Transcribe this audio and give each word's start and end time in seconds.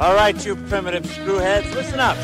All 0.00 0.14
right, 0.14 0.46
you 0.46 0.54
primitive 0.54 1.02
screwheads, 1.02 1.74
listen 1.74 1.98
up. 1.98 2.16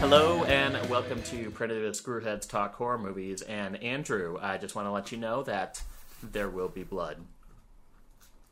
Hello 0.00 0.44
and 0.44 0.90
welcome 0.90 1.22
to 1.22 1.50
Primitive 1.52 1.94
Screwheads 1.94 2.46
Talk 2.46 2.74
Horror 2.74 2.98
Movies. 2.98 3.40
And 3.40 3.82
Andrew, 3.82 4.38
I 4.38 4.58
just 4.58 4.74
want 4.74 4.84
to 4.84 4.90
let 4.90 5.12
you 5.12 5.16
know 5.16 5.42
that 5.44 5.82
there 6.22 6.50
will 6.50 6.68
be 6.68 6.82
blood. 6.82 7.16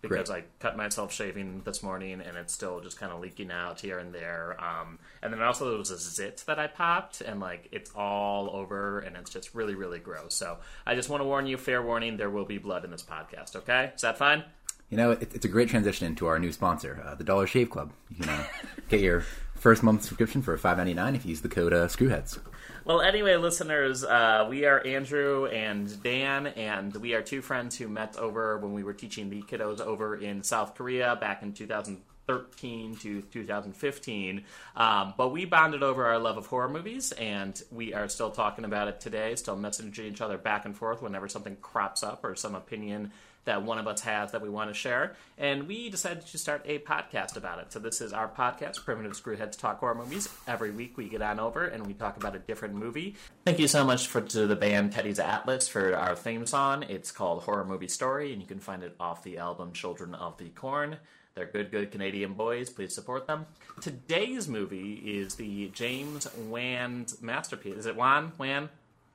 Because 0.01 0.31
I 0.31 0.45
cut 0.61 0.77
myself 0.77 1.13
shaving 1.13 1.63
this 1.65 1.83
morning 1.83 2.21
and 2.21 2.37
it's 2.37 2.53
still 2.53 2.81
just 2.81 3.01
kind 3.01 3.11
of 3.11 3.21
leaking 3.21 3.51
out 3.51 3.81
here 3.81 3.99
and 3.99 4.15
there. 4.15 4.57
Um, 4.63 5.01
and 5.23 5.33
then 5.33 5.43
also 5.43 5.69
there 5.69 5.79
was 5.79 5.91
a 5.91 5.99
zit 5.99 6.45
that 6.47 6.57
I 6.57 6.69
popped 6.69 7.21
and 7.21 7.41
like 7.41 7.69
it's 7.73 7.91
all 7.97 8.49
over 8.51 9.01
and 9.01 9.17
it's 9.17 9.31
just 9.31 9.57
really, 9.57 9.75
really 9.75 9.99
gross. 9.99 10.35
So 10.35 10.59
I 10.87 10.95
just 10.95 11.09
want 11.09 11.23
to 11.23 11.25
warn 11.25 11.47
you, 11.47 11.57
fair 11.57 11.83
warning, 11.83 12.17
there 12.17 12.31
will 12.31 12.45
be 12.45 12.59
blood 12.59 12.85
in 12.85 12.93
this 12.93 13.03
podcast, 13.03 13.57
okay? 13.57 13.91
Is 13.95 14.03
that 14.03 14.17
fine? 14.17 14.45
You 14.89 14.97
know, 14.97 15.11
it, 15.11 15.35
it's 15.35 15.45
a 15.45 15.49
great 15.49 15.69
transition 15.69 16.07
into 16.07 16.27
our 16.27 16.39
new 16.39 16.53
sponsor, 16.53 17.03
uh, 17.05 17.15
the 17.17 17.25
Dollar 17.25 17.47
Shave 17.47 17.69
Club. 17.69 17.93
You 18.09 18.17
can 18.25 18.29
uh, 18.31 18.45
get 18.89 19.01
your 19.01 19.25
first 19.57 19.83
month 19.83 20.05
subscription 20.05 20.41
for 20.43 20.57
five 20.57 20.77
ninety 20.77 20.95
nine 20.95 21.17
if 21.17 21.25
you 21.25 21.31
use 21.31 21.41
the 21.41 21.49
code 21.49 21.75
uh, 21.75 21.89
Screwheads. 21.89 22.39
Well, 22.85 23.01
anyway, 23.01 23.37
listeners, 23.37 24.05
uh, 24.05 24.47
we 24.49 24.65
are 24.65 24.85
Andrew 24.87 25.47
and 25.47 26.03
Dan, 26.03 26.47
and 26.47 26.95
we 26.97 27.15
are 27.15 27.23
two 27.23 27.43
friends 27.43 27.77
who 27.77 27.89
met 27.89 28.17
over 28.17 28.57
when 28.59 28.73
we 28.73 28.83
were 28.83 28.95
teaching 28.95 29.29
the 29.29 29.43
kiddos 29.43 29.81
over 29.81 30.17
in 30.17 30.43
South 30.43 30.75
Korea 30.75 31.17
back 31.17 31.43
in 31.43 31.53
2013 31.53 32.97
to 32.97 33.23
2015. 33.23 34.45
Um, 34.77 35.15
but 35.17 35.29
we 35.29 35.45
bonded 35.45 35.83
over 35.83 36.07
our 36.07 36.19
love 36.19 36.39
of 36.39 36.47
horror 36.47 36.69
movies, 36.69 37.13
and 37.13 37.61
we 37.71 37.93
are 37.93 38.09
still 38.09 38.31
talking 38.31 38.65
about 38.65 38.89
it 38.89 39.01
today, 39.01 39.35
still 39.35 39.57
messaging 39.57 40.11
each 40.11 40.21
other 40.21 40.39
back 40.39 40.65
and 40.65 40.77
forth 40.77 41.03
whenever 41.03 41.29
something 41.29 41.57
crops 41.57 42.03
up 42.03 42.25
or 42.25 42.35
some 42.37 42.55
opinion 42.55 43.13
that 43.49 43.63
one 43.63 43.79
of 43.79 43.87
us 43.87 44.03
has 44.03 44.33
that 44.33 44.43
we 44.43 44.51
want 44.51 44.69
to 44.69 44.75
share. 44.75 45.17
And 45.39 45.67
we 45.67 45.89
decided 45.89 46.27
to 46.27 46.39
start 46.39 46.63
a 46.67 46.81
podcast 46.81 47.37
about 47.37 47.59
it. 47.61 47.73
So 47.73 47.79
this 47.79 48.03
is 48.03 48.13
our 48.13 48.29
podcast, 48.29 48.85
Primitive 48.85 49.13
Screwheads 49.13 49.59
Talk 49.59 49.81
Horror 49.81 49.95
Movies. 49.95 50.29
Every 50.47 50.71
week 50.71 50.99
we 50.99 51.09
get 51.09 51.23
on 51.23 51.41
over 51.41 51.65
and 51.65 51.87
we 51.87 51.95
talk 51.95 52.19
about 52.19 52.37
a 52.37 52.41
different 52.41 52.75
movie. 52.75 53.17
Thank 53.47 53.59
you 53.59 53.67
so 53.67 53.85
much 53.85 54.07
for 54.07 54.21
to 54.21 54.47
the 54.47 54.55
band 54.55 54.93
Teddy's 54.93 55.19
Atlas 55.19 55.67
for 55.67 55.97
our 55.97 56.15
theme 56.15 56.45
song. 56.45 56.83
It's 56.91 57.11
called 57.11 57.43
Horror 57.43 57.65
Movie 57.65 57.89
Story, 57.89 58.35
and 58.35 58.43
you 58.43 58.47
can 58.47 58.61
find 58.61 58.83
it 58.83 58.95
off 59.01 59.23
the 59.23 59.39
album 59.39 59.73
Children 59.73 60.15
of 60.15 60.37
the 60.37 60.51
Corn. 60.51 60.99
They're 61.35 61.47
good, 61.47 61.71
good 61.71 61.91
Canadian 61.91 62.35
boys. 62.35 62.69
Please 62.69 62.95
support 62.95 63.27
them. 63.27 63.47
Today's 63.81 64.47
movie 64.47 64.95
is 64.95 65.37
the 65.37 65.69
James 65.69 66.29
Wan 66.37 67.07
masterpiece. 67.23 67.77
Is 67.77 67.87
it 67.87 67.97
Wan? 67.97 68.33
Wan? 68.37 68.69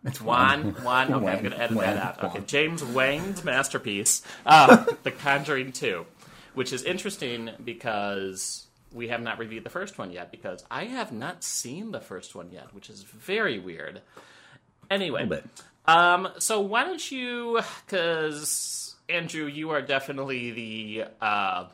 It's 0.05 0.19
Wan. 0.21 0.75
Wan. 0.83 1.13
Okay, 1.13 1.23
Wan. 1.23 1.33
I'm 1.35 1.39
going 1.43 1.51
to 1.51 1.59
edit 1.61 1.77
Wan. 1.77 1.85
that 1.85 1.97
out. 1.97 2.23
Okay, 2.25 2.41
James 2.45 2.83
Wayne's 2.83 3.43
masterpiece, 3.43 4.21
uh, 4.45 4.85
The 5.03 5.11
Conjuring 5.11 5.71
2, 5.71 6.05
which 6.55 6.73
is 6.73 6.83
interesting 6.83 7.51
because 7.63 8.67
we 8.91 9.07
have 9.07 9.21
not 9.21 9.39
reviewed 9.39 9.63
the 9.63 9.69
first 9.69 9.97
one 9.97 10.11
yet, 10.11 10.29
because 10.31 10.63
I 10.69 10.85
have 10.85 11.11
not 11.11 11.43
seen 11.43 11.91
the 11.91 12.01
first 12.01 12.35
one 12.35 12.51
yet, 12.51 12.73
which 12.73 12.89
is 12.89 13.01
very 13.03 13.59
weird. 13.59 14.01
Anyway, 14.91 15.21
A 15.23 15.25
little 15.25 15.41
bit. 15.43 15.49
um, 15.85 16.27
so 16.37 16.59
why 16.59 16.83
don't 16.83 17.11
you, 17.11 17.61
because 17.85 18.95
Andrew, 19.09 19.45
you 19.45 19.69
are 19.71 19.81
definitely 19.81 20.51
the, 20.51 21.05
uh, 21.21 21.65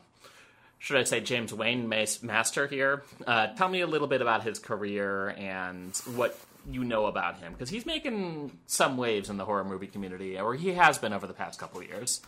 should 0.78 0.96
I 0.96 1.02
say, 1.04 1.20
James 1.20 1.52
Wayne 1.52 1.88
mas- 1.88 2.22
master 2.22 2.66
here. 2.66 3.02
Uh, 3.26 3.48
tell 3.48 3.68
me 3.68 3.80
a 3.80 3.86
little 3.86 4.06
bit 4.08 4.22
about 4.22 4.44
his 4.44 4.58
career 4.58 5.30
and 5.30 5.94
what 6.14 6.38
you 6.72 6.84
know 6.84 7.06
about 7.06 7.38
him, 7.38 7.52
because 7.52 7.68
he's 7.70 7.86
making 7.86 8.58
some 8.66 8.96
waves 8.96 9.30
in 9.30 9.36
the 9.36 9.44
horror 9.44 9.64
movie 9.64 9.86
community, 9.86 10.38
or 10.38 10.54
he 10.54 10.70
has 10.72 10.98
been 10.98 11.12
over 11.12 11.26
the 11.26 11.34
past 11.34 11.58
couple 11.58 11.80
of 11.80 11.86
years. 11.86 12.20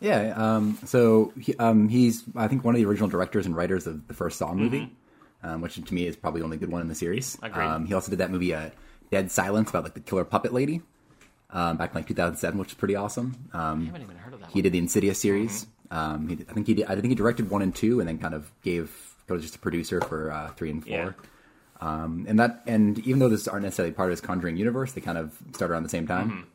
Yeah. 0.00 0.34
Um, 0.36 0.78
so 0.84 1.32
he, 1.40 1.56
um, 1.56 1.88
he's, 1.88 2.24
I 2.36 2.48
think, 2.48 2.64
one 2.64 2.74
of 2.74 2.80
the 2.80 2.86
original 2.86 3.08
directors 3.08 3.46
and 3.46 3.56
writers 3.56 3.86
of 3.86 4.06
the 4.06 4.14
first 4.14 4.38
Saw 4.38 4.52
movie, 4.52 4.90
um, 5.42 5.60
which 5.60 5.76
to 5.82 5.94
me 5.94 6.06
is 6.06 6.16
probably 6.16 6.40
the 6.40 6.44
only 6.44 6.56
good 6.56 6.70
one 6.70 6.82
in 6.82 6.88
the 6.88 6.94
series. 6.94 7.38
Agreed. 7.42 7.64
Um, 7.64 7.86
he 7.86 7.94
also 7.94 8.10
did 8.10 8.18
that 8.18 8.30
movie, 8.30 8.54
uh, 8.54 8.70
Dead 9.10 9.30
Silence, 9.30 9.70
about 9.70 9.84
like 9.84 9.94
the 9.94 10.00
killer 10.00 10.24
puppet 10.24 10.52
lady, 10.52 10.82
um, 11.50 11.76
back 11.76 11.90
in 11.90 11.94
like 11.96 12.08
2007, 12.08 12.58
which 12.58 12.68
is 12.68 12.74
pretty 12.74 12.96
awesome. 12.96 13.48
Um, 13.52 13.82
I 13.82 13.86
haven't 13.86 14.02
even 14.02 14.16
heard 14.16 14.34
of 14.34 14.40
that 14.40 14.50
he 14.50 14.58
one. 14.58 14.62
did 14.64 14.72
the 14.72 14.78
Insidious 14.78 15.20
series. 15.20 15.66
Um, 15.90 16.28
he, 16.28 16.44
I 16.48 16.52
think 16.52 16.66
he 16.66 16.74
did, 16.74 16.86
I 16.86 16.94
think 16.96 17.06
he 17.08 17.14
directed 17.14 17.48
one 17.50 17.62
and 17.62 17.74
two, 17.74 18.00
and 18.00 18.08
then 18.08 18.18
kind 18.18 18.34
of 18.34 18.50
gave 18.62 19.14
was 19.28 19.42
just 19.42 19.56
a 19.56 19.58
producer 19.58 20.00
for 20.02 20.30
uh, 20.30 20.48
three 20.50 20.70
and 20.70 20.82
four. 20.84 20.92
Yeah. 20.92 21.12
Um, 21.80 22.24
and 22.28 22.38
that, 22.38 22.62
and 22.66 22.98
even 23.00 23.18
though 23.18 23.28
this 23.28 23.48
aren't 23.48 23.64
necessarily 23.64 23.92
part 23.92 24.08
of 24.08 24.12
his 24.12 24.20
Conjuring 24.20 24.56
universe, 24.56 24.92
they 24.92 25.00
kind 25.00 25.18
of 25.18 25.36
start 25.54 25.70
around 25.70 25.82
the 25.82 25.88
same 25.88 26.06
time. 26.06 26.46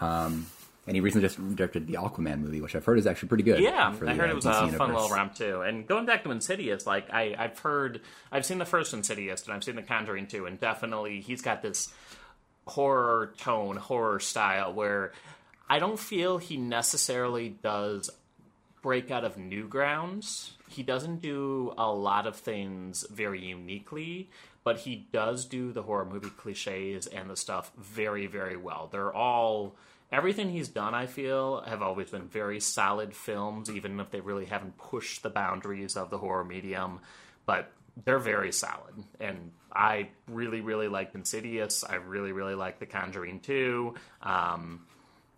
Mm-hmm. 0.00 0.04
Um, 0.04 0.46
and 0.86 0.96
he 0.96 1.00
recently 1.00 1.26
just 1.28 1.56
directed 1.56 1.86
the 1.86 1.94
Aquaman 1.94 2.40
movie, 2.40 2.60
which 2.60 2.74
I've 2.74 2.84
heard 2.84 2.98
is 2.98 3.06
actually 3.06 3.28
pretty 3.28 3.44
good. 3.44 3.60
Yeah, 3.60 3.92
for 3.92 4.06
I 4.08 4.14
the, 4.14 4.20
heard 4.20 4.30
uh, 4.30 4.32
it 4.32 4.34
was 4.34 4.44
DC 4.44 4.50
a 4.50 4.54
fun 4.54 4.66
universe. 4.72 4.88
little 4.88 5.08
romp 5.10 5.34
too. 5.34 5.60
And 5.62 5.86
going 5.86 6.06
back 6.06 6.24
to 6.24 6.30
Insidious, 6.30 6.86
like 6.86 7.08
I, 7.12 7.36
I've 7.38 7.58
heard, 7.60 8.00
I've 8.32 8.44
seen 8.44 8.58
the 8.58 8.64
first 8.64 8.92
Insidious, 8.92 9.44
and 9.44 9.52
I've 9.54 9.62
seen 9.62 9.76
The 9.76 9.82
Conjuring 9.82 10.26
too, 10.26 10.46
and 10.46 10.58
definitely 10.58 11.20
he's 11.20 11.40
got 11.40 11.62
this 11.62 11.92
horror 12.66 13.32
tone, 13.38 13.76
horror 13.76 14.18
style 14.18 14.72
where 14.72 15.12
I 15.68 15.78
don't 15.78 15.98
feel 15.98 16.38
he 16.38 16.56
necessarily 16.56 17.48
does 17.48 18.10
break 18.82 19.10
out 19.12 19.24
of 19.24 19.36
new 19.38 19.68
grounds. 19.68 20.52
He 20.72 20.82
doesn't 20.82 21.20
do 21.20 21.74
a 21.76 21.90
lot 21.92 22.26
of 22.26 22.36
things 22.36 23.06
very 23.10 23.44
uniquely, 23.44 24.30
but 24.64 24.78
he 24.78 25.06
does 25.12 25.44
do 25.44 25.72
the 25.72 25.82
horror 25.82 26.04
movie 26.04 26.30
cliches 26.30 27.06
and 27.06 27.28
the 27.28 27.36
stuff 27.36 27.72
very, 27.76 28.26
very 28.26 28.56
well. 28.56 28.88
They're 28.90 29.14
all 29.14 29.76
everything 30.10 30.50
he's 30.50 30.68
done, 30.68 30.94
I 30.94 31.06
feel, 31.06 31.62
have 31.62 31.82
always 31.82 32.10
been 32.10 32.28
very 32.28 32.60
solid 32.60 33.14
films, 33.14 33.70
even 33.70 33.98
if 33.98 34.10
they 34.10 34.20
really 34.20 34.44
haven't 34.44 34.76
pushed 34.78 35.22
the 35.22 35.30
boundaries 35.30 35.96
of 35.96 36.10
the 36.10 36.18
horror 36.18 36.44
medium. 36.44 37.00
But 37.46 37.72
they're 38.04 38.18
very 38.18 38.52
solid. 38.52 38.94
And 39.20 39.52
I 39.72 40.08
really, 40.28 40.60
really 40.60 40.88
liked 40.88 41.14
Insidious. 41.14 41.84
I 41.84 41.96
really, 41.96 42.32
really 42.32 42.54
like 42.54 42.78
The 42.78 42.86
Conjuring 42.86 43.40
2. 43.40 43.94
Um, 44.22 44.86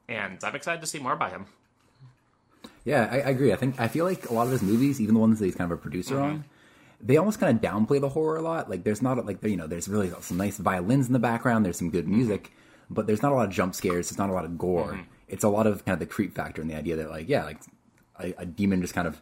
and 0.08 0.38
I'm 0.42 0.54
excited 0.54 0.80
to 0.82 0.86
see 0.86 0.98
more 0.98 1.16
by 1.16 1.30
him. 1.30 1.46
Yeah, 2.84 3.08
I, 3.10 3.16
I 3.16 3.30
agree. 3.30 3.52
I 3.52 3.56
think 3.56 3.80
I 3.80 3.88
feel 3.88 4.04
like 4.04 4.28
a 4.30 4.34
lot 4.34 4.46
of 4.46 4.52
his 4.52 4.62
movies, 4.62 5.00
even 5.00 5.14
the 5.14 5.20
ones 5.20 5.38
that 5.38 5.46
he's 5.46 5.54
kind 5.54 5.70
of 5.72 5.78
a 5.78 5.80
producer 5.80 6.14
Mm-hmm. 6.16 6.24
on, 6.24 6.44
they 7.00 7.16
almost 7.16 7.38
kind 7.40 7.54
of 7.56 7.62
downplay 7.62 8.00
the 8.00 8.08
horror 8.10 8.36
a 8.36 8.42
lot. 8.42 8.68
Like 8.70 8.84
there's 8.84 9.02
not 9.02 9.24
like 9.26 9.42
you 9.44 9.56
know 9.56 9.66
there's 9.66 9.88
really 9.88 10.12
some 10.20 10.36
nice 10.36 10.58
violins 10.58 11.06
in 11.06 11.12
the 11.12 11.18
background. 11.18 11.64
There's 11.64 11.78
some 11.78 11.90
good 11.90 12.04
Mm-hmm. 12.04 12.16
music, 12.16 12.52
but 12.90 13.06
there's 13.06 13.22
not 13.22 13.32
a 13.32 13.34
lot 13.34 13.46
of 13.48 13.52
jump 13.52 13.74
scares. 13.74 14.08
There's 14.10 14.18
not 14.18 14.30
a 14.30 14.32
lot 14.32 14.44
of 14.44 14.56
gore. 14.58 14.92
Mm-hmm. 14.92 15.02
It's 15.28 15.44
a 15.44 15.48
lot 15.48 15.66
of 15.66 15.84
kind 15.84 15.94
of 15.94 16.00
the 16.00 16.06
creep 16.06 16.34
factor 16.34 16.60
and 16.62 16.70
the 16.70 16.76
idea 16.76 16.96
that 16.96 17.10
like 17.10 17.28
yeah, 17.28 17.44
like 17.44 17.58
a, 18.20 18.34
a 18.42 18.46
demon 18.46 18.80
just 18.82 18.94
kind 18.94 19.08
of 19.08 19.20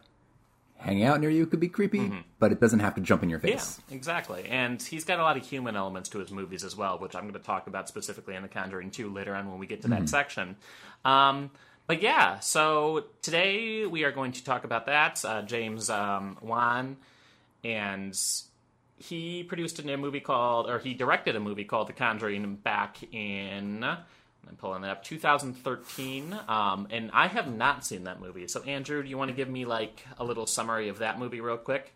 hanging 0.77 1.05
out 1.05 1.21
near 1.21 1.29
you 1.29 1.45
could 1.45 1.61
be 1.61 1.69
creepy, 1.69 2.11
but 2.39 2.51
it 2.51 2.59
doesn't 2.59 2.79
have 2.79 2.93
to 2.95 2.99
jump 2.99 3.23
in 3.23 3.29
your 3.29 3.39
Mm-hmm. 3.39 3.47
Yeah, 3.47 3.53
face. 3.55 3.79
exactly. 3.89 4.45
And 4.49 4.81
he's 4.81 5.05
got 5.05 5.17
a 5.17 5.23
lot 5.23 5.37
of 5.37 5.45
human 5.47 5.77
elements 5.77 6.09
to 6.09 6.19
his 6.19 6.29
movies 6.29 6.65
as 6.65 6.75
well, 6.75 6.99
which 6.99 7.15
I'm 7.15 7.21
going 7.21 7.33
to 7.35 7.39
talk 7.39 7.67
about 7.67 7.87
specifically 7.87 8.35
in 8.35 8.41
The 8.41 8.49
Conjuring 8.49 8.91
2 8.91 9.09
later 9.13 9.33
on 9.33 9.49
when 9.49 9.59
we 9.59 9.65
get 9.65 9.81
to 9.83 9.87
that 9.87 10.09
section. 10.09 10.57
Um, 11.05 11.51
but 11.87 12.01
yeah, 12.01 12.39
so 12.39 13.05
today 13.21 13.85
we 13.85 14.03
are 14.03 14.11
going 14.11 14.31
to 14.33 14.43
talk 14.43 14.63
about 14.63 14.85
that. 14.85 15.23
Uh, 15.23 15.41
James 15.41 15.89
um, 15.89 16.37
Wan, 16.41 16.97
and 17.63 18.17
he 18.97 19.43
produced 19.43 19.79
a 19.79 19.85
new 19.85 19.97
movie 19.97 20.21
called, 20.21 20.69
or 20.69 20.79
he 20.79 20.93
directed 20.93 21.35
a 21.35 21.39
movie 21.39 21.65
called 21.65 21.87
The 21.87 21.93
Conjuring 21.93 22.55
back 22.55 22.97
in. 23.11 23.83
I'm 23.83 24.55
pulling 24.57 24.81
that 24.81 24.91
up. 24.91 25.03
2013, 25.03 26.37
um, 26.47 26.87
and 26.89 27.11
I 27.13 27.27
have 27.27 27.53
not 27.53 27.85
seen 27.85 28.05
that 28.05 28.19
movie. 28.21 28.47
So, 28.47 28.61
Andrew, 28.63 29.01
do 29.01 29.09
you 29.09 29.17
want 29.17 29.29
to 29.29 29.35
give 29.35 29.49
me 29.49 29.65
like 29.65 30.05
a 30.17 30.23
little 30.23 30.45
summary 30.45 30.89
of 30.89 30.99
that 30.99 31.19
movie, 31.19 31.41
real 31.41 31.57
quick? 31.57 31.93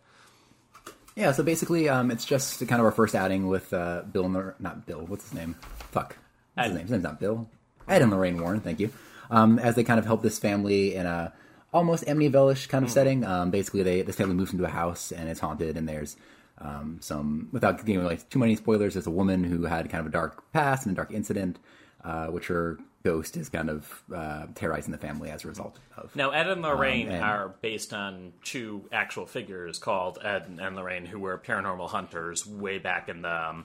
Yeah, 1.14 1.32
so 1.32 1.42
basically, 1.42 1.88
um, 1.88 2.10
it's 2.10 2.24
just 2.24 2.60
kind 2.60 2.80
of 2.80 2.86
our 2.86 2.92
first 2.92 3.14
outing 3.14 3.48
with 3.48 3.72
uh, 3.72 4.02
Bill, 4.02 4.28
not 4.28 4.86
Bill. 4.86 5.00
What's 5.00 5.24
his 5.24 5.34
name? 5.34 5.56
Fuck, 5.90 6.16
what's 6.54 6.68
his 6.68 6.76
name? 6.76 6.82
His 6.82 6.90
name's 6.92 7.04
not 7.04 7.20
Bill. 7.20 7.48
Ed 7.88 8.02
and 8.02 8.10
Lorraine 8.10 8.40
Warren. 8.40 8.60
Thank 8.60 8.80
you. 8.80 8.90
Um, 9.30 9.58
as 9.58 9.74
they 9.74 9.84
kind 9.84 9.98
of 9.98 10.06
help 10.06 10.22
this 10.22 10.38
family 10.38 10.94
in 10.94 11.04
a 11.06 11.32
almost 11.72 12.04
Amityville-ish 12.06 12.66
kind 12.68 12.84
of 12.84 12.90
setting. 12.90 13.24
Um, 13.24 13.50
basically, 13.50 13.82
they 13.82 14.02
this 14.02 14.16
family 14.16 14.34
moves 14.34 14.52
into 14.52 14.64
a 14.64 14.68
house 14.70 15.12
and 15.12 15.28
it's 15.28 15.40
haunted, 15.40 15.76
and 15.76 15.88
there's 15.88 16.16
um, 16.58 16.96
some 17.00 17.48
without 17.52 17.84
giving 17.84 18.02
like 18.04 18.28
too 18.30 18.38
many 18.38 18.56
spoilers. 18.56 18.94
There's 18.94 19.06
a 19.06 19.10
woman 19.10 19.44
who 19.44 19.64
had 19.66 19.88
kind 19.90 20.00
of 20.00 20.06
a 20.06 20.10
dark 20.10 20.50
past 20.52 20.86
and 20.86 20.94
a 20.94 20.96
dark 20.96 21.12
incident, 21.12 21.58
uh, 22.04 22.28
which 22.28 22.46
her 22.46 22.78
ghost 23.04 23.36
is 23.36 23.48
kind 23.48 23.70
of 23.70 24.02
uh, 24.14 24.46
terrorizing 24.54 24.92
the 24.92 24.98
family 24.98 25.30
as 25.30 25.44
a 25.44 25.48
result 25.48 25.78
of. 25.96 26.14
Now, 26.16 26.30
Ed 26.30 26.48
and 26.48 26.62
Lorraine 26.62 27.08
Um, 27.08 27.14
and- 27.14 27.22
are 27.24 27.48
based 27.60 27.92
on 27.94 28.32
two 28.42 28.88
actual 28.90 29.24
figures 29.26 29.78
called 29.78 30.18
Ed 30.24 30.58
and 30.60 30.74
Lorraine, 30.74 31.04
who 31.06 31.18
were 31.20 31.38
paranormal 31.38 31.90
hunters 31.90 32.46
way 32.46 32.78
back 32.78 33.08
in 33.08 33.22
the 33.22 33.48
um, 33.50 33.64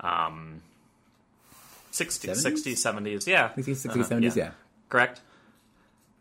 um, 0.00 0.62
60s, 1.92 2.44
60s, 2.44 2.76
70s. 2.76 3.26
Yeah. 3.26 3.48
60s, 3.56 3.86
60s, 3.86 3.90
Uh-huh, 3.90 4.04
70s, 4.14 4.36
yeah. 4.36 4.50
Correct? 4.88 5.20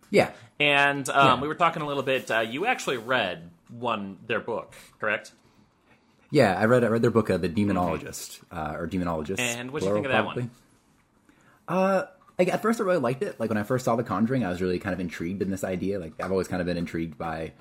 Yeah, 0.10 0.32
And 0.60 1.08
um, 1.10 1.38
Yeah. 1.38 1.42
we 1.42 1.48
were 1.48 1.56
talking 1.56 1.82
a 1.82 1.88
little 1.88 2.04
bit. 2.04 2.32
Uh, 2.32 2.40
you 2.40 2.66
actually 2.66 2.98
read 2.98 3.50
one 3.70 4.18
their 4.26 4.40
book, 4.40 4.74
correct? 5.00 5.32
Yeah, 6.30 6.58
I 6.58 6.66
read 6.66 6.84
I 6.84 6.88
read 6.88 7.02
their 7.02 7.12
book, 7.12 7.30
uh, 7.30 7.38
The 7.38 7.50
Demonologist, 7.50 8.40
uh, 8.52 8.76
or 8.78 8.88
Demonologist. 8.88 9.40
And 9.40 9.72
what'd 9.72 9.88
you 9.88 9.94
think 9.94 10.06
of 10.06 10.12
that 10.12 10.26
one? 10.26 10.50
Uh, 11.68 12.04
like 12.40 12.48
at 12.50 12.62
first 12.62 12.80
I 12.80 12.84
really 12.84 13.00
liked 13.00 13.24
it. 13.24 13.40
Like 13.40 13.50
when 13.50 13.58
I 13.58 13.64
first 13.64 13.86
saw 13.86 13.96
The 13.96 14.04
Conjuring, 14.04 14.46
I 14.46 14.50
was 14.50 14.62
really 14.62 14.80
kind 14.80 14.94
of 14.94 15.00
intrigued 15.00 15.42
in 15.42 15.50
this 15.50 15.64
idea. 15.64 16.00
Like 16.00 16.14
I've 16.22 16.32
always 16.32 16.48
kind 16.48 16.62
of 16.62 16.66
been 16.68 16.78
intrigued 16.78 17.18
by 17.18 17.54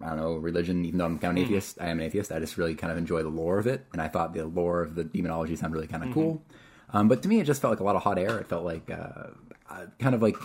I 0.00 0.08
don't 0.08 0.16
know 0.16 0.34
religion, 0.36 0.84
even 0.84 0.98
though 0.98 1.04
I'm 1.04 1.18
kind 1.18 1.30
of 1.32 1.36
an 1.36 1.42
Mm-hmm. 1.42 1.44
atheist. 1.44 1.78
I 1.80 1.88
am 1.88 2.00
an 2.00 2.06
atheist. 2.06 2.32
I 2.32 2.38
just 2.38 2.56
really 2.56 2.74
kind 2.74 2.90
of 2.90 2.98
enjoy 2.98 3.22
the 3.22 3.28
lore 3.28 3.58
of 3.58 3.66
it, 3.66 3.84
and 3.92 4.00
I 4.00 4.08
thought 4.08 4.32
the 4.34 4.44
lore 4.46 4.82
of 4.82 4.94
the 4.94 5.04
demonology 5.04 5.54
sounded 5.56 5.76
really 5.76 5.86
kind 5.86 6.02
of 6.02 6.10
cool. 6.10 6.42
Um, 6.92 7.08
but 7.08 7.22
to 7.22 7.28
me, 7.28 7.40
it 7.40 7.44
just 7.44 7.60
felt 7.60 7.72
like 7.72 7.80
a 7.80 7.84
lot 7.84 7.96
of 7.96 8.02
hot 8.02 8.18
air. 8.18 8.38
It 8.38 8.46
felt 8.46 8.64
like 8.64 8.90
uh, 8.90 9.28
uh, 9.72 9.86
kind 9.98 10.14
of 10.14 10.22
like 10.22 10.36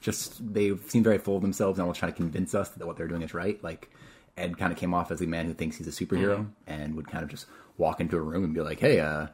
just 0.00 0.52
they 0.54 0.76
seem 0.88 1.02
very 1.02 1.18
full 1.18 1.36
of 1.36 1.42
themselves 1.42 1.78
and 1.78 1.82
almost 1.82 2.00
trying 2.00 2.12
to 2.12 2.16
convince 2.16 2.54
us 2.54 2.70
that 2.70 2.86
what 2.86 2.96
they're 2.96 3.08
doing 3.08 3.22
is 3.22 3.34
right. 3.34 3.62
Like 3.62 3.90
Ed 4.36 4.56
kind 4.56 4.72
of 4.72 4.78
came 4.78 4.94
off 4.94 5.10
as 5.10 5.20
a 5.20 5.26
man 5.26 5.46
who 5.46 5.54
thinks 5.54 5.76
he's 5.76 5.88
a 5.88 5.90
superhero 5.90 6.48
and 6.66 6.94
would 6.94 7.08
kind 7.08 7.24
of 7.24 7.30
just 7.30 7.46
walk 7.76 8.00
into 8.00 8.16
a 8.16 8.20
room 8.20 8.44
and 8.44 8.54
be 8.54 8.60
like, 8.60 8.80
"Hey, 8.80 9.00
uh, 9.00 9.26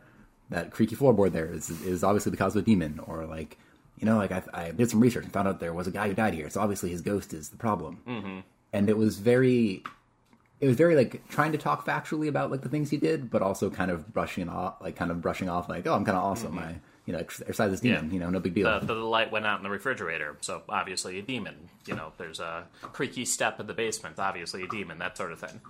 that 0.50 0.70
creaky 0.70 0.96
floorboard 0.96 1.32
there 1.32 1.46
is 1.46 1.70
is 1.70 2.02
obviously 2.02 2.30
the 2.30 2.36
cause 2.36 2.56
of 2.56 2.62
a 2.62 2.66
demon," 2.66 3.00
or 3.06 3.26
like, 3.26 3.58
you 3.98 4.06
know, 4.06 4.16
like 4.16 4.32
I, 4.32 4.42
I 4.52 4.70
did 4.70 4.90
some 4.90 5.00
research 5.00 5.24
and 5.24 5.32
found 5.32 5.48
out 5.48 5.60
there 5.60 5.74
was 5.74 5.86
a 5.86 5.90
guy 5.90 6.08
who 6.08 6.14
died 6.14 6.34
here, 6.34 6.48
so 6.50 6.60
obviously 6.60 6.90
his 6.90 7.02
ghost 7.02 7.32
is 7.32 7.50
the 7.50 7.56
problem. 7.56 8.00
Mm-hmm. 8.06 8.40
And 8.72 8.90
it 8.90 8.96
was 8.96 9.18
very, 9.18 9.84
it 10.60 10.66
was 10.66 10.76
very 10.76 10.96
like 10.96 11.28
trying 11.28 11.52
to 11.52 11.58
talk 11.58 11.86
factually 11.86 12.28
about 12.28 12.50
like 12.50 12.62
the 12.62 12.68
things 12.68 12.90
he 12.90 12.96
did, 12.96 13.30
but 13.30 13.42
also 13.42 13.70
kind 13.70 13.90
of 13.90 14.12
brushing 14.12 14.48
off, 14.48 14.80
like 14.80 14.96
kind 14.96 15.10
of 15.10 15.20
brushing 15.20 15.48
off, 15.48 15.68
like, 15.68 15.86
"Oh, 15.86 15.94
I'm 15.94 16.04
kind 16.04 16.16
of 16.16 16.24
awesome. 16.24 16.58
I, 16.58 16.76
you 17.06 17.12
know, 17.12 17.18
exorcise 17.18 17.70
this 17.70 17.80
demon. 17.80 18.06
Yeah. 18.06 18.12
You 18.14 18.20
know, 18.20 18.30
no 18.30 18.40
big 18.40 18.54
deal." 18.54 18.80
The, 18.80 18.86
the 18.86 18.94
light 18.94 19.30
went 19.32 19.46
out 19.46 19.58
in 19.58 19.64
the 19.64 19.70
refrigerator, 19.70 20.36
so 20.40 20.62
obviously 20.68 21.18
a 21.18 21.22
demon. 21.22 21.68
You 21.86 21.96
know, 21.96 22.12
there's 22.18 22.40
a 22.40 22.66
creaky 22.92 23.24
step 23.24 23.60
in 23.60 23.66
the 23.66 23.74
basement, 23.74 24.18
obviously 24.18 24.62
a 24.62 24.68
demon, 24.68 24.98
that 24.98 25.16
sort 25.16 25.32
of 25.32 25.40
thing. 25.40 25.60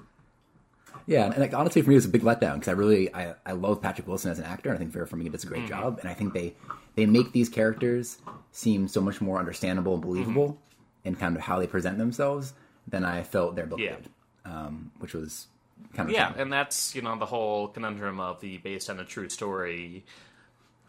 Yeah, 1.07 1.27
and 1.27 1.37
like 1.39 1.53
honestly, 1.53 1.83
for 1.83 1.91
me, 1.91 1.97
it 1.97 1.99
was 1.99 2.05
a 2.07 2.09
big 2.09 2.23
letdown 2.23 2.55
because 2.55 2.69
I 2.69 2.73
really 2.73 3.13
I, 3.15 3.35
I 3.45 3.53
love 3.53 3.83
Patrick 3.83 4.07
Wilson 4.07 4.31
as 4.31 4.39
an 4.39 4.45
actor. 4.45 4.71
and 4.71 4.77
I 4.77 4.79
think 4.79 4.93
Vera 4.93 5.07
Farmiga 5.07 5.33
does 5.33 5.45
a 5.45 5.47
great 5.49 5.67
job, 5.67 5.99
and 6.01 6.09
I 6.09 6.15
think 6.15 6.33
they 6.33 6.55
they 6.95 7.05
make 7.07 7.33
these 7.33 7.49
characters 7.49 8.19
seem 8.53 8.87
so 8.89 9.01
much 9.01 9.21
more 9.21 9.39
understandable 9.39 9.95
and 9.95 10.03
believable 10.03 10.59
in 11.05 11.15
kind 11.17 11.37
of 11.37 11.43
how 11.43 11.59
they 11.59 11.67
present 11.67 11.99
themselves 11.99 12.55
than 12.89 13.05
I 13.05 13.23
felt 13.25 13.57
their 13.57 13.67
book 13.67 13.81
Yeah. 13.81 13.97
did, 13.97 14.09
um, 14.45 14.93
which 15.01 15.13
was 15.15 15.49
kind 15.95 16.09
of 16.09 16.15
Yeah, 16.15 16.33
and 16.37 16.53
that's 16.53 16.95
you 16.95 17.03
know 17.03 17.19
the 17.19 17.27
whole 17.27 17.69
conundrum 17.69 18.21
of 18.21 18.41
the 18.41 18.59
based 18.59 18.89
on 18.89 19.01
a 19.01 19.05
true 19.05 19.29
story. 19.29 20.05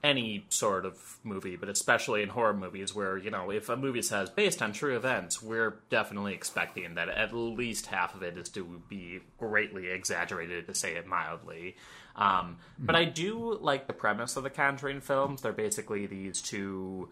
Any 0.04 0.46
sort 0.50 0.86
of 0.86 1.18
movie, 1.24 1.56
but 1.56 1.68
especially 1.68 2.22
in 2.22 2.30
horror 2.30 2.54
movies, 2.54 2.94
where 2.94 3.18
you 3.18 3.32
know 3.32 3.50
if 3.50 3.70
a 3.70 3.76
movie 3.76 4.04
says 4.04 4.30
based 4.30 4.62
on 4.62 4.72
true 4.72 4.96
events, 4.96 5.42
we're 5.42 5.80
definitely 5.90 6.34
expecting 6.36 6.94
that 6.94 7.10
at 7.10 7.34
least 7.34 7.88
half 7.88 8.14
of 8.14 8.22
it 8.22 8.38
is 8.38 8.50
to 8.50 8.82
be 8.88 9.22
greatly 9.40 9.88
exaggerated, 9.90 10.68
to 10.68 10.76
say 10.76 10.96
it 10.96 11.08
mildly. 11.08 11.76
Um, 12.16 12.58
But 12.78 12.96
I 12.96 13.06
do 13.06 13.58
like 13.60 13.88
the 13.88 13.94
premise 13.94 14.38
of 14.38 14.44
the 14.44 14.50
Conjuring 14.50 15.02
films. 15.02 15.42
They're 15.42 15.52
basically 15.52 16.06
these 16.06 16.42
two 16.42 17.10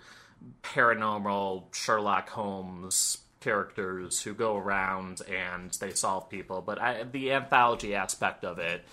paranormal 0.61 1.73
Sherlock 1.73 2.29
Holmes 2.29 3.17
characters 3.39 4.21
who 4.21 4.33
go 4.33 4.55
around 4.55 5.21
and 5.29 5.71
they 5.79 5.91
solve 5.91 6.29
people. 6.29 6.61
But 6.61 6.79
I, 6.81 7.03
the 7.03 7.33
anthology 7.33 7.93
aspect 7.95 8.45
of 8.45 8.59
it, 8.59 8.85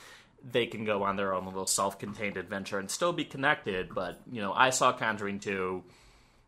they 0.43 0.67
can 0.67 0.85
go 0.85 1.03
on 1.03 1.17
their 1.17 1.35
own 1.35 1.45
little 1.47 1.67
self-contained 1.67 2.37
adventure 2.37 2.79
and 2.79 2.91
still 2.91 3.13
be 3.13 3.25
connected. 3.25 3.95
But 3.95 4.21
you 4.31 4.41
know, 4.41 4.53
I 4.53 4.71
saw 4.71 4.93
Conjuring 4.93 5.41
two 5.41 5.85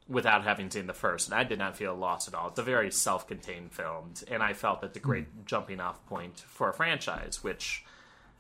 without 0.09 0.45
having 0.45 0.71
seen 0.71 0.87
the 0.87 0.93
first, 0.95 1.29
and 1.29 1.35
I 1.35 1.45
did 1.45 1.59
not 1.59 1.77
feel 1.77 1.95
lost 1.95 2.29
at 2.29 2.35
all. 2.35 2.49
It's 2.49 2.59
a 2.59 2.63
very 2.63 2.91
self-contained 2.91 3.73
film, 3.73 4.15
and 4.31 4.43
I 4.43 4.53
felt 4.53 4.83
it's 4.83 4.97
a 4.97 5.01
great 5.01 5.47
jumping-off 5.47 6.05
point 6.07 6.41
for 6.41 6.69
a 6.69 6.75
franchise, 6.75 7.43
which 7.43 7.85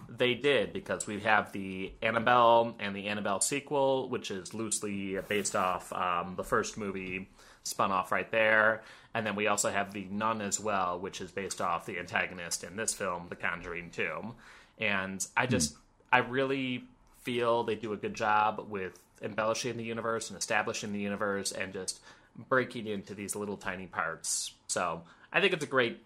they 0.09 0.35
did 0.35 0.73
because 0.73 1.07
we 1.07 1.21
have 1.21 1.53
the 1.53 1.93
Annabelle 2.03 2.75
and 2.79 2.95
the 2.95 3.09
Annabelle 3.09 3.41
sequel, 3.41 4.09
which 4.09 4.31
is 4.31 4.55
loosely 4.55 5.19
based 5.29 5.57
off 5.57 5.93
um, 5.93 6.35
the 6.37 6.45
first 6.45 6.77
movie, 6.77 7.29
spun 7.63 7.93
off 7.93 8.13
right 8.13 8.31
there. 8.31 8.83
And 9.15 9.27
then 9.27 9.37
we 9.37 9.47
also 9.47 9.71
have 9.71 9.93
the 9.93 10.07
Nun 10.11 10.41
as 10.41 10.59
well, 10.59 10.99
which 10.99 11.21
is 11.21 11.31
based 11.31 11.61
off 11.61 11.87
the 11.87 11.99
antagonist 11.99 12.65
in 12.65 12.77
this 12.77 12.95
film, 12.95 13.27
The 13.29 13.37
Conjuring 13.37 13.91
2. 13.91 14.35
And 14.82 15.25
I 15.37 15.46
hmm. 15.46 15.50
just, 15.52 15.76
I 16.12 16.19
really 16.19 16.84
feel 17.23 17.62
they 17.62 17.76
do 17.76 17.93
a 17.93 17.96
good 17.96 18.14
job 18.14 18.67
with 18.69 18.99
embellishing 19.23 19.76
the 19.76 19.84
universe 19.84 20.29
and 20.29 20.38
establishing 20.38 20.93
the 20.93 20.99
universe 20.99 21.52
and 21.52 21.73
just 21.73 22.00
breaking 22.49 22.88
into 22.88 23.14
these 23.14 23.37
little 23.37 23.56
tiny 23.56 23.87
parts. 23.87 24.52
So 24.67 25.02
I 25.32 25.40
think 25.40 25.52
it's 25.52 25.64
a 25.64 25.69
great 25.69 26.02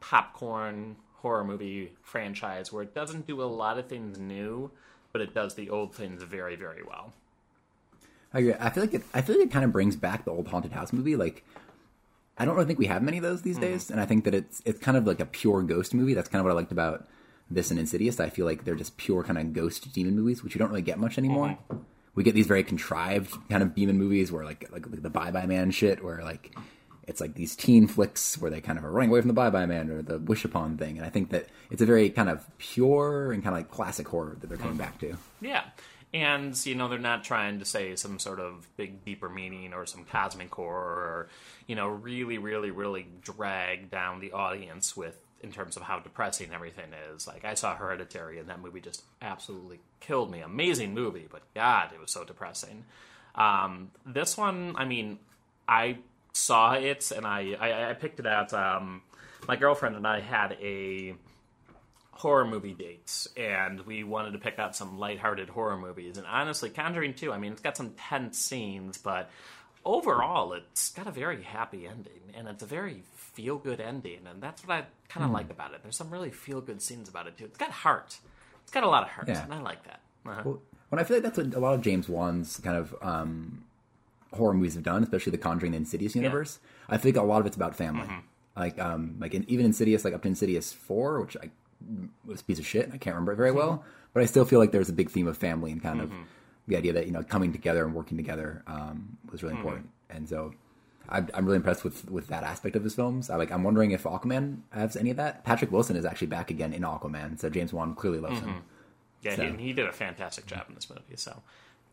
popcorn 0.00 0.96
horror 1.16 1.44
movie 1.44 1.92
franchise 2.02 2.72
where 2.72 2.82
it 2.82 2.94
doesn't 2.94 3.26
do 3.26 3.42
a 3.42 3.44
lot 3.44 3.78
of 3.78 3.86
things 3.86 4.18
new, 4.18 4.70
but 5.12 5.20
it 5.20 5.32
does 5.32 5.54
the 5.54 5.70
old 5.70 5.94
things 5.94 6.22
very, 6.22 6.56
very 6.56 6.82
well. 6.82 7.12
I 8.32 8.40
agree. 8.40 8.54
I 8.58 8.70
feel 8.70 8.82
like 8.82 8.94
it, 8.94 9.02
I 9.14 9.22
feel 9.22 9.36
like 9.38 9.46
it 9.46 9.52
kind 9.52 9.64
of 9.64 9.72
brings 9.72 9.94
back 9.94 10.24
the 10.24 10.32
old 10.32 10.48
haunted 10.48 10.72
house 10.72 10.92
movie. 10.92 11.14
Like, 11.14 11.44
I 12.36 12.44
don't 12.44 12.56
really 12.56 12.66
think 12.66 12.80
we 12.80 12.86
have 12.86 13.02
many 13.02 13.18
of 13.18 13.22
those 13.22 13.42
these 13.42 13.56
hmm. 13.56 13.62
days, 13.62 13.90
and 13.90 14.00
I 14.00 14.06
think 14.06 14.24
that 14.24 14.34
it's 14.34 14.60
it's 14.64 14.80
kind 14.80 14.96
of 14.96 15.06
like 15.06 15.20
a 15.20 15.26
pure 15.26 15.62
ghost 15.62 15.94
movie. 15.94 16.14
That's 16.14 16.28
kind 16.28 16.40
of 16.40 16.44
what 16.44 16.50
I 16.50 16.54
liked 16.54 16.72
about 16.72 17.06
this 17.50 17.70
and 17.70 17.80
Insidious. 17.80 18.20
I 18.20 18.30
feel 18.30 18.46
like 18.46 18.64
they're 18.64 18.74
just 18.74 18.96
pure 18.96 19.22
kind 19.22 19.38
of 19.38 19.52
ghost 19.52 19.92
demon 19.92 20.16
movies, 20.16 20.42
which 20.42 20.54
you 20.54 20.58
don't 20.58 20.70
really 20.70 20.82
get 20.82 20.98
much 20.98 21.14
mhm. 21.14 21.18
anymore. 21.18 21.58
We 22.14 22.22
get 22.22 22.34
these 22.34 22.46
very 22.46 22.62
contrived 22.62 23.36
kind 23.48 23.62
of 23.62 23.74
demon 23.74 23.98
movies 23.98 24.30
where 24.30 24.44
like 24.44 24.70
like, 24.70 24.88
like 24.88 25.02
the 25.02 25.10
Bye 25.10 25.30
Bye 25.30 25.46
Man 25.46 25.70
shit, 25.70 26.02
where 26.02 26.22
like 26.22 26.54
it's 27.06 27.20
like 27.20 27.34
these 27.34 27.56
teen 27.56 27.86
flicks 27.86 28.38
where 28.38 28.50
they 28.50 28.60
kind 28.60 28.78
of 28.78 28.84
are 28.84 28.90
running 28.90 29.10
away 29.10 29.20
from 29.20 29.28
the 29.28 29.34
Bye 29.34 29.50
Bye 29.50 29.66
Man 29.66 29.90
or 29.90 30.02
the 30.02 30.18
Wish 30.18 30.44
Upon 30.44 30.76
thing. 30.76 30.96
And 30.96 31.06
I 31.06 31.10
think 31.10 31.30
that 31.30 31.48
it's 31.70 31.82
a 31.82 31.86
very 31.86 32.10
kind 32.10 32.28
of 32.28 32.46
pure 32.58 33.32
and 33.32 33.42
kind 33.42 33.54
of 33.54 33.60
like 33.60 33.70
classic 33.70 34.08
horror 34.08 34.36
that 34.40 34.46
they're 34.46 34.58
coming 34.58 34.76
back 34.76 34.98
to. 35.00 35.16
Yeah. 35.40 35.64
And, 36.14 36.54
you 36.64 36.76
know, 36.76 36.88
they're 36.88 36.98
not 37.00 37.24
trying 37.24 37.58
to 37.58 37.64
say 37.64 37.96
some 37.96 38.20
sort 38.20 38.38
of 38.38 38.68
big, 38.76 39.04
deeper 39.04 39.28
meaning 39.28 39.74
or 39.74 39.84
some 39.84 40.04
cosmic 40.04 40.54
horror 40.54 40.94
or, 40.94 41.28
you 41.66 41.74
know, 41.74 41.88
really, 41.88 42.38
really, 42.38 42.70
really 42.70 43.06
drag 43.20 43.90
down 43.90 44.20
the 44.20 44.30
audience 44.30 44.96
with, 44.96 45.18
in 45.44 45.52
terms 45.52 45.76
of 45.76 45.82
how 45.82 46.00
depressing 46.00 46.52
everything 46.52 46.90
is. 47.14 47.28
Like, 47.28 47.44
I 47.44 47.54
saw 47.54 47.76
Hereditary 47.76 48.38
and 48.38 48.48
that 48.48 48.60
movie 48.60 48.80
just 48.80 49.04
absolutely 49.22 49.78
killed 50.00 50.30
me. 50.30 50.40
Amazing 50.40 50.94
movie, 50.94 51.28
but 51.30 51.42
God, 51.54 51.90
it 51.94 52.00
was 52.00 52.10
so 52.10 52.24
depressing. 52.24 52.84
Um, 53.34 53.90
this 54.06 54.36
one, 54.36 54.74
I 54.76 54.84
mean, 54.86 55.18
I 55.68 55.98
saw 56.32 56.72
it 56.72 57.12
and 57.12 57.26
I, 57.26 57.56
I, 57.60 57.90
I 57.90 57.92
picked 57.92 58.18
it 58.18 58.26
out. 58.26 58.52
Um, 58.52 59.02
my 59.46 59.56
girlfriend 59.56 59.96
and 59.96 60.06
I 60.06 60.20
had 60.20 60.56
a 60.60 61.14
horror 62.12 62.46
movie 62.46 62.74
dates, 62.74 63.28
and 63.36 63.80
we 63.80 64.04
wanted 64.04 64.32
to 64.32 64.38
pick 64.38 64.58
out 64.58 64.74
some 64.74 64.98
lighthearted 64.98 65.48
horror 65.48 65.76
movies. 65.76 66.16
And 66.16 66.26
honestly, 66.26 66.70
Conjuring 66.70 67.14
2, 67.14 67.32
I 67.32 67.38
mean, 67.38 67.52
it's 67.52 67.60
got 67.60 67.76
some 67.76 67.90
tense 67.90 68.38
scenes, 68.38 68.98
but 68.98 69.30
overall, 69.84 70.52
it's 70.54 70.90
got 70.92 71.06
a 71.06 71.10
very 71.10 71.42
happy 71.42 71.86
ending, 71.86 72.32
and 72.34 72.48
it's 72.48 72.62
a 72.62 72.66
very 72.66 73.02
feel 73.34 73.58
good 73.58 73.80
ending, 73.80 74.20
and 74.30 74.42
that's 74.42 74.66
what 74.66 74.74
I 74.78 74.84
kind 75.08 75.24
of 75.26 75.30
like 75.32 75.50
about 75.50 75.74
it. 75.74 75.80
There's 75.82 75.96
some 75.96 76.10
really 76.10 76.30
feel 76.30 76.60
good 76.60 76.80
scenes 76.80 77.08
about 77.08 77.26
it, 77.26 77.36
too. 77.36 77.44
It's 77.44 77.58
got 77.58 77.70
heart. 77.70 78.18
It's 78.62 78.72
got 78.72 78.82
a 78.84 78.88
lot 78.88 79.02
of 79.02 79.10
heart, 79.10 79.28
Yeah. 79.28 79.44
and 79.44 79.52
I 79.52 79.60
like 79.60 79.84
that. 79.84 80.00
Uh-huh. 80.26 80.42
Well, 80.44 80.62
when 80.88 80.98
I 81.00 81.04
feel 81.04 81.16
like 81.18 81.24
that's 81.24 81.36
what 81.36 81.52
a 81.54 81.58
lot 81.60 81.74
of 81.74 81.82
James 81.82 82.08
Wan's 82.08 82.58
kind 82.60 82.76
of 82.76 82.94
um, 83.02 83.64
horror 84.32 84.54
movies 84.54 84.74
have 84.74 84.82
done, 84.84 85.02
especially 85.02 85.32
the 85.32 85.38
Conjuring 85.38 85.74
and 85.74 85.82
Insidious 85.84 86.14
universe. 86.16 86.60
I 86.88 86.96
think 86.96 87.16
a 87.16 87.22
lot 87.22 87.40
of 87.40 87.46
it's 87.46 87.56
about 87.56 87.74
family. 87.76 88.08
Like, 88.56 88.78
um, 88.80 89.16
like 89.18 89.34
in, 89.34 89.44
even 89.48 89.66
Insidious, 89.66 90.04
like 90.04 90.14
up 90.14 90.22
to 90.22 90.28
Insidious 90.28 90.72
four, 90.72 91.20
which 91.20 91.36
I 91.36 91.50
was 92.24 92.40
a 92.40 92.44
piece 92.44 92.58
of 92.58 92.66
shit. 92.66 92.86
I 92.92 92.98
can't 92.98 93.14
remember 93.14 93.32
it 93.32 93.36
very 93.36 93.50
well, 93.52 93.84
but 94.12 94.22
I 94.22 94.26
still 94.26 94.44
feel 94.44 94.58
like 94.60 94.70
there's 94.72 94.88
a 94.88 94.92
big 94.92 95.10
theme 95.10 95.26
of 95.26 95.36
family 95.36 95.72
and 95.72 95.82
kind 95.82 96.00
of 96.00 96.10
the 96.68 96.76
idea 96.76 96.92
that 96.94 97.04
you 97.06 97.12
know 97.12 97.22
coming 97.22 97.52
together 97.52 97.84
and 97.84 97.94
working 97.94 98.16
together 98.16 98.62
um, 98.66 99.18
was 99.30 99.42
really 99.42 99.56
important. 99.56 99.90
And 100.08 100.28
so, 100.28 100.54
I'm, 101.08 101.28
I'm 101.34 101.44
really 101.44 101.56
impressed 101.56 101.84
with 101.84 102.10
with 102.10 102.28
that 102.28 102.42
aspect 102.44 102.76
of 102.76 102.84
his 102.84 102.94
films. 102.94 103.30
I 103.30 103.36
like. 103.36 103.50
I'm 103.50 103.62
wondering 103.62 103.90
if 103.90 104.04
Aquaman 104.04 104.60
has 104.70 104.96
any 104.96 105.10
of 105.10 105.16
that. 105.16 105.44
Patrick 105.44 105.70
Wilson 105.70 105.96
is 105.96 106.04
actually 106.04 106.28
back 106.28 106.50
again 106.50 106.72
in 106.72 106.82
Aquaman, 106.82 107.38
so 107.38 107.50
James 107.50 107.72
Wan 107.72 107.94
clearly 107.94 108.20
loves 108.20 108.40
mm-hmm. 108.40 108.48
him. 108.48 108.62
Yeah, 109.22 109.36
So- 109.36 109.52
he, 109.52 109.62
he 109.64 109.72
did 109.72 109.86
a 109.86 109.92
fantastic 109.92 110.46
job 110.46 110.66
in 110.68 110.74
this 110.74 110.88
movie, 110.88 111.16
so. 111.16 111.42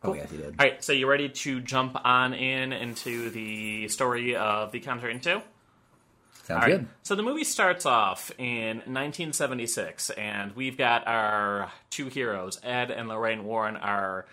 Oh 0.04 0.14
yes, 0.14 0.30
he 0.32 0.36
did. 0.36 0.46
All 0.58 0.66
right, 0.66 0.82
so 0.82 0.92
you 0.92 1.08
ready 1.08 1.28
to 1.28 1.60
jump 1.60 1.96
on 2.04 2.34
in 2.34 2.72
into 2.72 3.30
the 3.30 3.86
story 3.86 4.34
of 4.34 4.72
The 4.72 4.80
Conjuring 4.80 5.20
2? 5.20 5.30
Sounds 5.30 5.44
All 6.50 6.56
right. 6.56 6.80
good. 6.80 6.88
So 7.04 7.14
the 7.14 7.22
movie 7.22 7.44
starts 7.44 7.86
off 7.86 8.32
in 8.36 8.78
1976, 8.78 10.10
and 10.10 10.56
we've 10.56 10.76
got 10.76 11.06
our 11.06 11.70
two 11.90 12.08
heroes, 12.08 12.58
Ed 12.64 12.90
and 12.90 13.08
Lorraine 13.08 13.44
Warren, 13.44 13.76
our 13.76 14.26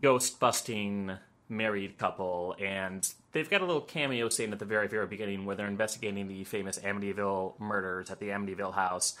ghost 0.00 0.40
busting 0.40 1.12
married 1.48 1.98
couple, 1.98 2.56
and 2.60 3.08
they've 3.32 3.48
got 3.50 3.60
a 3.60 3.64
little 3.66 3.80
cameo 3.82 4.28
scene 4.28 4.52
at 4.52 4.58
the 4.58 4.64
very, 4.64 4.88
very 4.88 5.06
beginning 5.06 5.44
where 5.44 5.56
they're 5.56 5.66
investigating 5.66 6.28
the 6.28 6.44
famous 6.44 6.78
Amityville 6.78 7.58
murders 7.58 8.10
at 8.10 8.20
the 8.20 8.28
Amityville 8.28 8.74
house. 8.74 9.16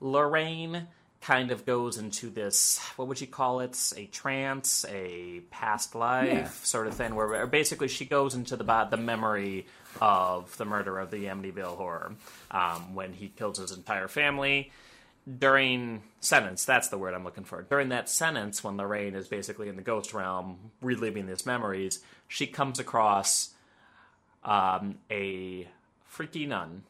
Lorraine 0.00 0.86
kind 1.22 1.50
of 1.50 1.64
goes 1.64 1.96
into 1.96 2.28
this 2.28 2.78
what 2.96 3.08
would 3.08 3.20
you 3.20 3.26
call 3.26 3.60
it 3.60 3.92
a 3.96 4.04
trance 4.06 4.84
a 4.88 5.40
past 5.50 5.94
life 5.94 6.26
Yeah. 6.28 6.48
sort 6.48 6.86
of 6.86 6.94
thing 6.94 7.14
where 7.14 7.46
basically 7.46 7.88
she 7.88 8.04
goes 8.04 8.34
into 8.34 8.54
the 8.54 8.86
the 8.90 8.98
memory 8.98 9.66
of 10.00 10.54
the 10.58 10.66
murder 10.66 10.98
of 10.98 11.10
the 11.10 11.24
Amityville 11.24 11.76
horror 11.78 12.12
um, 12.50 12.94
when 12.94 13.14
he 13.14 13.28
kills 13.28 13.58
his 13.58 13.72
entire 13.72 14.08
family 14.08 14.70
during 15.38 16.02
sentence, 16.20 16.64
that's 16.64 16.88
the 16.88 16.98
word 16.98 17.14
I'm 17.14 17.24
looking 17.24 17.44
for. 17.44 17.62
During 17.62 17.88
that 17.88 18.08
sentence, 18.08 18.62
when 18.62 18.76
Lorraine 18.76 19.14
is 19.14 19.28
basically 19.28 19.68
in 19.68 19.76
the 19.76 19.82
ghost 19.82 20.14
realm, 20.14 20.70
reliving 20.80 21.26
these 21.26 21.44
memories, 21.46 22.00
she 22.28 22.46
comes 22.46 22.78
across 22.78 23.50
um, 24.44 24.98
a 25.10 25.66
freaky 26.06 26.46
nun. 26.46 26.82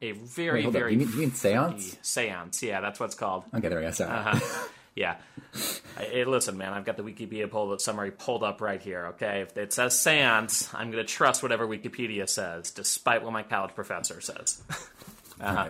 A 0.00 0.12
very, 0.12 0.60
Wait, 0.60 0.66
up. 0.66 0.72
very 0.72 0.92
You 0.92 0.98
mean- 0.98 1.08
you 1.10 1.16
mean 1.18 1.32
seance? 1.32 1.96
seance. 2.02 2.62
Yeah, 2.62 2.80
that's 2.80 3.00
what 3.00 3.06
it's 3.06 3.14
called. 3.16 3.44
Okay, 3.54 3.68
there 3.68 3.78
we 3.78 3.84
go. 3.84 3.90
Sorry. 3.92 4.10
Uh-huh. 4.10 4.64
Yeah. 4.94 5.14
Hey, 5.96 6.24
listen, 6.24 6.58
man, 6.58 6.72
I've 6.72 6.84
got 6.84 6.96
the 6.96 7.04
Wikipedia 7.04 7.48
pull 7.48 7.78
summary 7.78 8.10
pulled 8.10 8.42
up 8.42 8.60
right 8.60 8.82
here, 8.82 9.06
okay? 9.10 9.42
If 9.42 9.56
it 9.56 9.72
says 9.72 9.96
seance, 9.96 10.74
I'm 10.74 10.90
going 10.90 11.06
to 11.06 11.08
trust 11.08 11.40
whatever 11.40 11.68
Wikipedia 11.68 12.28
says, 12.28 12.72
despite 12.72 13.22
what 13.22 13.32
my 13.32 13.44
college 13.44 13.76
professor 13.76 14.20
says. 14.20 14.60
uh-huh. 15.40 15.68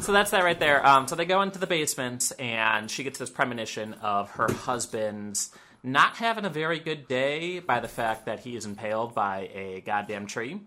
So 0.00 0.12
that's 0.12 0.30
that 0.32 0.42
right 0.42 0.58
there. 0.58 0.84
Um, 0.84 1.06
so 1.06 1.14
they 1.14 1.24
go 1.24 1.42
into 1.42 1.58
the 1.58 1.66
basement, 1.66 2.32
and 2.38 2.90
she 2.90 3.04
gets 3.04 3.18
this 3.18 3.30
premonition 3.30 3.94
of 3.94 4.30
her 4.32 4.50
husband's 4.50 5.50
not 5.82 6.16
having 6.16 6.44
a 6.44 6.50
very 6.50 6.78
good 6.78 7.08
day 7.08 7.58
by 7.58 7.80
the 7.80 7.88
fact 7.88 8.26
that 8.26 8.40
he 8.40 8.56
is 8.56 8.64
impaled 8.64 9.14
by 9.14 9.50
a 9.54 9.80
goddamn 9.80 10.26
tree. 10.26 10.60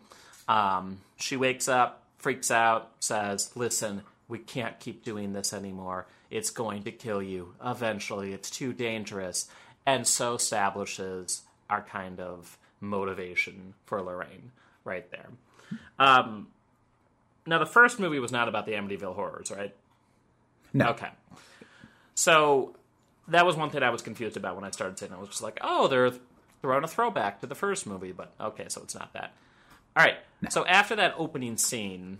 Um, 0.47 0.99
she 1.17 1.37
wakes 1.37 1.67
up, 1.67 2.03
freaks 2.17 2.51
out, 2.51 2.91
says, 2.99 3.51
Listen, 3.55 4.03
we 4.27 4.39
can't 4.39 4.79
keep 4.79 5.03
doing 5.03 5.33
this 5.33 5.53
anymore. 5.53 6.07
It's 6.29 6.49
going 6.49 6.83
to 6.83 6.91
kill 6.91 7.21
you. 7.21 7.53
Eventually, 7.63 8.33
it's 8.33 8.49
too 8.49 8.73
dangerous. 8.73 9.47
And 9.85 10.07
so 10.07 10.35
establishes 10.35 11.43
our 11.69 11.81
kind 11.81 12.19
of 12.19 12.57
motivation 12.81 13.73
for 13.85 14.01
Lorraine 14.01 14.51
right 14.83 15.09
there. 15.11 15.29
Um, 15.99 16.47
now, 17.45 17.59
the 17.59 17.65
first 17.65 17.99
movie 17.99 18.19
was 18.19 18.31
not 18.31 18.47
about 18.47 18.65
the 18.65 18.73
Amityville 18.73 19.15
horrors, 19.15 19.51
right? 19.51 19.73
no. 20.73 20.89
Okay. 20.89 21.09
So 22.15 22.75
that 23.27 23.45
was 23.45 23.55
one 23.55 23.69
thing 23.69 23.83
I 23.83 23.89
was 23.89 24.01
confused 24.01 24.37
about 24.37 24.55
when 24.55 24.63
I 24.63 24.71
started 24.71 24.97
saying 24.97 25.11
it. 25.11 25.15
I 25.15 25.19
was 25.19 25.29
just 25.29 25.43
like, 25.43 25.59
oh, 25.61 25.87
they're 25.87 26.11
throwing 26.61 26.83
a 26.83 26.87
throwback 26.87 27.41
to 27.41 27.47
the 27.47 27.55
first 27.55 27.85
movie, 27.85 28.11
but 28.11 28.33
okay, 28.39 28.65
so 28.69 28.81
it's 28.81 28.95
not 28.95 29.13
that. 29.13 29.33
All 29.95 30.03
right. 30.03 30.15
So 30.49 30.65
after 30.65 30.95
that 30.97 31.15
opening 31.17 31.57
scene, 31.57 32.19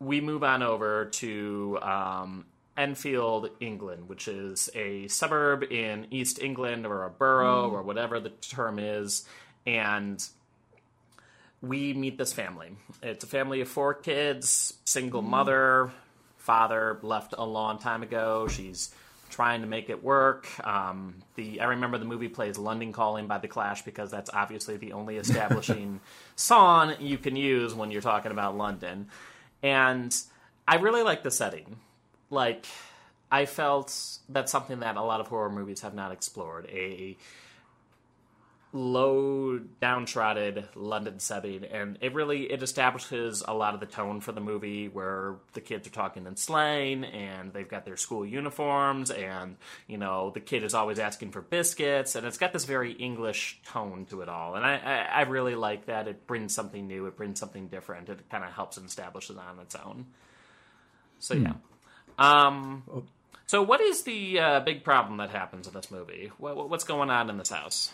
we 0.00 0.20
move 0.20 0.44
on 0.44 0.62
over 0.62 1.06
to 1.06 1.78
um, 1.82 2.46
Enfield, 2.76 3.50
England, 3.60 4.08
which 4.08 4.28
is 4.28 4.70
a 4.74 5.08
suburb 5.08 5.64
in 5.64 6.06
East 6.10 6.40
England 6.40 6.86
or 6.86 7.04
a 7.04 7.10
borough 7.10 7.70
or 7.70 7.82
whatever 7.82 8.20
the 8.20 8.30
term 8.30 8.78
is, 8.78 9.26
and 9.66 10.24
we 11.60 11.92
meet 11.92 12.18
this 12.18 12.32
family. 12.32 12.70
It's 13.02 13.24
a 13.24 13.26
family 13.26 13.60
of 13.60 13.68
four 13.68 13.94
kids, 13.94 14.74
single 14.84 15.22
mother, 15.22 15.90
father 16.36 16.98
left 17.02 17.34
a 17.36 17.44
long 17.44 17.78
time 17.78 18.02
ago. 18.02 18.48
She's 18.48 18.90
trying 19.30 19.60
to 19.60 19.66
make 19.66 19.90
it 19.90 20.02
work. 20.02 20.48
Um, 20.66 21.14
the 21.34 21.60
I 21.60 21.66
remember 21.66 21.98
the 21.98 22.04
movie 22.04 22.28
plays 22.28 22.58
"London 22.58 22.92
Calling" 22.92 23.26
by 23.26 23.38
the 23.38 23.48
Clash 23.48 23.82
because 23.82 24.10
that's 24.10 24.30
obviously 24.32 24.76
the 24.76 24.92
only 24.92 25.16
establishing 25.24 26.00
song 26.36 26.94
you 27.00 27.18
can 27.18 27.36
use 27.36 27.74
when 27.74 27.90
you're 27.90 28.02
talking 28.02 28.32
about 28.32 28.56
London. 28.56 29.08
And 29.62 30.16
I 30.66 30.76
really 30.76 31.02
like 31.02 31.22
the 31.22 31.30
setting. 31.30 31.76
Like 32.30 32.66
I 33.30 33.46
felt 33.46 33.94
that's 34.28 34.52
something 34.52 34.80
that 34.80 34.96
a 34.96 35.02
lot 35.02 35.20
of 35.20 35.28
horror 35.28 35.50
movies 35.50 35.80
have 35.82 35.94
not 35.94 36.12
explored. 36.12 36.66
A 36.66 37.16
low 38.72 39.58
downtrodden 39.80 40.62
london 40.74 41.18
setting 41.18 41.64
and 41.64 41.96
it 42.02 42.12
really 42.12 42.52
it 42.52 42.62
establishes 42.62 43.42
a 43.48 43.54
lot 43.54 43.72
of 43.72 43.80
the 43.80 43.86
tone 43.86 44.20
for 44.20 44.32
the 44.32 44.42
movie 44.42 44.88
where 44.88 45.36
the 45.54 45.60
kids 45.60 45.86
are 45.86 45.90
talking 45.90 46.26
in 46.26 46.36
slang 46.36 47.02
and 47.02 47.54
they've 47.54 47.68
got 47.68 47.86
their 47.86 47.96
school 47.96 48.26
uniforms 48.26 49.10
and 49.10 49.56
you 49.86 49.96
know 49.96 50.30
the 50.34 50.40
kid 50.40 50.62
is 50.62 50.74
always 50.74 50.98
asking 50.98 51.30
for 51.30 51.40
biscuits 51.40 52.14
and 52.14 52.26
it's 52.26 52.36
got 52.36 52.52
this 52.52 52.66
very 52.66 52.92
english 52.92 53.58
tone 53.66 54.04
to 54.04 54.20
it 54.20 54.28
all 54.28 54.54
and 54.54 54.66
i 54.66 54.76
i, 54.76 55.20
I 55.20 55.22
really 55.22 55.54
like 55.54 55.86
that 55.86 56.06
it 56.06 56.26
brings 56.26 56.54
something 56.54 56.86
new 56.86 57.06
it 57.06 57.16
brings 57.16 57.40
something 57.40 57.68
different 57.68 58.10
it 58.10 58.28
kind 58.28 58.44
of 58.44 58.52
helps 58.52 58.76
and 58.76 58.86
establishes 58.86 59.36
it 59.36 59.38
on 59.38 59.58
its 59.60 59.74
own. 59.74 60.06
So 61.18 61.34
yeah. 61.34 61.54
Um 62.18 62.82
so 63.46 63.62
what 63.62 63.80
is 63.80 64.02
the 64.02 64.38
uh, 64.38 64.60
big 64.60 64.84
problem 64.84 65.18
that 65.18 65.30
happens 65.30 65.66
in 65.66 65.72
this 65.72 65.90
movie? 65.90 66.30
What, 66.36 66.68
what's 66.68 66.84
going 66.84 67.08
on 67.08 67.30
in 67.30 67.38
this 67.38 67.48
house 67.48 67.92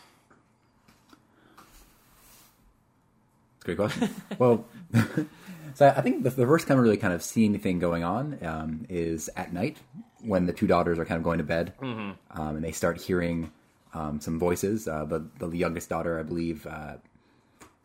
That's 3.64 3.72
a 3.72 3.74
great 3.74 3.76
question. 3.76 4.22
well, 4.38 4.64
so 5.74 5.88
I 5.88 6.00
think 6.00 6.22
the, 6.22 6.30
the 6.30 6.46
first 6.46 6.68
time 6.68 6.76
we 6.78 6.82
really 6.84 6.96
kind 6.96 7.14
of 7.14 7.22
see 7.22 7.44
anything 7.44 7.78
going 7.78 8.04
on 8.04 8.38
um, 8.42 8.86
is 8.88 9.30
at 9.36 9.52
night 9.52 9.78
when 10.22 10.46
the 10.46 10.52
two 10.52 10.66
daughters 10.66 10.98
are 10.98 11.04
kind 11.04 11.18
of 11.18 11.24
going 11.24 11.38
to 11.38 11.44
bed, 11.44 11.74
um, 11.80 12.16
and 12.56 12.64
they 12.64 12.72
start 12.72 13.00
hearing 13.00 13.50
um, 13.92 14.20
some 14.20 14.38
voices. 14.38 14.88
Uh, 14.88 15.04
the 15.04 15.26
the 15.38 15.56
youngest 15.56 15.88
daughter, 15.88 16.18
I 16.18 16.22
believe, 16.22 16.66
uh, 16.66 16.94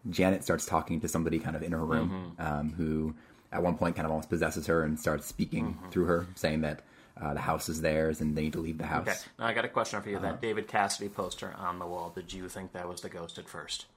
Janet, 0.10 0.44
starts 0.44 0.66
talking 0.66 1.02
to 1.02 1.08
somebody 1.08 1.40
kind 1.40 1.56
of 1.56 1.64
in 1.64 1.72
her 1.72 1.86
room, 1.86 2.36
um, 2.40 2.74
who 2.74 3.16
at 3.52 3.62
one 3.64 3.76
point 3.76 3.96
kind 3.96 4.06
of 4.06 4.12
almost 4.12 4.30
possesses 4.30 4.68
her 4.68 4.84
and 4.84 5.00
starts 5.00 5.26
speaking 5.26 5.78
through 5.92 6.06
her, 6.06 6.28
saying 6.36 6.62
that. 6.62 6.82
Uh, 7.22 7.34
the 7.34 7.42
house 7.42 7.68
is 7.68 7.82
theirs, 7.82 8.22
and 8.22 8.38
they 8.38 8.44
need 8.44 8.54
to 8.54 8.62
leave 8.62 8.78
the 8.78 8.86
house. 8.86 9.06
Okay, 9.06 9.18
now 9.38 9.46
I 9.48 9.54
got 9.54 9.66
a 9.66 9.68
question 9.68 10.02
for 10.02 10.10
you. 10.10 10.20
That 10.20 10.42
David 10.42 10.70
Cassidy 10.70 11.10
poster 11.10 11.54
on 11.58 11.78
the 11.78 11.86
wall, 11.86 12.14
did 12.16 12.32
you 12.32 12.48
think 12.48 12.72
that 12.72 12.88
was 12.88 13.02
the 13.02 13.10
ghost 13.10 13.38
at 13.38 13.50
first? 13.50 13.88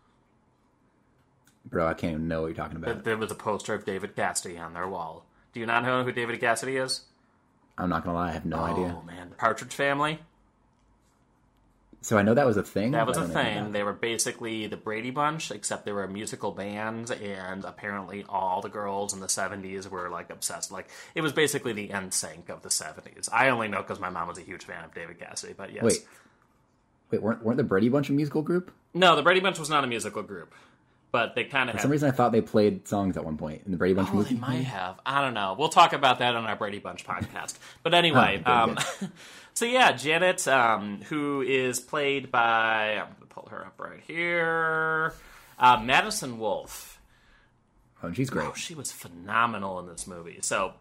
Bro, 1.64 1.86
I 1.86 1.94
can't 1.94 2.14
even 2.14 2.28
know 2.28 2.42
what 2.42 2.48
you're 2.48 2.56
talking 2.56 2.76
about. 2.76 3.04
There 3.04 3.16
was 3.16 3.30
a 3.30 3.36
poster 3.36 3.74
of 3.74 3.84
David 3.84 4.16
Cassidy 4.16 4.58
on 4.58 4.74
their 4.74 4.88
wall. 4.88 5.26
Do 5.52 5.60
you 5.60 5.66
not 5.66 5.84
know 5.84 6.02
who 6.02 6.12
David 6.12 6.40
Cassidy 6.40 6.76
is? 6.76 7.02
I'm 7.78 7.88
not 7.88 8.04
gonna 8.04 8.16
lie, 8.16 8.28
I 8.28 8.32
have 8.32 8.44
no 8.44 8.58
oh, 8.58 8.64
idea. 8.64 8.98
Oh 8.98 9.06
man, 9.06 9.30
the 9.30 9.36
Partridge 9.36 9.74
Family. 9.74 10.18
So 12.02 12.18
I 12.18 12.22
know 12.22 12.34
that 12.34 12.46
was 12.46 12.56
a 12.56 12.64
thing. 12.64 12.90
That 12.90 13.06
was 13.06 13.16
a 13.16 13.20
don't 13.20 13.32
know 13.32 13.40
anything 13.40 13.64
thing. 13.64 13.72
They 13.72 13.84
were 13.84 13.92
basically 13.92 14.66
the 14.66 14.76
Brady 14.76 15.10
Bunch, 15.10 15.52
except 15.52 15.84
they 15.84 15.92
were 15.92 16.02
a 16.02 16.08
musical 16.08 16.50
band, 16.50 17.12
and 17.12 17.64
apparently 17.64 18.24
all 18.28 18.60
the 18.60 18.68
girls 18.68 19.14
in 19.14 19.20
the 19.20 19.28
'70s 19.28 19.88
were 19.88 20.10
like 20.10 20.28
obsessed. 20.28 20.72
Like 20.72 20.88
it 21.14 21.20
was 21.20 21.32
basically 21.32 21.72
the 21.72 21.88
NSYNC 21.88 22.50
of 22.50 22.62
the 22.62 22.70
'70s. 22.70 23.28
I 23.32 23.50
only 23.50 23.68
know 23.68 23.82
because 23.82 24.00
my 24.00 24.10
mom 24.10 24.26
was 24.26 24.36
a 24.36 24.42
huge 24.42 24.64
fan 24.64 24.84
of 24.84 24.92
David 24.92 25.20
Cassidy. 25.20 25.54
But 25.56 25.72
yes, 25.72 25.84
Wait, 25.84 26.04
wait, 27.12 27.22
weren't, 27.22 27.44
weren't 27.44 27.56
the 27.56 27.64
Brady 27.64 27.88
Bunch 27.88 28.10
a 28.10 28.12
musical 28.12 28.42
group? 28.42 28.72
no, 28.94 29.14
the 29.14 29.22
Brady 29.22 29.40
Bunch 29.40 29.60
was 29.60 29.70
not 29.70 29.84
a 29.84 29.86
musical 29.86 30.24
group, 30.24 30.52
but 31.12 31.34
they 31.34 31.44
kind 31.44 31.68
of 31.70 31.76
For 31.76 31.82
some 31.82 31.90
reason, 31.90 32.08
I 32.08 32.12
thought 32.12 32.32
they 32.32 32.40
played 32.40 32.88
songs 32.88 33.16
at 33.16 33.24
one 33.24 33.36
point 33.36 33.62
in 33.64 33.70
the 33.70 33.76
Brady 33.76 33.94
Bunch 33.94 34.08
Oh, 34.10 34.16
movie. 34.16 34.34
they 34.34 34.40
might 34.40 34.64
have. 34.64 34.98
I 35.06 35.20
don't 35.20 35.34
know. 35.34 35.54
We'll 35.58 35.68
talk 35.68 35.92
about 35.92 36.18
that 36.18 36.34
on 36.34 36.44
our 36.46 36.56
Brady 36.56 36.78
Bunch 36.78 37.04
podcast. 37.06 37.58
But 37.82 37.94
anyway, 38.02 38.42
Oh, 38.44 38.52
um, 38.52 38.78
so 39.54 39.64
yeah, 39.66 39.92
Janet, 39.92 40.48
um, 40.48 41.02
who 41.08 41.42
is 41.42 41.78
played 41.80 42.32
by 42.32 42.94
I'm 42.94 43.12
gonna 43.14 43.26
pull 43.28 43.48
her 43.50 43.64
up 43.64 43.78
right 43.78 44.00
here, 44.06 45.14
uh, 45.58 45.80
Madison 45.82 46.38
Wolfe. 46.38 46.98
Oh, 48.02 48.10
she's 48.12 48.30
great. 48.30 48.48
Oh, 48.48 48.54
she 48.54 48.74
was 48.74 48.90
phenomenal 48.90 49.78
in 49.78 49.86
this 49.86 50.06
movie. 50.08 50.38
So 50.40 50.72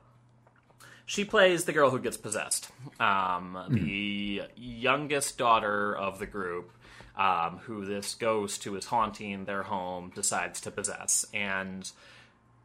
she 1.05 1.23
plays 1.25 1.65
the 1.65 1.73
girl 1.73 1.89
who 1.91 1.99
gets 1.99 2.17
possessed, 2.17 2.69
um, 2.99 3.57
the 3.69 4.43
youngest 4.55 5.37
daughter 5.37 5.95
of 5.95 6.17
the 6.19 6.25
group, 6.25 6.71
um, 7.15 7.59
who 7.63 7.85
this 7.85 8.15
ghost 8.15 8.63
who 8.63 8.75
is 8.75 8.85
haunting 8.85 9.45
their 9.45 9.63
home 9.63 10.11
decides 10.13 10.61
to 10.61 10.71
possess. 10.71 11.25
And 11.33 11.89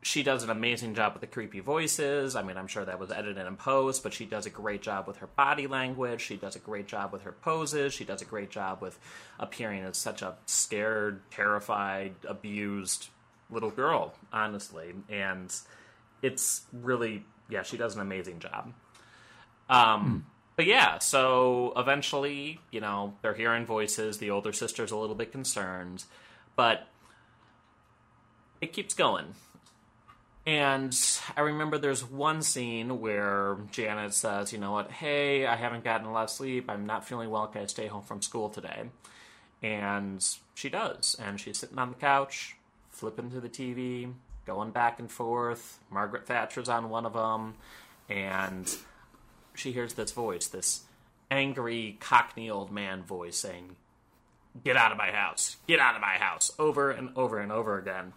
she 0.03 0.23
does 0.23 0.45
an 0.45 0.51
amazing 0.51 0.95
job 0.95 1.15
with 1.15 1.21
the 1.21 1.27
creepy 1.27 1.59
voices. 1.59 2.37
I 2.37 2.43
mean, 2.43 2.57
I'm 2.57 2.69
sure 2.69 2.85
that 2.85 3.01
was 3.01 3.11
edited 3.11 3.45
in 3.45 3.57
post, 3.57 4.05
but 4.05 4.15
she 4.15 4.25
does 4.25 4.47
a 4.47 4.51
great 4.51 4.81
job 4.81 5.09
with 5.09 5.17
her 5.17 5.27
body 5.27 5.67
language. 5.67 6.21
She 6.21 6.37
does 6.37 6.55
a 6.55 6.61
great 6.61 6.87
job 6.87 7.13
with 7.13 7.23
her 7.23 7.33
poses. 7.33 7.93
She 7.93 8.05
does 8.05 8.23
a 8.23 8.25
great 8.25 8.51
job 8.51 8.81
with 8.81 8.99
appearing 9.41 9.83
as 9.83 9.97
such 9.97 10.23
a 10.23 10.37
scared, 10.47 11.29
terrified, 11.33 12.15
abused 12.29 13.09
little 13.51 13.71
girl, 13.71 14.15
honestly. 14.33 14.95
And 15.09 15.53
it's 16.23 16.63
really, 16.73 17.25
yeah, 17.49 17.63
she 17.63 17.77
does 17.77 17.97
an 17.97 18.01
amazing 18.01 18.39
job. 18.39 18.73
Um, 19.69 20.27
But 20.57 20.65
yeah, 20.67 20.99
so 20.99 21.75
eventually, 21.77 22.61
you 22.71 22.81
know, 22.81 23.15
they're 23.21 23.35
hearing 23.35 23.67
voices. 23.67 24.19
The 24.19 24.31
older 24.31 24.53
sister's 24.53 24.91
a 24.91 24.97
little 24.97 25.15
bit 25.15 25.31
concerned, 25.31 26.05
but 26.57 26.89
it 28.63 28.73
keeps 28.73 28.95
going. 28.95 29.35
And 30.47 30.97
I 31.37 31.41
remember 31.41 31.77
there's 31.77 32.09
one 32.09 32.41
scene 32.41 33.01
where 33.01 33.59
Janet 33.73 34.15
says, 34.15 34.53
you 34.53 34.59
know 34.59 34.73
what, 34.73 34.93
hey, 34.93 35.45
I 35.45 35.57
haven't 35.57 35.85
gotten 35.85 36.07
a 36.07 36.13
lot 36.13 36.25
of 36.25 36.31
sleep. 36.31 36.71
I'm 36.71 36.87
not 36.87 37.07
feeling 37.07 37.31
well. 37.31 37.49
Can 37.49 37.63
I 37.63 37.67
stay 37.67 37.89
home 37.89 38.05
from 38.05 38.23
school 38.23 38.49
today? 38.49 38.85
And 39.63 40.25
she 40.55 40.71
does. 40.71 41.17
And 41.21 41.41
she's 41.41 41.59
sitting 41.59 41.79
on 41.79 41.91
the 41.91 41.97
couch, 41.97 42.57
flipping 42.91 43.29
through 43.29 43.41
the 43.41 43.49
TV, 43.49 44.13
going 44.47 44.71
back 44.71 45.01
and 45.01 45.11
forth. 45.11 45.81
Margaret 45.91 46.27
Thatcher's 46.27 46.69
on 46.69 46.91
one 46.91 47.07
of 47.07 47.15
them. 47.15 47.55
And 48.09 48.73
she 49.57 49.73
hears 49.73 49.95
this 49.95 50.13
voice, 50.13 50.47
this 50.47 50.83
angry 51.31 51.97
Cockney 52.01 52.51
old 52.51 52.71
man 52.71 53.03
voice 53.03 53.37
saying, 53.37 53.77
Get 54.65 54.77
out 54.77 54.93
of 54.93 54.99
my 54.99 55.11
house! 55.11 55.57
Get 55.67 55.81
out 55.81 55.95
of 55.95 56.01
my 56.01 56.15
house! 56.15 56.51
Over 56.59 56.91
and 56.91 57.11
over 57.17 57.39
and 57.39 57.53
over 57.53 57.79
again. 57.79 58.13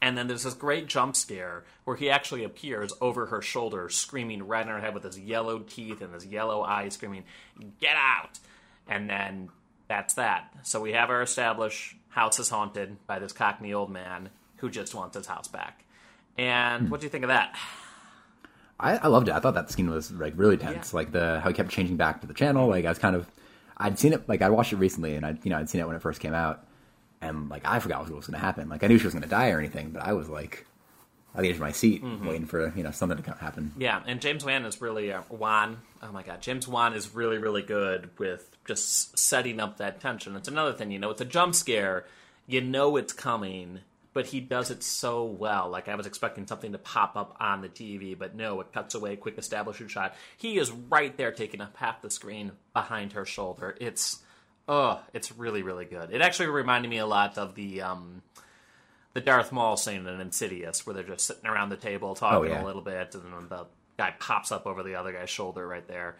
And 0.00 0.18
then 0.18 0.26
there's 0.26 0.42
this 0.42 0.54
great 0.54 0.88
jump 0.88 1.14
scare 1.14 1.62
where 1.84 1.96
he 1.96 2.10
actually 2.10 2.42
appears 2.42 2.92
over 3.00 3.26
her 3.26 3.40
shoulder, 3.40 3.88
screaming 3.88 4.46
right 4.46 4.62
in 4.62 4.68
her 4.68 4.80
head 4.80 4.94
with 4.94 5.04
his 5.04 5.18
yellow 5.18 5.60
teeth 5.60 6.00
and 6.00 6.12
his 6.12 6.26
yellow 6.26 6.62
eyes, 6.62 6.94
screaming, 6.94 7.24
Get 7.80 7.96
out! 7.96 8.38
And 8.88 9.08
then 9.08 9.50
that's 9.88 10.14
that. 10.14 10.52
So 10.62 10.80
we 10.80 10.92
have 10.92 11.10
our 11.10 11.22
established 11.22 11.94
house 12.08 12.38
is 12.38 12.48
haunted 12.48 12.96
by 13.06 13.18
this 13.18 13.32
cockney 13.32 13.72
old 13.72 13.90
man 13.90 14.30
who 14.56 14.70
just 14.70 14.94
wants 14.94 15.16
his 15.16 15.26
house 15.26 15.48
back. 15.48 15.84
And 16.38 16.84
hmm. 16.84 16.90
what 16.90 17.00
do 17.00 17.06
you 17.06 17.10
think 17.10 17.24
of 17.24 17.28
that? 17.28 17.54
I, 18.82 18.96
I 18.98 19.06
loved 19.06 19.28
it. 19.28 19.32
I 19.34 19.38
thought 19.40 19.54
that 19.54 19.70
scene 19.70 19.88
was 19.90 20.10
like 20.10 20.34
really 20.36 20.56
tense. 20.56 20.92
Yeah. 20.92 20.96
Like 20.96 21.12
the 21.12 21.40
how 21.40 21.48
he 21.48 21.54
kept 21.54 21.70
changing 21.70 21.96
back 21.96 22.20
to 22.20 22.26
the 22.26 22.34
channel. 22.34 22.68
Like 22.68 22.84
I 22.84 22.88
was 22.88 22.98
kind 22.98 23.14
of, 23.16 23.26
I'd 23.78 23.98
seen 23.98 24.12
it. 24.12 24.28
Like 24.28 24.42
I 24.42 24.50
watched 24.50 24.72
it 24.72 24.76
recently, 24.76 25.14
and 25.16 25.24
I 25.24 25.38
you 25.42 25.50
know 25.50 25.58
I'd 25.58 25.70
seen 25.70 25.80
it 25.80 25.86
when 25.86 25.96
it 25.96 26.02
first 26.02 26.20
came 26.20 26.34
out, 26.34 26.66
and 27.20 27.48
like 27.48 27.62
I 27.66 27.78
forgot 27.78 28.00
what 28.00 28.10
was 28.16 28.26
going 28.26 28.38
to 28.38 28.44
happen. 28.44 28.68
Like 28.68 28.82
I 28.84 28.88
knew 28.88 28.98
she 28.98 29.04
was 29.04 29.14
going 29.14 29.22
to 29.22 29.28
die 29.28 29.50
or 29.50 29.58
anything, 29.58 29.90
but 29.90 30.02
I 30.02 30.12
was 30.12 30.28
like, 30.28 30.66
on 31.34 31.42
the 31.42 31.48
edge 31.48 31.54
of 31.56 31.60
my 31.60 31.72
seat, 31.72 32.02
Mm-hmm. 32.04 32.26
waiting 32.26 32.46
for 32.46 32.72
you 32.76 32.82
know 32.82 32.90
something 32.90 33.22
to 33.22 33.30
happen. 33.34 33.72
Yeah, 33.78 34.02
and 34.06 34.20
James 34.20 34.44
Wan 34.44 34.64
is 34.64 34.80
really 34.80 35.12
uh, 35.12 35.22
Wan. 35.30 35.78
Oh 36.02 36.10
my 36.12 36.22
God, 36.22 36.42
James 36.42 36.66
Wan 36.66 36.92
is 36.94 37.14
really 37.14 37.38
really 37.38 37.62
good 37.62 38.10
with 38.18 38.48
just 38.66 39.18
setting 39.18 39.60
up 39.60 39.78
that 39.78 40.00
tension. 40.00 40.34
It's 40.36 40.48
another 40.48 40.72
thing, 40.72 40.90
you 40.90 40.98
know, 40.98 41.10
it's 41.10 41.20
a 41.20 41.24
jump 41.24 41.54
scare. 41.54 42.04
You 42.46 42.60
know 42.60 42.96
it's 42.96 43.12
coming, 43.12 43.80
but 44.14 44.26
he 44.26 44.40
does 44.40 44.70
it 44.70 44.82
so 44.82 45.24
well. 45.24 45.68
Like 45.70 45.88
I 45.88 45.94
was 45.94 46.06
expecting 46.06 46.46
something 46.46 46.72
to 46.72 46.78
pop 46.78 47.16
up 47.16 47.36
on 47.40 47.60
the 47.62 47.68
TV, 47.68 48.18
but 48.18 48.34
no, 48.34 48.60
it 48.60 48.72
cuts 48.72 48.94
away, 48.94 49.16
quick 49.16 49.38
establishing 49.38 49.88
shot. 49.88 50.14
He 50.36 50.58
is 50.58 50.70
right 50.70 51.16
there, 51.16 51.32
taking 51.32 51.60
up 51.60 51.76
half 51.76 52.02
the 52.02 52.10
screen 52.10 52.52
behind 52.74 53.12
her 53.14 53.24
shoulder. 53.24 53.76
It's, 53.80 54.18
oh, 54.68 55.00
it's 55.14 55.32
really 55.36 55.62
really 55.62 55.84
good. 55.84 56.12
It 56.12 56.20
actually 56.22 56.48
reminded 56.48 56.88
me 56.90 56.98
a 56.98 57.06
lot 57.06 57.38
of 57.38 57.54
the. 57.54 57.82
um 57.82 58.22
the 59.14 59.20
Darth 59.20 59.52
Maul 59.52 59.76
scene 59.76 60.06
in 60.06 60.20
Insidious, 60.22 60.86
where 60.86 60.94
they're 60.94 61.02
just 61.02 61.26
sitting 61.26 61.44
around 61.46 61.68
the 61.68 61.76
table 61.76 62.14
talking 62.14 62.50
Oh, 62.50 62.54
yeah. 62.54 62.64
a 62.64 62.66
little 62.66 62.80
bit, 62.80 63.14
and 63.14 63.24
then 63.24 63.46
the 63.50 63.66
guy 63.98 64.14
pops 64.18 64.50
up 64.50 64.64
over 64.66 64.82
the 64.82 64.94
other 64.94 65.12
guy's 65.12 65.28
shoulder 65.28 65.68
right 65.68 65.86
there. 65.86 66.16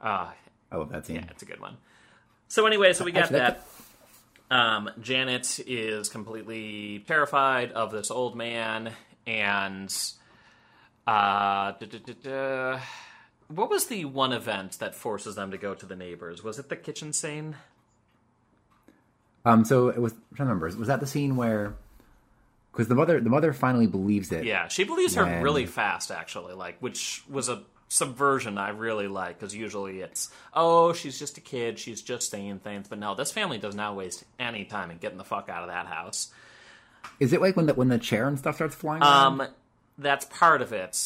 Uh, 0.00 0.26
I 0.72 0.76
love 0.76 0.90
that 0.90 1.06
scene. 1.06 1.14
yeah, 1.16 1.26
it's 1.30 1.42
a 1.44 1.46
good 1.46 1.60
one. 1.60 1.76
So 2.48 2.66
anyway, 2.66 2.94
so 2.94 3.04
we 3.04 3.12
got 3.12 3.22
Actually, 3.32 3.38
that. 3.38 3.64
Um, 4.52 4.90
Janet 5.00 5.60
is 5.66 6.10
completely 6.10 7.02
terrified 7.06 7.72
of 7.72 7.90
this 7.90 8.10
old 8.10 8.36
man, 8.36 8.92
and 9.26 9.90
uh, 11.06 11.72
da, 11.72 11.86
da, 11.86 11.98
da, 12.04 12.12
da. 12.22 12.80
what 13.48 13.70
was 13.70 13.86
the 13.86 14.04
one 14.04 14.34
event 14.34 14.78
that 14.78 14.94
forces 14.94 15.36
them 15.36 15.52
to 15.52 15.56
go 15.56 15.74
to 15.74 15.86
the 15.86 15.96
neighbors? 15.96 16.44
Was 16.44 16.58
it 16.58 16.68
the 16.68 16.76
kitchen 16.76 17.14
scene? 17.14 17.56
Um, 19.46 19.64
so 19.64 19.88
it 19.88 19.98
was. 19.98 20.12
I'm 20.12 20.36
trying 20.36 20.48
to 20.48 20.54
remember. 20.54 20.78
Was 20.78 20.88
that 20.88 21.00
the 21.00 21.06
scene 21.06 21.34
where? 21.36 21.74
Because 22.72 22.88
the 22.88 22.94
mother, 22.94 23.20
the 23.20 23.30
mother 23.30 23.54
finally 23.54 23.86
believes 23.86 24.32
it. 24.32 24.44
Yeah, 24.44 24.68
she 24.68 24.84
believes 24.84 25.14
her 25.14 25.40
really 25.40 25.64
fast, 25.64 26.10
actually. 26.10 26.52
Like, 26.52 26.76
which 26.80 27.24
was 27.26 27.48
a 27.48 27.62
subversion 27.92 28.56
I 28.56 28.70
really 28.70 29.06
like 29.06 29.38
because 29.38 29.54
usually 29.54 30.00
it's 30.00 30.30
oh 30.54 30.94
she's 30.94 31.18
just 31.18 31.36
a 31.36 31.42
kid, 31.42 31.78
she's 31.78 32.00
just 32.00 32.30
saying 32.30 32.60
things. 32.60 32.88
But 32.88 32.98
no, 32.98 33.14
this 33.14 33.30
family 33.30 33.58
does 33.58 33.74
not 33.74 33.96
waste 33.96 34.24
any 34.38 34.64
time 34.64 34.90
in 34.90 34.96
getting 34.96 35.18
the 35.18 35.24
fuck 35.24 35.50
out 35.50 35.62
of 35.62 35.68
that 35.68 35.86
house. 35.86 36.30
Is 37.20 37.34
it 37.34 37.42
like 37.42 37.54
when 37.54 37.66
the 37.66 37.74
when 37.74 37.88
the 37.88 37.98
chair 37.98 38.26
and 38.26 38.38
stuff 38.38 38.54
starts 38.54 38.74
flying? 38.74 39.02
around? 39.02 39.40
Um, 39.40 39.48
that's 39.98 40.24
part 40.24 40.62
of 40.62 40.72
it, 40.72 40.98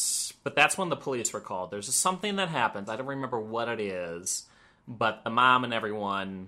but 0.43 0.55
that's 0.55 0.77
when 0.77 0.87
the 0.87 0.95
police 0.95 1.33
were 1.33 1.41
called. 1.41 1.71
There's 1.71 1.93
something 1.93 2.37
that 2.37 2.47
happens. 2.47 2.89
I 2.89 2.95
don't 2.95 3.05
remember 3.05 3.39
what 3.39 3.67
it 3.67 3.81
is, 3.81 4.45
but 4.87 5.25
the 5.25 5.29
mom 5.29 5.65
and 5.65 5.73
everyone 5.73 6.47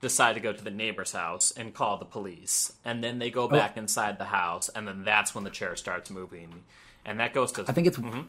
decide 0.00 0.34
to 0.34 0.40
go 0.40 0.52
to 0.52 0.62
the 0.62 0.70
neighbor's 0.70 1.12
house 1.12 1.50
and 1.50 1.74
call 1.74 1.96
the 1.96 2.04
police, 2.04 2.72
and 2.84 3.02
then 3.02 3.18
they 3.18 3.30
go 3.30 3.48
back 3.48 3.76
inside 3.76 4.18
the 4.18 4.24
house, 4.26 4.68
and 4.68 4.86
then 4.86 5.02
that's 5.02 5.34
when 5.34 5.42
the 5.42 5.50
chair 5.50 5.74
starts 5.74 6.10
moving, 6.10 6.62
and 7.04 7.18
that 7.18 7.34
goes 7.34 7.50
to 7.52 7.64
I 7.66 7.72
think 7.72 7.88
it's. 7.88 7.98
Mm-hmm. 7.98 8.20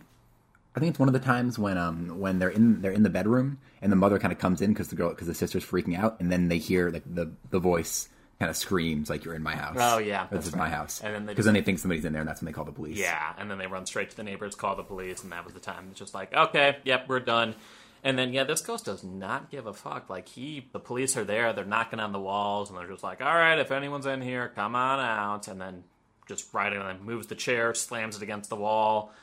I 0.75 0.79
think 0.79 0.91
it's 0.91 0.99
one 0.99 1.09
of 1.09 1.13
the 1.13 1.19
times 1.19 1.59
when 1.59 1.77
um 1.77 2.19
when 2.19 2.39
they're 2.39 2.49
in 2.49 2.81
they're 2.81 2.91
in 2.91 3.03
the 3.03 3.09
bedroom 3.09 3.59
and 3.81 3.91
the 3.91 3.95
mother 3.95 4.17
kind 4.19 4.33
of 4.33 4.39
comes 4.39 4.62
in 4.62 4.71
because 4.71 4.88
the 4.88 4.95
girl 4.95 5.09
because 5.09 5.27
the 5.27 5.36
sister's 5.36 5.63
freaking 5.63 5.97
out 5.97 6.19
and 6.19 6.31
then 6.31 6.47
they 6.47 6.57
hear 6.57 6.89
like 6.89 7.03
the 7.05 7.31
the 7.51 7.59
voice 7.59 8.09
kind 8.39 8.49
of 8.49 8.57
screams 8.57 9.09
like 9.09 9.23
you're 9.23 9.36
in 9.36 9.43
my 9.43 9.55
house. 9.55 9.77
Oh, 9.79 9.99
yeah, 9.99 10.27
this 10.31 10.47
is 10.47 10.55
my 10.55 10.69
house. 10.69 11.01
And 11.01 11.13
then 11.13 11.25
they 11.25 11.33
because 11.33 11.45
then 11.45 11.53
they 11.53 11.62
think 11.62 11.79
somebody's 11.79 12.03
in 12.03 12.13
there 12.13 12.21
and 12.21 12.27
that's 12.27 12.41
when 12.41 12.47
they 12.47 12.51
call 12.51 12.65
the 12.65 12.71
police. 12.71 12.97
Yeah, 12.97 13.33
and 13.38 13.49
then 13.49 13.57
they 13.57 13.67
run 13.67 13.86
straight 13.86 14.09
to 14.09 14.17
the 14.17 14.23
neighbors, 14.23 14.55
call 14.55 14.75
the 14.75 14.83
police, 14.83 15.23
and 15.23 15.31
that 15.31 15.45
was 15.45 15.53
the 15.53 15.59
time. 15.59 15.88
It's 15.91 15.99
just 15.99 16.13
like, 16.13 16.33
okay, 16.33 16.77
yep, 16.83 17.07
we're 17.07 17.19
done. 17.19 17.55
And 18.03 18.17
then 18.17 18.33
yeah, 18.33 18.43
this 18.43 18.62
ghost 18.62 18.86
does 18.86 19.03
not 19.03 19.49
give 19.49 19.65
a 19.65 19.73
fuck. 19.73 20.09
Like 20.09 20.27
he, 20.27 20.67
the 20.73 20.79
police 20.79 21.15
are 21.15 21.23
there, 21.23 21.53
they're 21.53 21.63
knocking 21.63 21.99
on 21.99 22.12
the 22.12 22.19
walls, 22.19 22.69
and 22.69 22.77
they're 22.77 22.89
just 22.89 23.03
like, 23.03 23.21
all 23.21 23.33
right, 23.33 23.59
if 23.59 23.71
anyone's 23.71 24.05
in 24.05 24.21
here, 24.21 24.51
come 24.55 24.75
on 24.75 24.99
out. 24.99 25.47
And 25.47 25.62
then 25.62 25.83
just 26.27 26.53
right 26.53 26.73
in 26.73 26.81
and 26.81 27.01
moves 27.01 27.27
the 27.27 27.36
chair, 27.36 27.73
slams 27.73 28.17
it 28.17 28.23
against 28.23 28.49
the 28.49 28.55
wall, 28.55 29.13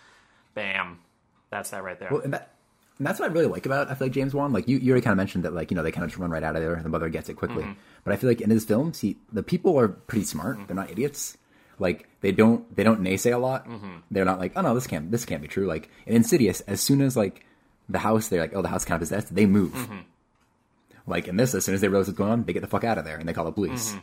bam. 0.55 1.01
That's 1.51 1.71
that 1.71 1.83
right 1.83 1.99
there. 1.99 2.09
Well, 2.11 2.21
and 2.21 2.33
that. 2.35 2.55
And 2.99 3.07
that's 3.07 3.19
what 3.19 3.31
I 3.31 3.33
really 3.33 3.47
like 3.47 3.65
about 3.65 3.91
I 3.91 3.95
feel 3.95 4.09
like 4.09 4.13
James 4.13 4.35
Wan. 4.35 4.53
Like 4.53 4.69
you, 4.69 4.77
you 4.77 4.93
already 4.93 5.03
kind 5.03 5.13
of 5.13 5.17
mentioned 5.17 5.47
that 5.47 5.55
like 5.55 5.71
you 5.71 5.75
know 5.75 5.83
they 5.83 5.91
kind 5.91 6.05
of 6.05 6.11
just 6.11 6.19
run 6.19 6.31
right 6.31 6.43
out 6.43 6.55
of 6.55 6.61
there 6.61 6.75
and 6.75 6.85
the 6.85 6.91
mother 6.91 7.09
gets 7.09 7.31
it 7.31 7.35
quickly. 7.35 7.63
Mm-hmm. 7.63 7.73
But 8.05 8.13
I 8.13 8.17
feel 8.17 8.29
like 8.29 8.43
in 8.43 8.51
his 8.51 8.67
films, 8.67 9.01
he 9.01 9.17
the 9.33 9.43
people 9.43 9.81
are 9.81 9.89
pretty 9.89 10.27
smart. 10.27 10.59
They're 10.67 10.77
not 10.77 10.91
idiots. 10.91 11.39
Like 11.79 12.11
they 12.21 12.31
don't 12.31 12.77
they 12.77 12.85
don't 12.85 13.01
naysay 13.01 13.35
a 13.35 13.39
lot. 13.39 13.67
Mm-hmm. 13.67 14.01
They're 14.11 14.27
not 14.27 14.39
like 14.39 14.53
oh 14.55 14.61
no 14.61 14.75
this 14.75 14.87
can't 14.87 15.11
this 15.11 15.25
can't 15.25 15.41
be 15.41 15.49
true. 15.49 15.67
Like 15.67 15.89
in 16.05 16.15
Insidious, 16.15 16.61
as 16.63 16.83
soon 16.83 17.01
as 17.01 17.17
like 17.17 17.47
the 17.89 18.01
house 18.01 18.29
they're 18.29 18.43
like 18.43 18.55
oh 18.55 18.61
the 18.61 18.69
house 18.69 18.85
kind 18.85 18.97
of 18.97 19.09
possessed, 19.09 19.35
they 19.35 19.47
move. 19.47 19.73
Mm-hmm. 19.73 20.01
Like 21.07 21.27
in 21.27 21.37
this, 21.37 21.55
as 21.55 21.65
soon 21.65 21.75
as 21.75 21.81
they 21.81 21.89
realize 21.89 22.07
what's 22.07 22.19
going 22.19 22.31
on, 22.31 22.45
they 22.45 22.53
get 22.53 22.61
the 22.61 22.69
fuck 22.69 22.85
out 22.85 22.99
of 22.99 23.07
there 23.07 23.17
and 23.17 23.27
they 23.27 23.33
call 23.33 23.47
the 23.47 23.53
police. 23.53 23.93
Mm-hmm. 23.93 23.99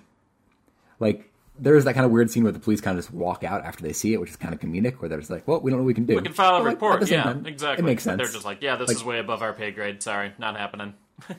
Like 1.58 1.64
there's 1.64 1.86
that 1.86 1.94
kind 1.94 2.06
of 2.06 2.12
weird 2.12 2.30
scene 2.32 2.44
where 2.44 2.52
the 2.52 2.60
police 2.60 2.82
kind 2.82 2.98
of 2.98 3.04
just 3.04 3.14
walk 3.14 3.44
out 3.44 3.64
after 3.66 3.84
they 3.84 3.94
see 3.94 4.14
it, 4.14 4.20
which 4.20 4.30
is 4.30 4.36
kind 4.36 4.54
of 4.54 4.60
comedic. 4.60 4.96
Where 4.96 5.10
they're 5.10 5.20
just 5.20 5.30
like, 5.32 5.48
well, 5.48 5.60
we 5.60 5.72
don't 5.72 5.80
know 5.80 5.84
what 5.84 5.88
we 5.88 5.94
can 5.94 6.06
do. 6.06 6.16
we 6.16 6.22
can 6.22 6.34
file 6.34 6.56
a 6.58 6.60
But, 6.60 6.66
report. 6.66 7.02
same 7.08 7.14
Yeah, 7.20 7.24
time, 7.24 7.46
exactly. 7.46 7.84
It 7.84 7.86
makes 7.86 8.04
sense. 8.04 8.18
They're 8.18 8.32
just 8.32 8.46
like, 8.46 8.62
yeah, 8.62 8.76
this 8.76 8.88
Like- 8.90 8.98
is 8.98 9.04
way 9.04 9.20
above 9.20 9.42
our 9.42 9.54
pay 9.54 9.72
grade. 9.72 10.02
Sorry, 10.04 10.34
not 10.38 10.58
happening. 10.58 10.94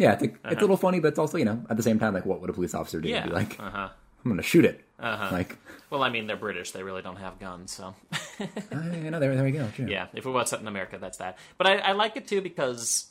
Yeah, 0.00 0.12
it's, 0.12 0.22
like, 0.22 0.38
it's 0.44 0.58
a 0.58 0.60
little 0.60 0.76
funny, 0.76 1.00
but 1.00 1.08
it's 1.08 1.18
also 1.18 1.38
you 1.38 1.44
know 1.44 1.60
at 1.68 1.76
the 1.76 1.82
same 1.82 1.98
time 1.98 2.14
like 2.14 2.24
what 2.24 2.40
would 2.40 2.48
a 2.50 2.52
police 2.52 2.72
officer 2.72 3.00
do? 3.00 3.08
Uh-huh. 3.12 3.16
Yeah. 3.20 3.26
Be 3.26 3.32
like, 3.34 3.58
Uh-huh. 3.58 3.88
I'm 4.24 4.30
gonna 4.30 4.42
shoot 4.44 4.64
it. 4.64 4.84
Like, 5.00 5.58
Well, 5.90 6.04
I 6.04 6.08
mean, 6.10 6.28
they're 6.28 6.36
British. 6.36 6.70
They 6.70 6.84
really 6.84 7.02
don't 7.02 7.16
have 7.16 7.40
guns, 7.40 7.72
so. 7.72 7.96
you 8.38 9.10
know, 9.10 9.18
there, 9.18 9.34
there 9.34 9.42
we 9.42 9.50
go. 9.50 9.68
True. 9.74 9.86
Yeah, 9.88 10.06
if 10.14 10.24
it 10.24 10.30
was 10.30 10.50
set 10.50 10.60
in 10.60 10.68
America, 10.68 10.98
that's 11.00 11.18
that. 11.18 11.36
But 11.56 11.66
I, 11.66 11.78
I 11.78 11.92
like 11.92 12.16
it 12.16 12.28
too 12.28 12.40
because 12.40 13.06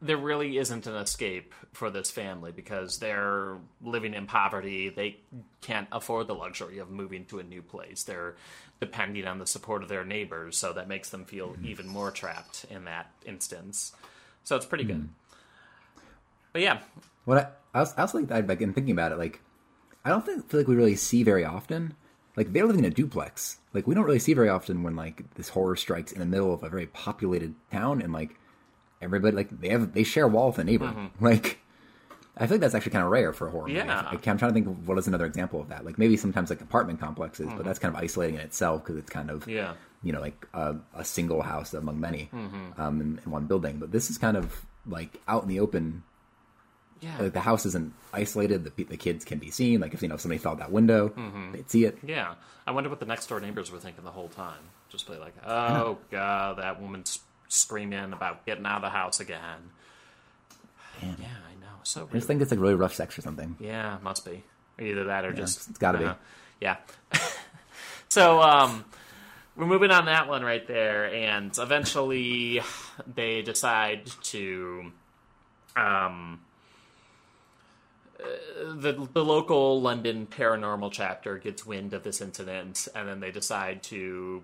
there 0.00 0.16
really 0.16 0.58
isn't 0.58 0.86
an 0.86 0.94
escape 0.94 1.54
for 1.72 1.90
this 1.90 2.10
family 2.10 2.52
because 2.52 2.98
they're 2.98 3.56
living 3.82 4.14
in 4.14 4.26
poverty. 4.26 4.90
They 4.90 5.18
can't 5.60 5.88
afford 5.90 6.28
the 6.28 6.34
luxury 6.34 6.78
of 6.78 6.90
moving 6.90 7.24
to 7.26 7.40
a 7.40 7.42
new 7.42 7.62
place. 7.62 8.04
They're 8.04 8.36
depending 8.80 9.26
on 9.26 9.38
the 9.38 9.46
support 9.46 9.82
of 9.82 9.88
their 9.88 10.04
neighbors, 10.04 10.56
so 10.56 10.72
that 10.72 10.88
makes 10.88 11.10
them 11.10 11.24
feel 11.24 11.48
mm-hmm. 11.48 11.66
even 11.66 11.88
more 11.88 12.10
trapped 12.12 12.64
in 12.70 12.84
that 12.84 13.10
instance. 13.26 13.92
So 14.44 14.54
it's 14.54 14.66
pretty 14.66 14.84
good. 14.84 14.98
Mm-hmm. 14.98 16.02
But 16.52 16.62
yeah, 16.62 16.80
What 17.24 17.38
I, 17.38 17.78
I 17.78 17.80
was, 17.80 17.94
I 17.96 18.02
was 18.02 18.14
like, 18.14 18.30
I've 18.30 18.46
been 18.46 18.72
thinking 18.72 18.92
about 18.92 19.12
it. 19.12 19.18
Like, 19.18 19.40
I 20.02 20.08
don't 20.08 20.24
think, 20.24 20.48
feel 20.48 20.60
like 20.60 20.68
we 20.68 20.76
really 20.76 20.96
see 20.96 21.22
very 21.22 21.44
often. 21.44 21.94
Like 22.36 22.52
they're 22.52 22.66
living 22.66 22.84
in 22.84 22.90
a 22.90 22.94
duplex. 22.94 23.58
Like 23.74 23.86
we 23.86 23.94
don't 23.94 24.04
really 24.04 24.18
see 24.18 24.32
very 24.32 24.48
often 24.48 24.82
when 24.82 24.96
like 24.96 25.34
this 25.34 25.50
horror 25.50 25.76
strikes 25.76 26.12
in 26.12 26.20
the 26.20 26.24
middle 26.24 26.54
of 26.54 26.62
a 26.62 26.70
very 26.70 26.86
populated 26.86 27.54
town 27.70 28.00
and 28.00 28.12
like 28.12 28.38
everybody 29.00 29.36
like 29.36 29.60
they 29.60 29.68
have 29.70 29.92
they 29.94 30.02
share 30.04 30.24
a 30.24 30.28
wall 30.28 30.48
with 30.48 30.58
a 30.58 30.64
neighbor. 30.64 30.92
Like 31.20 31.58
I 32.36 32.46
think 32.46 32.60
that's 32.60 32.74
actually 32.74 32.92
kind 32.92 33.04
of 33.04 33.10
rare 33.10 33.32
for 33.32 33.48
a 33.48 33.50
horror. 33.50 33.66
Mm-hmm. 33.68 33.88
Yeah. 33.88 34.08
Like, 34.12 34.28
I'm 34.28 34.38
trying 34.38 34.50
to 34.50 34.54
think 34.54 34.68
of 34.68 34.86
what 34.86 34.96
is 34.96 35.08
another 35.08 35.26
example 35.26 35.60
of 35.60 35.70
that. 35.70 35.84
Like 35.84 35.98
maybe 35.98 36.16
sometimes 36.16 36.50
like 36.50 36.60
apartment 36.60 37.00
complexes, 37.00 37.46
Mm-hmm. 37.48 37.56
but 37.56 37.66
that's 37.66 37.80
kind 37.80 37.92
of 37.94 38.00
isolating 38.00 38.36
in 38.36 38.42
itself 38.42 38.82
because 38.84 38.96
it's 38.96 39.10
kind 39.10 39.30
of 39.30 39.48
Yeah. 39.48 39.74
you 40.04 40.12
know 40.12 40.20
like 40.20 40.46
a, 40.54 40.76
a 40.94 41.04
single 41.04 41.42
house 41.42 41.74
among 41.74 41.98
many 42.00 42.28
Mm-hmm. 42.32 42.80
um, 42.80 43.00
in, 43.00 43.20
in 43.24 43.30
one 43.32 43.46
building. 43.46 43.78
But 43.78 43.90
this 43.90 44.08
is 44.10 44.18
kind 44.18 44.36
of 44.36 44.64
like 44.86 45.20
out 45.26 45.42
in 45.42 45.48
the 45.48 45.58
open. 45.58 46.04
yeah, 47.00 47.16
Like 47.18 47.32
the 47.32 47.40
house 47.40 47.66
isn't 47.66 47.92
isolated. 48.12 48.62
The, 48.64 48.84
the 48.84 48.96
kids 48.96 49.24
can 49.24 49.38
be 49.38 49.50
seen. 49.50 49.80
Like 49.80 49.92
if 49.94 50.02
you 50.02 50.08
know 50.08 50.14
if 50.14 50.20
somebody 50.20 50.38
fell 50.38 50.52
out 50.52 50.58
that 50.58 50.70
window, 50.72 51.08
Mm-hmm. 51.08 51.52
they'd 51.52 51.68
see 51.70 51.84
it. 51.86 51.98
yeah. 52.04 52.34
I 52.66 52.70
wonder 52.70 52.88
what 52.90 53.00
the 53.00 53.06
next 53.06 53.26
door 53.28 53.40
neighbors 53.40 53.70
were 53.72 53.78
thinking 53.80 54.04
the 54.04 54.10
whole 54.12 54.28
time. 54.28 54.60
Just 54.90 55.08
be 55.10 55.16
like, 55.16 55.34
oh 55.44 55.98
god, 56.10 56.58
that 56.58 56.80
woman's 56.80 57.18
screaming 57.48 58.12
about 58.12 58.44
getting 58.46 58.66
out 58.66 58.76
of 58.76 58.82
the 58.82 58.90
house 58.90 59.20
again. 59.20 59.70
Man. 61.02 61.16
Yeah, 61.20 61.26
I 61.26 61.54
know. 61.60 61.78
So 61.82 62.08
I 62.10 62.14
just 62.14 62.26
think 62.26 62.42
it's 62.42 62.50
like 62.50 62.60
really 62.60 62.74
rough 62.74 62.94
sex 62.94 63.18
or 63.18 63.22
something. 63.22 63.56
Yeah, 63.58 63.98
must 64.02 64.24
be. 64.24 64.44
Either 64.80 65.04
that 65.04 65.24
or 65.24 65.32
just 65.32 65.68
it's 65.70 65.78
gotta 65.78 65.98
be. 65.98 66.04
uh, 66.04 66.14
Yeah. 66.60 66.76
so 68.08 68.40
um 68.42 68.84
we're 69.56 69.66
moving 69.66 69.90
on 69.90 70.04
that 70.04 70.28
one 70.28 70.42
right 70.44 70.64
there, 70.68 71.12
and 71.12 71.56
eventually 71.58 72.60
they 73.14 73.42
decide 73.42 74.06
to 74.24 74.92
um 75.76 76.40
uh, 78.20 78.24
the 78.74 79.08
the 79.12 79.24
local 79.24 79.80
London 79.80 80.26
paranormal 80.30 80.90
chapter 80.92 81.38
gets 81.38 81.64
wind 81.66 81.92
of 81.94 82.02
this 82.02 82.20
incident, 82.20 82.86
and 82.94 83.08
then 83.08 83.20
they 83.20 83.30
decide 83.30 83.82
to 83.84 84.42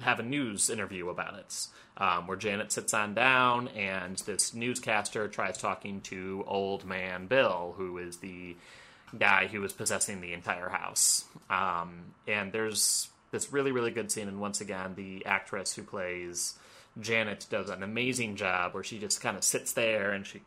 have 0.00 0.20
a 0.20 0.22
news 0.22 0.70
interview 0.70 1.08
about 1.08 1.38
it, 1.38 1.66
um, 1.96 2.26
where 2.26 2.36
Janet 2.36 2.72
sits 2.72 2.94
on 2.94 3.14
down, 3.14 3.68
and 3.68 4.16
this 4.18 4.54
newscaster 4.54 5.28
tries 5.28 5.58
talking 5.58 6.00
to 6.02 6.44
old 6.46 6.84
man 6.84 7.26
Bill, 7.26 7.74
who 7.76 7.98
is 7.98 8.18
the 8.18 8.56
guy 9.18 9.46
who 9.46 9.60
was 9.60 9.72
possessing 9.72 10.20
the 10.20 10.32
entire 10.32 10.68
house. 10.68 11.24
Um, 11.48 12.14
and 12.26 12.52
there's 12.52 13.08
this 13.30 13.52
really, 13.52 13.72
really 13.72 13.90
good 13.90 14.10
scene, 14.10 14.28
and 14.28 14.40
once 14.40 14.60
again, 14.60 14.94
the 14.96 15.24
actress 15.26 15.74
who 15.74 15.82
plays 15.82 16.58
Janet 17.00 17.46
does 17.50 17.70
an 17.70 17.82
amazing 17.82 18.36
job 18.36 18.74
where 18.74 18.82
she 18.82 18.98
just 18.98 19.20
kind 19.20 19.36
of 19.36 19.44
sits 19.44 19.72
there 19.72 20.10
and 20.10 20.26
she 20.26 20.42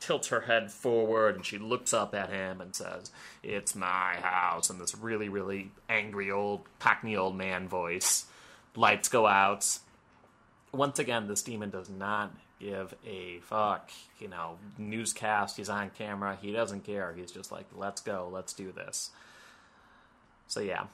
tilts 0.00 0.28
her 0.28 0.42
head 0.42 0.70
forward 0.70 1.34
and 1.34 1.46
she 1.46 1.58
looks 1.58 1.94
up 1.94 2.14
at 2.14 2.30
him 2.30 2.60
and 2.60 2.74
says, 2.74 3.10
It's 3.42 3.74
my 3.74 4.16
house, 4.20 4.70
in 4.70 4.78
this 4.78 4.94
really, 4.94 5.28
really 5.28 5.70
angry 5.88 6.30
old, 6.30 6.62
cockney 6.78 7.16
old 7.16 7.36
man 7.36 7.68
voice. 7.68 8.26
Lights 8.76 9.08
go 9.08 9.26
out. 9.26 9.78
Once 10.72 10.98
again, 10.98 11.28
this 11.28 11.42
demon 11.42 11.70
does 11.70 11.88
not 11.88 12.34
give 12.58 12.94
a 13.06 13.38
fuck. 13.40 13.90
You 14.18 14.28
know, 14.28 14.58
newscast, 14.78 15.56
he's 15.56 15.68
on 15.68 15.90
camera, 15.90 16.38
he 16.40 16.52
doesn't 16.52 16.84
care. 16.84 17.14
He's 17.16 17.30
just 17.30 17.52
like, 17.52 17.66
let's 17.74 18.00
go, 18.00 18.28
let's 18.32 18.52
do 18.52 18.72
this. 18.72 19.10
So, 20.46 20.60
yeah. 20.60 20.84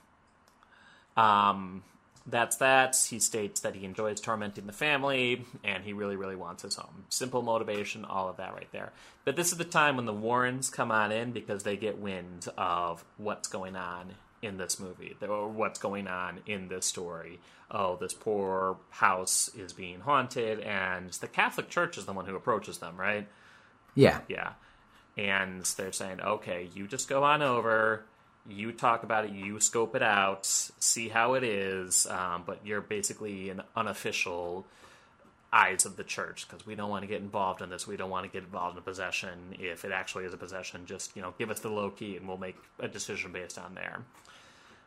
Um, 1.16 1.82
that's 2.26 2.56
that. 2.56 2.96
He 3.08 3.18
states 3.18 3.60
that 3.60 3.74
he 3.74 3.84
enjoys 3.84 4.20
tormenting 4.20 4.66
the 4.66 4.72
family 4.72 5.44
and 5.64 5.84
he 5.84 5.92
really, 5.92 6.16
really 6.16 6.36
wants 6.36 6.62
his 6.62 6.76
home. 6.76 7.04
Simple 7.08 7.42
motivation, 7.42 8.04
all 8.04 8.28
of 8.28 8.36
that 8.36 8.54
right 8.54 8.70
there. 8.72 8.92
But 9.24 9.36
this 9.36 9.52
is 9.52 9.58
the 9.58 9.64
time 9.64 9.96
when 9.96 10.06
the 10.06 10.12
Warrens 10.12 10.70
come 10.70 10.90
on 10.90 11.12
in 11.12 11.32
because 11.32 11.62
they 11.62 11.76
get 11.76 11.98
wind 11.98 12.48
of 12.56 13.04
what's 13.16 13.48
going 13.48 13.76
on 13.76 14.14
in 14.42 14.56
this 14.56 14.80
movie 14.80 15.16
or 15.22 15.48
what's 15.48 15.78
going 15.78 16.08
on 16.08 16.40
in 16.46 16.68
this 16.68 16.86
story. 16.86 17.40
Oh, 17.70 17.96
this 17.96 18.14
poor 18.14 18.78
house 18.90 19.50
is 19.56 19.72
being 19.72 20.00
haunted, 20.00 20.60
and 20.60 21.10
the 21.12 21.28
Catholic 21.28 21.68
Church 21.68 21.98
is 21.98 22.06
the 22.06 22.12
one 22.12 22.26
who 22.26 22.34
approaches 22.34 22.78
them, 22.78 22.96
right? 22.96 23.28
Yeah. 23.94 24.20
Yeah. 24.28 24.52
And 25.16 25.62
they're 25.64 25.92
saying, 25.92 26.20
okay, 26.20 26.68
you 26.74 26.86
just 26.88 27.08
go 27.08 27.22
on 27.22 27.42
over, 27.42 28.04
you 28.48 28.72
talk 28.72 29.02
about 29.02 29.26
it, 29.26 29.32
you 29.32 29.60
scope 29.60 29.94
it 29.94 30.02
out, 30.02 30.46
see 30.46 31.08
how 31.08 31.34
it 31.34 31.44
is, 31.44 32.06
um, 32.06 32.42
but 32.46 32.60
you're 32.64 32.80
basically 32.80 33.50
an 33.50 33.62
unofficial 33.76 34.66
eyes 35.52 35.84
of 35.84 35.96
the 35.96 36.04
church 36.04 36.46
because 36.48 36.64
we 36.64 36.74
don't 36.74 36.90
want 36.90 37.02
to 37.02 37.08
get 37.08 37.20
involved 37.20 37.60
in 37.60 37.70
this. 37.70 37.86
We 37.86 37.96
don't 37.96 38.10
want 38.10 38.24
to 38.24 38.32
get 38.32 38.44
involved 38.44 38.76
in 38.76 38.78
a 38.78 38.84
possession. 38.84 39.56
If 39.58 39.84
it 39.84 39.92
actually 39.92 40.24
is 40.24 40.32
a 40.32 40.36
possession, 40.36 40.86
just 40.86 41.14
you 41.16 41.22
know, 41.22 41.34
give 41.38 41.50
us 41.50 41.60
the 41.60 41.68
low 41.68 41.90
key, 41.90 42.16
and 42.16 42.26
we'll 42.26 42.36
make 42.36 42.56
a 42.78 42.88
decision 42.88 43.32
based 43.32 43.58
on 43.58 43.74
there. 43.74 44.00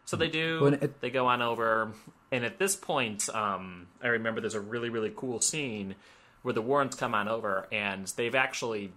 So 0.06 0.18
they 0.18 0.28
do. 0.28 0.66
It- 0.68 1.02
they 1.02 1.10
go 1.10 1.28
on 1.28 1.42
over, 1.42 1.94
and 2.32 2.44
at 2.44 2.60
this 2.60 2.76
point, 2.76 3.30
um, 3.34 3.88
I 4.02 4.08
remember 4.08 4.42
there's 4.42 4.54
a 4.54 4.62
really 4.62 4.90
really 4.90 5.14
cool 5.16 5.40
scene 5.42 5.96
where 6.42 6.54
the 6.54 6.62
Warrens 6.62 6.96
come 6.96 7.16
on 7.16 7.28
over, 7.28 7.68
and 7.72 8.08
they've 8.18 8.36
actually 8.36 8.92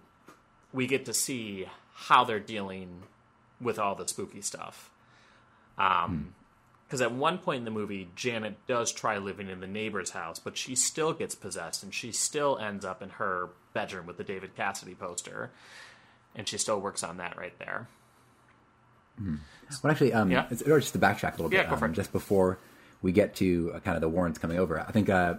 we 0.73 0.85
get 0.85 1.05
to 1.05 1.13
see 1.13 1.65
how 1.93 2.23
they're 2.25 2.39
dealing 2.39 3.03
with 3.61 3.79
all 3.79 3.95
the 3.95 4.07
spooky 4.07 4.41
stuff. 4.41 4.91
Um, 5.77 6.33
because 6.85 7.01
at 7.01 7.11
one 7.11 7.37
point 7.37 7.59
in 7.59 7.65
the 7.65 7.71
movie, 7.71 8.09
Janet 8.15 8.65
does 8.65 8.93
try 8.93 9.17
living 9.17 9.49
in 9.49 9.59
the 9.59 9.67
neighbor's 9.67 10.11
house, 10.11 10.39
but 10.39 10.55
she 10.57 10.73
still 10.73 11.11
gets 11.11 11.35
possessed, 11.35 11.83
and 11.83 11.93
she 11.93 12.13
still 12.13 12.57
ends 12.57 12.85
up 12.85 13.01
in 13.01 13.09
her 13.11 13.49
bedroom 13.73 14.05
with 14.05 14.15
the 14.17 14.23
David 14.23 14.55
Cassidy 14.55 14.95
poster, 14.95 15.51
and 16.33 16.47
she 16.47 16.57
still 16.57 16.79
works 16.79 17.03
on 17.03 17.17
that 17.17 17.37
right 17.37 17.57
there. 17.59 17.87
Well, 19.19 19.91
actually, 19.91 20.13
um, 20.13 20.31
Yeah. 20.31 20.45
it's, 20.49 20.61
or 20.61 20.79
just 20.79 20.93
to 20.93 20.99
backtrack 20.99 21.33
a 21.33 21.41
little 21.41 21.53
Yeah, 21.53 21.69
bit, 21.69 21.81
um, 21.83 21.93
just 21.93 22.11
before 22.11 22.57
we 23.01 23.11
get 23.11 23.35
to 23.35 23.71
uh, 23.75 23.79
kind 23.79 23.95
of 23.95 24.01
the 24.01 24.09
Warrens 24.09 24.37
coming 24.37 24.57
over, 24.57 24.79
I 24.79 24.91
think 24.91 25.09
uh, 25.09 25.35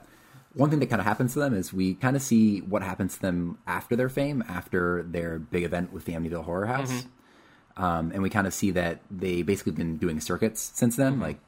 one 0.54 0.70
thing 0.70 0.78
that 0.80 0.86
kind 0.90 1.00
of 1.00 1.06
happens 1.06 1.32
to 1.34 1.38
them 1.38 1.54
is 1.54 1.72
we 1.72 1.94
kind 1.94 2.14
of 2.16 2.22
see 2.22 2.60
what 2.60 2.82
happens 2.82 3.14
to 3.16 3.20
them 3.22 3.58
after 3.66 3.96
their 3.96 4.08
fame, 4.08 4.44
after 4.48 5.02
their 5.02 5.38
big 5.38 5.62
event 5.64 5.92
with 5.92 6.04
the 6.04 6.12
Amityville 6.12 6.44
Horror 6.44 6.66
House, 6.66 6.90
Mm-hmm. 6.92 7.82
um, 7.84 8.10
and 8.12 8.22
we 8.22 8.28
kind 8.30 8.46
of 8.46 8.52
see 8.54 8.70
that 8.72 9.00
they 9.10 9.42
basically 9.42 9.72
been 9.72 9.96
doing 9.96 10.20
circuits 10.20 10.72
since 10.74 10.96
then. 10.96 11.14
Mm-hmm. 11.14 11.22
Like 11.22 11.38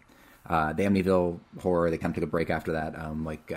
uh, 0.48 0.72
the 0.72 0.84
Amityville 0.84 1.38
Horror, 1.60 1.90
they 1.90 1.98
kind 1.98 2.12
of 2.12 2.14
took 2.16 2.24
a 2.24 2.30
break 2.30 2.50
after 2.50 2.72
that. 2.72 2.98
Um, 2.98 3.24
like 3.24 3.52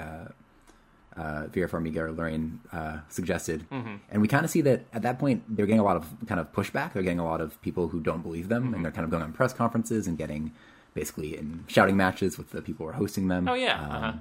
uh, 1.15 1.47
Vera 1.47 1.69
Farmiga 1.69 1.97
or 1.97 2.11
Lorraine 2.11 2.59
uh, 2.71 2.97
suggested, 3.09 3.65
Mm-hmm. 3.69 3.95
and 4.09 4.21
we 4.21 4.27
kind 4.27 4.43
of 4.45 4.51
see 4.51 4.61
that 4.61 4.85
at 4.93 5.01
that 5.03 5.19
point 5.19 5.43
they're 5.47 5.65
getting 5.65 5.79
a 5.79 5.83
lot 5.83 5.95
of 5.95 6.05
kind 6.27 6.39
of 6.39 6.51
pushback. 6.51 6.93
They're 6.93 7.03
getting 7.03 7.19
a 7.19 7.25
lot 7.25 7.39
of 7.41 7.61
people 7.61 7.89
who 7.89 7.99
don't 8.01 8.21
believe 8.23 8.49
them, 8.49 8.63
Mm-hmm. 8.65 8.73
and 8.75 8.85
they're 8.85 8.91
kind 8.91 9.05
of 9.05 9.11
going 9.11 9.23
on 9.23 9.31
press 9.33 9.53
conferences 9.53 10.07
and 10.07 10.17
getting 10.17 10.51
basically 10.93 11.37
in 11.37 11.65
shouting 11.67 11.97
matches 11.97 12.37
with 12.37 12.51
the 12.51 12.61
people 12.61 12.85
who 12.85 12.89
are 12.91 12.93
hosting 12.95 13.27
them. 13.27 13.47
Oh 13.47 13.53
yeah, 13.53 13.79
Um, 13.83 13.91
uh-huh. 13.91 14.13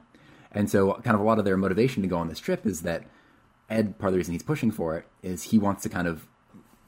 and 0.52 0.70
so 0.70 0.92
kind 1.04 1.14
of 1.14 1.20
a 1.20 1.24
lot 1.24 1.38
of 1.38 1.44
their 1.44 1.56
motivation 1.56 2.02
to 2.02 2.08
go 2.08 2.16
on 2.16 2.28
this 2.28 2.38
trip 2.40 2.66
is 2.66 2.82
that 2.82 3.04
Ed, 3.70 3.98
part 3.98 4.08
of 4.08 4.12
the 4.14 4.18
reason 4.18 4.32
he's 4.32 4.42
pushing 4.42 4.70
for 4.70 4.96
it 4.98 5.06
is 5.22 5.44
he 5.44 5.58
wants 5.58 5.82
to 5.84 5.88
kind 5.88 6.06
of 6.06 6.26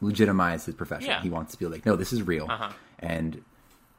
legitimize 0.00 0.66
his 0.66 0.74
profession. 0.74 1.10
Yeah. 1.10 1.22
He 1.22 1.30
wants 1.30 1.52
to 1.52 1.58
be 1.58 1.66
like, 1.66 1.86
no, 1.86 1.96
this 1.96 2.12
is 2.12 2.22
real, 2.22 2.46
Uh-huh. 2.50 2.70
and 2.98 3.42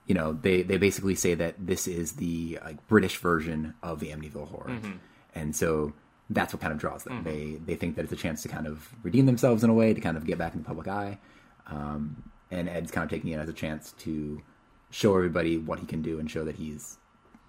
you 0.08 0.14
know 0.14 0.34
they 0.34 0.62
they 0.62 0.78
basically 0.78 1.16
say 1.16 1.34
that 1.34 1.56
this 1.58 1.88
is 1.88 2.14
the 2.14 2.60
like 2.64 2.86
British 2.88 3.18
version 3.18 3.74
of 3.82 4.00
the 4.00 4.08
Amityville 4.10 4.48
Horror, 4.50 4.70
Mm-hmm. 4.70 4.92
And 5.36 5.56
so 5.56 5.94
that's 6.30 6.54
what 6.54 6.62
kind 6.62 6.74
of 6.74 6.80
draws 6.80 7.04
them. 7.04 7.24
They 7.24 7.58
they 7.66 7.76
think 7.76 7.96
that 7.98 8.04
it's 8.04 8.14
a 8.14 8.16
chance 8.16 8.42
to 8.44 8.48
kind 8.48 8.66
of 8.66 8.90
redeem 9.04 9.26
themselves 9.28 9.64
in 9.64 9.70
a 9.70 9.74
way 9.74 9.94
to 9.94 10.02
kind 10.02 10.18
of 10.18 10.26
get 10.26 10.38
back 10.38 10.54
in 10.54 10.62
the 10.62 10.66
public 10.66 10.88
eye, 10.88 11.20
um, 11.68 12.24
and 12.50 12.68
Ed's 12.68 12.92
kind 12.92 13.04
of 13.04 13.12
taking 13.12 13.32
it 13.32 13.38
as 13.38 13.50
a 13.50 13.54
chance 13.54 13.92
to 14.00 14.42
show 14.90 15.16
everybody 15.16 15.58
what 15.58 15.80
he 15.80 15.86
can 15.86 16.02
do 16.02 16.20
and 16.20 16.32
show 16.32 16.44
that 16.46 16.56
he's 16.56 16.98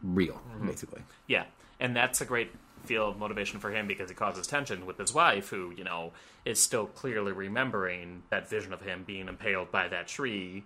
real, 0.03 0.35
Mm-hmm. 0.35 0.66
basically. 0.66 1.03
Yeah, 1.27 1.44
and 1.81 1.96
that's 1.96 2.20
a 2.20 2.25
great 2.27 2.51
feel 2.85 3.09
of 3.09 3.18
motivation 3.18 3.59
for 3.61 3.70
him 3.70 3.88
because 3.88 4.11
it 4.11 4.16
causes 4.16 4.46
tension 4.46 4.85
with 4.87 4.99
his 4.99 5.14
wife, 5.14 5.49
who 5.49 5.72
you 5.77 5.85
know 5.85 6.12
is 6.44 6.62
still 6.62 6.87
clearly 6.87 7.33
remembering 7.33 8.25
that 8.31 8.49
vision 8.51 8.72
of 8.75 8.83
him 8.83 9.05
being 9.07 9.27
impaled 9.29 9.72
by 9.72 9.88
that 9.88 10.07
tree 10.07 10.64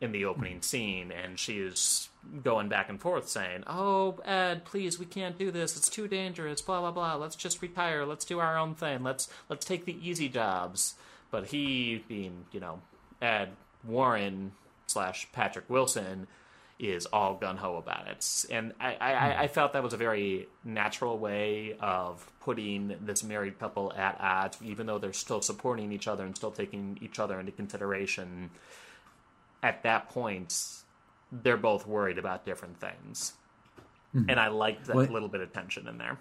in 0.00 0.12
the 0.12 0.26
opening 0.26 0.60
scene, 0.62 1.10
and 1.10 1.38
she 1.38 1.58
is 1.58 2.09
going 2.42 2.68
back 2.68 2.88
and 2.88 3.00
forth 3.00 3.28
saying, 3.28 3.64
"Oh, 3.66 4.18
Ed, 4.24 4.64
please, 4.64 4.98
we 4.98 5.06
can't 5.06 5.38
do 5.38 5.50
this. 5.50 5.76
It's 5.76 5.88
too 5.88 6.08
dangerous. 6.08 6.60
Blah 6.60 6.80
blah 6.80 6.92
blah. 6.92 7.14
Let's 7.16 7.36
just 7.36 7.62
retire. 7.62 8.04
Let's 8.04 8.24
do 8.24 8.38
our 8.38 8.56
own 8.56 8.74
thing. 8.74 9.02
Let's 9.02 9.28
let's 9.48 9.64
take 9.64 9.84
the 9.84 10.08
easy 10.08 10.28
jobs." 10.28 10.94
But 11.30 11.48
he, 11.48 12.04
being 12.08 12.46
you 12.52 12.60
know 12.60 12.80
Ed 13.22 13.50
Warren 13.84 14.52
slash 14.86 15.28
Patrick 15.32 15.68
Wilson, 15.68 16.26
is 16.80 17.06
all 17.06 17.34
gun 17.34 17.58
ho 17.58 17.76
about 17.76 18.08
it. 18.08 18.26
And 18.50 18.72
I, 18.80 18.94
I, 18.94 19.42
I 19.42 19.48
felt 19.48 19.74
that 19.74 19.82
was 19.82 19.92
a 19.92 19.98
very 19.98 20.48
natural 20.64 21.18
way 21.18 21.76
of 21.78 22.26
putting 22.40 22.96
this 23.02 23.22
married 23.22 23.58
couple 23.58 23.92
at 23.92 24.18
odds, 24.18 24.56
even 24.62 24.86
though 24.86 24.98
they're 24.98 25.12
still 25.12 25.42
supporting 25.42 25.92
each 25.92 26.08
other 26.08 26.24
and 26.24 26.34
still 26.34 26.50
taking 26.50 26.98
each 27.02 27.18
other 27.18 27.38
into 27.38 27.52
consideration. 27.52 28.50
At 29.62 29.82
that 29.82 30.08
point, 30.08 30.79
they're 31.32 31.56
both 31.56 31.86
worried 31.86 32.18
about 32.18 32.44
different 32.44 32.78
things. 32.80 33.34
And 34.12 34.40
I 34.40 34.48
like 34.48 34.84
that 34.86 34.96
Well- 34.96 35.06
little 35.06 35.28
bit 35.28 35.40
of 35.40 35.52
tension 35.52 35.86
in 35.86 35.98
there. 35.98 36.18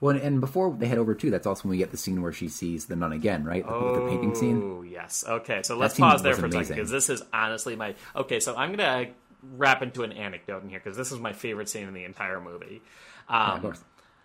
Well, 0.00 0.16
and- 0.16 0.40
before 0.40 0.74
they 0.74 0.86
head 0.86 0.96
over 0.96 1.14
too, 1.14 1.30
that's 1.30 1.46
also 1.46 1.64
when 1.64 1.72
we 1.72 1.76
get 1.76 1.90
the 1.90 1.98
scene 1.98 2.22
where 2.22 2.32
she 2.32 2.48
sees 2.48 2.86
the 2.86 2.96
nun 2.96 3.12
again, 3.12 3.44
right? 3.44 3.66
The, 3.66 3.78
with 3.78 3.94
the 3.96 4.08
painting 4.08 4.34
scene. 4.34 4.62
Oh 4.62 4.80
yes. 4.82 5.22
Okay, 5.28 5.60
so 5.62 5.76
let's 5.76 5.98
pause 5.98 6.22
there 6.22 6.34
for 6.34 6.46
a 6.46 6.50
second 6.52 6.68
because 6.74 6.90
this 6.90 7.10
is 7.10 7.22
honestly 7.34 7.76
my 7.76 7.94
okay. 8.16 8.40
So 8.40 8.56
I'm 8.56 8.70
gonna 8.70 9.08
wrap 9.42 9.82
into 9.82 10.02
an 10.02 10.12
anecdote 10.12 10.62
in 10.62 10.70
here 10.70 10.80
because 10.82 10.96
this 10.96 11.12
is 11.12 11.18
my 11.18 11.34
favorite 11.34 11.68
scene 11.68 11.86
in 11.86 11.92
the 11.92 12.04
entire 12.04 12.40
movie. 12.40 12.80
Um, 13.28 13.36
Yeah, 13.48 13.54
of 13.56 13.60
course. 13.62 13.84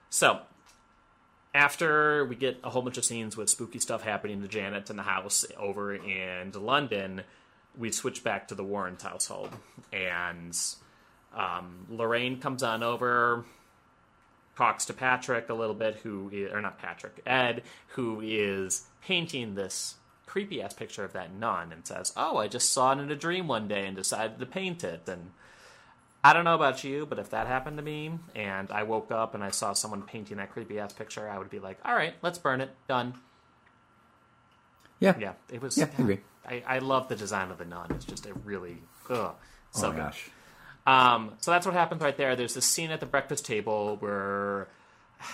So, 0.10 0.40
after 1.54 2.26
we 2.26 2.36
get 2.36 2.60
a 2.64 2.70
whole 2.70 2.82
bunch 2.82 2.98
of 2.98 3.06
scenes 3.06 3.36
with 3.38 3.50
spooky 3.50 3.80
stuff 3.80 4.02
happening 4.04 4.42
to 4.42 4.48
Janet 4.48 4.90
in 4.90 4.96
the 4.96 5.04
house 5.04 5.46
over 5.58 5.94
in 5.94 6.52
London, 6.54 7.24
we 7.78 7.92
switch 7.92 8.24
back 8.24 8.48
to 8.48 8.56
the 8.56 8.64
Warrens 8.64 9.04
household. 9.04 9.50
And 9.92 10.58
um, 11.36 11.86
Lorraine 11.90 12.40
comes 12.40 12.64
on 12.64 12.84
over, 12.84 13.46
talks 14.58 14.86
to 14.86 14.94
Patrick 14.94 15.50
a 15.50 15.54
little 15.54 15.76
bit, 15.76 15.96
who 15.98 16.30
is, 16.32 16.52
or 16.52 16.62
not 16.62 16.80
Patrick, 16.80 17.22
Ed, 17.26 17.64
who 17.90 18.22
is 18.22 18.84
painting 19.02 19.56
this 19.56 19.96
creepy 20.26 20.62
ass 20.62 20.74
picture 20.74 21.04
of 21.04 21.14
that 21.14 21.34
nun 21.34 21.72
and 21.72 21.86
says, 21.86 22.12
Oh, 22.18 22.38
I 22.38 22.48
just 22.48 22.72
saw 22.72 22.92
it 22.92 23.00
in 23.00 23.12
a 23.12 23.16
dream 23.16 23.48
one 23.48 23.68
day 23.68 23.86
and 23.86 23.96
decided 23.96 24.40
to 24.40 24.46
paint 24.46 24.84
it. 24.84 25.08
And 25.08 25.32
I 26.24 26.34
don't 26.34 26.44
know 26.44 26.56
about 26.56 26.84
you, 26.84 27.06
but 27.06 27.20
if 27.20 27.30
that 27.30 27.48
happened 27.48 27.78
to 27.78 27.84
me 27.84 28.12
and 28.36 28.72
I 28.72 28.84
woke 28.84 29.12
up 29.12 29.36
and 29.36 29.44
I 29.44 29.52
saw 29.52 29.74
someone 29.74 30.02
painting 30.02 30.38
that 30.38 30.52
creepy 30.52 30.80
ass 30.80 30.94
picture, 30.94 31.30
I 31.30 31.38
would 31.38 31.50
be 31.50 31.60
like, 31.60 31.78
all 31.86 31.96
right, 31.96 32.16
let's 32.22 32.38
burn 32.38 32.62
it. 32.62 32.72
Done. 32.88 33.14
Yeah. 35.00 35.16
Yeah, 35.20 35.34
it 35.52 35.62
was. 35.62 35.78
Yeah, 35.78 35.88
I 35.98 36.02
agree. 36.02 36.20
I, 36.48 36.64
I 36.66 36.80
love 36.80 37.08
the 37.08 37.16
design 37.16 37.52
of 37.52 37.58
the 37.58 37.66
nun. 37.66 37.88
It's 37.92 38.06
just 38.06 38.26
a 38.26 38.34
really, 38.34 38.78
ugh, 39.10 39.36
so 39.72 39.88
oh 39.88 39.92
good. 39.92 39.98
gosh. 39.98 40.30
Um, 40.88 41.34
so 41.40 41.52
that's 41.52 41.66
what 41.66 41.74
happens 41.74 42.02
right 42.02 42.16
there. 42.16 42.36
There's 42.36 42.54
this 42.54 42.66
scene 42.66 42.92
at 42.92 43.00
the 43.00 43.06
breakfast 43.06 43.46
table 43.46 43.98
where. 44.00 44.68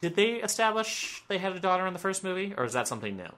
Did 0.00 0.14
they 0.14 0.34
establish 0.34 1.24
they 1.26 1.38
had 1.38 1.54
a 1.54 1.58
daughter 1.58 1.84
in 1.84 1.92
the 1.92 1.98
first 1.98 2.22
movie, 2.22 2.54
or 2.56 2.64
is 2.64 2.72
that 2.74 2.86
something 2.86 3.16
new? 3.16 3.32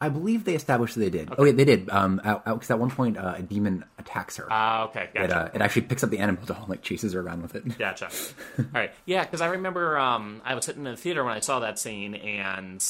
I 0.00 0.08
believe 0.08 0.44
they 0.44 0.54
established 0.54 0.94
that 0.94 1.00
they 1.00 1.10
did. 1.10 1.30
Oh, 1.38 1.44
yeah, 1.44 1.52
they 1.52 1.64
did. 1.64 1.88
Um, 1.88 2.20
because 2.22 2.70
at 2.70 2.78
one 2.78 2.90
point 2.90 3.16
uh, 3.16 3.34
a 3.36 3.42
demon 3.42 3.84
attacks 3.98 4.36
her. 4.36 4.46
Ah, 4.50 4.84
okay, 4.84 5.08
it, 5.14 5.30
uh, 5.30 5.48
it 5.54 5.62
actually 5.62 5.82
picks 5.82 6.04
up 6.04 6.10
the 6.10 6.18
animal 6.18 6.44
doll 6.44 6.58
and 6.60 6.68
like 6.68 6.82
chases 6.82 7.12
her 7.14 7.20
around 7.20 7.42
with 7.42 7.54
it. 7.54 7.78
Gotcha. 7.78 8.10
All 8.58 8.64
right. 8.74 8.90
Yeah, 9.06 9.24
because 9.24 9.40
I 9.40 9.46
remember 9.46 9.96
um, 9.96 10.42
I 10.44 10.54
was 10.54 10.64
sitting 10.64 10.84
in 10.84 10.90
the 10.90 10.96
theater 10.96 11.24
when 11.24 11.32
I 11.32 11.40
saw 11.40 11.60
that 11.60 11.78
scene, 11.78 12.14
and 12.14 12.84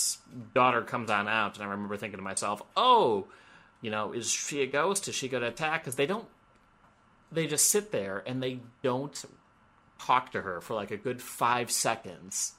daughter 0.55 0.83
comes 0.83 1.11
on 1.11 1.29
out, 1.29 1.55
and 1.57 1.65
I 1.65 1.71
remember 1.71 1.97
thinking 1.97 2.19
to 2.19 2.25
myself, 2.25 2.63
"Oh, 2.77 3.27
you 3.81 3.91
know, 3.91 4.13
is 4.13 4.31
she 4.31 4.63
a 4.63 4.67
ghost? 4.67 5.07
Is 5.07 5.15
she 5.15 5.29
going 5.29 5.43
to 5.43 5.49
attack? 5.49 5.83
Because 5.85 5.97
they 5.97 6.07
don't. 6.07 6.27
They 7.31 7.47
just 7.47 7.69
sit 7.69 7.93
there 7.93 8.23
and 8.27 8.43
they 8.43 8.61
don't 8.83 9.25
talk 9.99 10.33
to 10.33 10.43
her 10.43 10.61
for 10.61 10.75
like 10.75 10.91
a 10.91 10.97
good 10.97 11.21
five 11.21 11.71
seconds. 11.71 12.55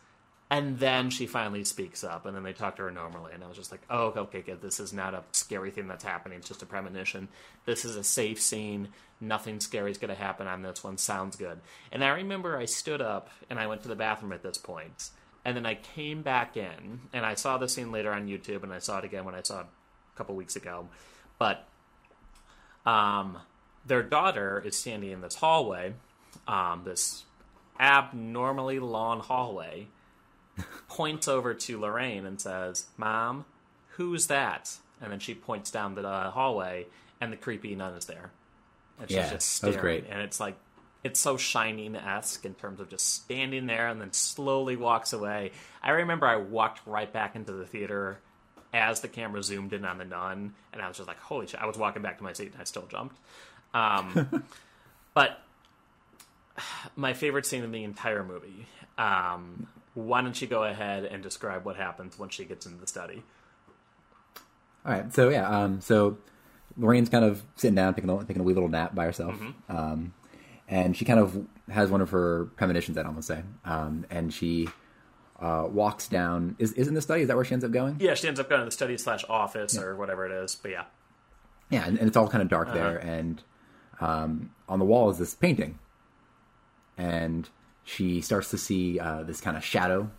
And 0.48 0.78
then 0.78 1.10
she 1.10 1.26
finally 1.26 1.64
speaks 1.64 2.04
up, 2.04 2.28
and 2.28 2.36
then 2.36 2.44
they 2.44 2.54
talk 2.54 2.76
to 2.76 2.84
her 2.84 2.92
normally. 2.92 3.32
And 3.34 3.44
I 3.44 3.48
was 3.48 3.58
just 3.58 3.72
like, 3.72 3.82
oh, 3.90 4.14
okay, 4.16 4.42
good. 4.42 4.62
This 4.62 4.80
is 4.80 4.94
not 4.94 5.16
a 5.16 5.24
scary 5.32 5.72
thing 5.72 5.88
that's 5.88 6.04
happening. 6.04 6.38
It's 6.38 6.48
just 6.48 6.62
a 6.62 6.68
premonition. 6.68 7.30
This 7.66 7.84
is 7.84 7.96
a 7.96 8.04
safe 8.04 8.40
scene. 8.40 8.90
Nothing 9.20 9.60
scary 9.60 9.90
is 9.90 9.98
going 9.98 10.14
to 10.14 10.22
happen 10.22 10.46
on 10.46 10.62
this 10.62 10.84
one. 10.84 11.00
Sounds 11.00 11.36
good. 11.36 11.62
And 11.92 12.04
I 12.04 12.10
remember 12.10 12.58
I 12.58 12.66
stood 12.66 13.02
up 13.02 13.30
and 13.50 13.58
I 13.58 13.66
went 13.66 13.82
to 13.84 13.88
the 13.88 13.96
bathroom 13.96 14.34
at 14.34 14.44
this 14.44 14.60
point, 14.60 15.10
And 15.46 15.56
then 15.56 15.66
I 15.68 15.76
came 15.76 16.24
back 16.24 16.58
in, 16.58 17.02
and 17.14 17.24
I 17.24 17.36
saw 17.36 17.60
the 17.60 17.70
scene 17.70 17.92
later 17.92 18.12
on 18.12 18.28
YouTube, 18.28 18.64
and 18.64 18.74
I 18.74 18.80
saw 18.80 18.98
it 18.98 19.06
again 19.06 19.26
when 19.26 19.36
I 19.36 19.44
saw 19.44 19.62
it 19.62 19.68
a 20.14 20.18
couple 20.18 20.36
weeks 20.36 20.56
ago. 20.56 20.88
But 21.38 21.68
um, 22.84 23.38
their 23.86 24.02
daughter 24.02 24.62
is 24.66 24.76
standing 24.76 25.12
in 25.12 25.22
this 25.22 25.36
hallway, 25.36 25.94
um, 26.48 26.82
this 26.84 27.24
abnormally 27.80 28.80
long 28.80 29.20
hallway, 29.20 29.88
points 30.88 31.28
over 31.28 31.54
to 31.54 31.80
Lorraine 31.80 32.26
and 32.26 32.40
says, 32.40 32.86
Mom, 32.98 33.46
who's 33.90 34.28
that? 34.28 34.76
And 35.02 35.12
then 35.12 35.20
she 35.20 35.34
points 35.36 35.72
down 35.72 35.96
the 35.96 36.08
uh, 36.08 36.32
hallway, 36.32 36.86
and 37.20 37.32
the 37.32 37.38
creepy 37.38 37.76
nun 37.76 37.94
is 37.94 38.06
there. 38.06 38.32
And 39.00 39.10
she's 39.10 39.18
Yeah, 39.18 39.30
just 39.30 39.62
that 39.62 39.68
was 39.68 39.76
staring. 39.76 39.80
great. 39.80 40.06
And 40.10 40.22
it's 40.22 40.40
like, 40.40 40.56
it's 41.04 41.20
so 41.20 41.38
shining 41.38 41.96
esque 41.96 42.46
in 42.46 42.54
terms 42.56 42.80
of 42.80 42.90
just 42.90 43.08
standing 43.24 43.68
there 43.68 43.88
and 43.90 44.02
then 44.02 44.12
slowly 44.14 44.76
walks 44.76 45.14
away. 45.14 45.52
I 45.84 45.92
remember 45.92 46.26
I 46.26 46.38
walked 46.38 46.82
right 46.88 47.12
back 47.12 47.36
into 47.36 47.52
the 47.52 47.66
theater 47.66 48.18
as 48.74 49.02
the 49.02 49.08
camera 49.08 49.44
zoomed 49.44 49.74
in 49.74 49.86
on 49.86 49.98
the 50.00 50.06
nun, 50.06 50.54
and 50.74 50.82
I 50.82 50.88
was 50.88 50.98
just 50.98 51.08
like, 51.08 51.20
holy 51.20 51.46
shit. 51.48 51.62
I 51.62 51.66
was 51.66 51.78
walking 51.78 52.02
back 52.02 52.18
to 52.18 52.24
my 52.24 52.34
seat 52.34 52.54
and 52.54 52.62
I 52.62 52.64
still 52.64 52.88
jumped. 52.90 53.18
Um, 53.74 54.44
but 55.14 55.42
my 56.96 57.14
favorite 57.14 57.46
scene 57.46 57.64
in 57.64 57.72
the 57.72 57.84
entire 57.84 58.24
movie. 58.24 58.66
Um, 58.98 59.68
why 59.96 60.22
don't 60.22 60.40
you 60.40 60.48
go 60.48 60.64
ahead 60.64 61.06
and 61.06 61.24
describe 61.24 61.66
what 61.66 61.76
happens 61.78 62.20
once 62.20 62.36
she 62.36 62.46
gets 62.46 62.66
into 62.68 62.80
the 62.80 62.86
study? 62.88 63.24
All 64.86 64.92
right. 64.92 65.12
So 65.14 65.30
yeah. 65.30 65.50
Um, 65.50 65.82
so 65.82 66.18
Lorraine's 66.78 67.10
kind 67.10 67.26
of 67.26 67.44
sitting 67.56 67.76
down, 67.76 67.96
taking 67.96 68.10
a, 68.10 68.20
taking 68.24 68.42
a 68.42 68.44
wee 68.44 68.54
little 68.54 68.70
nap 68.70 68.94
by 68.94 69.06
herself, 69.06 69.34
Mm-hmm. 69.36 69.76
um, 69.76 70.14
and 70.68 70.96
she 70.96 71.06
kind 71.06 71.20
of 71.20 71.46
has 71.70 71.90
one 71.90 72.02
of 72.02 72.10
her 72.12 72.46
premonitions. 72.56 72.98
I'd 72.98 73.06
almost 73.06 73.28
say, 73.28 73.42
um, 73.66 74.06
and 74.10 74.34
she 74.34 74.68
uh, 75.40 75.66
walks 75.70 76.08
down. 76.08 76.56
Is 76.60 76.74
isn't 76.74 76.94
the 76.94 77.02
study? 77.02 77.22
Is 77.24 77.28
that 77.30 77.36
where 77.36 77.46
she 77.46 77.54
ends 77.54 77.64
up 77.66 77.72
going? 77.72 77.98
Yeah, 78.00 78.14
she 78.16 78.28
ends 78.28 78.40
up 78.40 78.50
going 78.50 78.62
to 78.62 78.66
the 78.66 78.72
study 78.72 78.98
slash 78.98 79.24
office 79.30 79.78
or 79.78 79.96
whatever 79.96 80.26
it 80.26 80.32
is. 80.32 80.56
But 80.56 80.72
yeah, 80.72 80.84
Yeah, 81.70 81.86
and, 81.86 81.98
and 81.98 82.08
it's 82.08 82.18
all 82.18 82.28
kind 82.28 82.42
of 82.42 82.50
dark 82.50 82.68
Uh-huh. 82.70 82.78
there, 82.78 82.98
and 82.98 83.42
um, 84.02 84.52
on 84.68 84.80
the 84.80 84.86
wall 84.86 85.10
is 85.10 85.18
this 85.20 85.34
painting, 85.36 85.80
and 86.98 87.50
she 87.86 88.20
starts 88.22 88.50
to 88.50 88.58
see 88.58 89.00
uh, 89.00 89.24
this 89.24 89.40
kind 89.40 89.56
of 89.56 89.64
shadow, 89.64 90.10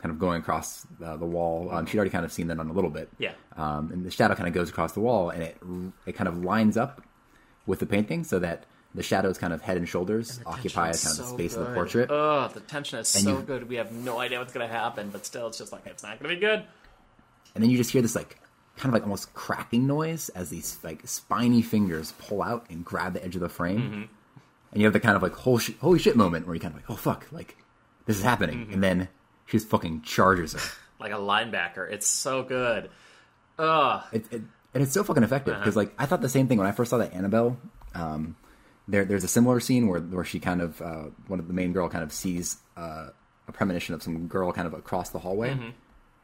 kind 0.00 0.10
of 0.12 0.18
going 0.18 0.40
across 0.40 0.86
uh, 1.04 1.16
the 1.16 1.26
wall. 1.26 1.68
Um, 1.70 1.84
she'd 1.86 1.98
already 1.98 2.10
kind 2.10 2.24
of 2.24 2.32
seen 2.32 2.46
that 2.46 2.58
on 2.58 2.68
a 2.70 2.72
little 2.72 2.88
bit. 2.90 3.10
Yeah. 3.18 3.32
Um, 3.56 3.90
and 3.92 4.04
the 4.06 4.10
shadow 4.10 4.34
kind 4.34 4.48
of 4.48 4.54
goes 4.54 4.70
across 4.70 4.92
the 4.92 5.00
wall, 5.00 5.28
and 5.30 5.42
it 5.42 5.58
it 6.06 6.12
kind 6.12 6.28
of 6.28 6.42
lines 6.44 6.76
up 6.76 7.02
with 7.66 7.80
the 7.80 7.86
painting, 7.86 8.24
so 8.24 8.38
that 8.38 8.64
the 8.94 9.02
shadows 9.02 9.38
kind 9.38 9.52
of 9.52 9.60
head 9.62 9.76
and 9.76 9.88
shoulders 9.88 10.40
occupy 10.46 10.84
kind 10.86 10.94
is 10.94 11.04
of 11.04 11.16
the 11.18 11.22
so 11.24 11.34
space 11.34 11.54
of 11.54 11.66
the 11.66 11.74
portrait. 11.74 12.08
Oh, 12.10 12.48
the 12.52 12.60
tension 12.60 12.98
is 12.98 13.14
And 13.14 13.24
so 13.24 13.36
you- 13.38 13.42
good. 13.44 13.68
We 13.68 13.76
have 13.76 13.92
no 13.92 14.18
idea 14.18 14.38
what's 14.38 14.52
going 14.52 14.66
to 14.66 14.72
happen, 14.72 15.10
but 15.10 15.26
still, 15.26 15.46
it's 15.48 15.58
just 15.58 15.70
like 15.72 15.86
it's 15.86 16.02
not 16.02 16.18
going 16.18 16.30
to 16.30 16.34
be 16.36 16.40
good. 16.40 16.64
and 17.54 17.62
then 17.62 17.70
you 17.70 17.76
just 17.76 17.90
hear 17.90 18.02
this 18.02 18.16
like 18.16 18.38
kind 18.76 18.88
of 18.88 18.94
like 18.94 19.02
almost 19.02 19.32
cracking 19.34 19.86
noise 19.86 20.28
as 20.30 20.48
these 20.48 20.78
like 20.82 21.06
spiny 21.06 21.60
fingers 21.62 22.14
pull 22.18 22.42
out 22.42 22.64
and 22.70 22.84
grab 22.84 23.12
the 23.12 23.22
edge 23.24 23.34
of 23.34 23.42
the 23.42 23.48
frame 23.48 23.80
Mm-hmm. 23.80 24.02
And 24.72 24.80
you 24.80 24.86
have 24.86 24.92
the 24.92 25.00
kind 25.00 25.16
of 25.16 25.22
like 25.22 25.32
holy 25.32 25.60
shit, 25.60 25.76
holy 25.78 25.98
shit 25.98 26.16
moment 26.16 26.46
where 26.46 26.54
you 26.54 26.60
kind 26.60 26.74
of 26.74 26.80
like 26.80 26.90
oh 26.90 26.96
fuck 26.96 27.26
like 27.32 27.56
this 28.06 28.16
is 28.18 28.22
happening 28.22 28.58
Mm-hmm. 28.64 28.72
and 28.74 28.82
then 28.82 29.08
she 29.46 29.56
just 29.56 29.68
fucking 29.68 30.02
charges 30.02 30.52
her 30.54 30.60
Like 31.00 31.12
a 31.12 31.16
linebacker. 31.16 31.90
It's 31.90 32.06
so 32.06 32.42
good. 32.42 32.90
Ugh. 33.58 34.02
it, 34.12 34.24
it, 34.30 34.42
and 34.74 34.82
it's 34.82 34.92
so 34.92 35.02
fucking 35.02 35.22
effective 35.22 35.54
Uh-huh. 35.54 35.62
because 35.62 35.76
like 35.76 35.92
I 35.98 36.06
thought 36.06 36.20
the 36.20 36.28
same 36.28 36.46
thing 36.46 36.58
when 36.58 36.66
I 36.66 36.72
first 36.72 36.90
saw 36.90 36.98
that 36.98 37.12
Annabelle 37.14 37.58
um, 37.94 38.36
there 38.86 39.04
there's 39.04 39.24
a 39.24 39.28
similar 39.28 39.60
scene 39.60 39.86
where 39.88 40.00
where 40.00 40.24
she 40.24 40.40
kind 40.40 40.60
of 40.60 40.80
uh, 40.82 41.04
one 41.26 41.38
of 41.40 41.48
the 41.48 41.54
main 41.54 41.72
girl 41.72 41.88
kind 41.88 42.04
of 42.04 42.12
sees 42.12 42.58
uh, 42.76 43.08
a 43.48 43.52
premonition 43.52 43.94
of 43.94 44.02
some 44.02 44.26
girl 44.28 44.52
kind 44.52 44.66
of 44.66 44.74
across 44.74 45.10
the 45.10 45.18
hallway 45.18 45.50
Mm-hmm. 45.54 45.68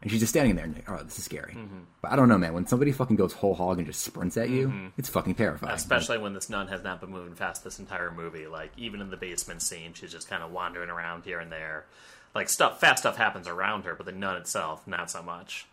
And 0.03 0.11
she's 0.11 0.21
just 0.21 0.31
standing 0.33 0.55
there 0.57 0.65
and 0.65 0.75
like, 0.75 0.91
oh 0.91 1.03
this 1.03 1.19
is 1.19 1.25
scary 1.25 1.57
but 2.03 2.13
I 2.13 2.17
don't 2.17 2.29
know 2.29 2.39
man 2.39 2.53
when 2.55 2.67
somebody 2.67 2.93
fucking 2.93 3.17
goes 3.17 3.33
whole 3.33 3.55
hog 3.55 3.79
and 3.79 3.87
just 3.87 4.03
sprints 4.03 4.37
at 4.37 4.51
you 4.51 4.91
it's 4.97 5.09
fucking 5.09 5.35
terrifying 5.35 5.71
Mm-hmm. 5.71 5.77
Especially 5.77 6.19
when 6.19 6.35
this 6.35 6.49
nun 6.51 6.69
has 6.69 6.83
not 6.83 7.01
been 7.01 7.11
moving 7.11 7.35
fast 7.35 7.65
this 7.65 7.79
entire 7.79 8.11
movie. 8.11 8.47
Like 8.47 8.73
even 8.77 9.01
in 9.01 9.11
the 9.11 9.17
basement 9.17 9.63
scene, 9.63 9.95
she's 9.95 10.13
just 10.13 10.29
kind 10.29 10.43
of 10.43 10.51
wandering 10.53 10.91
around 10.91 11.25
here 11.25 11.39
and 11.41 11.51
there. 11.51 11.87
Like 12.35 12.49
stuff, 12.49 12.81
fast 12.81 13.03
stuff 13.03 13.17
happens 13.17 13.49
around 13.49 13.85
her, 13.85 13.95
but 13.95 14.05
the 14.07 14.13
nun 14.13 14.37
itself, 14.37 14.87
not 14.87 15.11
so 15.11 15.23
much. 15.23 15.67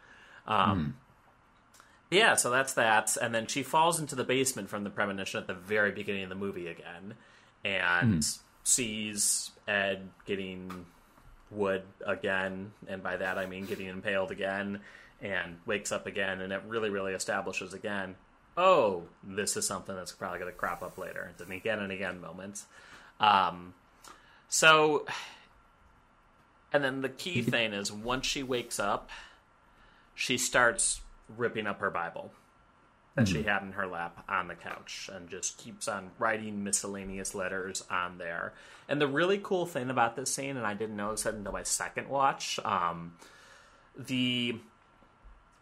Um, 0.47 0.95
Yeah, 2.09 2.35
so 2.35 2.49
that's 2.51 2.73
that, 2.73 3.17
and 3.21 3.33
then 3.33 3.47
she 3.47 3.63
falls 3.63 3.99
into 3.99 4.15
the 4.15 4.23
basement 4.23 4.69
from 4.69 4.83
the 4.83 4.89
premonition 4.91 5.39
at 5.39 5.47
the 5.47 5.53
very 5.55 5.91
beginning 5.91 6.23
of 6.23 6.29
the 6.29 6.35
movie 6.35 6.67
again, 6.67 7.15
and 7.65 8.23
sees 8.63 9.51
Ed 9.67 10.09
getting 10.25 10.85
wood 11.53 11.83
again, 12.05 12.71
and 12.87 13.03
by 13.03 13.17
that 13.17 13.37
I 13.37 13.45
mean 13.45 13.65
getting 13.65 13.87
impaled 13.87 14.31
again, 14.31 14.81
and 15.21 15.57
wakes 15.65 15.91
up 15.91 16.05
again, 16.05 16.41
and 16.41 16.51
it 16.51 16.61
really, 16.67 16.89
really 16.89 17.13
establishes 17.13 17.73
again, 17.73 18.15
oh, 18.57 19.03
this 19.23 19.57
is 19.57 19.65
something 19.65 19.95
that's 19.95 20.11
probably 20.11 20.39
going 20.39 20.51
to 20.51 20.57
crop 20.57 20.83
up 20.83 20.97
later. 20.97 21.29
It's 21.31 21.41
an 21.41 21.51
again 21.51 21.79
and 21.79 21.91
again 21.91 22.21
moment. 22.21 22.63
Um, 23.19 23.73
so, 24.47 25.05
and 26.71 26.83
then 26.83 27.01
the 27.01 27.09
key 27.09 27.41
thing 27.41 27.73
is 27.73 27.91
once 27.91 28.25
she 28.25 28.43
wakes 28.43 28.79
up, 28.79 29.09
she 30.13 30.37
starts 30.37 31.01
ripping 31.35 31.65
up 31.65 31.79
her 31.79 31.89
Bible 31.89 32.31
that 33.15 33.27
she 33.27 33.43
had 33.43 33.61
in 33.61 33.73
her 33.73 33.85
lap 33.85 34.23
on 34.27 34.47
the 34.47 34.55
couch 34.55 35.09
and 35.13 35.29
just 35.29 35.57
keeps 35.57 35.87
on 35.87 36.09
writing 36.17 36.63
miscellaneous 36.63 37.35
letters 37.35 37.83
on 37.89 38.17
there. 38.17 38.53
And 38.89 38.99
the 38.99 39.07
really 39.07 39.39
cool 39.41 39.65
thing 39.65 39.89
about 39.89 40.15
this 40.15 40.33
scene, 40.33 40.57
and 40.57 40.65
I 40.65 40.73
didn't 40.73 40.95
notice 40.95 41.25
it 41.25 41.35
until 41.35 41.51
my 41.51 41.63
second 41.63 42.09
watch, 42.09 42.59
um, 42.65 43.13
the 43.95 44.57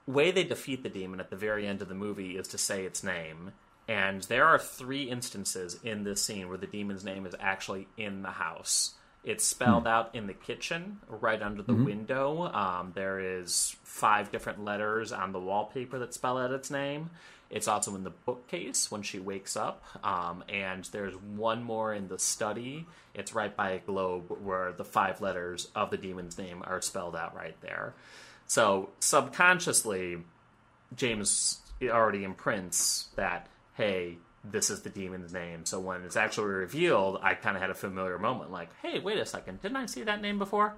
way 0.07 0.31
they 0.31 0.43
defeat 0.43 0.83
the 0.83 0.89
demon 0.89 1.19
at 1.19 1.29
the 1.29 1.35
very 1.35 1.67
end 1.67 1.81
of 1.81 1.89
the 1.89 1.95
movie 1.95 2.37
is 2.37 2.47
to 2.49 2.57
say 2.57 2.85
its 2.85 3.03
name. 3.03 3.51
And 3.87 4.21
there 4.23 4.45
are 4.45 4.57
three 4.57 5.03
instances 5.03 5.77
in 5.83 6.03
this 6.03 6.23
scene 6.23 6.47
where 6.47 6.57
the 6.57 6.67
demon's 6.67 7.03
name 7.03 7.25
is 7.25 7.35
actually 7.39 7.87
in 7.97 8.21
the 8.21 8.31
house. 8.31 8.93
It's 9.23 9.43
spelled 9.43 9.85
out 9.85 10.15
in 10.15 10.25
the 10.25 10.33
kitchen, 10.33 10.99
right 11.07 11.41
under 11.41 11.61
the 11.61 11.73
window. 11.75 12.51
Um, 12.51 12.91
there 12.95 13.19
is 13.19 13.75
five 13.83 14.31
different 14.31 14.63
letters 14.63 15.11
on 15.11 15.31
the 15.31 15.39
wallpaper 15.39 15.99
that 15.99 16.13
spell 16.13 16.39
out 16.39 16.51
its 16.51 16.71
name. 16.71 17.11
It's 17.51 17.67
also 17.67 17.93
in 17.95 18.03
the 18.05 18.11
bookcase 18.11 18.89
when 18.89 19.03
she 19.03 19.19
wakes 19.19 19.57
up, 19.57 19.83
um, 20.05 20.43
and 20.47 20.85
there's 20.85 21.15
one 21.15 21.63
more 21.63 21.93
in 21.93 22.07
the 22.07 22.17
study. 22.17 22.87
It's 23.13 23.35
right 23.35 23.55
by 23.55 23.71
a 23.71 23.79
globe 23.79 24.29
where 24.41 24.71
the 24.71 24.85
five 24.85 25.19
letters 25.19 25.67
of 25.75 25.91
the 25.91 25.97
demon's 25.97 26.37
name 26.37 26.63
are 26.65 26.81
spelled 26.81 27.15
out 27.15 27.35
right 27.35 27.59
there. 27.59 27.93
So 28.47 28.89
subconsciously, 28.99 30.19
James 30.95 31.59
already 31.83 32.23
imprints 32.23 33.09
that, 33.17 33.47
hey, 33.73 34.17
this 34.43 34.69
is 34.69 34.81
the 34.81 34.89
demon's 34.89 35.33
name. 35.33 35.65
So 35.65 35.79
when 35.79 36.03
it's 36.03 36.15
actually 36.15 36.47
revealed, 36.47 37.19
I 37.21 37.33
kind 37.33 37.57
of 37.57 37.61
had 37.61 37.69
a 37.69 37.75
familiar 37.75 38.17
moment 38.17 38.49
like, 38.49 38.69
hey, 38.81 38.99
wait 38.99 39.17
a 39.17 39.25
second, 39.25 39.61
didn't 39.61 39.77
I 39.77 39.87
see 39.87 40.03
that 40.03 40.21
name 40.21 40.39
before? 40.39 40.73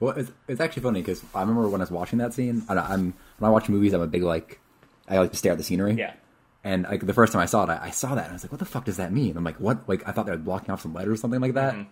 Well, 0.00 0.16
it's, 0.16 0.32
it's 0.48 0.60
actually 0.60 0.82
funny 0.82 1.00
because 1.00 1.22
I 1.32 1.40
remember 1.42 1.68
when 1.68 1.80
I 1.80 1.84
was 1.84 1.92
watching 1.92 2.18
that 2.18 2.34
scene. 2.34 2.64
I, 2.68 2.74
I'm 2.76 3.14
when 3.38 3.48
I 3.48 3.52
watch 3.52 3.68
movies, 3.68 3.92
I'm 3.92 4.00
a 4.00 4.06
big 4.08 4.24
like 4.24 4.58
I 5.10 5.18
like 5.18 5.30
to 5.32 5.36
stare 5.36 5.52
at 5.52 5.58
the 5.58 5.64
scenery. 5.64 5.94
Yeah. 5.94 6.12
And 6.64 6.84
like 6.84 7.06
the 7.06 7.14
first 7.14 7.32
time 7.32 7.40
I 7.42 7.46
saw 7.46 7.64
it, 7.64 7.70
I, 7.70 7.86
I 7.86 7.90
saw 7.90 8.14
that 8.14 8.24
and 8.24 8.30
I 8.30 8.32
was 8.34 8.44
like, 8.44 8.52
"What 8.52 8.58
the 8.58 8.64
fuck 8.66 8.84
does 8.84 8.96
that 8.96 9.12
mean?" 9.12 9.36
I'm 9.36 9.44
like, 9.44 9.58
"What?" 9.60 9.88
Like 9.88 10.06
I 10.08 10.12
thought 10.12 10.26
they 10.26 10.32
were 10.32 10.38
blocking 10.38 10.70
off 10.70 10.82
some 10.82 10.92
letters 10.94 11.14
or 11.18 11.20
something 11.20 11.40
like 11.40 11.54
that. 11.54 11.74
Mm-hmm. 11.74 11.88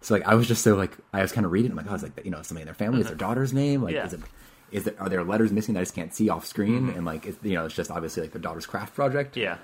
So 0.00 0.14
like 0.14 0.26
I 0.26 0.34
was 0.34 0.46
just 0.46 0.62
so 0.62 0.74
like 0.76 0.96
I 1.12 1.22
was 1.22 1.32
kind 1.32 1.44
of 1.44 1.52
reading. 1.52 1.70
I'm 1.72 1.76
like, 1.76 1.86
"Oh, 1.90 1.94
it's 1.94 2.02
like 2.02 2.20
you 2.24 2.30
know 2.30 2.40
something 2.42 2.62
in 2.62 2.66
their 2.66 2.74
family. 2.74 3.00
Is 3.00 3.06
their 3.08 3.16
daughter's 3.16 3.52
name? 3.52 3.82
Like 3.82 3.94
Mm-hmm. 3.96 4.12
Yeah. 4.14 4.18
Mm-hmm. 4.18 4.76
is 4.76 4.86
it?" 4.86 4.96
There, 4.96 5.02
are 5.02 5.08
there 5.08 5.24
letters 5.24 5.52
missing 5.52 5.74
that 5.74 5.80
I 5.80 5.82
just 5.84 5.94
can't 5.94 6.14
see 6.14 6.28
off 6.28 6.44
screen? 6.46 6.88
And 6.90 7.04
like, 7.04 7.26
it's, 7.26 7.38
you 7.42 7.54
know, 7.54 7.66
it's 7.66 7.74
just 7.74 7.90
obviously 7.90 8.22
like 8.22 8.32
their 8.32 8.40
daughter's 8.42 8.66
craft 8.66 8.94
project. 8.94 9.36
Yeah. 9.36 9.58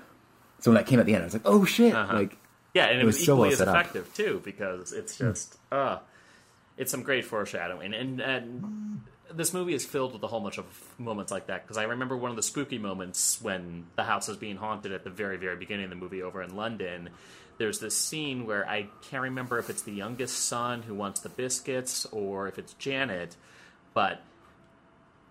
So 0.59 0.71
when 0.71 0.75
that 0.75 0.87
came 0.87 0.99
at 0.99 1.05
the 1.05 1.13
end, 1.13 1.23
I 1.23 1.25
was 1.25 1.33
like, 1.33 1.43
"Oh 1.45 1.63
shit!" 1.65 1.93
Uh-huh. 1.95 2.13
Like, 2.13 2.37
Yeah, 2.73 2.85
and 2.87 2.99
it, 2.99 3.03
It 3.03 3.05
was, 3.05 3.15
was 3.17 3.25
so 3.25 3.35
well 3.37 3.51
as 3.51 3.57
set 3.57 3.67
up. 3.67 3.75
effective 3.75 4.13
too 4.13 4.41
because 4.43 4.91
it's 4.93 5.17
just 5.17 5.57
uh 5.71 5.99
it's 6.77 6.91
some 6.91 7.03
great 7.03 7.23
foreshadowing 7.25 7.93
and 7.93 8.19
and 8.19 9.01
this 9.35 9.53
movie 9.53 9.73
is 9.73 9.85
filled 9.85 10.13
with 10.13 10.23
a 10.23 10.27
whole 10.27 10.39
bunch 10.39 10.57
of 10.57 10.65
moments 10.97 11.31
like 11.31 11.47
that 11.47 11.63
because 11.63 11.77
I 11.77 11.83
remember 11.83 12.15
one 12.15 12.29
of 12.29 12.37
the 12.37 12.43
spooky 12.43 12.77
moments 12.77 13.41
when 13.41 13.85
the 13.95 14.03
house 14.03 14.29
is 14.29 14.37
being 14.37 14.57
haunted 14.57 14.91
at 14.91 15.03
the 15.03 15.09
very 15.09 15.37
very 15.37 15.55
beginning 15.55 15.85
of 15.85 15.89
the 15.89 15.95
movie 15.95 16.21
over 16.21 16.41
in 16.41 16.55
London. 16.55 17.09
There's 17.57 17.79
this 17.79 17.95
scene 17.95 18.47
where 18.47 18.67
I 18.67 18.87
can't 19.03 19.23
remember 19.23 19.59
if 19.59 19.69
it's 19.69 19.83
the 19.83 19.91
youngest 19.91 20.37
son 20.45 20.81
who 20.81 20.95
wants 20.95 21.19
the 21.19 21.29
biscuits 21.29 22.05
or 22.07 22.47
if 22.47 22.57
it's 22.57 22.73
Janet, 22.73 23.35
but 23.93 24.21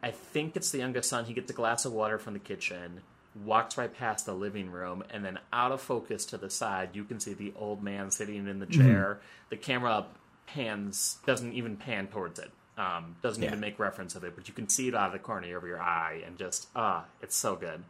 I 0.02 0.10
think 0.10 0.56
it's 0.56 0.70
the 0.70 0.78
youngest 0.78 1.08
son. 1.08 1.24
He 1.24 1.34
gets 1.34 1.50
a 1.50 1.54
glass 1.54 1.84
of 1.84 1.92
water 1.92 2.18
from 2.18 2.34
the 2.34 2.40
kitchen. 2.40 3.02
walks 3.44 3.78
right 3.78 3.92
past 3.92 4.26
the 4.26 4.34
living 4.34 4.70
room, 4.70 5.02
and 5.10 5.24
then 5.24 5.38
out 5.52 5.72
of 5.72 5.80
focus 5.80 6.26
to 6.26 6.36
the 6.36 6.50
side, 6.50 6.90
you 6.92 7.02
can 7.02 7.18
see 7.18 7.32
the 7.32 7.52
old 7.56 7.82
man 7.82 8.10
sitting 8.10 8.46
in 8.46 8.58
the 8.58 8.66
mm-hmm. 8.66 8.82
chair. 8.82 9.20
The 9.48 9.56
camera 9.56 10.06
pans 10.46 11.18
doesn't 11.24 11.54
even 11.54 11.76
pan 11.76 12.08
towards 12.08 12.38
it. 12.38 12.50
Um, 12.82 13.16
doesn't 13.22 13.42
Yeah. 13.42 13.48
even 13.50 13.60
make 13.60 13.78
reference 13.78 14.14
of 14.16 14.24
it, 14.24 14.34
but 14.34 14.48
you 14.48 14.54
can 14.54 14.68
see 14.68 14.88
it 14.88 14.94
out 14.94 15.06
of 15.06 15.12
the 15.12 15.18
corner 15.18 15.56
of 15.56 15.64
your 15.64 15.80
eye, 15.80 16.22
and 16.26 16.36
just 16.38 16.68
ah, 16.74 17.04
it's 17.20 17.36
so 17.36 17.54
good. 17.54 17.84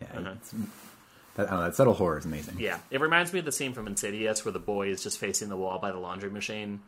Yeah, 0.00 0.32
it's, 0.36 0.54
that, 1.36 1.50
know, 1.50 1.62
that 1.62 1.74
subtle 1.76 1.94
horror 1.94 2.18
is 2.18 2.24
amazing. 2.24 2.58
Yeah, 2.58 2.78
it 2.90 3.00
reminds 3.00 3.32
me 3.32 3.38
of 3.38 3.44
the 3.44 3.52
scene 3.52 3.72
from 3.74 3.86
Insidious 3.86 4.44
where 4.44 4.52
the 4.52 4.58
boy 4.58 4.88
is 4.88 5.02
just 5.02 5.18
facing 5.18 5.48
the 5.50 5.56
wall 5.56 5.78
by 5.78 5.92
the 5.92 5.98
laundry 5.98 6.30
machine. 6.30 6.80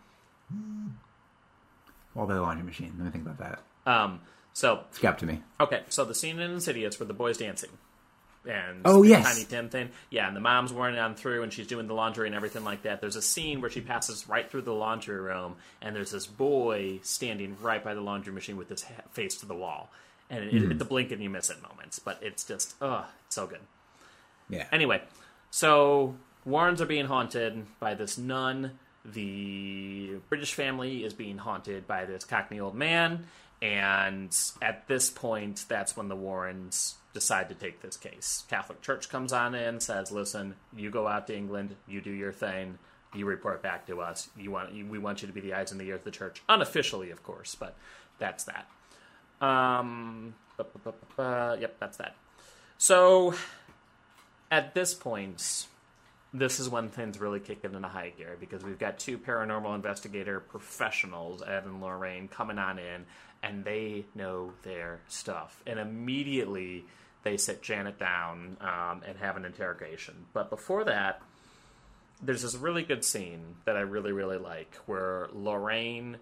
All 2.17 2.27
by 2.27 2.35
the 2.35 2.41
laundry 2.43 2.65
machine. 2.65 2.95
Let 2.99 3.05
me 3.07 3.11
think 3.11 3.27
about 3.27 3.39
that. 3.39 3.91
Um, 3.91 4.21
so 4.53 4.85
Scap 4.95 5.19
to 5.19 5.27
me. 5.27 5.43
Okay, 5.61 5.83
so 5.89 6.05
the 6.05 6.15
scene 6.15 6.39
in 6.41 6.51
Insidious 6.51 6.99
where 6.99 7.07
the 7.07 7.15
boy's 7.15 7.39
dancing. 7.39 7.71
And 8.45 8.83
Oh, 8.85 9.03
the 9.03 9.11
yes. 9.11 9.35
Tiny 9.35 9.45
Tim 9.45 9.69
thing. 9.69 9.91
Yeah, 10.11 10.27
and 10.27 10.37
the 10.37 10.41
mom's 10.41 10.73
wearing 10.73 10.99
on 10.99 11.15
through 11.15 11.43
and 11.43 11.53
she's 11.53 11.67
doing 11.67 11.87
the 11.87 11.95
laundry 11.95 12.27
and 12.27 12.35
everything 12.35 12.65
like 12.65 12.83
that. 12.83 13.01
There's 13.01 13.17
a 13.17 13.23
scene 13.23 13.61
where 13.61 13.71
she 13.71 13.81
passes 13.81 14.29
right 14.29 14.51
through 14.51 14.63
the 14.63 14.73
laundry 14.73 15.21
room 15.21 15.57
and 15.81 15.95
there's 15.95 16.11
this 16.11 16.27
boy 16.27 16.99
standing 17.03 17.57
right 17.63 17.83
by 17.83 17.95
the 17.95 18.01
laundry 18.01 18.33
machine 18.33 18.57
with 18.57 18.69
his 18.69 18.83
ha- 18.83 19.03
face 19.13 19.37
to 19.37 19.47
the 19.47 19.55
wall. 19.55 19.91
And 20.29 20.45
it, 20.45 20.51
hmm. 20.51 20.73
it's 20.73 20.83
a 20.83 20.85
blink 20.85 21.13
and 21.13 21.23
you 21.23 21.31
miss 21.31 21.51
it 21.51 21.63
moments, 21.63 21.99
but 21.99 22.19
it's 22.23 22.43
just, 22.45 22.75
ugh, 22.81 23.05
it's 23.27 23.35
so 23.35 23.47
good. 23.47 23.61
Yeah. 24.49 24.67
Anyway, 24.73 25.03
so 25.51 26.17
Warrens 26.45 26.81
are 26.81 26.87
being 26.87 27.07
haunted 27.07 27.65
by 27.79 27.95
this 27.95 28.19
nun. 28.19 28.73
The 29.05 30.17
British 30.29 30.55
family 30.55 31.05
is 31.05 31.13
being 31.13 31.39
haunted 31.39 31.87
by 31.87 32.07
this 32.07 32.25
cockney 32.25 32.61
old 32.61 32.75
man. 32.75 33.27
And 33.61 34.37
at 34.61 34.89
this 34.89 35.11
point, 35.11 35.65
that's 35.69 35.97
when 35.97 36.09
the 36.09 36.17
Warrens 36.17 36.97
decide 37.13 37.49
to 37.49 37.55
take 37.55 37.83
this 37.83 37.97
case. 37.97 38.45
Catholic 38.49 38.81
Church 38.81 39.09
comes 39.09 39.33
on 39.33 39.55
in, 39.55 39.81
says, 39.81 40.11
"Listen, 40.11 40.57
you 40.75 40.91
go 40.91 41.07
out 41.07 41.27
to 41.27 41.37
England, 41.37 41.77
you 41.87 42.01
do 42.01 42.11
your 42.11 42.33
thing, 42.33 42.79
you 43.15 43.27
report 43.27 43.63
back 43.63 43.87
to 43.87 44.01
us. 44.01 44.31
You 44.37 44.51
want, 44.51 44.73
we 44.73 44.99
want 44.99 45.23
you 45.23 45.29
to 45.29 45.35
be 45.35 45.41
the 45.41 45.55
eyes 45.55 45.73
and 45.73 45.81
the 45.81 45.85
ears 45.85 45.99
of 46.01 46.05
the 46.05 46.11
church, 46.11 46.43
unofficially, 46.49 47.11
of 47.11 47.23
course, 47.23 47.55
but 47.55 47.77
that's 48.19 48.45
that." 48.45 48.67
Um, 49.45 50.35
yep, 51.59 51.77
that's 51.79 51.97
that. 51.97 52.15
So 52.79 53.35
at 54.51 54.75
this 54.75 54.95
point, 54.95 55.67
this 56.33 56.61
is 56.61 56.69
when 56.69 56.89
things 56.89 57.21
really 57.21 57.41
kick 57.41 57.65
into 57.65 57.87
high 57.87 58.13
gear 58.17 58.37
because 58.41 58.63
we've 58.65 58.79
got 58.79 58.99
two 58.99 59.19
paranormal 59.19 59.75
investigator 59.75 60.41
professionals, 60.41 61.43
Ed 61.43 61.65
and 61.65 61.81
Lorraine, 61.81 62.29
coming 62.29 62.59
on 62.59 62.79
in, 62.79 63.05
and 63.43 63.65
they 63.65 64.07
know 64.15 64.53
their 64.63 65.01
stuff. 65.09 65.63
And 65.67 65.79
immediately 65.79 66.85
they 67.23 67.37
sit 67.37 67.63
Janet 67.63 67.99
down 67.99 68.57
um, 68.61 69.03
and 69.07 69.19
have 69.19 69.37
an 69.37 69.45
interrogation. 69.45 70.27
But 70.33 70.51
before 70.51 70.85
that, 70.85 71.23
there's 72.23 72.43
this 72.43 72.55
really 72.55 72.83
good 72.83 73.05
scene 73.05 73.57
that 73.65 73.77
I 73.77 73.81
really, 73.81 74.13
really 74.13 74.39
like 74.39 74.75
where 74.87 75.29
Lorraine 75.33 76.19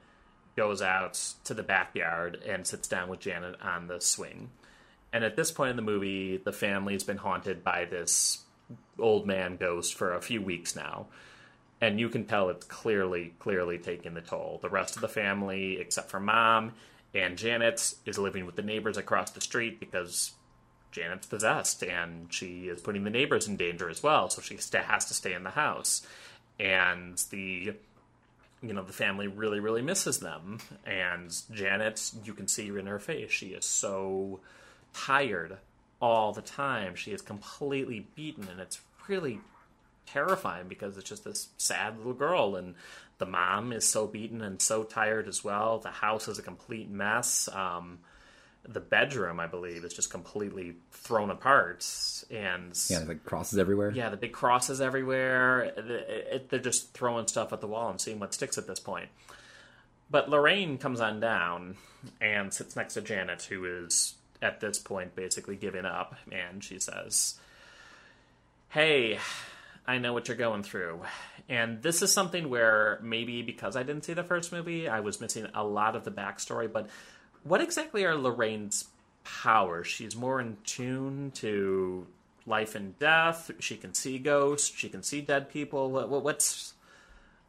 goes 0.56 0.82
out 0.82 1.34
to 1.44 1.54
the 1.54 1.62
backyard 1.62 2.42
and 2.46 2.66
sits 2.66 2.88
down 2.88 3.08
with 3.08 3.20
Janet 3.20 3.56
on 3.62 3.86
the 3.86 4.00
swing. 4.00 4.50
And 5.12 5.24
at 5.24 5.36
this 5.36 5.50
point 5.50 5.70
in 5.70 5.76
the 5.76 5.82
movie, 5.82 6.36
the 6.36 6.52
family's 6.52 7.04
been 7.04 7.18
haunted 7.18 7.64
by 7.64 7.84
this 7.84 8.44
old 8.98 9.26
man 9.26 9.56
ghost 9.56 9.94
for 9.94 10.14
a 10.14 10.22
few 10.22 10.40
weeks 10.40 10.76
now. 10.76 11.06
And 11.80 11.98
you 11.98 12.08
can 12.08 12.26
tell 12.26 12.50
it's 12.50 12.66
clearly, 12.66 13.34
clearly 13.38 13.78
taking 13.78 14.14
the 14.14 14.20
toll. 14.20 14.58
The 14.62 14.68
rest 14.68 14.96
of 14.96 15.02
the 15.02 15.08
family, 15.08 15.80
except 15.80 16.10
for 16.10 16.20
mom 16.20 16.72
and 17.14 17.36
Janet, 17.36 17.94
is 18.04 18.18
living 18.18 18.46
with 18.46 18.56
the 18.56 18.62
neighbors 18.62 18.96
across 18.96 19.30
the 19.30 19.40
street 19.40 19.80
because 19.80 20.32
Janet's 20.92 21.26
possessed 21.26 21.82
and 21.82 22.32
she 22.32 22.68
is 22.68 22.80
putting 22.80 23.04
the 23.04 23.10
neighbors 23.10 23.46
in 23.46 23.56
danger 23.56 23.88
as 23.88 24.02
well. 24.02 24.28
So 24.28 24.42
she 24.42 24.58
has 24.72 25.04
to 25.04 25.14
stay 25.14 25.34
in 25.34 25.44
the 25.44 25.50
house. 25.50 26.06
And 26.58 27.16
the 27.30 27.74
you 28.62 28.74
know 28.74 28.82
the 28.82 28.92
family 28.92 29.26
really 29.26 29.60
really 29.60 29.82
misses 29.82 30.18
them 30.18 30.58
and 30.84 31.34
janet 31.52 32.12
you 32.24 32.34
can 32.34 32.46
see 32.46 32.68
in 32.68 32.86
her 32.86 32.98
face 32.98 33.30
she 33.30 33.48
is 33.48 33.64
so 33.64 34.40
tired 34.92 35.56
all 36.00 36.32
the 36.32 36.42
time 36.42 36.94
she 36.94 37.12
is 37.12 37.22
completely 37.22 38.06
beaten 38.14 38.46
and 38.50 38.60
it's 38.60 38.80
really 39.08 39.40
terrifying 40.06 40.68
because 40.68 40.96
it's 40.96 41.08
just 41.08 41.24
this 41.24 41.48
sad 41.56 41.96
little 41.96 42.12
girl 42.12 42.56
and 42.56 42.74
the 43.18 43.26
mom 43.26 43.72
is 43.72 43.86
so 43.86 44.06
beaten 44.06 44.42
and 44.42 44.60
so 44.60 44.82
tired 44.82 45.28
as 45.28 45.44
well 45.44 45.78
the 45.78 45.88
house 45.88 46.28
is 46.28 46.38
a 46.38 46.42
complete 46.42 46.90
mess 46.90 47.48
um, 47.52 47.98
the 48.68 48.80
bedroom 48.80 49.40
i 49.40 49.46
believe 49.46 49.84
is 49.84 49.92
just 49.94 50.10
completely 50.10 50.76
thrown 50.92 51.30
apart 51.30 51.86
and 52.30 52.78
Yeah, 52.88 52.98
there's 52.98 53.08
like 53.08 53.24
crosses 53.24 53.58
everywhere. 53.58 53.90
yeah, 53.90 54.08
the 54.10 54.16
big 54.16 54.32
crosses 54.32 54.80
everywhere. 54.80 55.72
They're 56.48 56.60
just 56.60 56.92
throwing 56.92 57.26
stuff 57.26 57.52
at 57.52 57.60
the 57.60 57.66
wall 57.66 57.90
and 57.90 58.00
seeing 58.00 58.20
what 58.20 58.32
sticks 58.34 58.56
at 58.58 58.66
this 58.68 58.78
point. 58.78 59.08
But 60.10 60.28
Lorraine 60.30 60.78
comes 60.78 61.00
on 61.00 61.18
down 61.20 61.76
and 62.20 62.52
sits 62.54 62.76
next 62.76 62.94
to 62.94 63.00
Janet, 63.00 63.42
who 63.42 63.64
is 63.64 64.14
at 64.40 64.60
this 64.60 64.78
point 64.78 65.16
basically 65.16 65.56
giving 65.56 65.84
up, 65.84 66.14
and 66.30 66.62
she 66.62 66.78
says, 66.78 67.34
Hey, 68.68 69.18
I 69.86 69.98
know 69.98 70.12
what 70.12 70.28
you're 70.28 70.36
going 70.36 70.62
through. 70.62 71.00
And 71.48 71.82
this 71.82 72.02
is 72.02 72.12
something 72.12 72.48
where 72.48 73.00
maybe 73.02 73.42
because 73.42 73.74
I 73.74 73.82
didn't 73.82 74.04
see 74.04 74.12
the 74.14 74.22
first 74.22 74.52
movie, 74.52 74.88
I 74.88 75.00
was 75.00 75.20
missing 75.20 75.46
a 75.54 75.64
lot 75.64 75.96
of 75.96 76.04
the 76.04 76.12
backstory. 76.12 76.72
But 76.72 76.88
what 77.44 77.60
exactly 77.60 78.04
are 78.04 78.14
Lorraine's 78.14 78.88
powers? 79.24 79.86
She's 79.86 80.16
more 80.16 80.40
in 80.40 80.56
tune 80.64 81.30
to 81.36 82.06
life 82.46 82.74
and 82.74 82.98
death. 82.98 83.50
She 83.58 83.76
can 83.76 83.94
see 83.94 84.18
ghosts. 84.18 84.76
She 84.76 84.88
can 84.88 85.02
see 85.02 85.20
dead 85.20 85.50
people. 85.50 85.90
What, 85.90 86.08
what, 86.08 86.24
what's 86.24 86.74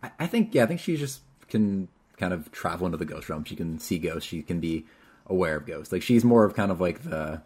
I, 0.04 0.12
I 0.20 0.28
think 0.28 0.54
yeah, 0.54 0.64
I 0.64 0.66
think 0.68 0.80
she 0.80 0.98
just 0.98 1.22
can 1.50 1.88
kind 2.18 2.34
of 2.34 2.52
travel 2.52 2.86
into 2.86 2.98
the 2.98 3.06
ghost 3.06 3.30
realm. 3.30 3.44
She 3.44 3.56
can 3.56 3.80
see 3.80 3.98
ghosts. 3.98 4.28
She 4.28 4.42
can 4.42 4.60
be 4.60 4.86
aware 5.28 5.56
of 5.56 5.66
ghosts. 5.66 5.92
Like 5.92 6.02
she's 6.02 6.24
more 6.24 6.46
of 6.46 6.56
kind 6.56 6.72
of 6.72 6.80
like 6.82 7.04
the 7.04 7.42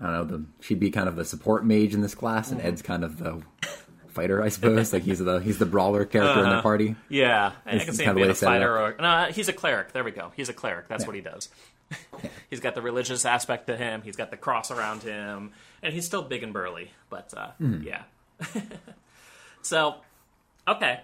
I 0.00 0.04
don't 0.04 0.12
know. 0.12 0.24
The 0.24 0.44
she'd 0.60 0.80
be 0.80 0.90
kind 0.90 1.08
of 1.08 1.16
the 1.16 1.24
support 1.24 1.64
mage 1.64 1.94
in 1.94 2.00
this 2.00 2.14
class, 2.14 2.50
and 2.50 2.58
mm-hmm. 2.58 2.68
Ed's 2.68 2.82
kind 2.82 3.04
of 3.04 3.18
the 3.18 3.42
fighter, 4.08 4.42
I 4.42 4.48
suppose. 4.48 4.92
like 4.92 5.02
he's 5.02 5.18
the 5.18 5.38
he's 5.38 5.58
the 5.58 5.66
brawler 5.66 6.04
character 6.04 6.40
in 6.40 6.46
the 6.46 6.52
uh-huh. 6.54 6.62
party. 6.62 6.96
Yeah, 7.08 7.52
and 7.64 7.80
I 7.80 7.84
can 7.84 7.94
see 7.94 8.04
kind 8.04 8.16
him 8.16 8.16
of 8.16 8.16
being 8.16 8.30
a 8.30 8.32
they 8.32 8.38
set 8.38 8.46
it 8.46 8.58
fighter 8.58 8.78
or 8.78 8.96
no, 8.98 9.26
he's 9.32 9.48
a 9.48 9.52
cleric. 9.52 9.92
There 9.92 10.04
we 10.04 10.10
go. 10.10 10.32
He's 10.36 10.48
a 10.48 10.54
cleric. 10.54 10.88
That's 10.88 11.06
what 11.06 11.14
he 11.14 11.22
does. 11.22 11.48
he's 12.50 12.60
got 12.60 12.74
the 12.74 12.82
religious 12.82 13.24
aspect 13.24 13.66
to 13.68 13.76
him. 13.76 14.02
He's 14.02 14.16
got 14.16 14.30
the 14.30 14.36
cross 14.36 14.70
around 14.70 15.02
him, 15.02 15.52
and 15.82 15.94
he's 15.94 16.06
still 16.06 16.22
big 16.22 16.42
and 16.42 16.52
burly. 16.52 16.90
But 17.10 17.32
uh, 17.36 17.50
yeah. 17.58 18.02
so, 19.62 19.96
okay. 20.66 21.00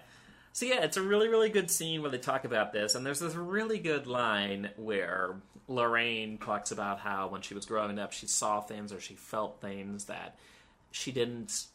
So 0.51 0.65
yeah, 0.65 0.83
it's 0.83 0.97
a 0.97 1.01
really 1.01 1.27
really 1.27 1.49
good 1.49 1.71
scene 1.71 2.01
where 2.01 2.11
they 2.11 2.19
talk 2.19 2.45
about 2.45 2.73
this, 2.73 2.95
and 2.95 3.05
there's 3.05 3.19
this 3.19 3.35
really 3.35 3.79
good 3.79 4.07
line 4.07 4.69
where 4.75 5.35
Lorraine 5.67 6.37
talks 6.37 6.71
about 6.71 6.99
how 6.99 7.27
when 7.27 7.41
she 7.41 7.53
was 7.53 7.65
growing 7.65 7.97
up, 7.97 8.11
she 8.11 8.27
saw 8.27 8.61
things 8.61 8.91
or 8.93 8.99
she 8.99 9.15
felt 9.15 9.61
things 9.61 10.05
that 10.05 10.37
she 10.91 11.11
didn't. 11.11 11.65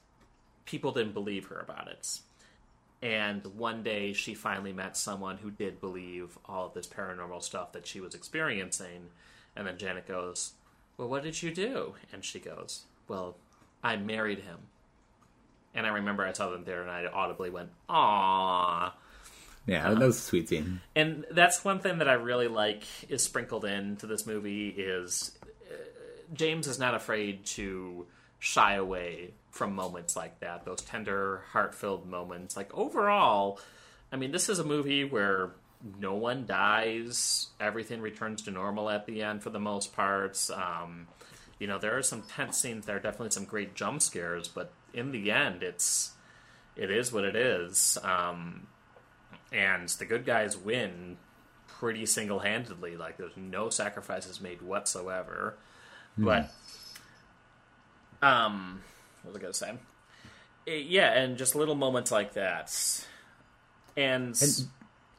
People 0.65 0.93
didn't 0.93 1.15
believe 1.15 1.47
her 1.47 1.59
about 1.59 1.89
it. 1.89 2.21
And 3.01 3.47
one 3.57 3.83
day 3.83 4.13
she 4.13 4.35
finally 4.35 4.73
met 4.73 4.97
someone 4.97 5.39
who 5.39 5.51
did 5.51 5.81
believe 5.81 6.37
all 6.47 6.67
of 6.67 6.75
this 6.75 6.87
paranormal 6.87 7.43
stuff 7.43 7.73
that 7.73 7.87
she 7.87 8.01
was 8.01 8.15
experiencing. 8.15 9.11
And 9.55 9.67
then 9.67 9.79
Janet 9.79 10.09
goes, 10.09 10.55
Well, 10.97 11.09
what 11.09 11.23
did 11.23 11.41
you 11.43 11.55
do? 11.55 11.95
And 12.13 12.25
she 12.25 12.41
goes, 12.41 12.83
Well, 13.07 13.37
I 13.83 13.97
married 13.97 14.41
him. 14.41 14.59
And 15.75 15.87
I 15.87 15.91
remember 15.91 16.25
I 16.25 16.33
saw 16.33 16.51
them 16.51 16.65
there 16.65 16.83
and 16.83 16.91
I 16.91 17.07
audibly 17.07 17.51
went, 17.51 17.71
Aww. 17.89 18.93
Yeah, 19.67 19.91
that 19.91 20.01
was 20.01 20.17
a 20.17 20.21
sweet 20.21 20.49
scene. 20.49 20.81
And 20.97 21.27
that's 21.31 21.63
one 21.63 21.79
thing 21.81 21.99
that 21.99 22.09
I 22.09 22.15
really 22.15 22.49
like 22.49 22.85
is 23.11 23.23
sprinkled 23.23 23.67
into 23.67 24.07
this 24.07 24.27
movie 24.27 24.71
is 24.71 25.39
uh, 25.45 25.75
James 26.33 26.67
is 26.67 26.79
not 26.79 26.95
afraid 26.95 27.45
to 27.47 28.07
shy 28.39 28.75
away 28.75 29.33
from 29.51 29.75
moments 29.75 30.15
like 30.15 30.41
that, 30.41 30.65
those 30.65 30.81
tender, 30.83 31.43
heart-filled 31.53 32.09
moments. 32.09 32.57
Like 32.57 32.73
overall, 32.77 33.59
I 34.13 34.17
mean, 34.17 34.31
this 34.31 34.49
is 34.49 34.59
a 34.59 34.65
movie 34.65 35.05
where 35.05 35.51
no 35.99 36.15
one 36.15 36.47
dies, 36.47 37.49
everything 37.61 38.01
returns 38.01 38.43
to 38.43 38.51
normal 38.51 38.91
at 38.91 39.07
the 39.07 39.23
end 39.23 39.43
for 39.43 39.51
the 39.51 39.61
most 39.61 39.95
part. 39.95 40.39
Um, 40.53 41.09
you 41.59 41.67
know, 41.67 41.79
there 41.79 41.97
are 41.97 42.03
some 42.03 42.23
tense 42.23 42.59
scenes. 42.59 42.87
There 42.87 42.97
are 42.97 43.01
definitely 43.01 43.31
some 43.31 43.45
great 43.45 43.75
jump 43.75 44.03
scares, 44.03 44.49
but 44.49 44.73
in 44.95 45.13
the 45.13 45.31
end, 45.31 45.63
it's 45.63 46.13
it 46.77 46.91
is 46.91 47.13
what 47.13 47.25
it 47.25 47.35
is. 47.35 47.99
Um, 48.03 48.69
and 49.53 49.89
the 49.89 50.05
good 50.05 50.25
guys 50.25 50.57
win 50.57 51.17
pretty 51.67 52.07
single-handedly. 52.07 52.97
Like 52.97 53.17
there's 53.17 53.37
no 53.37 53.71
sacrifices 53.71 54.41
made 54.41 54.63
whatsoever. 54.63 55.57
But 56.17 56.53
um, 58.23 58.81
what 59.23 59.33
was 59.33 59.39
I 59.39 59.43
gonna 59.43 59.55
say? 59.55 59.73
Eh, 60.67 60.85
yeah, 60.87 61.13
and 61.13 61.37
just 61.39 61.55
little 61.55 61.75
moments 61.75 62.11
like 62.11 62.35
that. 62.35 62.73
And, 63.97 64.37
And- 64.41 64.69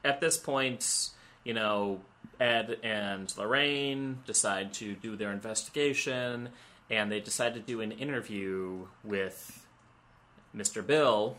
at 0.03 0.21
this 0.21 0.37
point, 0.37 1.09
you 1.43 1.53
know, 1.53 2.01
Ed 2.39 2.77
and 2.83 3.35
Lorraine 3.37 4.19
decide 4.25 4.73
to 4.75 4.93
do 4.95 5.15
their 5.17 5.31
investigation, 5.31 6.49
and 6.89 7.11
they 7.11 7.19
decide 7.19 7.53
to 7.55 7.59
do 7.59 7.81
an 7.81 7.91
interview 7.91 8.87
with 9.03 9.65
Mr. 10.55 10.85
Bill, 10.85 11.37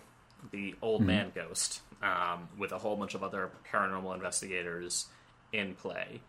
the 0.53 0.75
old 0.83 1.03
man 1.03 1.33
ghost, 1.35 1.81
um, 2.03 2.49
with 2.59 2.73
a 2.73 2.79
whole 2.79 2.97
bunch 2.97 3.15
of 3.15 3.23
other 3.23 3.51
paranormal 3.73 4.15
investigators 4.15 5.07
in 5.53 5.75
play. 5.75 6.21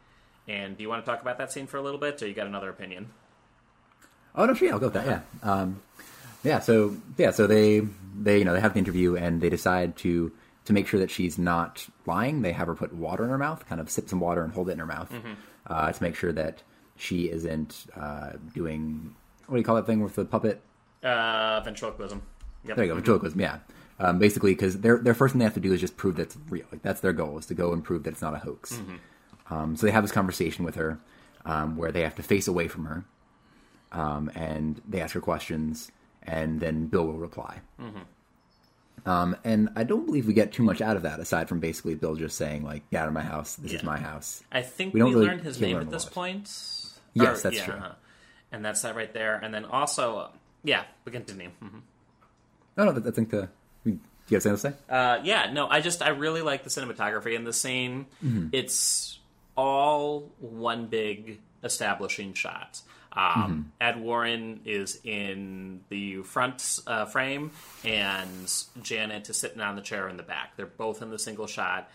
And 0.48 0.78
do 0.78 0.84
you 0.84 0.90
want 0.90 1.04
to 1.06 1.12
talk 1.12 1.22
about 1.22 1.38
that 1.38 1.52
scene 1.52 1.68
for 1.68 1.78
a 1.78 1.82
little 1.82 2.00
bit, 2.00 2.22
or 2.22 2.28
you 2.28 2.34
got 2.34 2.48
another 2.48 2.70
opinion? 2.70 3.12
Oh 4.36 4.46
no, 4.46 4.54
sure, 4.54 4.68
yeah, 4.68 4.74
I'll 4.74 4.80
go 4.80 4.88
with 4.88 4.94
that. 4.96 5.06
Yeah, 5.06 5.22
um, 5.44 5.82
yeah. 6.44 6.60
So 6.60 6.96
yeah, 7.18 7.32
so 7.32 7.48
they 7.48 7.82
they 8.20 8.40
you 8.40 8.46
know 8.46 8.54
they 8.54 8.62
have 8.62 8.74
the 8.74 8.80
interview 8.80 9.16
and 9.16 9.42
they 9.42 9.50
decide 9.50 9.98
to 9.98 10.32
to 10.66 10.74
make 10.74 10.88
sure 10.88 11.00
that 11.00 11.10
she's 11.12 11.38
not 11.38 11.88
lying. 12.06 12.42
They 12.42 12.52
have 12.52 12.68
her 12.68 12.76
put 12.76 12.94
water 12.94 13.24
in 13.24 13.30
her 13.30 13.38
mouth, 13.38 13.68
kind 13.68 13.82
of 13.82 13.90
sip 13.90 14.08
some 14.10 14.20
water 14.20 14.44
and 14.44 14.54
hold 14.54 14.70
it 14.70 14.74
in 14.74 14.80
her 14.80 14.86
mouth 14.86 15.12
uh, 15.68 15.92
to 15.92 16.04
make 16.04 16.16
sure 16.16 16.32
that 16.32 16.62
she 16.96 17.30
isn't 17.30 17.88
uh, 17.96 18.34
doing 18.54 19.16
what 19.48 19.56
do 19.56 19.60
you 19.60 19.66
call 19.66 19.76
that 19.76 19.86
thing 19.86 20.02
with 20.02 20.16
the 20.16 20.24
puppet? 20.24 20.62
Uh, 21.04 21.60
ventriloquism. 21.62 22.22
Yep. 22.66 22.76
There 22.76 22.86
you 22.86 22.92
go, 22.92 22.96
ventriloquism. 22.96 23.40
Yeah, 23.40 23.58
um, 24.00 24.20
basically 24.20 24.54
because 24.54 24.80
their 24.80 24.98
their 24.98 25.14
first 25.16 25.34
thing 25.34 25.40
they 25.40 25.46
have 25.46 25.56
to 25.56 25.60
do 25.60 25.74
is 25.74 25.82
just 25.82 25.98
prove 25.98 26.16
that 26.18 26.24
it's 26.24 26.38
real. 26.50 26.66
Like 26.72 26.84
that's 26.84 27.02
their 27.02 27.12
goal 27.14 27.38
is 27.38 27.48
to 27.48 27.54
go 27.54 27.74
and 27.74 27.84
prove 27.84 28.04
that 28.04 28.12
it's 28.12 28.22
not 28.22 28.34
a 28.34 28.38
hoax. 28.40 28.80
Um, 29.50 29.76
so 29.76 29.86
they 29.86 29.92
have 29.92 30.04
this 30.04 30.12
conversation 30.14 30.64
with 30.64 30.76
her 30.76 31.00
um, 31.44 31.76
where 31.76 31.92
they 31.92 32.02
have 32.04 32.16
to 32.16 32.24
face 32.24 32.48
away 32.48 32.68
from 32.70 32.86
her, 32.86 33.04
um, 33.92 34.32
and 34.36 34.82
they 34.88 35.02
ask 35.02 35.14
her 35.14 35.22
questions, 35.22 35.92
and 36.24 36.60
then 36.60 36.88
Bill 36.88 37.06
will 37.06 37.18
reply. 37.18 37.60
Um, 39.06 39.36
and 39.44 39.70
I 39.76 39.84
don't 39.84 40.06
believe 40.06 40.28
we 40.28 40.34
get 40.34 40.52
too 40.54 40.62
much 40.64 40.80
out 40.80 40.96
of 40.96 41.04
that 41.04 41.20
aside 41.20 41.50
from 41.50 41.60
basically 41.60 41.96
Bill 41.96 42.16
just 42.16 42.38
saying 42.38 42.64
like, 42.64 42.88
"Get 42.92 43.02
out 43.02 43.08
of 43.08 43.14
my 43.14 43.24
house. 43.24 43.56
This 43.56 43.74
is 43.74 43.84
my 43.84 43.98
house." 43.98 44.44
I 44.52 44.62
think 44.62 44.94
We 44.94 45.00
we, 45.00 45.06
don't 45.06 45.14
really 45.16 45.28
learned 45.28 45.42
his 45.42 45.60
name 45.60 45.78
at 45.78 45.90
this 45.90 46.06
point. 46.06 46.46
Yes, 47.14 47.42
that's 47.42 47.62
true. 47.62 47.74
uh-huh. 47.74 47.94
And 48.52 48.64
that's 48.64 48.82
that 48.84 48.96
right 48.96 49.12
there. 49.14 49.36
And 49.36 49.54
then 49.54 49.66
also, 49.66 50.18
uh, 50.18 50.30
yeah, 50.64 50.84
we 51.06 51.12
continue. 51.12 51.50
Mhm. 51.64 51.82
No, 52.78 52.92
no, 52.92 53.08
I 53.08 53.12
think 53.12 53.30
the. 53.32 53.50
Do 53.84 54.00
you 54.30 54.36
have 54.36 54.44
something 54.44 54.72
to 54.72 54.78
say? 54.78 54.94
Uh, 54.94 55.20
yeah, 55.24 55.52
no, 55.52 55.68
I 55.68 55.82
just 55.82 56.02
I 56.02 56.10
really 56.10 56.42
like 56.42 56.64
the 56.64 56.70
cinematography 56.70 57.34
in 57.36 57.44
the 57.44 57.52
scene. 57.54 58.06
Mm-hmm. 58.24 58.50
It's 58.52 59.20
all 59.58 60.32
one 60.40 60.86
big 60.88 61.40
establishing 61.64 62.34
shot. 62.34 62.82
Mm-hmm. 63.16 63.42
Um, 63.42 63.72
Ed 63.82 64.00
Warren 64.00 64.62
is 64.66 65.00
in 65.04 65.82
the 65.90 66.22
front 66.24 66.80
uh, 66.88 67.06
frame, 67.06 67.52
and 67.84 68.52
Janet 68.82 69.30
is 69.30 69.38
sitting 69.38 69.62
on 69.62 69.76
the 69.76 69.82
chair 69.82 70.08
in 70.08 70.18
the 70.18 70.24
back. 70.24 70.56
They're 70.56 70.66
both 70.66 71.02
in 71.02 71.10
the 71.10 71.20
single 71.20 71.48
shot. 71.48 71.90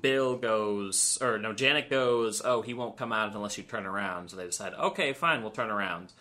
Bill 0.00 0.36
goes, 0.36 1.18
or 1.20 1.38
no, 1.38 1.52
Janet 1.52 1.90
goes, 1.90 2.40
oh, 2.42 2.62
he 2.62 2.72
won't 2.72 2.96
come 2.96 3.12
out 3.12 3.34
unless 3.34 3.58
you 3.58 3.64
turn 3.64 3.84
around. 3.84 4.30
So 4.30 4.36
they 4.36 4.46
decide, 4.46 4.72
okay, 4.74 5.12
fine, 5.12 5.42
we'll 5.42 5.50
turn 5.50 5.70
around. 5.70 6.12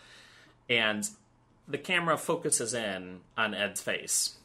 And 0.70 1.08
the 1.68 1.78
camera 1.78 2.18
focuses 2.18 2.74
in 2.74 3.22
on 3.38 3.54
Ed's 3.54 3.82
face 3.82 4.36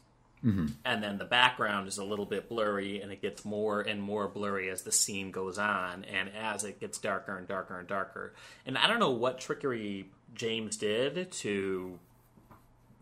Mm-hmm. 0.44 0.66
and 0.84 1.02
then 1.02 1.18
the 1.18 1.24
background 1.24 1.88
is 1.88 1.98
a 1.98 2.04
little 2.04 2.24
bit 2.24 2.48
blurry 2.48 3.00
and 3.00 3.10
it 3.10 3.20
gets 3.20 3.44
more 3.44 3.80
and 3.80 4.00
more 4.00 4.28
blurry 4.28 4.70
as 4.70 4.82
the 4.82 4.92
scene 4.92 5.32
goes 5.32 5.58
on 5.58 6.04
and 6.04 6.30
as 6.38 6.62
it 6.62 6.78
gets 6.78 6.98
darker 6.98 7.36
and 7.36 7.48
darker 7.48 7.76
and 7.76 7.88
darker. 7.88 8.34
And 8.64 8.78
i 8.78 8.86
don't 8.86 9.00
know 9.00 9.10
what 9.10 9.40
trickery 9.40 10.08
james 10.34 10.76
did 10.76 11.32
to 11.32 11.98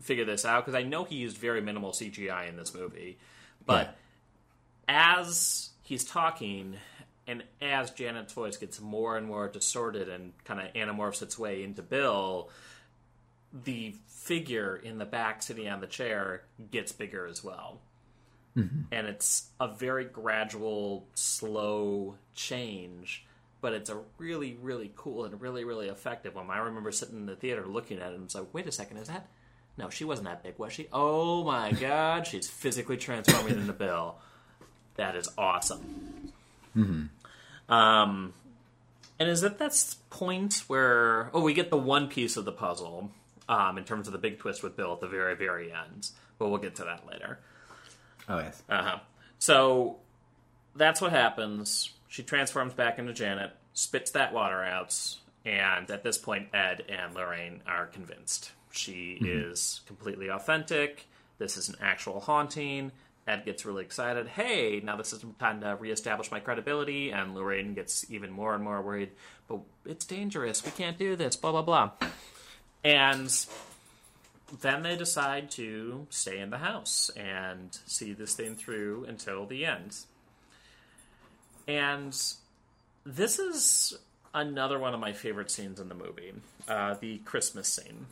figure 0.01 0.25
this 0.25 0.45
out 0.45 0.65
because 0.65 0.79
i 0.79 0.81
know 0.81 1.03
he 1.03 1.17
used 1.17 1.37
very 1.37 1.61
minimal 1.61 1.91
cgi 1.91 2.49
in 2.49 2.57
this 2.57 2.73
movie. 2.73 3.19
But 3.65 3.95
as 4.87 5.69
he's 5.83 6.05
talking 6.05 6.75
and 7.27 7.43
as 7.61 7.91
janet's 7.91 8.33
voice 8.33 8.57
gets 8.57 8.81
more 8.81 9.15
and 9.15 9.27
more 9.27 9.47
distorted 9.47 10.09
and 10.09 10.33
kind 10.43 10.59
of 10.59 10.73
anamorphs 10.73 11.21
its 11.21 11.37
way 11.37 11.61
into 11.61 11.83
bill 11.83 12.49
the 13.53 13.95
figure 14.27 14.75
in 14.75 14.97
the 14.97 15.05
back 15.05 15.41
sitting 15.41 15.69
on 15.69 15.79
the 15.79 15.87
chair 15.87 16.43
gets 16.69 16.91
bigger 16.91 17.25
as 17.25 17.43
well. 17.43 17.79
And 18.91 19.07
it's 19.07 19.47
a 19.59 19.67
very 19.67 20.03
gradual, 20.03 21.07
slow 21.13 22.15
change, 22.35 23.25
but 23.61 23.73
it's 23.73 23.89
a 23.89 23.99
really, 24.17 24.57
really 24.61 24.91
cool 24.95 25.25
and 25.25 25.39
really, 25.39 25.63
really 25.63 25.87
effective 25.87 26.35
one. 26.35 26.49
I 26.49 26.57
remember 26.57 26.91
sitting 26.91 27.17
in 27.17 27.25
the 27.25 27.35
theater 27.35 27.65
looking 27.65 27.99
at 27.99 28.11
it 28.11 28.15
and 28.15 28.25
it's 28.25 28.35
like, 28.35 28.53
wait 28.53 28.67
a 28.67 28.71
second, 28.71 28.97
is 28.97 29.07
that? 29.07 29.27
No, 29.77 29.89
she 29.89 30.05
wasn't 30.05 30.27
that 30.27 30.43
big, 30.43 30.57
was 30.57 30.73
she? 30.73 30.87
Oh 30.91 31.43
my 31.43 31.71
god, 31.79 32.27
she's 32.27 32.49
physically 32.49 32.97
transforming 32.97 33.59
into 33.59 33.73
Bill. 33.73 34.15
That 34.95 35.15
is 35.15 35.29
awesome. 35.37 36.33
Um, 37.69 38.33
and 39.19 39.29
is 39.29 39.43
it 39.43 39.59
that 39.59 39.95
point 40.09 40.63
where 40.67 41.29
oh 41.33 41.41
we 41.41 41.53
get 41.53 41.69
the 41.69 41.77
one 41.77 42.07
piece 42.07 42.37
of 42.37 42.45
the 42.45 42.51
puzzle 42.51 43.11
um, 43.49 43.77
in 43.77 43.83
terms 43.83 44.07
of 44.07 44.13
the 44.13 44.19
big 44.19 44.39
twist 44.39 44.63
with 44.63 44.75
Bill 44.75 44.93
at 44.93 44.99
the 44.99 45.07
very 45.07 45.35
very 45.35 45.71
end, 45.71 46.09
but 46.37 46.49
we'll 46.49 46.59
get 46.59 46.75
to 46.75 46.83
that 46.83 47.07
later. 47.07 47.39
Oh 48.29 48.39
yes. 48.39 48.61
Uh 48.69 48.83
huh. 48.83 48.99
So 49.39 49.97
that's 50.75 51.01
what 51.01 51.11
happens. 51.11 51.91
She 52.07 52.23
transforms 52.23 52.73
back 52.73 52.99
into 52.99 53.13
Janet, 53.13 53.51
spits 53.73 54.11
that 54.11 54.33
water 54.33 54.63
out, 54.63 54.97
and 55.45 55.89
at 55.91 56.03
this 56.03 56.17
point, 56.17 56.49
Ed 56.53 56.83
and 56.89 57.13
Lorraine 57.13 57.61
are 57.67 57.85
convinced 57.85 58.51
she 58.71 59.13
is 59.21 59.81
completely 59.87 60.29
authentic. 60.29 61.07
This 61.39 61.57
is 61.57 61.69
an 61.69 61.75
actual 61.81 62.19
haunting. 62.19 62.91
Ed 63.27 63.43
gets 63.43 63.65
really 63.65 63.83
excited. 63.83 64.27
Hey, 64.27 64.81
now 64.83 64.95
this 64.95 65.11
is 65.11 65.23
time 65.37 65.61
to 65.61 65.75
reestablish 65.75 66.31
my 66.31 66.39
credibility. 66.39 67.11
And 67.11 67.35
Lorraine 67.35 67.73
gets 67.73 68.09
even 68.09 68.31
more 68.31 68.55
and 68.55 68.63
more 68.63 68.81
worried. 68.81 69.11
But 69.47 69.59
it's 69.85 70.05
dangerous. 70.05 70.63
We 70.63 70.71
can't 70.71 70.97
do 70.97 71.15
this. 71.15 71.35
Blah 71.35 71.51
blah 71.51 71.61
blah. 71.61 71.91
And 72.83 73.29
then 74.61 74.83
they 74.83 74.95
decide 74.95 75.51
to 75.51 76.07
stay 76.09 76.39
in 76.39 76.49
the 76.49 76.57
house 76.57 77.09
and 77.17 77.77
see 77.85 78.13
this 78.13 78.33
thing 78.35 78.55
through 78.55 79.05
until 79.07 79.45
the 79.45 79.65
end. 79.65 79.97
And 81.67 82.17
this 83.05 83.39
is 83.39 83.97
another 84.33 84.79
one 84.79 84.93
of 84.93 84.99
my 84.99 85.13
favorite 85.13 85.51
scenes 85.51 85.79
in 85.79 85.89
the 85.89 85.95
movie 85.95 86.33
uh, 86.67 86.95
the 86.99 87.17
Christmas 87.19 87.67
scene. 87.67 88.05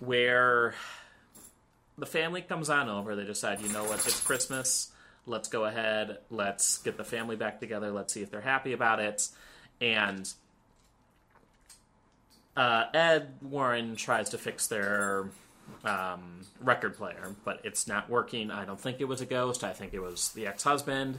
Where 0.00 0.74
the 1.96 2.06
family 2.06 2.42
comes 2.42 2.68
on 2.68 2.88
over, 2.88 3.16
they 3.16 3.24
decide, 3.24 3.60
you 3.60 3.68
know 3.72 3.84
what, 3.84 4.06
it's 4.06 4.20
Christmas. 4.20 4.90
Let's 5.26 5.48
go 5.48 5.64
ahead. 5.64 6.18
Let's 6.30 6.78
get 6.78 6.96
the 6.96 7.04
family 7.04 7.36
back 7.36 7.60
together. 7.60 7.90
Let's 7.90 8.12
see 8.12 8.22
if 8.22 8.30
they're 8.30 8.40
happy 8.40 8.72
about 8.72 9.00
it. 9.00 9.28
And 9.80 10.30
uh, 12.60 12.84
Ed 12.92 13.36
Warren 13.40 13.96
tries 13.96 14.28
to 14.30 14.38
fix 14.38 14.66
their 14.66 15.30
um, 15.82 16.42
record 16.60 16.94
player, 16.94 17.34
but 17.42 17.62
it's 17.64 17.86
not 17.88 18.10
working. 18.10 18.50
I 18.50 18.66
don't 18.66 18.78
think 18.78 19.00
it 19.00 19.06
was 19.06 19.22
a 19.22 19.26
ghost. 19.26 19.64
I 19.64 19.72
think 19.72 19.94
it 19.94 20.00
was 20.00 20.28
the 20.32 20.46
ex-husband. 20.46 21.16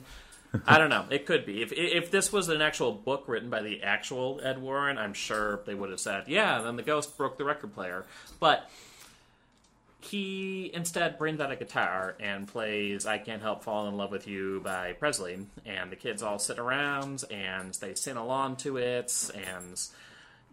I 0.67 0.77
don't 0.77 0.91
know. 0.91 1.05
It 1.09 1.25
could 1.25 1.47
be. 1.47 1.63
If 1.63 1.71
if 1.73 2.11
this 2.11 2.31
was 2.31 2.49
an 2.49 2.61
actual 2.61 2.91
book 2.91 3.23
written 3.25 3.49
by 3.49 3.63
the 3.63 3.81
actual 3.81 4.39
Ed 4.43 4.61
Warren, 4.61 4.99
I'm 4.99 5.13
sure 5.13 5.61
they 5.65 5.73
would 5.73 5.89
have 5.89 5.99
said, 5.99 6.25
"Yeah." 6.27 6.61
Then 6.61 6.75
the 6.75 6.83
ghost 6.83 7.17
broke 7.17 7.39
the 7.39 7.45
record 7.45 7.73
player, 7.73 8.05
but 8.39 8.69
he 10.01 10.69
instead 10.75 11.17
brings 11.17 11.39
out 11.39 11.51
a 11.51 11.55
guitar 11.55 12.15
and 12.19 12.47
plays 12.47 13.07
"I 13.07 13.17
Can't 13.17 13.41
Help 13.41 13.63
Falling 13.63 13.93
in 13.93 13.97
Love 13.97 14.11
with 14.11 14.27
You" 14.27 14.61
by 14.63 14.93
Presley, 14.93 15.47
and 15.65 15.91
the 15.91 15.95
kids 15.95 16.21
all 16.21 16.37
sit 16.37 16.59
around 16.59 17.23
and 17.31 17.73
they 17.75 17.95
sing 17.95 18.17
along 18.17 18.57
to 18.57 18.77
it, 18.77 19.31
and 19.33 19.81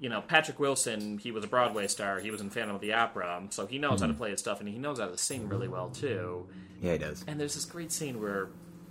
you 0.01 0.09
know, 0.09 0.21
Patrick 0.21 0.61
Wilson, 0.61 1.19
he 1.19 1.33
was 1.33 1.45
a 1.45 1.49
Broadway 1.49 1.87
star. 1.89 2.21
He 2.21 2.31
was 2.31 2.41
in 2.41 2.51
Phantom 2.51 2.75
of 2.77 2.81
the 2.81 2.93
Opera, 2.93 3.43
so 3.51 3.67
he 3.67 3.79
knows 3.79 4.01
how 4.01 4.07
to 4.07 4.13
mhm. 4.13 4.19
play 4.19 4.31
his 4.31 4.41
stuff, 4.41 4.61
and 4.61 4.69
he 4.69 4.79
knows 4.79 5.01
how 5.01 5.07
to 5.07 5.19
sing 5.19 5.49
really 5.49 5.69
well 5.69 5.91
too. 5.91 6.47
Yeah, 6.81 6.93
he 6.93 6.99
does. 6.99 7.25
And 7.27 7.41
there's 7.41 7.55
this 7.55 7.65
great 7.65 7.91
scene 7.91 8.21
where 8.21 8.49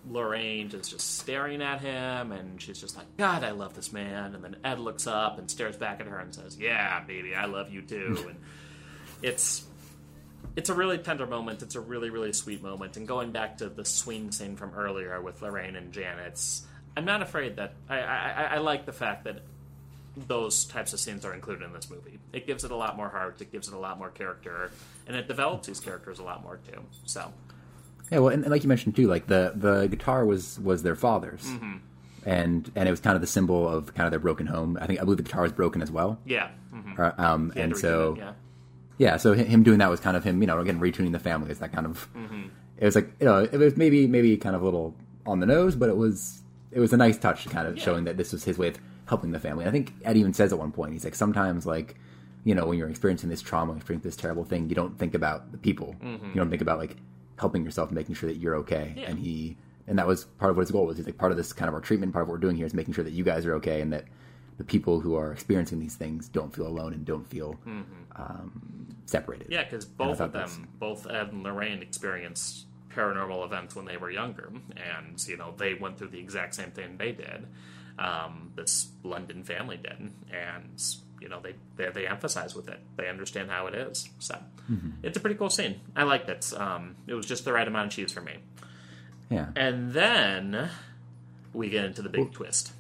Lorraine 0.10 0.70
is 0.72 0.90
just 0.90 1.18
staring 1.18 1.62
at 1.62 1.80
him, 1.82 2.32
and 2.32 2.62
she's 2.62 2.80
just 2.80 2.98
like, 2.98 3.06
"God, 3.18 3.44
I 3.44 3.52
love 3.52 3.74
this 3.74 3.94
man." 3.94 4.36
And 4.36 4.44
then 4.44 4.58
Ed 4.64 4.80
looks 4.80 5.08
up 5.08 5.38
and 5.40 5.50
stares 5.50 5.78
back 5.78 6.00
at 6.02 6.08
her 6.08 6.20
and 6.20 6.34
says, 6.34 6.58
"Yeah, 6.60 7.02
baby, 7.06 7.34
I 7.36 7.46
love 7.46 7.72
you 7.72 7.82
too." 7.82 8.18
And 8.28 8.38
it's 9.24 9.66
it's 10.56 10.70
a 10.70 10.74
really 10.74 10.98
tender 10.98 11.26
moment. 11.26 11.62
It's 11.64 11.76
a 11.76 11.82
really 11.82 12.10
really 12.10 12.34
sweet 12.34 12.62
moment. 12.62 12.98
And 12.98 13.08
going 13.08 13.32
back 13.32 13.58
to 13.60 13.70
the 13.70 13.86
swing 13.86 14.32
scene 14.32 14.56
from 14.56 14.74
earlier 14.74 15.22
with 15.22 15.42
Lorraine 15.42 15.76
and 15.76 15.92
Janet's, 15.92 16.66
I'm 16.96 17.06
not 17.06 17.22
afraid 17.22 17.56
that 17.56 17.74
I 17.90 18.00
I, 18.00 18.30
I- 18.30 18.56
I 18.56 18.58
like 18.58 18.86
the 18.86 18.94
fact 18.94 19.24
that 19.24 19.42
those 20.28 20.66
types 20.66 20.94
of 20.94 21.00
scenes 21.00 21.24
are 21.26 21.34
included 21.34 21.64
in 21.64 21.74
this 21.74 21.90
movie. 21.90 22.20
It 22.34 22.48
gives 22.48 22.64
it 22.64 22.72
a 22.72 22.76
lot 22.76 22.98
more 22.98 23.10
heart. 23.10 23.40
It 23.42 23.52
gives 23.52 23.68
it 23.68 23.74
a 23.74 23.78
lot 23.78 23.98
more 24.00 24.10
character, 24.10 24.72
and 25.06 25.16
it 25.16 25.28
develops 25.28 25.68
these 25.68 25.80
characters 25.80 26.20
a 26.20 26.24
lot 26.24 26.42
more 26.44 26.60
too. 26.70 26.82
So. 27.06 27.32
Yeah, 28.12 28.20
well, 28.20 28.30
and, 28.34 28.44
and 28.44 28.52
like 28.52 28.64
you 28.64 28.70
mentioned 28.70 28.96
too, 28.96 29.08
like 29.08 29.28
the 29.28 29.52
the 29.56 29.88
guitar 29.88 30.26
was 30.26 30.60
was 30.60 30.82
their 30.84 30.96
father's, 30.96 31.44
Mm-hmm. 31.44 31.78
and 32.26 32.72
and 32.76 32.88
it 32.88 32.92
was 32.92 33.00
kind 33.02 33.16
of 33.16 33.22
the 33.22 33.28
symbol 33.28 33.68
of 33.68 33.94
kind 33.94 34.06
of 34.08 34.12
their 34.12 34.20
broken 34.20 34.48
home. 34.48 34.78
I 34.82 34.88
think 34.88 35.00
I 35.00 35.04
believe 35.04 35.18
the 35.18 35.24
guitar 35.24 35.42
was 35.44 35.52
broken 35.52 35.82
as 35.82 35.92
well. 35.92 36.18
Yeah. 36.26 36.50
mhm. 36.74 36.98
Uh, 36.98 37.12
Um, 37.22 37.52
and 37.56 37.76
so 37.78 38.14
it, 38.14 38.18
yeah. 38.20 38.34
yeah, 38.98 39.18
so 39.18 39.34
him 39.34 39.62
doing 39.64 39.80
that 39.80 39.90
was 39.90 40.00
kind 40.00 40.16
of 40.16 40.24
him, 40.24 40.40
you 40.42 40.48
know, 40.48 40.58
again 40.60 40.80
retuning 40.80 41.12
the 41.12 41.20
family. 41.20 41.52
It's 41.52 41.60
that 41.60 41.74
kind 41.74 41.86
of. 41.86 42.08
Mm-hmm. 42.16 42.44
It 42.78 42.86
was 42.86 42.96
like 42.96 43.10
you 43.20 43.26
know, 43.26 43.40
it 43.40 43.58
was 43.58 43.76
maybe 43.76 44.08
maybe 44.08 44.38
kind 44.38 44.56
of 44.56 44.62
a 44.62 44.66
little 44.66 44.96
on 45.26 45.40
the 45.42 45.46
nose, 45.46 45.76
but 45.76 45.90
it 45.90 45.98
was 45.98 46.42
it 46.72 46.80
was 46.80 46.94
a 46.94 46.98
nice 46.98 47.18
touch, 47.18 47.50
kind 47.50 47.68
of 47.68 47.76
Yeah. 47.78 47.84
showing 47.84 48.06
that 48.06 48.16
this 48.18 48.32
was 48.32 48.44
his 48.46 48.58
way 48.58 48.70
of 48.70 48.78
helping 49.08 49.32
the 49.32 49.40
family. 49.40 49.66
I 49.66 49.72
think 49.72 49.94
Ed 50.04 50.18
even 50.18 50.34
says 50.34 50.54
at 50.54 50.60
one 50.60 50.72
point, 50.72 50.94
he's 50.94 51.04
like, 51.04 51.16
sometimes 51.16 51.66
like, 51.66 51.96
you 52.44 52.54
know, 52.56 52.66
when 52.66 52.78
you're 52.78 52.90
experiencing 52.90 53.30
this 53.30 53.42
trauma, 53.42 53.74
experiencing 53.76 54.08
this 54.10 54.16
terrible 54.16 54.44
thing, 54.46 54.70
you 54.70 54.76
don't 54.76 54.98
think 54.98 55.14
about 55.16 55.52
the 55.52 55.58
people. 55.58 55.96
You 56.02 56.34
don't 56.36 56.50
think 56.50 56.62
about 56.62 56.78
like 56.78 56.96
helping 57.40 57.64
yourself, 57.66 57.92
making 57.92 58.16
sure 58.16 58.30
that 58.30 58.38
you're 58.38 58.56
okay. 58.58 58.94
Yeah. 58.96 59.10
And 59.10 59.20
he, 59.20 59.58
and 59.88 59.98
that 60.00 60.08
was 60.08 60.26
part 60.26 60.52
of 60.52 60.58
what 60.58 60.62
his 60.64 60.72
goal 60.72 60.86
was. 60.86 60.98
He's 60.98 61.06
like 61.06 61.18
part 61.18 61.32
of 61.32 61.38
this 61.38 61.52
kind 61.54 61.68
of 61.70 61.76
our 61.76 61.82
treatment. 61.82 62.14
Part 62.14 62.24
of 62.24 62.28
what 62.30 62.34
we're 62.34 62.40
doing 62.40 62.56
here 62.58 62.66
is 62.66 62.74
making 62.74 62.94
sure 62.94 63.04
that 63.04 63.12
you 63.14 63.24
guys 63.24 63.46
are 63.46 63.54
okay, 63.56 63.82
and 63.82 63.92
that 63.94 64.06
the 64.58 64.64
people 64.64 65.00
who 65.00 65.16
are 65.16 65.32
experiencing 65.32 65.80
these 65.80 65.96
things 65.96 66.28
don't 66.28 66.54
feel 66.54 66.68
alone 66.68 66.94
and 66.94 67.06
don't 67.06 67.28
feel 67.28 67.58
um, 68.16 68.88
separated. 69.06 69.48
Yeah, 69.50 69.64
because 69.64 69.86
both 69.86 70.20
of 70.20 70.32
them, 70.32 70.42
that's- 70.42 70.60
both 70.80 71.08
Ed 71.10 71.32
and 71.32 71.44
Lorraine, 71.44 71.82
experienced 71.82 72.66
paranormal 72.94 73.46
events 73.46 73.76
when 73.76 73.86
they 73.86 73.98
were 73.98 74.10
younger, 74.10 74.52
and 74.76 75.26
you 75.28 75.38
know 75.38 75.54
they 75.58 75.74
went 75.76 75.98
through 75.98 76.08
the 76.10 76.20
exact 76.20 76.56
same 76.56 76.72
thing 76.72 76.98
they 76.98 77.12
did. 77.12 77.46
Um, 78.00 78.52
this 78.56 78.90
London 79.04 79.44
family 79.44 79.78
did, 79.78 80.12
and 80.32 80.84
you 81.20 81.30
know 81.30 81.40
they, 81.42 81.56
they 81.78 81.90
they 81.90 82.08
emphasize 82.08 82.54
with 82.56 82.68
it. 82.70 82.80
They 82.96 83.08
understand 83.10 83.50
how 83.50 83.68
it 83.68 83.76
is. 83.76 84.10
So 84.20 84.38
Mm-hmm. 84.72 84.90
it's 85.02 85.16
a 85.16 85.22
pretty 85.22 85.38
cool 85.38 85.50
scene. 85.50 85.80
I 85.96 86.04
liked 86.04 86.28
it. 86.30 86.52
Um, 86.54 86.98
it 87.08 87.14
was 87.14 87.26
just 87.26 87.46
the 87.46 87.54
right 87.54 87.66
amount 87.66 87.88
of 87.88 87.94
cheese 87.94 88.12
for 88.12 88.20
me. 88.20 88.34
Yeah. 89.30 89.48
And 89.56 89.94
then 89.94 90.70
we 91.54 91.70
get 91.70 91.86
into 91.86 92.02
the 92.02 92.10
big 92.10 92.34
twist. 92.34 92.74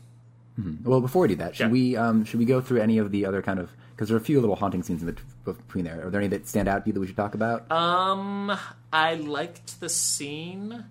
Well, 0.84 0.99
before 1.01 1.22
we 1.22 1.28
do 1.30 1.36
that, 1.36 1.55
should 1.55 1.68
Yeah. 1.68 1.72
we 1.72 1.95
um, 1.95 2.26
should 2.26 2.39
we 2.39 2.45
go 2.45 2.59
through 2.61 2.82
any 2.82 2.97
of 2.97 3.11
the 3.11 3.26
other 3.26 3.41
kind 3.41 3.59
of 3.59 3.72
because 3.95 4.09
there 4.09 4.18
are 4.18 4.20
a 4.20 4.24
few 4.24 4.41
little 4.41 4.55
haunting 4.57 4.84
scenes 4.84 5.01
in 5.01 5.07
the, 5.07 5.15
between 5.53 5.86
there. 5.86 6.05
Are 6.05 6.09
there 6.09 6.20
any 6.20 6.28
that 6.30 6.47
stand 6.47 6.68
out 6.68 6.84
to 6.84 6.88
you 6.89 6.93
that 6.93 6.99
we 6.99 7.07
should 7.07 7.15
talk 7.15 7.36
about? 7.36 7.72
Um, 7.72 8.51
I 8.91 9.15
liked 9.15 9.80
the 9.80 9.88
scene. 9.89 10.84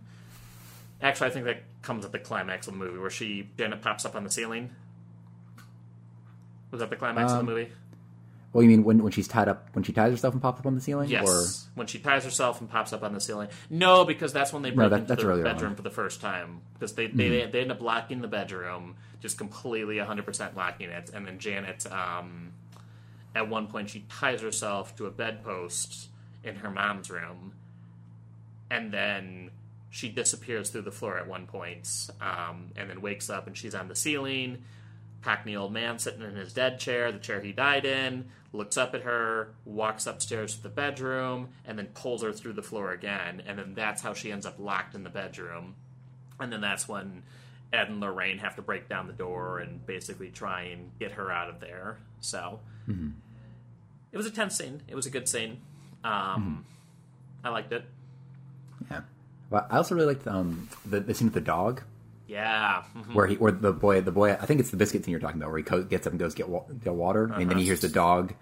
Actually, 1.03 1.27
I 1.27 1.31
think 1.31 1.45
that 1.45 1.76
comes 1.87 2.05
at 2.05 2.13
the 2.13 2.19
climax 2.19 2.67
of 2.67 2.75
the 2.75 2.79
movie 2.79 2.99
where 2.99 3.11
she 3.11 3.49
Janet 3.57 3.81
pops 3.81 4.05
up 4.05 4.15
on 4.17 4.25
the 4.25 4.31
ceiling. 4.31 4.71
Was 6.71 6.81
that 6.81 6.91
the 6.91 6.97
climax 6.97 7.33
of 7.33 7.39
Um, 7.41 7.47
the 7.47 7.53
movie? 7.53 7.73
well, 8.53 8.63
you 8.63 8.69
mean 8.69 8.85
when 8.85 9.03
when 9.03 9.13
she's 9.13 9.29
tied 9.29 9.49
up 9.49 9.69
when 9.75 9.85
she 9.85 9.93
ties 9.93 10.11
herself 10.11 10.35
and 10.35 10.43
pops 10.43 10.61
up 10.61 10.67
on 10.67 10.75
the 10.75 10.81
ceiling? 10.81 11.09
Yes. 11.09 11.69
When 11.75 11.87
she 11.87 11.99
ties 11.99 12.25
herself 12.25 12.61
and 12.61 12.69
pops 12.69 12.93
up 12.93 13.03
on 13.03 13.13
the 13.15 13.21
ceiling. 13.21 13.49
No, 13.71 14.05
because 14.05 14.33
that's 14.33 14.53
when 14.53 14.63
they 14.63 14.71
break 14.71 14.91
that- 14.91 15.01
into 15.01 15.15
the 15.15 15.17
bedroom 15.17 15.47
on. 15.47 15.57
Mm-hmm. 15.57 15.75
for 15.75 15.83
the 15.83 15.91
first 15.91 16.21
time. 16.21 16.63
Because 16.75 16.95
they, 16.95 17.07
they 17.07 17.47
they 17.47 17.61
end 17.61 17.71
up 17.71 17.81
locking 17.81 18.21
the 18.21 18.29
bedroom, 18.29 18.97
just 19.21 19.39
completely 19.39 19.97
100% 19.97 20.57
locking 20.57 20.91
it. 20.91 21.11
And 21.15 21.27
then 21.27 21.39
Janet, 21.39 21.87
um, 21.93 22.53
at 23.35 23.49
one 23.49 23.67
point, 23.69 23.91
she 23.91 24.01
ties 24.09 24.41
herself 24.41 24.97
to 24.97 25.07
a 25.07 25.11
bedpost 25.11 26.09
in 26.43 26.57
her 26.57 26.71
mom's 26.71 27.11
room. 27.11 27.53
And 28.71 28.93
then 28.93 29.51
she 29.97 30.11
disappears 30.11 30.69
through 30.69 30.83
the 30.83 30.93
floor 30.93 31.17
at 31.17 31.27
one 31.27 31.47
point, 31.47 31.89
um, 32.21 32.71
and 32.77 32.91
then 32.91 33.01
wakes 33.01 33.31
up 33.31 33.47
and 33.47 33.57
she's 33.57 33.75
on 33.75 33.89
the 33.89 33.97
ceiling. 33.97 34.63
Cockney 35.23 35.57
old 35.57 35.73
man 35.73 35.99
sitting 35.99 36.21
in 36.21 36.37
his 36.37 36.53
dead 36.53 36.79
chair, 36.79 37.11
the 37.11 37.19
chair 37.19 37.41
he 37.41 37.51
died 37.51 37.87
in, 37.87 38.27
looks 38.53 38.77
up 38.77 38.95
at 38.95 39.05
her, 39.05 39.55
walks 39.65 40.07
upstairs 40.07 40.55
to 40.55 40.63
the 40.63 40.69
bedroom, 40.69 41.49
and 41.65 41.79
then 41.79 41.87
pulls 41.95 42.23
her 42.23 42.35
through 42.35 42.53
the 42.53 42.63
floor 42.63 42.93
again. 42.93 43.43
And 43.47 43.59
then 43.59 43.73
that's 43.73 44.03
how 44.03 44.13
she 44.13 44.31
ends 44.31 44.45
up 44.45 44.59
locked 44.59 44.95
in 44.95 45.03
the 45.03 45.09
bedroom. 45.09 45.77
And 46.39 46.53
then 46.53 46.61
that's 46.61 46.87
when 46.87 47.23
Ed 47.73 47.89
and 47.89 47.99
Lorraine 47.99 48.37
have 48.37 48.55
to 48.57 48.63
break 48.63 48.91
down 48.91 49.07
the 49.07 49.15
door 49.15 49.61
and 49.61 49.85
basically 49.87 50.29
try 50.29 50.65
and 50.65 50.91
get 50.99 51.13
her 51.13 51.33
out 51.33 51.49
of 51.49 51.59
there. 51.59 51.97
So 52.21 52.61
it 54.13 54.17
was 54.19 54.27
a 54.27 54.31
tense 54.31 54.59
scene. 54.59 54.83
It 54.89 54.95
was 54.95 55.07
a 55.07 55.11
good 55.11 55.27
scene. 55.27 55.63
Um, 56.05 56.67
I 57.43 57.49
liked 57.49 57.73
it. 57.73 57.87
Yeah. 59.51 59.59
Well, 59.59 59.67
I 59.71 59.77
also 59.77 59.95
really 59.95 60.15
liked 60.15 60.27
um, 60.27 60.69
the, 60.85 61.01
the 61.01 61.15
scene 61.15 61.27
with 61.29 61.35
the 61.35 61.41
dog 61.41 61.83
Yeah. 62.27 62.83
mhm. 62.97 63.15
where 63.15 63.27
he 63.27 63.37
or 63.37 63.51
the 63.53 63.73
boy 63.73 64.01
the 64.01 64.11
boy 64.13 64.33
I 64.33 64.47
think 64.47 64.61
it's 64.61 64.71
the 64.71 64.77
biscuit 64.77 65.05
scene 65.05 65.13
you're 65.13 65.21
talking 65.21 65.41
about 65.41 65.51
where 65.51 65.59
he 65.59 65.65
co- 65.65 65.83
gets 65.85 66.07
up 66.07 66.13
and 66.13 66.21
goes 66.21 66.35
get 66.35 66.49
wa- 66.49 66.65
get 66.83 66.93
water 66.95 67.25
and 67.33 67.49
then 67.51 67.59
he 67.59 67.65
hears 67.65 67.81
the 67.81 67.89
dog 67.89 68.35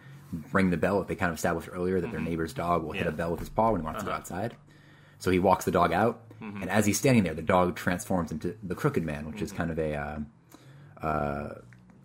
ring 0.52 0.70
the 0.70 0.76
bell 0.76 0.98
that 0.98 1.08
they 1.08 1.14
kind 1.14 1.30
of 1.30 1.36
established 1.36 1.68
earlier 1.72 2.00
that 2.00 2.10
their 2.10 2.20
neighbor's 2.20 2.52
dog 2.54 2.82
will 2.82 2.92
hit 2.92 3.06
a 3.06 3.12
bell 3.12 3.30
with 3.30 3.40
his 3.40 3.48
paw 3.48 3.70
when 3.70 3.80
he 3.80 3.84
wants 3.84 4.00
to 4.00 4.06
go 4.06 4.12
outside. 4.12 4.56
So 5.20 5.30
he 5.30 5.38
walks 5.38 5.64
the 5.64 5.70
dog 5.70 5.92
out, 5.92 6.20
and 6.40 6.68
as 6.68 6.84
he's 6.86 6.98
standing 6.98 7.22
there, 7.24 7.34
the 7.34 7.40
dog 7.42 7.76
transforms 7.76 8.32
into 8.32 8.56
the 8.62 8.74
Crooked 8.74 9.04
Man, 9.04 9.30
which 9.30 9.40
is 9.40 9.52
kind 9.52 9.70
of 9.70 9.78
a 9.78 9.94
uh, 9.94 10.18
uh, 11.00 11.54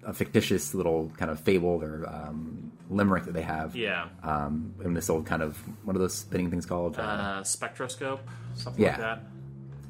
a 0.06 0.14
fictitious 0.14 0.74
little 0.74 1.12
kind 1.18 1.30
of 1.30 1.40
fable 1.40 1.82
or 1.84 2.08
um, 2.08 2.72
limerick 2.90 3.26
that 3.26 3.34
they 3.34 3.42
have. 3.42 3.76
Yeah. 3.76 4.08
Um, 4.24 4.74
in 4.84 4.94
this 4.94 5.10
old 5.10 5.26
kind 5.26 5.42
of 5.42 5.58
what 5.84 5.96
are 5.96 6.00
those 6.00 6.16
spinning 6.16 6.50
things 6.50 6.66
called? 6.66 6.98
Uh, 6.98 7.02
Uh, 7.02 7.44
spectroscope, 7.44 8.22
something 8.56 8.84
like 8.84 8.94
Yeah. 8.94 8.98
that. 8.98 9.24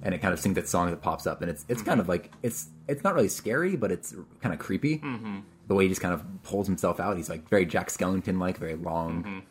and 0.02 0.16
it 0.16 0.20
kind 0.20 0.34
of 0.34 0.40
sings 0.40 0.56
that 0.56 0.68
song 0.68 0.90
that 0.90 1.02
pops 1.02 1.28
up, 1.28 1.42
and 1.42 1.52
it's 1.52 1.66
it's 1.68 1.82
kind 1.82 2.00
of 2.00 2.08
like 2.08 2.32
it's 2.42 2.70
it's 2.88 3.04
not 3.04 3.14
really 3.16 3.28
scary, 3.28 3.76
but 3.76 3.92
it's 3.92 4.16
kind 4.42 4.54
of 4.54 4.60
creepy. 4.60 5.00
Mm-hmm. 5.00 5.40
The 5.68 5.76
way 5.76 5.84
he 5.84 5.90
just 5.90 6.02
kind 6.02 6.14
of 6.14 6.24
pulls 6.44 6.66
himself 6.68 7.00
out, 7.00 7.18
he's 7.18 7.30
like 7.30 7.48
very 7.50 7.66
Jack 7.66 7.90
Skellington 7.90 8.40
like, 8.40 8.58
very 8.58 8.76
long. 8.76 9.44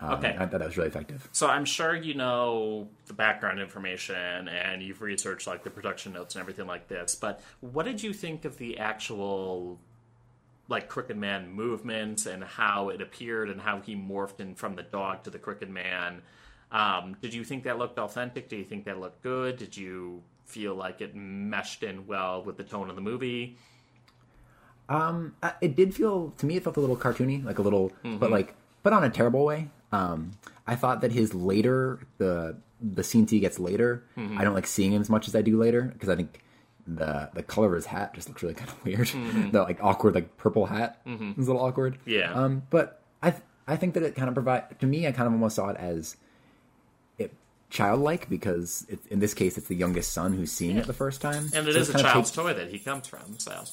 Um, 0.00 0.14
Okay. 0.14 0.28
I 0.38 0.46
thought 0.46 0.50
that 0.52 0.60
was 0.66 0.76
really 0.76 0.88
effective. 0.88 1.28
So 1.32 1.46
I'm 1.48 1.64
sure 1.64 1.94
you 1.94 2.14
know 2.14 2.88
the 3.06 3.12
background 3.12 3.60
information 3.60 4.48
and 4.48 4.82
you've 4.82 5.02
researched 5.02 5.46
like 5.46 5.62
the 5.64 5.70
production 5.70 6.12
notes 6.14 6.34
and 6.34 6.40
everything 6.40 6.66
like 6.66 6.88
this. 6.88 7.14
But 7.14 7.40
what 7.60 7.84
did 7.84 8.02
you 8.02 8.12
think 8.14 8.44
of 8.44 8.56
the 8.58 8.78
actual 8.78 9.78
like 10.68 10.88
Crooked 10.88 11.16
Man 11.16 11.50
movement 11.52 12.26
and 12.26 12.44
how 12.44 12.88
it 12.90 13.00
appeared 13.02 13.50
and 13.50 13.60
how 13.60 13.80
he 13.80 13.94
morphed 13.96 14.40
in 14.40 14.54
from 14.54 14.74
the 14.76 14.82
dog 14.84 15.24
to 15.24 15.30
the 15.30 15.38
Crooked 15.38 15.68
Man? 15.68 16.22
Um, 16.72 17.16
did 17.20 17.34
you 17.34 17.42
think 17.44 17.64
that 17.64 17.78
looked 17.78 17.98
authentic? 17.98 18.48
Did 18.48 18.56
you 18.60 18.64
think 18.64 18.84
that 18.84 19.00
looked 19.00 19.22
good? 19.22 19.56
Did 19.58 19.76
you 19.76 20.22
feel 20.46 20.74
like 20.76 21.00
it 21.00 21.14
meshed 21.14 21.82
in 21.82 22.06
well 22.06 22.42
with 22.42 22.56
the 22.56 22.62
tone 22.64 22.88
of 22.88 22.94
the 22.96 23.02
movie? 23.02 23.56
Um, 24.88 25.34
it 25.60 25.76
did 25.76 25.94
feel 25.94 26.32
to 26.38 26.46
me 26.46 26.56
it 26.56 26.64
felt 26.64 26.76
a 26.76 26.80
little 26.80 26.96
cartoony, 26.96 27.44
like 27.44 27.58
a 27.58 27.62
little, 27.62 27.90
Mm-hmm. 28.04 28.18
but 28.18 28.30
like, 28.30 28.54
but 28.82 28.92
on 28.92 29.04
a 29.04 29.10
terrible 29.10 29.44
way. 29.44 29.68
Um, 29.92 30.32
I 30.66 30.76
thought 30.76 31.00
that 31.00 31.12
his 31.12 31.34
later 31.34 32.00
the 32.18 32.56
the 32.80 33.02
scenes 33.04 33.30
he 33.30 33.40
gets 33.40 33.58
later, 33.58 34.04
Mm-hmm. 34.16 34.38
I 34.38 34.44
don't 34.44 34.54
like 34.54 34.66
seeing 34.66 34.92
him 34.92 35.00
as 35.02 35.10
much 35.10 35.28
as 35.28 35.34
I 35.34 35.42
do 35.42 35.58
later 35.58 35.82
because 35.82 36.08
I 36.08 36.16
think 36.16 36.40
the 36.86 37.28
the 37.34 37.42
color 37.42 37.68
of 37.68 37.74
his 37.74 37.86
hat 37.86 38.14
just 38.14 38.28
looks 38.28 38.42
really 38.42 38.54
kind 38.60 38.70
of 38.70 38.84
weird. 38.84 39.08
the 39.52 39.62
like 39.62 39.78
awkward 39.82 40.14
like 40.14 40.36
purple 40.36 40.66
hat 40.66 41.00
is 41.06 41.46
a 41.48 41.52
little 41.52 41.60
awkward. 41.66 41.94
Mm-hmm. 42.00 42.10
Yeah. 42.10 42.32
Um, 42.32 42.62
but 42.70 43.02
I 43.22 43.30
th- 43.32 43.42
I 43.68 43.76
think 43.76 43.94
that 43.94 44.02
it 44.02 44.14
kind 44.14 44.28
of 44.28 44.34
provide 44.34 44.78
to 44.80 44.86
me. 44.86 45.06
I 45.06 45.12
kind 45.12 45.26
of 45.26 45.32
almost 45.32 45.56
saw 45.56 45.68
it 45.68 45.76
as 45.76 46.16
it 47.18 47.32
childlike 47.68 48.28
because 48.30 48.86
it, 48.88 48.98
in 49.10 49.18
this 49.20 49.34
case 49.34 49.58
it's 49.58 49.68
the 49.68 49.76
youngest 49.76 50.12
son 50.12 50.32
who's 50.32 50.50
seeing 50.52 50.76
it 50.76 50.86
the 50.86 50.92
first 50.92 51.20
time, 51.20 51.48
And 51.54 51.68
it 51.68 51.74
So 51.74 51.80
is 51.80 51.88
a 51.90 51.98
child's 51.98 52.30
takes- 52.30 52.36
toy 52.36 52.54
that 52.54 52.68
he 52.70 52.78
comes 52.78 53.06
from. 53.08 53.38
So 53.38 53.64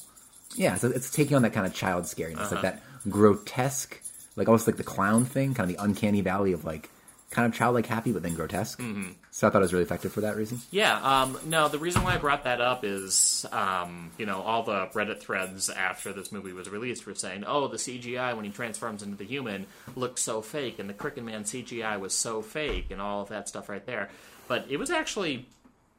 yeah, 0.56 0.76
so 0.76 0.88
it's 0.88 1.10
taking 1.10 1.34
on 1.36 1.42
that 1.42 1.52
kind 1.52 1.66
of 1.66 1.74
child 1.74 2.04
scariness, 2.04 2.38
Uh-huh. 2.52 2.54
like 2.56 2.62
that 2.62 2.82
grotesque, 3.08 4.00
like 4.38 4.48
almost 4.48 4.66
like 4.66 4.76
the 4.76 4.84
clown 4.84 5.24
thing, 5.24 5.52
kind 5.52 5.70
of 5.70 5.76
the 5.76 5.82
uncanny 5.82 6.20
valley 6.20 6.52
of 6.52 6.64
like 6.64 6.88
kind 7.30 7.46
of 7.46 7.56
childlike 7.56 7.86
happy 7.86 8.12
but 8.12 8.22
then 8.22 8.34
grotesque. 8.34 8.80
Mm-hmm. 8.80 9.10
So 9.30 9.46
I 9.46 9.50
thought 9.50 9.58
it 9.58 9.66
was 9.66 9.72
really 9.72 9.84
effective 9.84 10.12
for 10.12 10.22
that 10.22 10.36
reason. 10.36 10.60
Yeah, 10.70 10.96
um, 11.02 11.38
no, 11.44 11.68
the 11.68 11.78
reason 11.78 12.02
why 12.02 12.14
I 12.14 12.18
brought 12.18 12.44
that 12.44 12.60
up 12.60 12.84
is, 12.84 13.44
um, 13.52 14.10
you 14.16 14.26
know, 14.26 14.40
all 14.40 14.62
the 14.62 14.86
Reddit 14.94 15.20
threads 15.20 15.68
after 15.68 16.12
this 16.12 16.32
movie 16.32 16.52
was 16.52 16.68
released 16.70 17.06
were 17.06 17.14
saying, 17.14 17.44
oh, 17.46 17.68
the 17.68 17.76
CGI 17.76 18.34
when 18.34 18.44
he 18.44 18.50
transforms 18.50 19.02
into 19.02 19.16
the 19.16 19.24
human 19.24 19.66
looks 19.94 20.22
so 20.22 20.40
fake, 20.40 20.78
and 20.78 20.88
the 20.88 20.94
Crooked 20.94 21.22
Man 21.22 21.44
CGI 21.44 22.00
was 22.00 22.14
so 22.14 22.40
fake, 22.40 22.86
and 22.90 23.00
all 23.00 23.22
of 23.22 23.28
that 23.28 23.48
stuff 23.48 23.68
right 23.68 23.84
there. 23.84 24.08
But 24.48 24.66
it 24.70 24.78
was 24.78 24.90
actually 24.90 25.46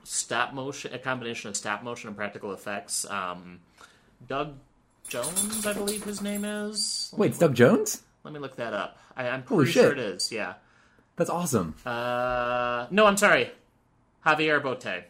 stop 0.04 0.54
motion, 0.54 0.94
a 0.94 1.00
combination 1.00 1.50
of 1.50 1.56
stop 1.56 1.84
motion 1.84 2.08
and 2.08 2.18
practical 2.18 2.54
effects. 2.54 3.06
Um, 3.10 3.60
Doug 4.28 4.56
Jones, 5.08 5.66
I 5.66 5.74
believe 5.74 6.04
his 6.04 6.22
name 6.22 6.44
is. 6.44 7.14
Wait, 7.16 7.30
it's 7.30 7.40
Doug 7.40 7.56
Jones? 7.56 8.02
Let 8.30 8.34
me 8.36 8.40
look 8.42 8.58
that 8.58 8.74
up. 8.76 9.00
I, 9.18 9.28
I'm 9.28 9.42
Holy 9.42 9.66
pretty 9.66 9.72
sure 9.72 9.92
it 9.92 9.98
is, 9.98 10.32
yeah. 10.32 10.54
That's 11.16 11.32
awesome. 11.32 11.74
Uh, 11.84 12.86
no, 12.92 13.08
I'm 13.08 13.18
sorry. 13.18 13.50
Javier 14.24 14.62
Botet. 14.62 15.06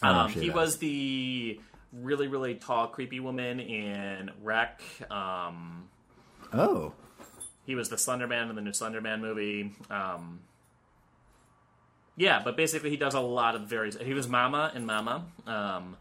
I 0.00 0.06
don't 0.06 0.14
know 0.16 0.20
Um, 0.26 0.30
he 0.30 0.48
about 0.48 0.60
was 0.60 0.76
the 0.76 1.60
really, 1.92 2.28
really 2.28 2.54
tall, 2.54 2.86
creepy 2.86 3.18
woman 3.18 3.58
in 3.58 4.30
REC. 4.44 4.80
Um, 5.10 5.88
Oh, 6.52 6.92
he 7.66 7.74
was 7.74 7.88
the 7.88 7.98
Slender 7.98 8.28
Man 8.28 8.48
in 8.48 8.54
the 8.54 8.62
new 8.62 8.72
Slender 8.72 9.00
Man 9.00 9.20
movie. 9.20 9.72
Um, 9.90 10.38
yeah, 12.16 12.42
but 12.44 12.56
basically, 12.56 12.90
he 12.90 12.96
does 12.96 13.14
a 13.14 13.20
lot 13.20 13.56
of 13.56 13.62
various. 13.62 13.96
He 13.96 14.14
was 14.14 14.28
Mama 14.28 14.70
in 14.72 14.86
Mama. 14.86 15.24
Um, 15.48 15.96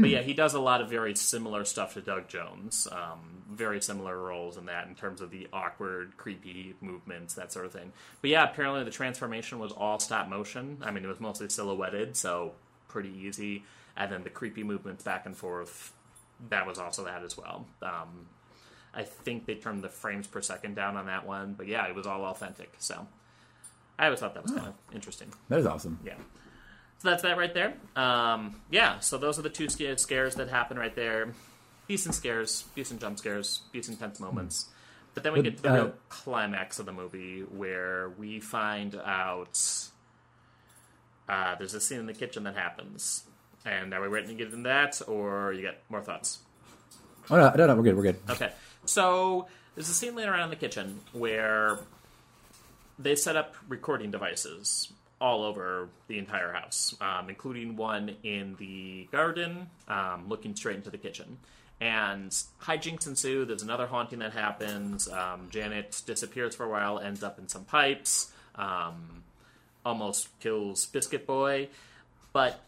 But 0.00 0.08
yeah, 0.08 0.22
he 0.22 0.32
does 0.32 0.54
a 0.54 0.60
lot 0.60 0.80
of 0.80 0.88
very 0.88 1.14
similar 1.14 1.66
stuff 1.66 1.94
to 1.94 2.00
Doug 2.00 2.26
Jones. 2.28 2.88
Um, 2.90 3.42
very 3.50 3.82
similar 3.82 4.16
roles 4.16 4.56
in 4.56 4.64
that, 4.66 4.88
in 4.88 4.94
terms 4.94 5.20
of 5.20 5.30
the 5.30 5.48
awkward, 5.52 6.16
creepy 6.16 6.74
movements, 6.80 7.34
that 7.34 7.52
sort 7.52 7.66
of 7.66 7.72
thing. 7.72 7.92
But 8.22 8.30
yeah, 8.30 8.50
apparently 8.50 8.84
the 8.84 8.90
transformation 8.90 9.58
was 9.58 9.70
all 9.70 9.98
stop 9.98 10.28
motion. 10.28 10.78
I 10.82 10.90
mean, 10.92 11.04
it 11.04 11.08
was 11.08 11.20
mostly 11.20 11.50
silhouetted, 11.50 12.16
so 12.16 12.52
pretty 12.88 13.10
easy. 13.10 13.64
And 13.94 14.10
then 14.10 14.22
the 14.22 14.30
creepy 14.30 14.62
movements 14.62 15.04
back 15.04 15.26
and 15.26 15.36
forth, 15.36 15.92
that 16.48 16.66
was 16.66 16.78
also 16.78 17.04
that 17.04 17.22
as 17.22 17.36
well. 17.36 17.66
Um, 17.82 18.26
I 18.94 19.02
think 19.02 19.44
they 19.44 19.56
turned 19.56 19.82
the 19.82 19.88
frames 19.90 20.26
per 20.26 20.40
second 20.40 20.74
down 20.74 20.96
on 20.96 21.06
that 21.06 21.26
one, 21.26 21.52
but 21.52 21.66
yeah, 21.66 21.86
it 21.86 21.94
was 21.94 22.06
all 22.06 22.24
authentic. 22.24 22.72
So 22.78 23.06
I 23.98 24.06
always 24.06 24.20
thought 24.20 24.32
that 24.34 24.42
was 24.42 24.52
kind 24.52 24.68
of 24.68 24.74
interesting. 24.94 25.32
that 25.50 25.58
is 25.58 25.66
awesome. 25.66 25.98
Yeah. 26.04 26.14
So 27.02 27.10
that's 27.10 27.24
that 27.24 27.36
right 27.36 27.52
there. 27.52 27.74
Um, 27.96 28.60
yeah, 28.70 29.00
so 29.00 29.18
those 29.18 29.36
are 29.36 29.42
the 29.42 29.50
two 29.50 29.68
scares 29.68 30.36
that 30.36 30.48
happen 30.48 30.78
right 30.78 30.94
there. 30.94 31.34
Decent 31.88 32.14
scares, 32.14 32.64
decent 32.76 33.00
jump 33.00 33.18
scares, 33.18 33.62
decent 33.72 33.98
tense 33.98 34.20
moments. 34.20 34.66
But 35.12 35.24
then 35.24 35.32
we 35.32 35.40
But, 35.40 35.44
get 35.44 35.56
to 35.56 35.62
the 35.64 35.68
uh, 35.68 35.74
real 35.74 35.92
climax 36.08 36.78
of 36.78 36.86
the 36.86 36.92
movie 36.92 37.40
where 37.40 38.10
we 38.10 38.38
find 38.38 38.94
out 38.94 39.58
uh, 41.28 41.56
there's 41.56 41.74
a 41.74 41.80
scene 41.80 41.98
in 41.98 42.06
the 42.06 42.14
kitchen 42.14 42.44
that 42.44 42.54
happens. 42.54 43.24
And 43.64 43.92
are 43.92 44.00
we 44.00 44.06
ready 44.06 44.28
to 44.28 44.34
get 44.34 44.52
into 44.52 44.68
that, 44.68 45.02
or 45.08 45.52
you 45.52 45.62
got 45.62 45.78
more 45.88 46.02
thoughts? 46.02 46.38
Oh 47.30 47.36
no, 47.36 47.52
no, 47.56 47.66
no, 47.66 47.74
we're 47.74 47.82
good. 47.82 47.96
We're 47.96 48.02
good. 48.02 48.18
Okay. 48.30 48.52
So 48.84 49.48
there's 49.74 49.88
a 49.88 49.94
scene 49.94 50.14
later 50.14 50.32
on 50.34 50.44
in 50.44 50.50
the 50.50 50.56
kitchen 50.56 51.00
where 51.12 51.80
they 52.96 53.16
set 53.16 53.34
up 53.34 53.56
recording 53.68 54.12
devices 54.12 54.92
all 55.22 55.44
over 55.44 55.88
the 56.08 56.18
entire 56.18 56.52
house, 56.52 56.96
um, 57.00 57.28
including 57.28 57.76
one 57.76 58.16
in 58.24 58.56
the 58.58 59.06
garden, 59.12 59.68
um, 59.86 60.28
looking 60.28 60.56
straight 60.56 60.74
into 60.74 60.90
the 60.90 60.98
kitchen. 60.98 61.38
And 61.80 62.30
hijinks 62.60 63.06
ensue. 63.06 63.44
There's 63.44 63.62
another 63.62 63.86
haunting 63.86 64.18
that 64.18 64.32
happens. 64.32 65.08
Um, 65.08 65.46
Janet 65.48 66.02
disappears 66.06 66.56
for 66.56 66.64
a 66.64 66.68
while, 66.68 66.98
ends 66.98 67.22
up 67.22 67.38
in 67.38 67.48
some 67.48 67.64
pipes, 67.64 68.32
um, 68.56 69.22
almost 69.86 70.28
kills 70.40 70.86
Biscuit 70.86 71.24
Boy. 71.24 71.68
But 72.32 72.60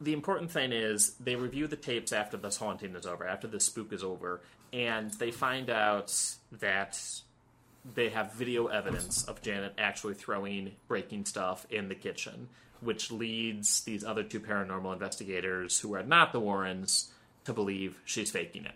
the 0.00 0.12
important 0.12 0.50
thing 0.50 0.72
is 0.72 1.10
they 1.20 1.36
review 1.36 1.68
the 1.68 1.76
tapes 1.76 2.12
after 2.12 2.36
this 2.36 2.56
haunting 2.56 2.96
is 2.96 3.06
over, 3.06 3.24
after 3.24 3.46
the 3.46 3.60
spook 3.60 3.92
is 3.92 4.02
over, 4.02 4.40
and 4.72 5.12
they 5.12 5.30
find 5.30 5.70
out 5.70 6.12
that 6.60 7.00
they 7.94 8.10
have 8.10 8.32
video 8.32 8.66
evidence 8.66 9.24
of 9.24 9.42
Janet 9.42 9.74
actually 9.78 10.14
throwing 10.14 10.72
breaking 10.86 11.24
stuff 11.24 11.66
in 11.70 11.88
the 11.88 11.94
kitchen, 11.94 12.48
which 12.80 13.10
leads 13.10 13.82
these 13.84 14.04
other 14.04 14.22
two 14.22 14.40
paranormal 14.40 14.92
investigators 14.92 15.80
who 15.80 15.94
are 15.94 16.02
not 16.02 16.32
the 16.32 16.40
Warrens 16.40 17.10
to 17.44 17.52
believe 17.52 18.00
she's 18.04 18.30
faking 18.30 18.64
it. 18.64 18.74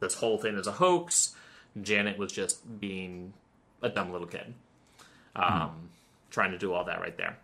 This 0.00 0.14
whole 0.14 0.38
thing 0.38 0.56
is 0.56 0.66
a 0.66 0.72
hoax. 0.72 1.34
Janet 1.80 2.18
was 2.18 2.32
just 2.32 2.80
being 2.80 3.32
a 3.80 3.88
dumb 3.88 4.12
little 4.12 4.26
kid, 4.26 4.54
um, 5.36 5.90
trying 6.30 6.50
to 6.50 6.58
do 6.58 6.72
all 6.72 6.84
that 6.84 7.00
right 7.00 7.16
there. 7.16 7.38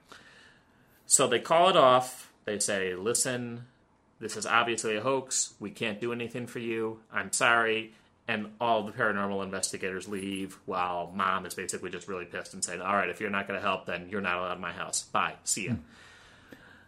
So 1.06 1.26
they 1.26 1.38
call 1.38 1.70
it 1.70 1.76
off. 1.76 2.30
They 2.44 2.58
say, 2.58 2.94
listen, 2.94 3.66
this 4.20 4.36
is 4.36 4.46
obviously 4.46 4.96
a 4.96 5.00
hoax. 5.00 5.54
We 5.60 5.70
can't 5.70 6.00
do 6.00 6.12
anything 6.12 6.46
for 6.46 6.58
you. 6.58 7.00
I'm 7.12 7.32
sorry. 7.32 7.94
And 8.28 8.50
all 8.60 8.82
the 8.82 8.92
paranormal 8.92 9.42
investigators 9.42 10.06
leave 10.06 10.58
while 10.66 11.10
mom 11.14 11.46
is 11.46 11.54
basically 11.54 11.88
just 11.90 12.06
really 12.08 12.26
pissed 12.26 12.52
and 12.52 12.62
saying, 12.62 12.82
all 12.82 12.94
right, 12.94 13.08
if 13.08 13.20
you're 13.22 13.30
not 13.30 13.48
going 13.48 13.58
to 13.58 13.66
help, 13.66 13.86
then 13.86 14.08
you're 14.10 14.20
not 14.20 14.36
allowed 14.36 14.52
in 14.56 14.60
my 14.60 14.72
house. 14.72 15.02
Bye. 15.04 15.32
See 15.44 15.66
ya. 15.68 15.74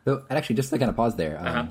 So, 0.04 0.22
and 0.28 0.36
actually, 0.36 0.56
just 0.56 0.68
to 0.70 0.78
kind 0.78 0.90
of 0.90 0.96
pause 0.96 1.16
there, 1.16 1.38
um, 1.40 1.46
Uh-huh. 1.46 1.66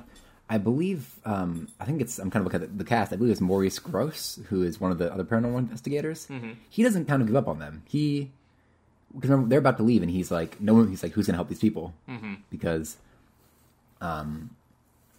I 0.52 0.58
believe, 0.58 1.14
um, 1.24 1.68
I 1.78 1.84
think 1.84 2.00
it's, 2.00 2.18
I'm 2.18 2.28
kind 2.32 2.44
of 2.44 2.52
looking 2.52 2.64
at 2.68 2.76
the, 2.76 2.82
cast. 2.82 3.12
I 3.12 3.16
believe 3.16 3.30
it's 3.30 3.40
Maurice 3.40 3.78
Grosse, 3.78 4.40
who 4.48 4.64
is 4.64 4.80
one 4.80 4.90
of 4.90 4.98
the 4.98 5.12
other 5.12 5.22
paranormal 5.22 5.58
investigators. 5.58 6.26
Mm-hmm. 6.26 6.50
He 6.68 6.82
doesn't 6.82 7.04
kind 7.06 7.22
of 7.22 7.28
give 7.28 7.36
up 7.36 7.46
on 7.46 7.60
them. 7.60 7.82
He, 7.86 8.32
because 9.14 9.30
they're 9.48 9.60
about 9.60 9.76
to 9.76 9.84
leave, 9.84 10.02
and 10.02 10.10
he's 10.10 10.32
like, 10.32 10.60
no 10.60 10.74
one, 10.74 10.88
he's 10.88 11.04
like, 11.04 11.12
who's 11.12 11.26
going 11.28 11.34
to 11.34 11.38
help 11.38 11.48
these 11.48 11.60
people? 11.60 11.94
Mm-hmm. 12.08 12.34
Because, 12.50 12.96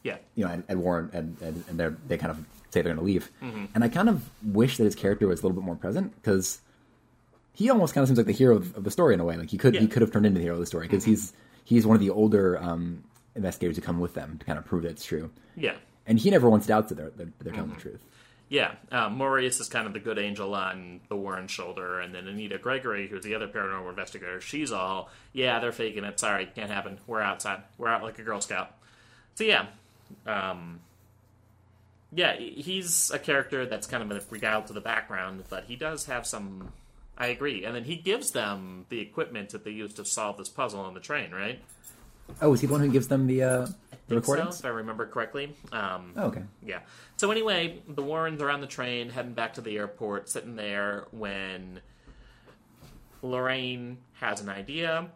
Yeah. 0.04 0.18
you 0.36 0.46
know, 0.46 0.52
Ed, 0.52 0.64
Ed 0.68 0.78
Warren, 0.78 1.10
Ed, 1.14 1.38
and 1.70 1.80
they're, 1.80 1.96
they 2.08 2.18
kind 2.18 2.32
of 2.32 2.44
say 2.72 2.82
they're 2.82 2.94
going 2.94 2.98
to 2.98 3.04
leave. 3.04 3.32
Mm-hmm. 3.42 3.66
And 3.76 3.84
I 3.84 3.90
kind 3.90 4.10
of 4.10 4.28
wish 4.44 4.78
that 4.78 4.84
his 4.86 4.96
character 4.96 5.28
was 5.28 5.42
a 5.42 5.44
little 5.44 5.56
bit 5.62 5.66
more 5.66 5.76
present, 5.76 6.16
because 6.16 6.60
he 7.54 7.70
almost 7.70 7.94
kind 7.94 8.02
of 8.04 8.08
seems 8.08 8.18
like 8.18 8.28
the 8.28 8.34
hero 8.34 8.56
of, 8.56 8.76
of 8.78 8.84
the 8.84 8.92
story 8.92 9.14
in 9.14 9.20
a 9.20 9.26
way. 9.26 9.38
Like 9.38 9.50
he 9.50 9.58
could, 9.58 9.74
he 9.74 9.80
Yeah. 9.80 9.84
Mm-hmm. 9.86 9.92
could 9.94 10.02
have 10.02 10.12
turned 10.12 10.26
into 10.26 10.40
the 10.40 10.44
hero 10.46 10.56
of 10.56 10.60
the 10.62 10.66
story, 10.66 10.88
because 10.88 11.04
he's, 11.04 11.34
he's 11.64 11.86
one 11.86 11.96
of 11.96 12.02
the 12.02 12.10
older 12.10 12.58
um, 12.58 13.04
investigators 13.36 13.76
who 13.76 13.82
come 13.82 14.00
with 14.00 14.14
them 14.14 14.38
to 14.40 14.46
kind 14.46 14.58
of 14.58 14.66
prove 14.66 14.84
that 14.84 14.90
it's 14.92 15.06
true. 15.06 15.30
Yeah. 15.56 15.76
And 16.08 16.18
he 16.20 16.32
never 16.32 16.50
once 16.50 16.66
doubts 16.66 16.90
that 16.90 16.96
they're, 16.96 17.12
that 17.12 17.40
they're 17.40 17.54
telling 17.54 17.70
Mm-hmm. 17.70 17.76
the 17.78 17.82
truth. 17.82 18.06
Yeah, 18.50 18.74
uh, 18.92 19.08
Maurice 19.08 19.62
is 19.62 19.70
kind 19.70 19.88
of 19.88 19.94
the 19.94 20.00
good 20.02 20.20
angel 20.20 20.54
on 20.56 21.00
the 21.08 21.16
Warren 21.16 21.48
shoulder, 21.48 22.02
and 22.02 22.14
then 22.14 22.28
Anita 22.28 22.58
Gregory, 22.58 23.08
who's 23.08 23.24
the 23.24 23.34
other 23.34 23.48
paranormal 23.48 23.88
investigator, 23.90 24.42
she's 24.42 24.74
all, 24.74 25.10
yeah, 25.32 25.60
they're 25.60 25.72
faking 25.72 26.04
it. 26.04 26.20
Sorry, 26.20 26.50
can't 26.54 26.70
happen. 26.70 26.98
We're 27.08 27.22
outside. 27.22 27.62
We're 27.78 27.88
out 27.88 28.04
like 28.04 28.20
a 28.20 28.24
Girl 28.24 28.42
Scout. 28.42 28.76
So 29.36 29.46
yeah, 29.46 29.68
um, 30.28 30.82
yeah, 32.14 32.36
he's 32.36 33.12
a 33.12 33.20
character 33.20 33.66
that's 33.66 33.88
kind 33.88 34.04
of 34.04 34.10
been 34.10 34.22
regaled 34.30 34.68
to 34.68 34.74
the 34.74 34.82
background, 34.82 35.44
but 35.50 35.66
he 35.66 35.76
does 35.76 36.06
have 36.06 36.26
some. 36.26 36.72
I 37.18 37.28
agree, 37.28 37.66
and 37.66 37.76
then 37.76 37.84
he 37.84 37.96
gives 37.98 38.32
them 38.32 38.86
the 38.90 39.00
equipment 39.00 39.50
that 39.50 39.64
they 39.64 39.72
use 39.72 39.94
to 39.96 40.06
solve 40.06 40.38
this 40.38 40.50
puzzle 40.50 40.80
on 40.80 40.94
the 40.94 41.00
train, 41.00 41.32
right? 41.32 41.60
Oh, 42.42 42.54
is 42.54 42.62
he 42.62 42.68
the 42.68 42.74
one 42.74 42.82
who 42.82 42.90
gives 42.90 43.08
them 43.10 43.28
the, 43.28 43.44
uh, 43.44 43.66
the 44.08 44.22
Think 44.22 44.26
so, 44.26 44.48
if 44.50 44.66
I 44.66 44.70
remember 44.70 45.06
correctly. 45.06 45.56
Um, 45.72 46.14
Oh, 46.16 46.28
okay. 46.28 46.44
yeah. 46.66 46.80
So 47.18 47.30
anyway, 47.30 47.82
the 47.88 48.02
Warrens 48.02 48.42
are 48.42 48.50
on 48.50 48.62
the 48.62 48.68
train 48.68 49.10
heading 49.10 49.34
back 49.34 49.54
to 49.56 49.62
the 49.62 49.78
airport, 49.78 50.30
sitting 50.30 50.56
there 50.56 51.06
when 51.12 51.82
Lorraine 53.22 53.98
has 54.14 54.42
an 54.42 54.50
idea. 54.50 55.10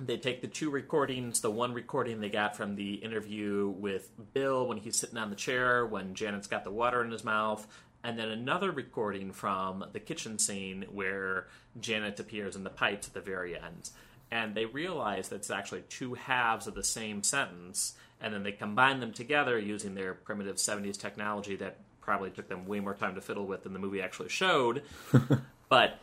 They 0.00 0.16
take 0.16 0.40
the 0.40 0.48
two 0.48 0.70
recordings, 0.70 1.40
the 1.40 1.50
one 1.50 1.74
recording 1.74 2.20
they 2.20 2.30
got 2.30 2.56
from 2.56 2.74
the 2.74 2.94
interview 2.94 3.68
with 3.68 4.10
Bill 4.32 4.66
when 4.66 4.78
he's 4.78 4.96
sitting 4.96 5.18
on 5.18 5.28
the 5.28 5.36
chair, 5.36 5.84
when 5.84 6.14
Janet's 6.14 6.46
got 6.46 6.64
the 6.64 6.70
water 6.70 7.04
in 7.04 7.10
his 7.10 7.22
mouth, 7.22 7.66
and 8.02 8.18
then 8.18 8.28
another 8.28 8.70
recording 8.70 9.32
from 9.32 9.84
the 9.92 10.00
kitchen 10.00 10.38
scene 10.38 10.86
where 10.90 11.48
Janet 11.78 12.18
appears 12.18 12.56
in 12.56 12.64
the 12.64 12.70
pipes 12.70 13.08
at 13.08 13.14
the 13.14 13.20
very 13.20 13.54
end. 13.54 13.90
And 14.30 14.54
they 14.54 14.64
realize 14.64 15.28
that 15.28 15.36
it's 15.36 15.50
actually 15.50 15.82
two 15.88 16.14
halves 16.14 16.66
of 16.66 16.74
the 16.74 16.84
same 16.84 17.22
sentence, 17.22 17.94
and 18.22 18.32
then 18.32 18.42
they 18.42 18.52
combine 18.52 19.00
them 19.00 19.12
together 19.12 19.58
using 19.58 19.94
their 19.94 20.14
primitive 20.14 20.56
70s 20.56 20.98
technology 20.98 21.56
that 21.56 21.78
probably 22.00 22.30
took 22.30 22.48
them 22.48 22.66
way 22.66 22.80
more 22.80 22.94
time 22.94 23.16
to 23.16 23.20
fiddle 23.20 23.46
with 23.46 23.64
than 23.64 23.74
the 23.74 23.78
movie 23.78 24.00
actually 24.00 24.30
showed. 24.30 24.82
but 25.68 25.98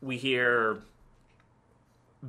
we 0.00 0.16
hear 0.16 0.78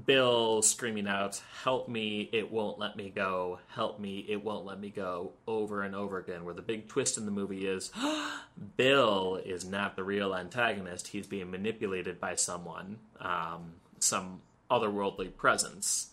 Bill 0.05 0.61
screaming 0.61 1.07
out, 1.07 1.41
Help 1.63 1.87
me, 1.87 2.29
it 2.31 2.51
won't 2.51 2.77
let 2.77 2.95
me 2.95 3.09
go. 3.09 3.59
Help 3.69 3.99
me, 3.99 4.25
it 4.27 4.43
won't 4.43 4.65
let 4.65 4.79
me 4.79 4.89
go. 4.89 5.31
Over 5.47 5.81
and 5.81 5.95
over 5.95 6.17
again. 6.17 6.45
Where 6.45 6.53
the 6.53 6.61
big 6.61 6.87
twist 6.87 7.17
in 7.17 7.25
the 7.25 7.31
movie 7.31 7.67
is 7.67 7.91
Bill 8.77 9.39
is 9.43 9.65
not 9.65 9.95
the 9.95 10.03
real 10.03 10.35
antagonist. 10.35 11.07
He's 11.07 11.27
being 11.27 11.51
manipulated 11.51 12.19
by 12.19 12.35
someone, 12.35 12.99
um, 13.19 13.73
some 13.99 14.41
otherworldly 14.69 15.35
presence. 15.35 16.09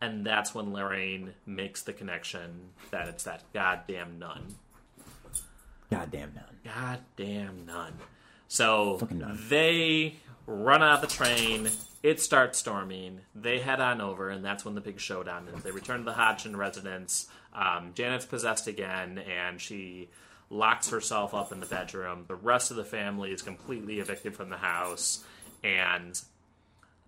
And 0.00 0.26
that's 0.26 0.54
when 0.54 0.72
Lorraine 0.72 1.34
makes 1.46 1.82
the 1.82 1.92
connection 1.92 2.70
that 2.90 3.08
it's 3.08 3.24
that 3.24 3.42
goddamn 3.52 4.18
nun. 4.18 4.54
Goddamn 5.90 6.32
none. 6.34 6.58
Goddamn 6.64 7.66
nun. 7.66 7.94
So 8.48 9.06
nun. 9.10 9.38
they 9.48 10.16
run 10.46 10.82
out 10.82 11.02
of 11.02 11.08
the 11.08 11.14
train. 11.14 11.70
It 12.04 12.20
starts 12.20 12.58
storming. 12.58 13.20
They 13.34 13.60
head 13.60 13.80
on 13.80 14.02
over, 14.02 14.28
and 14.28 14.44
that's 14.44 14.62
when 14.62 14.74
the 14.74 14.82
big 14.82 15.00
showdown 15.00 15.48
is. 15.48 15.62
They 15.62 15.70
return 15.70 16.00
to 16.00 16.04
the 16.04 16.12
Hodgson 16.12 16.54
residence. 16.54 17.28
Um, 17.54 17.92
Janet's 17.94 18.26
possessed 18.26 18.66
again, 18.66 19.18
and 19.18 19.58
she 19.58 20.10
locks 20.50 20.90
herself 20.90 21.32
up 21.32 21.50
in 21.50 21.60
the 21.60 21.66
bedroom. 21.66 22.26
The 22.28 22.34
rest 22.34 22.70
of 22.70 22.76
the 22.76 22.84
family 22.84 23.30
is 23.30 23.40
completely 23.40 24.00
evicted 24.00 24.36
from 24.36 24.50
the 24.50 24.58
house, 24.58 25.24
and 25.62 26.20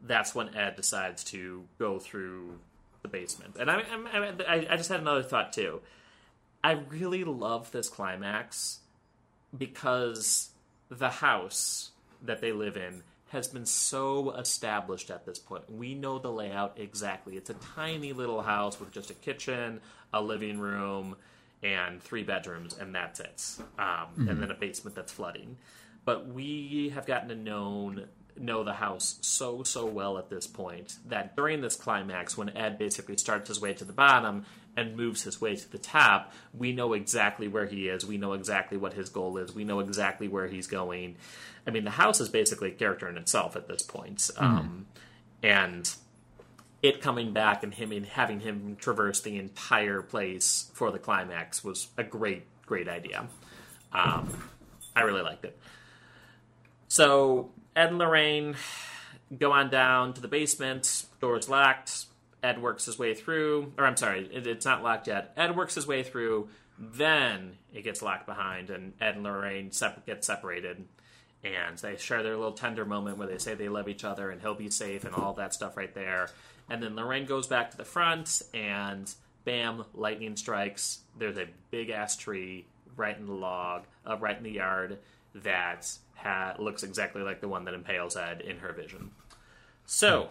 that's 0.02 0.34
when 0.34 0.56
Ed 0.56 0.76
decides 0.76 1.24
to 1.24 1.64
go 1.78 1.98
through 1.98 2.58
the 3.02 3.08
basement. 3.08 3.56
And 3.60 3.70
I, 3.70 3.82
I, 4.14 4.32
I, 4.48 4.66
I 4.70 4.76
just 4.78 4.88
had 4.88 5.00
another 5.00 5.22
thought 5.22 5.52
too. 5.52 5.82
I 6.64 6.72
really 6.88 7.22
love 7.22 7.70
this 7.70 7.90
climax 7.90 8.78
because 9.56 10.52
the 10.88 11.10
house 11.10 11.90
that 12.22 12.40
they 12.40 12.52
live 12.52 12.78
in 12.78 13.02
has 13.28 13.48
been 13.48 13.66
so 13.66 14.30
established 14.32 15.10
at 15.10 15.26
this 15.26 15.38
point. 15.38 15.70
We 15.70 15.94
know 15.94 16.18
the 16.18 16.30
layout 16.30 16.78
exactly. 16.78 17.36
It's 17.36 17.50
a 17.50 17.54
tiny 17.54 18.12
little 18.12 18.42
house 18.42 18.78
with 18.78 18.92
just 18.92 19.10
a 19.10 19.14
kitchen, 19.14 19.80
a 20.12 20.20
living 20.22 20.58
room, 20.58 21.16
and 21.62 22.00
three 22.02 22.22
bedrooms, 22.22 22.76
and 22.78 22.94
that's 22.94 23.18
it. 23.20 23.42
Um, 23.78 24.28
And 24.28 24.40
then 24.42 24.50
a 24.50 24.54
basement 24.54 24.94
that's 24.94 25.12
flooding. 25.12 25.56
But 26.04 26.28
we 26.28 26.90
have 26.94 27.06
gotten 27.06 27.28
to 27.30 27.34
know 27.34 27.94
know 28.38 28.62
the 28.62 28.74
house 28.74 29.16
so 29.22 29.62
so 29.62 29.86
well 29.86 30.18
at 30.18 30.28
this 30.28 30.46
point 30.46 30.98
that 31.08 31.34
during 31.34 31.62
this 31.62 31.74
climax, 31.74 32.36
when 32.36 32.54
Ed 32.54 32.78
basically 32.78 33.16
starts 33.16 33.48
his 33.48 33.60
way 33.60 33.72
to 33.72 33.84
the 33.84 33.94
bottom 33.94 34.44
and 34.76 34.96
moves 34.96 35.22
his 35.22 35.40
way 35.40 35.56
to 35.56 35.70
the 35.70 35.78
top, 35.78 36.32
we 36.52 36.72
know 36.72 36.92
exactly 36.92 37.48
where 37.48 37.66
he 37.66 37.88
is. 37.88 38.04
We 38.04 38.18
know 38.18 38.34
exactly 38.34 38.76
what 38.76 38.92
his 38.92 39.08
goal 39.08 39.38
is. 39.38 39.54
We 39.54 39.64
know 39.64 39.80
exactly 39.80 40.28
where 40.28 40.46
he's 40.46 40.66
going. 40.66 41.16
I 41.66 41.70
mean, 41.70 41.84
the 41.84 41.90
house 41.90 42.20
is 42.20 42.28
basically 42.28 42.68
a 42.68 42.74
character 42.74 43.08
in 43.08 43.16
itself 43.16 43.56
at 43.56 43.68
this 43.68 43.82
point, 43.82 44.30
um, 44.36 44.86
and 45.42 45.92
it 46.82 47.00
coming 47.00 47.32
back 47.32 47.62
and 47.62 47.74
him 47.74 47.90
and 47.90 48.06
having 48.06 48.40
him 48.40 48.76
traverse 48.78 49.20
the 49.20 49.38
entire 49.38 50.02
place 50.02 50.70
for 50.74 50.92
the 50.92 50.98
climax 50.98 51.64
was 51.64 51.88
a 51.96 52.04
great 52.04 52.44
great 52.66 52.88
idea. 52.88 53.26
Um, 53.92 54.50
I 54.94 55.02
really 55.02 55.22
liked 55.22 55.44
it. 55.44 55.58
So 56.88 57.50
Ed 57.74 57.88
and 57.88 57.98
Lorraine 57.98 58.56
go 59.36 59.52
on 59.52 59.70
down 59.70 60.14
to 60.14 60.20
the 60.20 60.28
basement. 60.28 61.06
Door's 61.20 61.48
locked. 61.48 62.06
Ed 62.42 62.60
works 62.62 62.84
his 62.86 62.98
way 62.98 63.14
through, 63.14 63.72
or 63.78 63.84
I'm 63.86 63.96
sorry, 63.96 64.28
it, 64.32 64.46
it's 64.46 64.64
not 64.64 64.82
locked 64.82 65.06
yet. 65.08 65.32
Ed 65.36 65.56
works 65.56 65.74
his 65.74 65.86
way 65.86 66.02
through, 66.02 66.48
Then 66.78 67.56
it 67.72 67.82
gets 67.82 68.02
locked 68.02 68.26
behind, 68.26 68.70
and 68.70 68.92
Ed 69.00 69.14
and 69.16 69.24
Lorraine 69.24 69.72
sep- 69.72 70.04
get 70.04 70.24
separated, 70.24 70.84
and 71.42 71.78
they 71.78 71.96
share 71.96 72.22
their 72.22 72.36
little 72.36 72.52
tender 72.52 72.84
moment 72.84 73.18
where 73.18 73.28
they 73.28 73.38
say 73.38 73.54
they 73.54 73.68
love 73.68 73.88
each 73.88 74.04
other 74.04 74.30
and 74.30 74.40
he'll 74.40 74.54
be 74.54 74.70
safe 74.70 75.04
and 75.04 75.14
all 75.14 75.32
that 75.34 75.54
stuff 75.54 75.76
right 75.76 75.94
there. 75.94 76.28
And 76.68 76.82
then 76.82 76.96
Lorraine 76.96 77.26
goes 77.26 77.46
back 77.46 77.70
to 77.70 77.76
the 77.76 77.84
front, 77.84 78.42
and 78.52 79.12
bam, 79.44 79.84
lightning 79.94 80.36
strikes. 80.36 81.00
There's 81.18 81.38
a 81.38 81.46
big 81.70 81.90
ass 81.90 82.16
tree 82.16 82.66
right 82.96 83.16
in 83.16 83.26
the 83.26 83.32
log, 83.32 83.84
uh, 84.06 84.16
right 84.18 84.36
in 84.36 84.42
the 84.42 84.50
yard 84.50 84.98
that 85.36 85.90
ha- 86.14 86.56
looks 86.58 86.82
exactly 86.82 87.22
like 87.22 87.40
the 87.40 87.48
one 87.48 87.64
that 87.64 87.74
impales 87.74 88.16
Ed 88.16 88.40
in 88.42 88.58
her 88.58 88.72
vision. 88.72 89.12
So. 89.86 90.28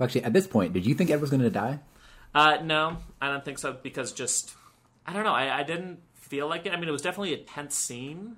Well, 0.00 0.06
actually, 0.06 0.24
at 0.24 0.32
this 0.32 0.46
point, 0.46 0.72
did 0.72 0.86
you 0.86 0.94
think 0.94 1.10
Ed 1.10 1.20
was 1.20 1.28
going 1.28 1.42
to 1.42 1.50
die? 1.50 1.78
Uh, 2.34 2.56
no, 2.64 2.96
I 3.20 3.28
don't 3.28 3.44
think 3.44 3.58
so 3.58 3.74
because 3.74 4.12
just 4.12 4.54
I 5.06 5.12
don't 5.12 5.24
know. 5.24 5.34
I, 5.34 5.58
I 5.58 5.62
didn't 5.62 6.00
feel 6.14 6.48
like 6.48 6.64
it. 6.64 6.72
I 6.72 6.76
mean, 6.76 6.88
it 6.88 6.92
was 6.92 7.02
definitely 7.02 7.34
a 7.34 7.38
tense 7.38 7.74
scene, 7.74 8.36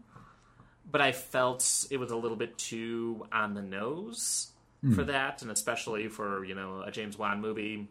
but 0.90 1.00
I 1.00 1.12
felt 1.12 1.86
it 1.88 1.98
was 1.98 2.10
a 2.10 2.16
little 2.16 2.36
bit 2.36 2.58
too 2.58 3.26
on 3.30 3.54
the 3.54 3.62
nose 3.62 4.48
for 4.96 5.04
that, 5.04 5.42
and 5.42 5.50
especially 5.52 6.08
for 6.08 6.44
you 6.44 6.56
know 6.56 6.82
a 6.84 6.90
James 6.90 7.16
Wan 7.16 7.40
movie. 7.40 7.86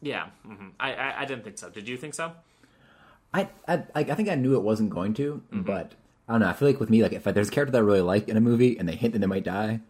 Yeah, 0.00 0.28
hmm 0.46 0.68
I, 0.80 0.94
I 0.94 1.20
I 1.20 1.24
didn't 1.26 1.44
think 1.44 1.58
so. 1.58 1.68
Did 1.68 1.86
you 1.86 1.98
think 1.98 2.14
so? 2.14 2.32
I, 3.34 3.48
I 3.68 3.84
I 3.94 4.04
think 4.04 4.30
I 4.30 4.36
knew 4.36 4.54
it 4.56 4.62
wasn't 4.62 4.88
going 4.88 5.12
to, 5.14 5.42
but 5.52 5.92
I 6.26 6.32
don't 6.32 6.40
know. 6.40 6.48
I 6.48 6.54
feel 6.54 6.68
like 6.68 6.80
with 6.80 6.88
me, 6.88 7.02
like 7.02 7.12
if 7.12 7.24
there's 7.24 7.48
a 7.48 7.50
character 7.50 7.72
that 7.72 7.78
I 7.78 7.82
really 7.82 8.00
like 8.00 8.28
in 8.30 8.38
a 8.38 8.40
movie 8.40 8.78
and 8.78 8.88
they 8.88 8.96
hint 8.96 9.12
that 9.12 9.18
they 9.18 9.26
might 9.26 9.44
die, 9.44 9.80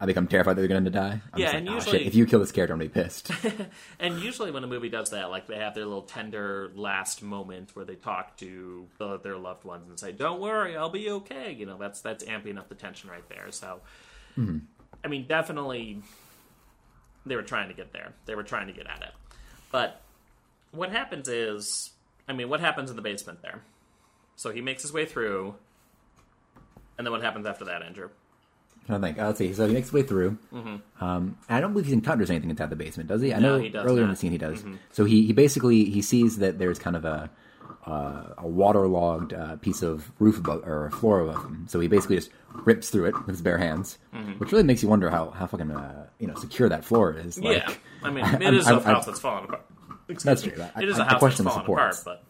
I 0.00 0.06
become 0.06 0.28
terrified 0.28 0.54
that 0.54 0.60
they're 0.60 0.68
going 0.68 0.84
to 0.84 0.90
die. 0.90 1.20
I'm 1.32 1.40
Yeah, 1.40 1.46
just 1.46 1.54
and 1.56 1.66
like, 1.66 1.72
"Ah, 1.72 1.74
usually- 1.76 1.98
shit, 1.98 2.06
if 2.06 2.14
you 2.14 2.24
kill 2.26 2.38
this 2.38 2.52
character, 2.52 2.72
I'm 2.72 2.78
gonna 2.78 2.88
be 2.90 3.02
pissed. 3.02 3.30
And 3.98 4.20
usually 4.20 4.52
when 4.52 4.62
a 4.62 4.68
movie 4.68 4.88
does 4.88 5.10
that, 5.10 5.30
like 5.30 5.48
they 5.48 5.56
have 5.58 5.74
their 5.74 5.86
little 5.86 6.02
tender 6.02 6.70
last 6.76 7.20
moment 7.22 7.74
where 7.74 7.84
they 7.84 7.96
talk 7.96 8.36
to 8.36 8.86
the, 8.98 9.18
their 9.18 9.36
loved 9.36 9.64
ones 9.64 9.88
and 9.88 9.98
say, 9.98 10.12
"Don't 10.12 10.40
worry, 10.40 10.76
I'll 10.76 10.88
be 10.88 11.10
okay." 11.10 11.52
You 11.52 11.66
know, 11.66 11.78
that's 11.78 12.00
that's 12.00 12.22
amping 12.24 12.58
up 12.58 12.68
the 12.68 12.76
tension 12.76 13.10
right 13.10 13.28
there. 13.28 13.50
So, 13.50 13.80
I 15.04 15.08
mean, 15.08 15.26
definitely, 15.26 16.00
they 17.26 17.34
were 17.34 17.42
trying 17.42 17.66
to 17.68 17.74
get 17.74 17.92
there. 17.92 18.12
They 18.26 18.36
were 18.36 18.44
trying 18.44 18.68
to 18.68 18.72
get 18.72 18.86
at 18.86 19.02
it. 19.02 19.12
But 19.72 20.00
what 20.70 20.90
happens 20.92 21.28
is, 21.28 21.90
I 22.28 22.34
mean, 22.34 22.48
what 22.48 22.60
happens 22.60 22.88
in 22.90 22.94
the 22.96 23.02
basement 23.02 23.42
there? 23.42 23.62
So 24.36 24.50
he 24.52 24.60
makes 24.60 24.82
his 24.82 24.92
way 24.92 25.06
through, 25.06 25.56
and 26.96 27.04
then 27.04 27.10
what 27.12 27.22
happens 27.22 27.46
after 27.46 27.64
that, 27.64 27.82
Andrew? 27.82 28.10
I 28.88 28.92
don't 28.92 29.00
think. 29.02 29.18
Uh, 29.18 29.26
let's 29.26 29.38
see. 29.38 29.52
So 29.52 29.66
he 29.66 29.74
makes 29.74 29.88
his 29.88 29.92
way 29.92 30.02
through. 30.02 30.38
Um, 30.52 30.82
and 31.00 31.36
I 31.48 31.60
don't 31.60 31.72
believe 31.72 31.86
he 31.86 31.92
encounters 31.92 32.30
anything 32.30 32.50
inside 32.50 32.70
the 32.70 32.76
basement, 32.76 33.08
does 33.08 33.20
he? 33.22 33.34
I 33.34 33.38
No, 33.38 33.56
know 33.56 33.62
he 33.62 33.68
does 33.68 33.84
earlier 33.86 34.04
in 34.04 34.10
the 34.10 34.16
scene 34.16 34.32
he 34.32 34.38
does. 34.38 34.64
So 34.92 35.04
he, 35.04 35.26
he 35.26 35.32
basically 35.32 35.84
he 35.84 36.00
sees 36.02 36.38
that 36.38 36.58
there's 36.58 36.78
kind 36.78 36.96
of 36.96 37.04
a 37.04 37.30
uh, 37.86 38.34
a 38.38 38.46
waterlogged 38.46 39.32
uh, 39.32 39.56
piece 39.56 39.82
of 39.82 40.10
roof 40.18 40.38
above 40.38 40.66
or 40.66 40.90
floor 40.90 41.20
above 41.20 41.42
him. 41.44 41.66
So 41.68 41.80
he 41.80 41.88
basically 41.88 42.16
just 42.16 42.30
rips 42.64 42.90
through 42.90 43.06
it 43.06 43.14
with 43.18 43.28
his 43.28 43.42
bare 43.42 43.58
hands, 43.58 43.98
which 44.38 44.52
really 44.52 44.64
makes 44.64 44.82
you 44.82 44.88
wonder 44.88 45.08
how 45.10 45.30
how 45.30 45.46
fucking 45.46 45.70
uh, 45.70 46.06
you 46.18 46.26
know 46.26 46.34
secure 46.34 46.68
that 46.68 46.84
floor 46.84 47.12
is. 47.16 47.38
Like, 47.38 47.58
yeah, 47.58 47.72
I 48.02 48.10
mean, 48.10 48.24
it 48.42 48.54
is 48.54 48.66
I- 48.66 48.72
a 48.74 48.78
I- 48.78 48.82
house 48.82 49.06
that's 49.06 49.20
falling 49.20 49.44
apart. 49.44 49.64
Excuse 50.10 50.22
That's 50.24 50.46
me. 50.46 50.52
true. 50.52 50.64
I- 50.74 50.82
It 50.82 50.88
is 50.88 50.98
I- 50.98 51.02
a 51.02 51.06
I 51.06 51.10
house 51.12 51.20
that's 51.22 51.40
falling 51.40 51.60
apart, 51.66 51.94
supports. 51.94 52.04
but 52.04 52.24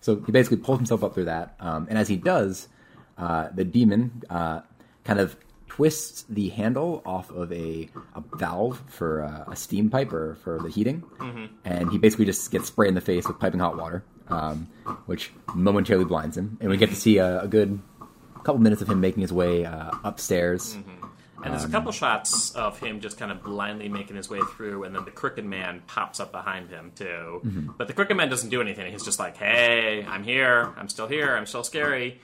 So 0.00 0.20
he 0.26 0.32
basically 0.32 0.56
pulls 0.58 0.78
himself 0.78 1.04
up 1.04 1.14
through 1.14 1.26
that, 1.26 1.54
um, 1.60 1.86
and 1.88 1.96
as 1.98 2.08
he 2.08 2.16
does, 2.16 2.68
uh, 3.16 3.48
the 3.54 3.64
demon 3.64 4.22
uh, 4.28 4.60
kind 5.04 5.20
of 5.20 5.36
twists 5.76 6.24
the 6.30 6.48
handle 6.48 7.02
off 7.04 7.30
of 7.30 7.52
a, 7.52 7.88
a 8.14 8.22
valve 8.36 8.82
for 8.88 9.22
uh, 9.22 9.52
a 9.52 9.56
steam 9.56 9.90
pipe 9.90 10.10
or 10.12 10.36
for 10.36 10.58
the 10.58 10.70
heating, 10.70 11.02
and 11.64 11.90
he 11.90 11.98
basically 11.98 12.24
just 12.24 12.50
gets 12.50 12.68
sprayed 12.68 12.88
in 12.88 12.94
the 12.94 13.00
face 13.02 13.28
with 13.28 13.38
piping 13.38 13.60
hot 13.60 13.76
water, 13.76 14.02
um, 14.28 14.68
which 15.04 15.32
momentarily 15.54 16.06
blinds 16.06 16.36
him. 16.36 16.56
And 16.60 16.70
we 16.70 16.78
get 16.78 16.88
to 16.90 16.96
see 16.96 17.18
a, 17.18 17.42
a 17.42 17.48
good 17.48 17.78
couple 18.42 18.58
minutes 18.58 18.80
of 18.80 18.88
him 18.88 19.00
making 19.00 19.20
his 19.20 19.32
way 19.32 19.66
uh, 19.66 19.90
upstairs. 20.02 20.74
And 21.44 21.52
there's 21.52 21.64
a 21.64 21.66
Um, 21.66 21.72
couple 21.72 21.92
shots 21.92 22.52
of 22.54 22.78
him 22.80 23.00
just 23.00 23.18
kind 23.18 23.30
of 23.30 23.42
blindly 23.42 23.90
making 23.90 24.16
his 24.16 24.30
way 24.30 24.40
through, 24.56 24.84
and 24.84 24.94
then 24.96 25.04
the 25.04 25.10
Crooked 25.10 25.44
Man 25.44 25.82
pops 25.86 26.18
up 26.20 26.32
behind 26.32 26.70
him 26.70 26.92
too. 26.94 27.04
Mm-hmm. 27.44 27.70
But 27.76 27.86
the 27.88 27.92
Crooked 27.92 28.16
Man 28.16 28.30
doesn't 28.30 28.48
do 28.48 28.62
anything. 28.62 28.90
He's 28.90 29.04
just 29.04 29.18
like, 29.18 29.36
"Hey, 29.36 30.04
I'm 30.08 30.24
here. 30.24 30.72
I'm 30.78 30.88
still 30.88 31.06
here. 31.06 31.36
I'm 31.36 31.44
still 31.44 31.62
scary." 31.62 32.20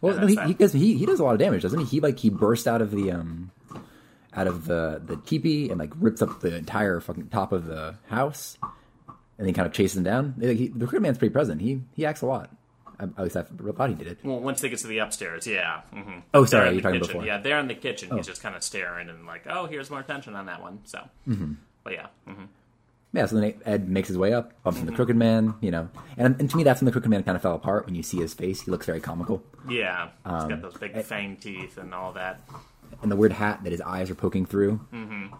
Well, 0.00 0.18
no, 0.20 0.26
he, 0.26 0.36
he, 0.46 0.54
does, 0.54 0.72
he 0.72 0.96
he 0.98 1.06
does 1.06 1.20
a 1.20 1.24
lot 1.24 1.32
of 1.32 1.38
damage, 1.38 1.62
doesn't 1.62 1.78
he? 1.80 1.84
He 1.86 2.00
like 2.00 2.18
he 2.18 2.30
burst 2.30 2.66
out 2.66 2.80
of 2.82 2.90
the 2.90 3.10
um 3.12 3.50
out 4.34 4.46
of 4.46 4.66
the 4.66 5.00
the 5.04 5.16
teepee 5.16 5.70
and 5.70 5.78
like 5.78 5.92
rips 5.98 6.20
up 6.22 6.40
the 6.40 6.56
entire 6.56 7.00
fucking 7.00 7.28
top 7.28 7.52
of 7.52 7.66
the 7.66 7.94
house, 8.08 8.58
and 9.38 9.46
then 9.46 9.54
kind 9.54 9.66
of 9.66 9.72
chases 9.72 9.96
him 9.96 10.04
down. 10.04 10.34
Like, 10.38 10.56
he, 10.56 10.68
the 10.68 10.86
Crooked 10.86 11.02
Man's 11.02 11.18
pretty 11.18 11.32
present. 11.32 11.60
He 11.60 11.80
he 11.94 12.04
acts 12.06 12.22
a 12.22 12.26
lot. 12.26 12.50
I, 13.00 13.04
at 13.04 13.18
least 13.24 13.36
I 13.36 13.42
thought 13.42 13.88
he 13.88 13.94
did 13.96 14.06
it. 14.06 14.18
Well, 14.22 14.38
once 14.40 14.60
they 14.60 14.68
get 14.68 14.78
to 14.80 14.86
the 14.86 14.98
upstairs, 14.98 15.46
yeah. 15.48 15.80
hmm 15.92 16.20
Oh, 16.32 16.44
sorry, 16.44 16.72
you're 16.72 16.80
talking 16.80 17.00
kitchen. 17.00 17.14
before. 17.14 17.26
Yeah, 17.26 17.38
they're 17.38 17.58
in 17.58 17.66
the 17.66 17.74
kitchen. 17.74 18.08
Oh. 18.12 18.16
He's 18.16 18.26
just 18.26 18.40
kind 18.42 18.54
of 18.54 18.62
staring 18.62 19.08
and 19.08 19.26
like, 19.26 19.46
"Oh, 19.48 19.66
here's 19.66 19.90
more 19.90 20.00
attention 20.00 20.34
on 20.36 20.46
that 20.46 20.62
one." 20.62 20.80
So, 20.84 21.00
Mm-hmm. 21.28 21.52
but 21.82 21.92
yeah. 21.94 22.06
hmm 22.26 22.44
Yeah, 23.14 23.26
so 23.26 23.36
then 23.40 23.54
Ed 23.64 23.88
makes 23.88 24.08
his 24.08 24.18
way 24.18 24.32
up, 24.34 24.52
bumps 24.64 24.76
Mm-hmm. 24.78 24.88
into 24.88 24.90
the 24.92 24.96
Crooked 24.96 25.16
Man, 25.16 25.54
you 25.60 25.70
know, 25.70 25.88
and, 26.16 26.38
and 26.40 26.50
to 26.50 26.56
me 26.56 26.64
that's 26.64 26.80
when 26.80 26.86
the 26.86 26.92
Crooked 26.92 27.08
Man 27.08 27.22
kind 27.22 27.36
of 27.36 27.42
fell 27.42 27.54
apart. 27.54 27.86
When 27.86 27.94
you 27.94 28.02
see 28.02 28.18
his 28.18 28.34
face, 28.34 28.62
he 28.62 28.70
looks 28.70 28.86
very 28.86 29.00
comical, 29.00 29.42
Yeah, 29.68 30.08
he's 30.24 30.32
Um, 30.42 30.48
got 30.48 30.62
those 30.62 30.74
eh, 30.76 30.78
big 30.88 31.02
fang 31.04 31.36
teeth 31.36 31.78
and 31.78 31.94
all 31.94 32.12
that. 32.14 32.40
and 33.02 33.10
the 33.12 33.16
weird 33.16 33.32
hat 33.32 33.60
that 33.64 33.70
his 33.72 33.80
eyes 33.80 34.10
are 34.10 34.14
poking 34.14 34.46
through. 34.46 34.80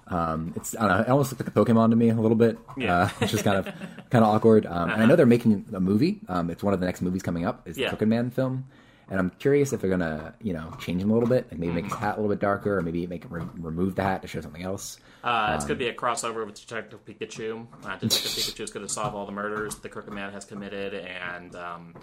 Um, 0.09 0.53
it's 0.57 0.77
I 0.77 0.87
don't 0.89 0.97
know, 0.99 1.03
it 1.05 1.09
almost 1.09 1.33
looks 1.33 1.41
like 1.47 1.49
a 1.49 1.59
Pokemon 1.73 1.91
to 1.91 1.97
me 1.97 2.11
a 2.11 2.15
little 2.15 2.37
bit, 2.37 2.57
Mm-hmm. 2.69 2.81
Yeah. 2.83 2.99
uh, 3.03 3.09
which 3.19 3.35
is 3.35 3.43
kind 3.43 3.57
of 3.59 3.65
kind 4.11 4.25
of 4.25 4.35
awkward. 4.35 4.67
Um, 4.67 4.91
And 4.91 5.03
I 5.03 5.07
know 5.07 5.17
they're 5.17 5.27
making 5.27 5.67
a 5.75 5.81
movie. 5.81 6.21
Um, 6.29 6.51
it's 6.51 6.63
one 6.63 6.75
of 6.75 6.81
the 6.81 6.87
next 6.87 7.03
movies 7.03 7.23
coming 7.23 7.45
up. 7.47 7.67
Is 7.67 7.77
Yeah. 7.79 7.87
the 7.87 7.91
Crooked 7.91 8.09
Man 8.09 8.31
film, 8.31 8.67
and 9.11 9.19
I'm 9.21 9.31
curious 9.31 9.73
if 9.73 9.81
they're 9.81 9.91
gonna 9.91 10.35
you 10.41 10.53
know 10.53 10.73
change 10.81 11.03
him 11.03 11.11
a 11.11 11.15
little 11.15 11.29
bit, 11.29 11.51
like 11.51 11.59
maybe 11.59 11.73
make 11.73 11.85
his 11.85 11.95
hat 11.95 12.17
a 12.17 12.21
little 12.21 12.35
bit 12.35 12.41
darker, 12.41 12.79
or 12.79 12.83
maybe 12.83 13.07
make 13.07 13.25
him 13.25 13.33
re- 13.33 13.47
remove 13.59 13.95
the 13.95 14.03
hat 14.03 14.23
to 14.23 14.29
show 14.29 14.41
something 14.41 14.63
else. 14.63 14.99
Uh, 15.23 15.53
it's 15.55 15.65
going 15.65 15.79
to 15.79 15.83
be 15.83 15.89
a 15.89 15.95
crossover 15.95 16.45
with 16.45 16.55
Detective 16.55 17.03
Pikachu. 17.07 17.67
Uh, 17.83 17.97
Detective 17.97 18.31
Pikachu 18.31 18.61
is 18.61 18.71
going 18.71 18.87
to 18.87 18.93
solve 18.93 19.15
all 19.15 19.25
the 19.25 19.33
murders 19.33 19.77
the 19.77 19.89
Crooked 19.89 20.13
Man 20.13 20.31
has 20.33 20.45
committed, 20.45 20.93
and 20.95 21.57
um, 21.57 21.95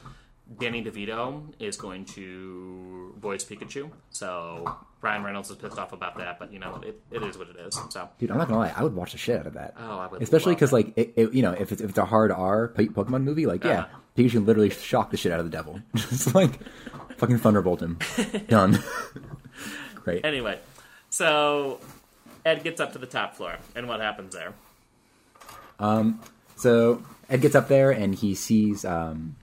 Danny 0.59 0.83
DeVito 0.83 1.43
is 1.59 1.77
going 1.77 2.05
to 2.05 3.00
voice 3.21 3.43
Pikachu. 3.45 3.89
So 4.09 4.75
Ryan 5.01 5.23
Reynolds 5.23 5.49
is 5.49 5.55
pissed 5.57 5.77
off 5.79 5.93
about 5.93 6.17
that, 6.17 6.39
but 6.39 6.51
you 6.51 6.59
know 6.59 6.81
it, 6.83 6.99
it 7.11 7.23
is 7.23 7.37
what 7.37 7.47
it 7.49 7.55
is. 7.57 7.79
So 7.89 8.09
Dude, 8.19 8.31
I'm 8.31 8.37
not 8.37 8.47
gonna 8.47 8.59
lie, 8.59 8.73
I 8.75 8.83
would 8.83 8.95
watch 8.95 9.11
the 9.13 9.17
shit 9.17 9.39
out 9.39 9.47
of 9.47 9.53
that. 9.53 9.75
Oh, 9.79 9.99
I 9.99 10.07
would 10.07 10.21
especially 10.21 10.55
because 10.55 10.73
like 10.73 10.97
it, 10.97 11.13
it, 11.15 11.33
you 11.33 11.41
know 11.41 11.51
if 11.51 11.71
it's 11.71 11.81
if 11.81 11.89
it's 11.89 11.97
a 11.99 12.05
hard 12.05 12.31
R 12.31 12.69
Pokemon 12.75 13.23
movie, 13.23 13.45
like 13.45 13.63
yeah, 13.63 13.81
Uh-huh. 13.81 13.97
Pikachu 14.17 14.31
can 14.31 14.45
literally 14.45 14.69
shock 14.69 15.11
the 15.11 15.17
shit 15.17 15.31
out 15.31 15.39
of 15.39 15.45
the 15.45 15.51
devil, 15.51 15.79
just 15.95 16.35
like 16.35 16.59
fucking 17.17 17.37
thunderbolt 17.37 17.81
him, 17.81 17.97
done. 18.47 18.79
Great. 19.95 20.25
anyway, 20.25 20.59
so 21.09 21.79
Ed 22.45 22.63
gets 22.63 22.81
up 22.81 22.93
to 22.93 22.97
the 22.99 23.05
top 23.05 23.35
floor, 23.35 23.55
and 23.75 23.87
what 23.87 23.99
happens 24.01 24.33
there? 24.33 24.53
Um, 25.79 26.19
So 26.57 27.01
Ed 27.29 27.41
gets 27.41 27.55
up 27.55 27.67
there 27.67 27.91
and 27.91 28.13
he 28.13 28.35
sees 28.35 28.83
um, 28.85 29.35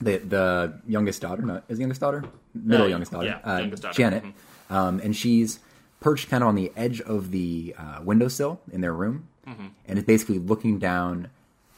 the 0.00 0.18
the 0.18 0.80
youngest 0.86 1.20
daughter. 1.22 1.42
No, 1.42 1.62
is 1.68 1.76
the 1.78 1.82
youngest 1.82 2.00
daughter 2.00 2.24
middle 2.54 2.86
Uh, 2.86 2.88
youngest 2.88 3.12
daughter, 3.12 3.26
yeah, 3.44 3.52
uh, 3.54 3.58
youngest 3.58 3.82
daughter, 3.82 3.96
Janet, 3.96 4.24
mhm. 4.24 4.74
um, 4.74 5.00
and 5.00 5.14
she's 5.16 5.60
perched 6.00 6.28
kind 6.30 6.42
of 6.42 6.48
on 6.48 6.54
the 6.54 6.72
edge 6.76 7.00
of 7.02 7.30
the 7.30 7.74
uh, 7.78 8.00
windowsill 8.02 8.60
in 8.72 8.80
their 8.80 8.92
room, 8.94 9.26
Mm-hmm. 9.46 9.66
and 9.88 9.98
is 9.98 10.04
basically 10.04 10.38
looking 10.38 10.78
down 10.78 11.28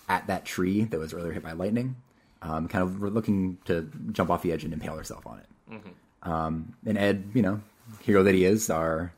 at 0.09 0.27
that 0.27 0.45
tree 0.45 0.85
that 0.85 0.99
was 0.99 1.15
earlier 1.15 1.33
hit 1.33 1.43
by 1.43 1.53
lightning, 1.53 1.97
um, 2.43 2.69
kind 2.69 2.83
of 2.83 3.01
looking 3.01 3.57
to 3.65 3.91
jump 4.13 4.31
off 4.31 4.43
the 4.43 4.53
edge 4.53 4.63
and 4.65 4.73
impale 4.75 4.97
herself 4.97 5.27
on 5.27 5.39
it. 5.39 5.47
Mm-hmm. 5.73 6.31
Um, 6.31 6.75
and 6.85 6.99
Ed, 6.99 7.31
you 7.35 7.41
know, 7.41 7.61
hero 8.01 8.23
that 8.25 8.35
he 8.35 8.45
is, 8.45 8.69
our 8.69 9.13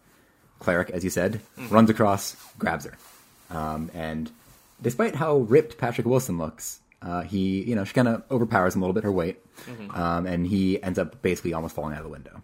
cleric, 0.60 0.90
as 0.90 1.02
you 1.04 1.10
said, 1.10 1.40
Mm-hmm. 1.58 1.74
runs 1.74 1.90
across, 1.90 2.36
grabs 2.58 2.84
her. 2.84 2.96
Um, 3.50 3.90
and 3.94 4.30
despite 4.80 5.16
how 5.16 5.38
ripped 5.38 5.76
Patrick 5.78 6.06
Wilson 6.06 6.38
looks, 6.38 6.80
uh, 7.04 7.20
he, 7.22 7.62
you 7.62 7.74
know, 7.76 7.84
she 7.84 7.92
kind 7.92 8.08
of 8.08 8.22
overpowers 8.30 8.74
him 8.74 8.82
a 8.82 8.84
little 8.84 8.94
bit, 8.94 9.04
her 9.04 9.12
weight, 9.12 9.40
Mm-hmm. 9.66 9.90
um, 9.94 10.26
and 10.26 10.46
he 10.46 10.82
ends 10.82 10.98
up 10.98 11.22
basically 11.22 11.52
almost 11.52 11.74
falling 11.76 11.92
out 11.94 11.98
of 11.98 12.04
the 12.04 12.10
window. 12.10 12.42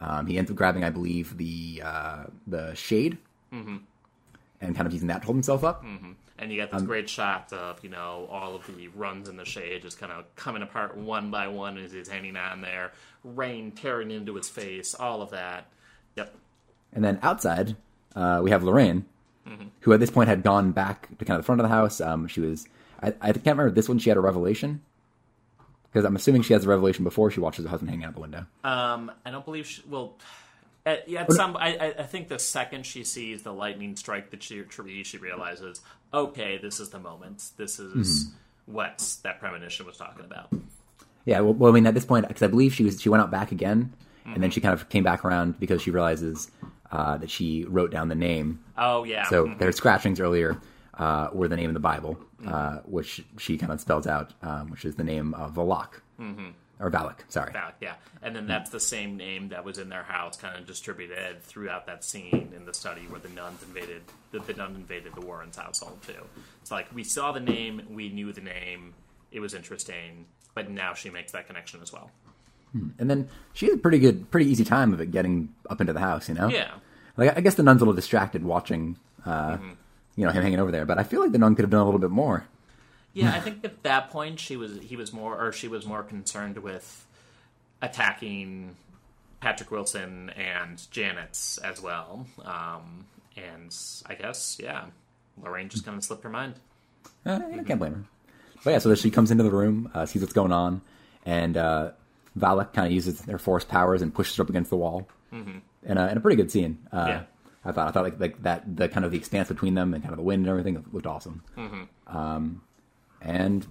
Um, 0.00 0.26
he 0.26 0.38
ends 0.38 0.50
up 0.50 0.56
grabbing, 0.56 0.84
I 0.84 0.90
believe, 0.90 1.36
the 1.38 1.82
uh, 1.84 2.24
the 2.46 2.74
shade, 2.74 3.18
Mm-hmm. 3.52 3.76
and 4.60 4.76
kind 4.76 4.86
of 4.86 4.92
using 4.92 5.08
that 5.08 5.20
to 5.22 5.26
hold 5.26 5.36
himself 5.36 5.64
up. 5.64 5.84
And 6.36 6.50
you 6.50 6.56
get 6.56 6.72
Um, 6.72 6.80
this 6.80 6.86
great 6.86 7.08
shot 7.08 7.52
of, 7.52 7.82
you 7.82 7.90
know, 7.90 8.28
all 8.30 8.54
of 8.56 8.66
the 8.66 8.88
runs 8.88 9.28
in 9.28 9.36
the 9.36 9.44
shade 9.44 9.82
just 9.82 9.98
kind 10.00 10.10
of 10.12 10.24
coming 10.36 10.62
apart 10.62 10.96
one 10.96 11.30
by 11.30 11.46
one 11.48 11.78
as 11.78 11.92
he's 11.92 12.08
hanging 12.08 12.36
on 12.36 12.60
there. 12.60 12.92
Rain 13.22 13.70
tearing 13.72 14.10
into 14.10 14.34
his 14.34 14.48
face, 14.48 14.94
all 14.94 15.22
of 15.22 15.30
that. 15.30 15.66
Yep. 16.16 16.34
And 16.92 17.04
then 17.04 17.18
outside, 17.22 17.76
uh, 18.16 18.40
we 18.42 18.50
have 18.50 18.62
Lorraine, 18.64 19.06
Mm-hmm. 19.48 19.66
who 19.80 19.92
at 19.92 20.00
this 20.00 20.10
point 20.10 20.28
had 20.28 20.42
gone 20.42 20.72
back 20.72 21.08
to 21.18 21.24
kind 21.24 21.36
of 21.38 21.42
the 21.42 21.46
front 21.46 21.60
of 21.60 21.64
the 21.68 21.74
house. 21.74 22.00
Um, 22.00 22.26
she 22.26 22.40
was, 22.40 22.66
I, 23.02 23.08
I 23.20 23.32
can't 23.32 23.46
remember 23.58 23.70
this 23.70 23.88
one. 23.88 23.98
She 23.98 24.08
had 24.10 24.16
a 24.16 24.20
revelation 24.20 24.82
because 25.92 26.04
I'm 26.04 26.16
assuming 26.16 26.42
she 26.42 26.52
has 26.54 26.64
a 26.64 26.68
revelation 26.68 27.04
before 27.04 27.30
she 27.30 27.40
watches 27.40 27.64
her 27.64 27.70
husband 27.70 27.90
hanging 27.90 28.04
out 28.04 28.14
the 28.14 28.20
window. 28.20 28.46
Um, 28.64 29.12
I 29.24 29.30
don't 29.30 29.44
believe 29.44 29.66
she, 29.66 29.82
well, 29.88 30.16
at, 30.86 31.08
at 31.12 31.32
some, 31.32 31.56
I, 31.56 31.94
I- 31.98 32.02
think 32.02 32.28
the 32.28 32.38
second 32.38 32.84
she 32.84 33.04
sees 33.04 33.42
the 33.42 33.52
lightning 33.52 33.96
strike 33.96 34.30
the 34.30 34.36
tree, 34.36 34.62
tree, 34.62 35.04
she 35.04 35.18
realizes, 35.18 35.80
okay, 36.12 36.58
this 36.58 36.80
is 36.80 36.90
the 36.90 36.98
moment. 36.98 37.50
This 37.56 37.78
is 37.78 38.30
what 38.66 39.16
that 39.22 39.40
premonition 39.40 39.86
was 39.86 39.96
talking 39.96 40.24
about. 40.24 40.52
Yeah, 41.24 41.40
well, 41.40 41.54
well 41.54 41.72
I 41.72 41.74
mean, 41.74 41.86
at 41.86 41.94
this 41.94 42.04
point, 42.04 42.26
because 42.28 42.42
I 42.42 42.48
believe 42.48 42.74
she 42.74 42.84
was 42.84 43.00
she 43.00 43.08
went 43.08 43.22
out 43.22 43.30
back 43.30 43.50
again, 43.52 43.92
and 44.26 44.42
then 44.42 44.50
she 44.50 44.60
kind 44.60 44.74
of 44.74 44.88
came 44.88 45.04
back 45.04 45.24
around 45.24 45.58
because 45.58 45.80
she 45.80 45.90
realizes 45.90 46.50
uh, 46.90 47.16
that 47.18 47.30
she 47.30 47.64
wrote 47.64 47.90
down 47.90 48.08
the 48.08 48.14
name. 48.14 48.62
Oh 48.76 49.04
yeah. 49.04 49.24
So 49.28 49.46
Mhm. 49.46 49.58
their 49.58 49.72
scratchings 49.72 50.20
earlier 50.20 50.60
uh, 50.98 51.28
were 51.32 51.48
the 51.48 51.56
name 51.56 51.70
of 51.70 51.74
the 51.74 51.80
Bible, 51.80 52.18
uh, 52.46 52.78
which 52.84 53.24
she 53.38 53.58
kind 53.58 53.72
of 53.72 53.80
spells 53.80 54.06
out, 54.06 54.32
um, 54.42 54.70
which 54.70 54.84
is 54.84 54.94
the 54.94 55.04
name 55.04 55.34
of 55.34 55.54
Valak 55.54 56.00
or 56.80 56.90
Valak. 56.90 57.20
Sorry. 57.28 57.52
Valak, 57.52 57.74
yeah. 57.80 57.94
And 58.22 58.34
then 58.34 58.46
that's 58.46 58.70
the 58.70 58.80
same 58.80 59.16
name 59.16 59.48
that 59.50 59.64
was 59.64 59.78
in 59.78 59.88
their 59.88 60.02
house, 60.02 60.36
kind 60.36 60.58
of 60.58 60.66
distributed 60.66 61.42
throughout 61.42 61.86
that 61.86 62.04
scene 62.04 62.52
in 62.56 62.64
the 62.64 62.74
study 62.74 63.02
where 63.02 63.20
the 63.20 63.28
nuns 63.28 63.62
invaded 63.62 64.02
the, 64.32 64.40
the 64.40 64.54
nun 64.54 64.74
invaded 64.74 65.14
the 65.14 65.20
Warrens' 65.20 65.56
household 65.56 65.98
too. 66.06 66.24
It's 66.62 66.70
like 66.70 66.86
we 66.94 67.04
saw 67.04 67.32
the 67.32 67.40
name, 67.40 67.82
we 67.90 68.08
knew 68.08 68.32
the 68.32 68.40
name, 68.40 68.94
it 69.30 69.40
was 69.40 69.54
interesting, 69.54 70.26
but 70.54 70.70
now 70.70 70.94
she 70.94 71.10
makes 71.10 71.32
that 71.32 71.46
connection 71.46 71.80
as 71.82 71.92
well. 71.92 72.10
And 72.98 73.08
then 73.08 73.28
she 73.52 73.66
has 73.66 73.76
a 73.76 73.78
pretty 73.78 74.00
good, 74.00 74.30
pretty 74.32 74.50
easy 74.50 74.64
time 74.64 74.92
of 74.92 75.00
it 75.00 75.12
getting 75.12 75.54
up 75.70 75.80
into 75.80 75.92
the 75.92 76.00
house. 76.00 76.28
You 76.28 76.34
know. 76.34 76.48
Yeah. 76.48 76.72
Like 77.16 77.36
I 77.36 77.40
guess 77.40 77.54
the 77.54 77.62
nun's 77.62 77.80
a 77.80 77.84
little 77.84 77.94
distracted 77.94 78.42
watching, 78.42 78.98
uh, 79.24 79.58
you 80.16 80.24
know, 80.24 80.30
him 80.32 80.42
hanging 80.42 80.60
over 80.60 80.70
there. 80.70 80.84
But 80.86 80.98
I 80.98 81.02
feel 81.02 81.20
like 81.20 81.32
the 81.32 81.38
nun 81.38 81.54
could 81.54 81.62
have 81.64 81.70
done 81.70 81.80
a 81.82 81.84
little 81.84 82.00
bit 82.00 82.10
more. 82.10 82.46
Yeah, 83.12 83.32
I 83.32 83.40
think 83.40 83.64
at 83.64 83.82
that 83.84 84.10
point 84.10 84.40
she 84.40 84.56
was 84.56 84.78
he 84.80 84.96
was 84.96 85.12
more 85.12 85.40
or 85.40 85.52
she 85.52 85.68
was 85.68 85.86
more 85.86 86.02
concerned 86.02 86.58
with 86.58 87.06
attacking 87.80 88.76
Patrick 89.40 89.70
Wilson 89.70 90.30
and 90.30 90.82
Janet's 90.90 91.58
as 91.58 91.80
well. 91.80 92.26
Um, 92.44 93.04
and 93.36 93.74
I 94.06 94.14
guess 94.14 94.58
yeah, 94.62 94.86
Lorraine 95.42 95.68
just 95.68 95.84
kind 95.84 95.96
of 95.96 96.04
slipped 96.04 96.24
her 96.24 96.30
mind. 96.30 96.54
Uh, 97.26 97.40
I 97.58 97.62
can't 97.62 97.78
blame 97.78 97.94
her. 97.94 98.04
But 98.64 98.70
yeah, 98.70 98.78
so 98.78 98.88
then 98.88 98.96
she 98.96 99.10
comes 99.10 99.30
into 99.30 99.44
the 99.44 99.50
room, 99.50 99.90
uh, 99.94 100.06
sees 100.06 100.22
what's 100.22 100.32
going 100.32 100.52
on, 100.52 100.80
and 101.26 101.56
uh, 101.56 101.90
Valak 102.38 102.72
kind 102.72 102.86
of 102.86 102.92
uses 102.92 103.20
their 103.22 103.38
force 103.38 103.64
powers 103.64 104.00
and 104.00 104.14
pushes 104.14 104.36
her 104.36 104.42
up 104.42 104.48
against 104.48 104.70
the 104.70 104.76
wall. 104.76 105.06
Mm-hmm. 105.32 105.58
In, 105.86 105.98
a, 105.98 106.08
in 106.08 106.16
a 106.16 106.20
pretty 106.20 106.36
good 106.36 106.50
scene. 106.50 106.78
Uh, 106.90 107.04
Yeah. 107.08 107.22
I 107.64 107.72
thought 107.72 107.88
I 107.88 107.90
thought 107.92 108.04
like, 108.04 108.20
like 108.20 108.42
that 108.42 108.76
the 108.76 108.88
kind 108.88 109.04
of 109.04 109.12
the 109.12 109.18
expanse 109.18 109.48
between 109.48 109.74
them 109.74 109.94
and 109.94 110.02
kind 110.02 110.12
of 110.12 110.18
the 110.18 110.22
wind 110.24 110.46
and 110.46 110.50
everything 110.50 110.84
looked 110.92 111.06
awesome. 111.06 111.42
Um, 112.06 112.62
and 113.22 113.66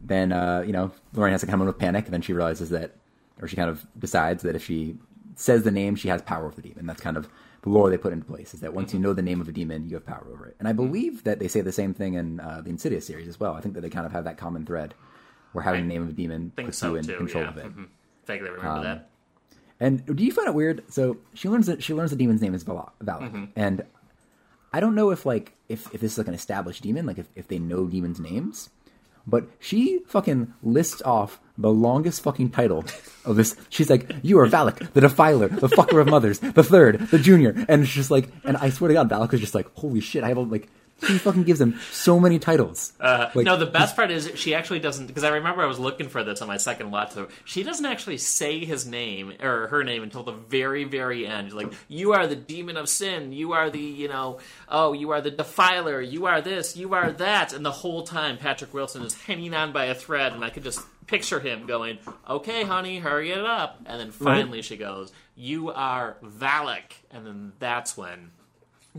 then 0.00 0.32
uh, 0.32 0.62
you 0.66 0.72
know 0.72 0.92
Lorraine 1.12 1.32
has 1.32 1.40
to 1.42 1.46
come 1.46 1.60
in 1.60 1.66
with 1.66 1.78
panic, 1.78 2.04
and 2.06 2.14
then 2.14 2.22
she 2.22 2.32
realizes 2.32 2.70
that, 2.70 2.96
or 3.40 3.48
she 3.48 3.56
kind 3.56 3.70
of 3.70 3.86
decides 3.98 4.42
that 4.42 4.54
if 4.56 4.64
she 4.64 4.96
says 5.34 5.62
the 5.64 5.70
name, 5.70 5.96
she 5.96 6.08
has 6.08 6.22
power 6.22 6.46
over 6.46 6.56
the 6.56 6.62
demon. 6.62 6.86
That's 6.86 7.00
kind 7.00 7.16
of 7.16 7.28
the 7.62 7.68
lore 7.68 7.90
they 7.90 7.98
put 7.98 8.12
into 8.12 8.24
place. 8.24 8.54
Is 8.54 8.60
that 8.60 8.72
once 8.72 8.94
you 8.94 9.00
know 9.00 9.12
the 9.12 9.22
name 9.22 9.40
of 9.40 9.48
a 9.48 9.52
demon, 9.52 9.88
you 9.88 9.96
have 9.96 10.06
power 10.06 10.26
over 10.32 10.46
it. 10.46 10.56
And 10.58 10.66
I 10.68 10.72
believe 10.72 11.24
that 11.24 11.38
they 11.38 11.48
say 11.48 11.60
the 11.60 11.72
same 11.72 11.92
thing 11.92 12.14
in 12.14 12.40
uh, 12.40 12.62
the 12.62 12.70
Insidious 12.70 13.06
series 13.06 13.28
as 13.28 13.38
well. 13.38 13.54
I 13.54 13.60
think 13.60 13.74
that 13.74 13.82
they 13.82 13.90
kind 13.90 14.06
of 14.06 14.12
have 14.12 14.24
that 14.24 14.38
common 14.38 14.64
thread, 14.64 14.94
where 15.52 15.62
having 15.62 15.88
the 15.88 15.92
name 15.94 16.02
of 16.02 16.08
a 16.08 16.12
demon 16.12 16.52
puts 16.56 16.78
so 16.78 16.90
you 16.92 16.96
in 16.96 17.04
too. 17.04 17.16
control 17.16 17.44
yeah, 17.44 17.50
of 17.50 17.58
it. 17.58 17.66
Mhm. 17.66 17.88
vaguely 18.24 18.50
remember 18.50 18.82
that. 18.82 19.10
And 19.78 20.04
do 20.16 20.24
you 20.24 20.32
find 20.32 20.48
it 20.48 20.54
weird? 20.54 20.82
So 20.90 21.18
she 21.34 21.48
learns 21.48 21.66
that 21.66 21.82
she 21.82 21.92
learns 21.94 22.10
the 22.10 22.16
demon's 22.16 22.40
name 22.40 22.54
is 22.54 22.62
Val- 22.62 22.92
Valak, 23.02 23.20
Mm-hmm. 23.30 23.44
and 23.56 23.84
I 24.72 24.80
don't 24.80 24.94
know 24.94 25.10
if 25.10 25.24
like 25.26 25.52
if 25.68 25.92
if 25.94 26.00
this 26.00 26.12
is 26.12 26.18
like 26.18 26.28
an 26.28 26.34
established 26.34 26.82
demon, 26.82 27.06
like 27.06 27.18
if 27.18 27.28
if 27.34 27.48
they 27.48 27.58
know 27.58 27.86
demons' 27.86 28.18
names, 28.20 28.70
but 29.26 29.44
she 29.58 30.00
fucking 30.06 30.52
lists 30.62 31.02
off 31.02 31.40
the 31.58 31.70
longest 31.70 32.22
fucking 32.22 32.50
title 32.50 32.84
of 33.24 33.36
this. 33.36 33.56
She's 33.70 33.88
like, 33.90 34.10
"You 34.22 34.38
are 34.38 34.46
Valak, 34.48 34.92
the 34.92 35.00
Defiler, 35.00 35.48
the 35.48 35.68
fucker 35.68 36.00
of 36.00 36.08
mothers, 36.08 36.38
the 36.40 36.62
third, 36.64 37.00
the 37.08 37.18
junior," 37.18 37.54
and 37.68 37.82
it's 37.82 37.92
just 37.92 38.10
like, 38.10 38.28
and 38.44 38.56
I 38.56 38.70
swear 38.70 38.88
to 38.88 38.94
God, 38.94 39.08
Valak 39.10 39.32
is 39.34 39.40
just 39.40 39.54
like, 39.54 39.66
"Holy 39.74 40.00
shit!" 40.00 40.24
I 40.24 40.28
have 40.28 40.36
a, 40.36 40.40
like, 40.42 40.68
she 41.06 41.18
fucking 41.18 41.42
gives 41.44 41.60
him 41.60 41.78
so 41.92 42.18
many 42.18 42.38
titles. 42.38 42.92
Uh, 42.98 43.28
Like- 43.34 43.44
no, 43.44 43.56
the 43.56 43.66
best 43.66 43.96
part 43.96 44.10
is 44.10 44.30
she 44.36 44.54
actually 44.54 44.78
doesn't 44.80 45.06
because 45.06 45.24
I 45.24 45.28
remember 45.28 45.62
I 45.62 45.66
was 45.66 45.78
looking 45.78 46.08
for 46.08 46.24
this 46.24 46.40
on 46.40 46.48
my 46.48 46.56
second 46.56 46.90
watch. 46.90 47.12
She 47.44 47.62
doesn't 47.62 47.84
actually 47.84 48.18
say 48.18 48.64
his 48.64 48.86
name 48.86 49.34
or 49.42 49.66
her 49.68 49.84
name 49.84 50.02
until 50.02 50.22
the 50.22 50.32
very, 50.32 50.84
very 50.84 51.26
end. 51.26 51.52
Like, 51.52 51.72
you 51.88 52.12
are 52.12 52.26
the 52.26 52.36
demon 52.36 52.76
of 52.76 52.88
sin. 52.88 53.32
You 53.32 53.52
are 53.52 53.68
the, 53.70 53.78
you 53.80 54.08
know, 54.08 54.38
oh, 54.68 54.92
you 54.92 55.10
are 55.10 55.20
the 55.20 55.30
defiler. 55.30 56.00
You 56.00 56.26
are 56.26 56.40
this. 56.40 56.76
You 56.76 56.94
are 56.94 57.12
that. 57.12 57.52
And 57.52 57.64
the 57.64 57.70
whole 57.72 58.02
time, 58.02 58.38
Patrick 58.38 58.72
Wilson 58.72 59.02
is 59.02 59.14
hanging 59.14 59.54
on 59.54 59.72
by 59.72 59.86
a 59.86 59.94
thread, 59.94 60.32
and 60.32 60.44
I 60.44 60.50
could 60.50 60.64
just 60.64 60.80
picture 61.06 61.38
him 61.38 61.66
going, 61.66 61.98
"Okay, 62.28 62.64
honey, 62.64 62.98
hurry 62.98 63.30
it 63.30 63.44
up." 63.44 63.78
And 63.86 64.00
then 64.00 64.10
finally, 64.10 64.60
she 64.62 64.76
goes, 64.76 65.12
"You 65.36 65.70
are 65.70 66.16
Valak," 66.24 66.92
and 67.12 67.24
then 67.26 67.52
that's 67.58 67.96
when. 67.96 68.30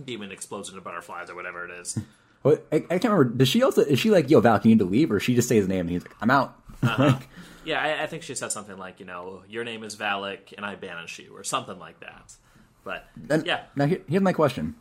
Demon 0.05 0.31
explodes 0.31 0.69
into 0.69 0.81
butterflies 0.81 1.29
or 1.29 1.35
whatever 1.35 1.65
it 1.65 1.71
is. 1.79 1.97
Well, 2.43 2.59
I, 2.71 2.75
I 2.75 2.79
can't 2.99 3.05
remember. 3.05 3.23
Does 3.25 3.49
she 3.49 3.63
also 3.63 3.81
is 3.81 3.97
she 3.97 4.11
like, 4.11 4.29
"Yo, 4.29 4.39
Valak, 4.41 4.63
you 4.63 4.69
need 4.69 4.79
to 4.79 4.85
leave," 4.85 5.11
or 5.11 5.19
she 5.19 5.33
just 5.33 5.49
say 5.49 5.55
his 5.55 5.67
name 5.67 5.81
and 5.81 5.89
he's 5.89 6.03
like, 6.03 6.13
"I'm 6.21 6.29
out." 6.29 6.55
like, 6.83 7.27
Yeah, 7.65 7.81
I, 7.81 8.03
I 8.03 8.07
think 8.07 8.21
she 8.21 8.35
said 8.35 8.51
something 8.51 8.77
like, 8.77 8.99
you 8.99 9.07
know, 9.07 9.41
your 9.49 9.63
name 9.63 9.83
is 9.83 9.95
Valak 9.95 10.53
and 10.55 10.63
I 10.63 10.75
banish 10.75 11.17
you, 11.17 11.35
or 11.35 11.43
something 11.43 11.79
like 11.79 11.99
that. 12.01 12.35
But 12.83 13.05
And 13.29 13.43
yeah, 13.45 13.63
Now 13.75 13.87
here, 13.87 14.01
here's 14.07 14.21
my 14.21 14.33
question: 14.33 14.75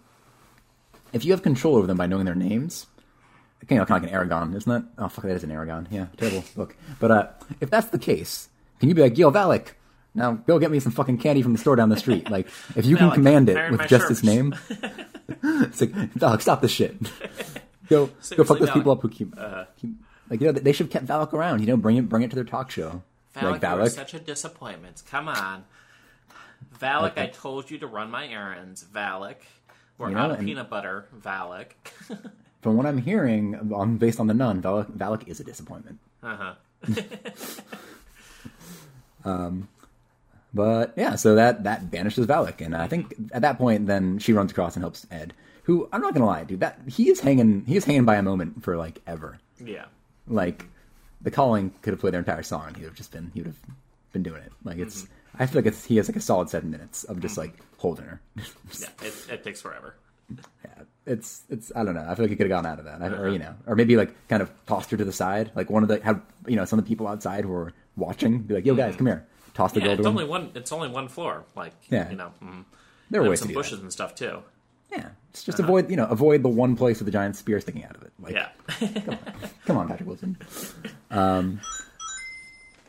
If 1.15 1.25
you 1.25 1.33
have 1.33 1.43
control 1.43 1.77
over 1.77 1.87
them 1.87 1.97
by 1.97 2.07
knowing 2.07 2.27
their 2.27 2.35
names, 2.35 2.87
you 3.69 3.79
know, 3.79 3.87
kind 3.87 4.03
of 4.03 4.03
like 4.03 4.13
an 4.13 4.29
Eragon, 4.29 4.55
isn't 4.55 4.71
that? 4.71 4.85
Oh 5.03 5.09
fuck, 5.09 5.25
that 5.25 5.35
is 5.35 5.43
an 5.43 5.51
Eragon. 5.51 5.87
Yeah, 5.91 6.07
terrible 6.19 6.45
book. 6.55 6.77
But 7.01 7.11
uh, 7.11 7.29
if 7.61 7.71
that's 7.71 7.89
the 7.89 7.99
case, 7.99 8.51
can 8.81 8.91
you 8.91 8.95
be 8.95 9.01
like, 9.03 9.17
"Yo, 9.17 9.33
Valak, 9.33 9.69
now 10.17 10.33
go 10.33 10.59
get 10.59 10.71
me 10.71 10.81
some 10.81 10.93
fucking 10.93 11.19
candy 11.19 11.43
from 11.43 11.53
the 11.53 11.59
store 11.59 11.77
down 11.77 11.89
the 11.89 11.97
street"? 11.97 12.29
Like, 12.37 12.49
if 12.75 12.85
you 12.85 12.97
can 12.97 13.11
Valak, 13.11 13.15
command 13.15 13.49
it 13.49 13.71
with 13.71 13.87
just 13.87 14.09
his 14.09 14.25
name, 14.25 14.55
it's 15.43 15.81
like, 15.81 15.93
Valak, 15.93 16.43
stop 16.43 16.61
this 16.61 16.73
shit. 16.73 17.01
go, 17.89 18.07
go 18.07 18.07
fuck 18.07 18.25
Seriously, 18.25 18.59
those 18.59 18.71
people 18.71 18.93
up 18.93 19.03
who 19.03 19.09
keep, 19.09 19.35
keep 19.77 19.91
like 20.29 20.41
you 20.41 20.47
know 20.47 20.53
they 20.53 20.73
should 20.73 20.87
have 20.87 20.93
kept 20.93 21.07
Valak 21.07 21.33
around. 21.33 21.61
You 21.61 21.67
know, 21.67 21.77
bring 21.77 21.97
it 21.97 22.09
bring 22.09 22.23
it 22.23 22.31
to 22.31 22.35
their 22.35 22.45
talk 22.45 22.71
show. 22.71 23.03
Valak, 23.37 23.43
like 23.43 23.61
Valak, 23.61 23.91
such 23.91 24.15
a 24.15 24.19
disappointment. 24.21 25.03
Come 25.11 25.29
on. 25.29 25.65
Valak, 26.81 27.19
I 27.19 27.27
told 27.29 27.71
you 27.71 27.79
to 27.79 27.87
run 27.87 28.11
my 28.11 28.27
errands. 28.27 28.85
Valak. 28.85 29.37
We're 29.99 30.09
You 30.09 30.15
know, 30.15 30.21
out 30.23 30.31
of 30.33 30.41
peanut 30.41 30.69
butter. 30.69 31.07
Valak. 31.19 31.69
from 32.61 32.77
what 32.77 32.85
I'm 32.87 32.99
hearing, 32.99 33.73
on 33.73 33.97
based 33.97 34.21
on 34.21 34.27
the 34.27 34.35
nun, 34.35 34.61
Valak, 34.63 34.91
Valak 34.91 35.29
is 35.29 35.41
a 35.41 35.45
disappointment. 35.45 35.99
uh-huh. 36.23 36.55
But 40.57 40.95
yeah, 40.97 41.17
so 41.17 41.35
that 41.35 41.65
that 41.65 41.91
banishes 41.91 42.27
Valak, 42.27 42.65
and 42.65 42.75
I 42.75 42.89
think 42.89 43.15
at 43.33 43.43
that 43.43 43.59
point, 43.59 43.87
then 43.87 44.19
she 44.19 44.33
runs 44.33 44.53
across 44.53 44.75
and 44.75 44.83
helps 44.83 45.07
Ed, 45.11 45.35
who 45.65 45.87
I'm 45.93 46.01
not 46.01 46.15
gonna 46.15 46.25
lie, 46.25 46.45
dude, 46.45 46.61
that 46.61 46.81
he 46.89 47.11
is 47.11 47.21
hanging, 47.21 47.67
he 47.67 47.77
is 47.77 47.85
hanging 47.85 48.07
by 48.07 48.17
a 48.17 48.23
moment 48.23 48.65
for 48.65 48.79
like 48.79 49.03
ever. 49.07 49.39
Yeah. 49.63 49.85
Like 50.27 50.65
the 51.21 51.31
calling 51.31 51.73
could 51.83 51.93
have 51.93 52.01
played 52.01 52.15
their 52.15 52.21
entire 52.21 52.43
song, 52.43 52.69
and 52.69 52.77
he 52.77 52.85
would 52.85 52.91
have 52.91 52.97
just 52.97 53.13
been, 53.13 53.31
he 53.35 53.41
would 53.41 53.49
have 53.49 53.61
been 54.13 54.23
doing 54.23 54.43
it. 54.43 54.53
Like 54.65 54.79
it's, 54.79 55.03
mm-hmm. 55.03 55.43
I 55.43 55.47
feel 55.47 55.61
like 55.61 55.67
it's 55.67 55.85
he 55.85 55.99
has 55.99 56.09
like 56.09 56.17
a 56.17 56.21
solid 56.23 56.49
seven 56.49 56.71
minutes 56.71 57.05
of 57.05 57.21
just 57.21 57.37
like 57.37 57.53
mm-hmm. 57.53 57.65
holding 57.77 58.07
her. 58.07 58.21
Yeah. 58.81 58.89
It, 59.03 59.27
it 59.31 59.45
takes 59.45 59.61
forever. 59.61 59.95
yeah, 60.65 60.85
it's 61.05 61.43
it's 61.51 61.71
I 61.77 61.85
don't 61.85 61.95
know. 61.95 62.07
I 62.09 62.15
feel 62.15 62.25
like 62.25 62.31
he 62.31 62.37
could 62.37 62.51
have 62.51 62.63
gone 62.63 62.67
out 62.67 62.79
of 62.79 62.87
that, 62.87 63.03
I, 63.03 63.09
or 63.09 63.29
you 63.29 63.37
uh-huh. 63.37 63.51
know, 63.51 63.55
or 63.67 63.77
maybe 63.77 63.99
like 63.99 64.15
kind 64.29 64.43
of 64.43 64.51
tossed 64.65 64.91
her 64.91 64.97
to 64.97 65.05
the 65.05 65.13
side, 65.13 65.51
like 65.55 65.69
one 65.69 65.83
of 65.83 65.91
the 65.91 66.01
had 66.03 66.23
you 66.47 66.57
know 66.57 66.65
some 66.65 66.79
of 66.79 66.87
the 66.87 66.89
people 66.89 67.07
outside 67.07 67.45
who 67.45 67.51
were 67.51 67.75
watching, 67.95 68.39
be 68.39 68.55
like, 68.55 68.65
"Yo, 68.65 68.73
mm-hmm. 68.73 68.81
guys, 68.81 68.97
come 68.97 69.07
here." 69.07 69.27
Toss 69.57 69.73
the 69.73 69.81
Yeah, 69.81 69.87
girl 69.87 69.93
it's 69.95 70.03
to 70.03 70.09
him. 70.09 70.17
only 70.19 70.25
one. 70.29 70.51
It's 70.55 70.71
only 70.71 70.89
one 70.89 71.09
floor. 71.09 71.45
Like, 71.57 71.73
Yeah. 71.89 72.11
you 72.11 72.17
know, 72.17 72.31
mm. 72.43 72.65
there 73.11 73.21
were 73.21 73.25
There 73.25 73.31
ways 73.31 73.41
some 73.41 73.53
bushes 73.53 73.79
that. 73.79 73.83
and 73.83 73.93
stuff 73.93 74.15
too. 74.15 74.43
Yeah, 74.93 75.09
it's 75.31 75.43
just 75.43 75.59
avoid 75.59 75.91
you 75.91 75.97
know 75.97 76.05
avoid 76.07 76.43
the 76.45 76.49
one 76.49 76.77
place 76.77 76.99
with 77.01 77.07
the 77.07 77.13
giant 77.13 77.35
spear 77.37 77.59
sticking 77.61 77.85
out 77.85 77.97
of 77.97 78.03
it. 78.03 78.13
Like, 78.21 78.35
Yeah. 78.35 79.17
come 79.67 79.79
on, 79.79 79.89
Patrick 79.89 80.07
Wilson. 80.09 80.37
Um, 81.11 81.61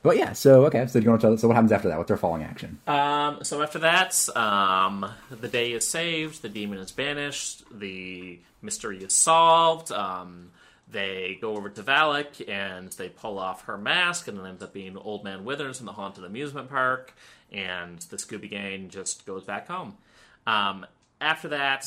but 0.04 0.16
yeah, 0.18 0.34
so 0.34 0.66
okay, 0.68 0.86
so 0.88 1.00
you 1.00 1.10
want 1.10 1.22
to 1.22 1.28
tell, 1.28 1.38
so 1.38 1.48
what 1.48 1.56
happens 1.56 1.72
after 1.72 1.88
that? 1.90 1.98
What's 1.98 2.12
our 2.12 2.18
falling 2.18 2.44
action? 2.44 2.80
Um, 2.88 3.40
so 3.44 3.62
after 3.64 3.80
that, 3.80 4.28
um, 4.38 5.10
the 5.32 5.48
day 5.48 5.72
is 5.72 5.88
saved, 5.88 6.42
the 6.44 6.50
demon 6.50 6.78
is 6.80 6.92
banished, 6.92 7.64
the 7.72 8.40
mystery 8.62 9.04
is 9.04 9.14
solved. 9.14 9.92
Um, 9.92 10.52
they 10.90 11.38
go 11.42 11.56
over 11.58 11.70
to 11.70 11.84
Valak 11.84 12.48
and 12.48 12.92
they 12.94 13.10
pull 13.10 13.40
off 13.40 13.66
her 13.66 13.78
mask, 13.78 14.28
and 14.28 14.38
it 14.40 14.46
ends 14.46 14.64
up 14.64 14.74
being 14.74 14.98
Old 14.98 15.24
Man 15.24 15.44
Withers 15.44 15.80
in 15.80 15.86
the 15.86 15.94
haunted 15.94 16.24
amusement 16.24 16.70
park, 16.70 17.14
and 17.52 18.00
the 18.00 18.18
Scooby 18.18 18.50
Gang 18.50 18.90
just 18.90 19.26
goes 19.26 19.44
back 19.44 19.68
home. 19.68 19.98
Um, 20.46 20.86
after 21.20 21.50
that, 21.50 21.86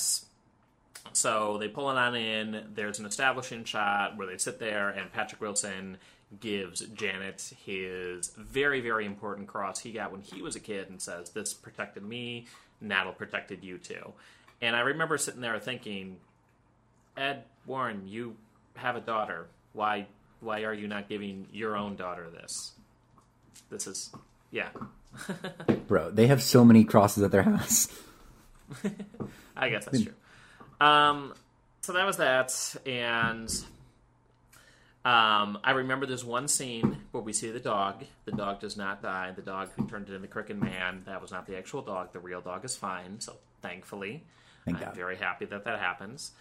so 1.13 1.57
they 1.59 1.69
pull 1.69 1.91
it 1.91 1.97
on 1.97 2.15
in. 2.15 2.65
There's 2.75 2.99
an 2.99 3.07
establishing 3.07 3.65
shot 3.65 4.17
where 4.17 4.27
they 4.27 4.37
sit 4.37 4.59
there, 4.59 4.91
and 4.91 5.11
Patrick 5.13 5.41
Wilson 5.41 5.97
gives 6.39 6.81
Janet 6.81 7.53
his 7.65 8.33
very, 8.37 8.81
very 8.81 9.05
important 9.07 9.49
cross 9.49 9.81
he 9.81 9.93
got 9.93 10.13
when 10.13 10.21
he 10.21 10.43
was 10.43 10.55
a 10.55 10.61
kid 10.61 10.89
and 10.91 11.01
says, 11.01 11.31
This 11.31 11.55
protected 11.55 12.05
me, 12.05 12.47
that'll 12.81 13.13
protected 13.13 13.65
you 13.65 13.79
too. 13.79 14.13
And 14.61 14.77
I 14.77 14.81
remember 14.81 15.19
sitting 15.19 15.41
there 15.41 15.59
thinking, 15.59 16.19
Ed 17.17 17.45
Warren, 17.67 18.07
you 18.07 18.37
have 18.77 18.97
a 18.97 19.01
daughter. 19.01 19.47
Why 19.73 20.07
why 20.41 20.63
are 20.65 20.75
you 20.75 20.89
not 20.89 21.09
giving 21.09 21.47
your 21.53 21.77
own 21.77 21.97
daughter 21.97 22.29
this? 22.31 22.73
This 23.71 23.87
is 23.87 24.11
yeah. 24.51 24.71
Bro, 25.89 26.13
they 26.13 26.27
have 26.29 26.43
so 26.43 26.65
many 26.65 26.85
crosses 26.85 27.23
at 27.23 27.31
their 27.33 27.43
house. 27.43 27.89
I 29.57 29.69
guess 29.71 29.85
that's 29.85 30.03
true. 30.03 30.15
Um, 30.81 31.35
so 31.83 31.93
that 31.95 32.07
was 32.07 32.19
that, 32.19 32.55
and 32.87 33.51
Um, 35.05 35.59
I 35.65 35.71
remember 35.73 36.05
there's 36.05 36.25
one 36.25 36.47
scene 36.47 36.99
where 37.13 37.23
we 37.23 37.33
see 37.33 37.51
the 37.51 37.61
dog. 37.61 38.05
The 38.27 38.33
dog 38.33 38.61
does 38.61 38.77
not 38.77 39.03
die. 39.03 39.33
The 39.35 39.41
dog 39.43 39.71
who 39.75 39.87
turned 39.89 40.09
into 40.09 40.19
the 40.19 40.29
Crooked 40.29 40.61
Man, 40.61 41.03
that 41.07 41.23
was 41.23 41.31
not 41.33 41.47
the 41.47 41.57
actual 41.57 41.81
dog. 41.81 42.13
The 42.13 42.19
real 42.21 42.43
dog 42.43 42.65
is 42.67 42.77
fine. 42.77 43.19
So 43.21 43.37
thankfully, 43.63 44.25
Thank 44.67 44.77
I'm 44.79 44.85
God. 44.85 44.95
very 44.97 45.17
happy 45.17 45.47
that 45.47 45.65
that 45.65 45.79
happens. 45.81 46.33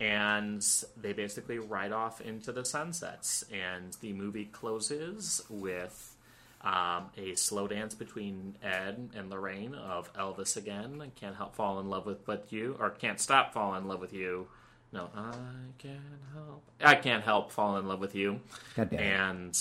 And 0.00 0.66
they 0.96 1.12
basically 1.12 1.58
ride 1.58 1.92
off 1.92 2.20
into 2.20 2.52
the 2.52 2.64
sunsets. 2.64 3.44
And 3.52 3.94
the 4.00 4.12
movie 4.14 4.46
closes 4.46 5.42
with 5.50 6.16
um, 6.62 7.10
a 7.16 7.34
slow 7.34 7.68
dance 7.68 7.94
between 7.94 8.56
Ed 8.62 9.10
and 9.14 9.30
Lorraine 9.30 9.74
of 9.74 10.12
Elvis 10.14 10.56
again. 10.56 11.00
I 11.02 11.08
can't 11.18 11.36
help 11.36 11.54
fall 11.54 11.80
in 11.80 11.88
love 11.88 12.06
with 12.06 12.24
but 12.24 12.46
you, 12.50 12.76
or 12.78 12.90
can't 12.90 13.20
stop 13.20 13.52
falling 13.52 13.82
in 13.82 13.88
love 13.88 14.00
with 14.00 14.12
you. 14.12 14.48
No, 14.92 15.08
I 15.14 15.32
can't 15.78 16.00
help. 16.34 16.62
I 16.82 16.94
can't 16.96 17.22
help 17.22 17.52
fall 17.52 17.76
in 17.76 17.86
love 17.86 18.00
with 18.00 18.14
you. 18.14 18.40
God 18.76 18.90
damn. 18.90 19.00
And 19.00 19.58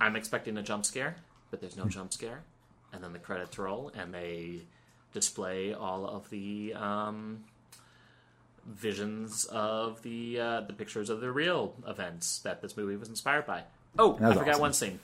I'm 0.00 0.16
expecting 0.16 0.56
a 0.56 0.62
jump 0.62 0.86
scare, 0.86 1.16
but 1.50 1.60
there's 1.60 1.76
no 1.76 1.86
jump 1.86 2.12
scare. 2.12 2.42
And 2.92 3.02
then 3.02 3.12
the 3.12 3.18
credits 3.18 3.58
roll, 3.58 3.90
and 3.96 4.14
they 4.14 4.60
display 5.12 5.74
all 5.74 6.06
of 6.06 6.30
the 6.30 6.74
um, 6.74 7.44
visions 8.66 9.44
of 9.46 10.02
the 10.02 10.38
uh, 10.40 10.60
the 10.62 10.72
pictures 10.72 11.10
of 11.10 11.20
the 11.20 11.30
real 11.30 11.74
events 11.86 12.38
that 12.40 12.62
this 12.62 12.76
movie 12.76 12.96
was 12.96 13.08
inspired 13.08 13.46
by. 13.46 13.62
Oh, 13.98 14.14
I 14.22 14.32
forgot 14.32 14.48
awesome. 14.48 14.60
one 14.60 14.72
scene. 14.72 15.00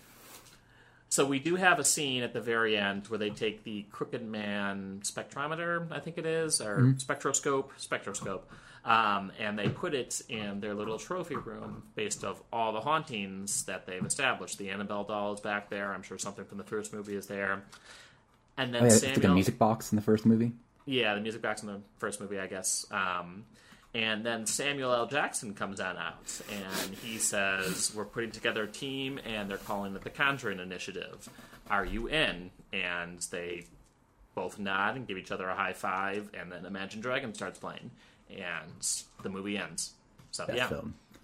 So 1.10 1.24
we 1.24 1.38
do 1.38 1.56
have 1.56 1.78
a 1.78 1.84
scene 1.84 2.22
at 2.22 2.34
the 2.34 2.40
very 2.40 2.76
end 2.76 3.06
where 3.08 3.18
they 3.18 3.30
take 3.30 3.64
the 3.64 3.86
Crooked 3.90 4.22
Man 4.26 5.00
spectrometer, 5.02 5.90
I 5.90 6.00
think 6.00 6.18
it 6.18 6.26
is, 6.26 6.60
or 6.60 6.76
Mm-hmm. 6.80 6.98
spectroscope, 6.98 7.72
spectroscope, 7.78 8.50
um, 8.84 9.32
and 9.40 9.58
they 9.58 9.70
put 9.70 9.94
it 9.94 10.20
in 10.28 10.60
their 10.60 10.74
little 10.74 10.98
trophy 10.98 11.36
room 11.36 11.82
based 11.94 12.24
of 12.24 12.42
all 12.52 12.72
the 12.72 12.80
hauntings 12.80 13.64
that 13.64 13.86
they've 13.86 14.04
established. 14.04 14.58
The 14.58 14.68
Annabelle 14.70 15.04
doll 15.04 15.32
is 15.32 15.40
back 15.40 15.70
there. 15.70 15.92
I'm 15.94 16.02
sure 16.02 16.18
something 16.18 16.44
from 16.44 16.58
the 16.58 16.64
first 16.64 16.92
movie 16.92 17.16
is 17.16 17.26
there. 17.26 17.62
And 18.58 18.74
then 18.74 18.82
Oh, 18.82 18.86
yeah, 18.86 18.92
it's 18.92 19.02
like 19.04 19.24
a 19.24 19.28
music 19.28 19.58
box 19.58 19.92
in 19.92 19.96
the 19.96 20.02
first 20.02 20.26
movie. 20.26 20.52
Yeah, 20.88 21.14
the 21.14 21.20
music 21.20 21.42
box 21.42 21.62
in 21.62 21.68
the 21.68 21.80
first 21.98 22.20
movie, 22.20 22.38
I 22.38 22.46
guess. 22.46 22.86
Um, 22.90 23.44
and 23.94 24.24
then 24.24 24.46
Samuel 24.46 24.92
L. 24.92 25.06
Jackson 25.06 25.54
comes 25.54 25.80
on 25.80 25.96
out, 25.96 26.40
and 26.50 26.94
he 26.94 27.18
says, 27.18 27.92
"We're 27.94 28.04
putting 28.04 28.30
together 28.30 28.64
a 28.64 28.68
team, 28.68 29.20
and 29.24 29.50
they're 29.50 29.58
calling 29.58 29.94
it 29.94 30.02
the 30.02 30.10
Conjuring 30.10 30.60
Initiative. 30.60 31.28
Are 31.70 31.84
you 31.84 32.08
in?" 32.08 32.50
And 32.72 33.20
they 33.30 33.66
both 34.34 34.58
nod 34.58 34.96
and 34.96 35.06
give 35.06 35.18
each 35.18 35.30
other 35.30 35.48
a 35.48 35.54
high 35.54 35.72
five, 35.74 36.30
and 36.32 36.50
then 36.50 36.64
Imagine 36.64 37.00
Dragon 37.00 37.34
starts 37.34 37.58
playing, 37.58 37.90
and 38.30 39.04
the 39.22 39.28
movie 39.28 39.58
ends. 39.58 39.92
So 40.30 40.46
yeah. 40.52 40.70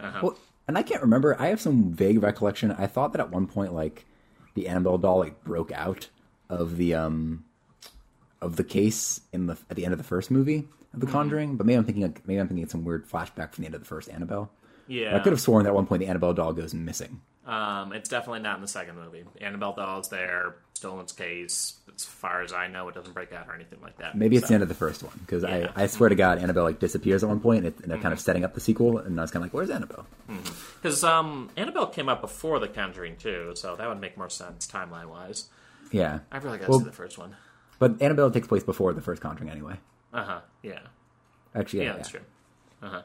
Uh-huh. 0.01 0.21
Well, 0.23 0.39
and 0.69 0.77
I 0.77 0.83
can't 0.83 1.03
remember. 1.03 1.41
I 1.41 1.49
have 1.49 1.61
some 1.61 1.93
vague 1.93 2.23
recollection. 2.23 2.71
I 2.73 2.87
thought 2.87 3.13
that 3.13 3.21
at 3.21 3.31
one 3.31 3.47
point, 3.47 3.73
like 3.73 4.05
the 4.55 4.69
Annabelle 4.69 4.99
doll, 4.99 5.19
like 5.19 5.43
broke 5.45 5.73
out 5.73 6.09
of 6.51 6.77
the 6.77 6.95
um 6.95 7.45
of 8.45 8.57
the 8.57 8.65
case 8.65 9.21
in 9.33 9.47
the 9.47 9.57
at 9.71 9.77
the 9.77 9.85
end 9.85 9.93
of 9.93 9.99
the 9.99 10.05
first 10.05 10.31
movie 10.31 10.59
of 10.59 10.65
Mm-hmm. 10.65 11.01
The 11.01 11.07
Conjuring. 11.07 11.57
But 11.57 11.67
maybe 11.67 11.77
I'm 11.77 11.85
thinking, 11.85 12.03
maybe 12.27 12.39
I'm 12.41 12.47
thinking 12.47 12.63
it's 12.63 12.73
some 12.73 12.85
weird 12.85 13.09
flashback 13.09 13.53
from 13.53 13.63
the 13.63 13.67
end 13.67 13.75
of 13.75 13.81
the 13.81 13.87
first 13.87 14.09
Annabelle. 14.09 14.51
yeah. 14.87 15.17
I 15.17 15.19
could 15.21 15.33
have 15.33 15.41
sworn 15.41 15.65
that 15.65 15.71
at 15.71 15.75
one 15.75 15.87
point 15.87 16.01
the 16.01 16.07
Annabelle 16.07 16.35
doll 16.35 16.53
goes 16.53 16.73
missing. 16.75 17.21
Um, 17.47 17.93
it's 17.93 18.09
definitely 18.09 18.41
not 18.41 18.57
in 18.57 18.63
the 18.63 18.69
second 18.69 18.95
movie. 18.97 19.25
Annabelle 19.41 19.75
doll's 19.75 20.09
there, 20.09 20.55
stolen's 20.75 21.13
case. 21.13 21.75
As 21.95 22.03
far 22.05 22.43
as 22.43 22.53
I 22.55 22.69
know, 22.69 22.89
it 22.89 22.95
doesn't 22.95 23.13
break 23.13 23.33
out 23.35 23.49
or 23.49 23.55
anything 23.55 23.81
like 23.83 23.99
that. 23.99 24.17
Maybe 24.17 24.37
it's 24.37 24.47
So- 24.47 24.49
the 24.49 24.55
end 24.55 24.63
of 24.63 24.69
the 24.71 24.75
first 24.75 25.03
one 25.03 25.13
because 25.27 25.43
Yeah. 25.43 25.67
Mm-hmm. 25.67 25.79
I, 25.79 25.83
I 25.83 25.87
swear 25.89 26.09
to 26.09 26.15
God, 26.15 26.39
Annabelle 26.39 26.65
like 26.65 26.79
disappears 26.79 27.23
at 27.23 27.29
one 27.29 27.41
point, 27.41 27.59
and, 27.59 27.67
it, 27.67 27.81
and 27.83 27.91
they're 27.91 27.99
kind 27.99 28.13
of 28.15 28.21
setting 28.21 28.45
up 28.45 28.55
the 28.55 28.61
sequel. 28.61 28.99
And 28.99 29.19
I 29.21 29.23
was 29.25 29.31
kind 29.31 29.43
of 29.45 29.47
like, 29.49 29.55
"Where's 29.55 29.69
Annabelle?" 29.71 30.07
Because 30.81 31.05
um, 31.05 31.51
Annabelle 31.57 31.87
came 31.89 32.09
out 32.09 32.21
before 32.21 32.59
The 32.61 32.69
Conjuring 32.69 33.17
too, 33.17 33.53
so 33.57 33.77
that 33.77 33.89
would 33.89 34.01
make 34.01 34.17
more 34.17 34.31
sense 34.31 34.67
timeline 34.67 35.07
wise. 35.11 35.47
Yeah, 35.93 36.21
I 36.33 36.39
really 36.39 36.59
got 36.59 36.65
to 36.67 36.71
Well- 36.71 36.79
see 36.81 36.87
the 36.87 36.93
first 36.93 37.19
one. 37.19 37.37
But 37.85 38.01
Annabelle 38.01 38.31
takes 38.31 38.49
place 38.49 38.65
before 38.65 38.95
the 38.95 39.03
first 39.03 39.21
Conjuring 39.21 39.51
anyway. 39.51 39.75
Uh 40.11 40.25
huh. 40.25 40.41
Yeah. 40.63 40.79
Actually, 41.55 41.81
Yeah, 41.81 41.91
yeah, 41.91 41.97
that's 41.97 42.09
true. 42.09 42.21
Uh 42.83 42.89
huh. 42.89 43.03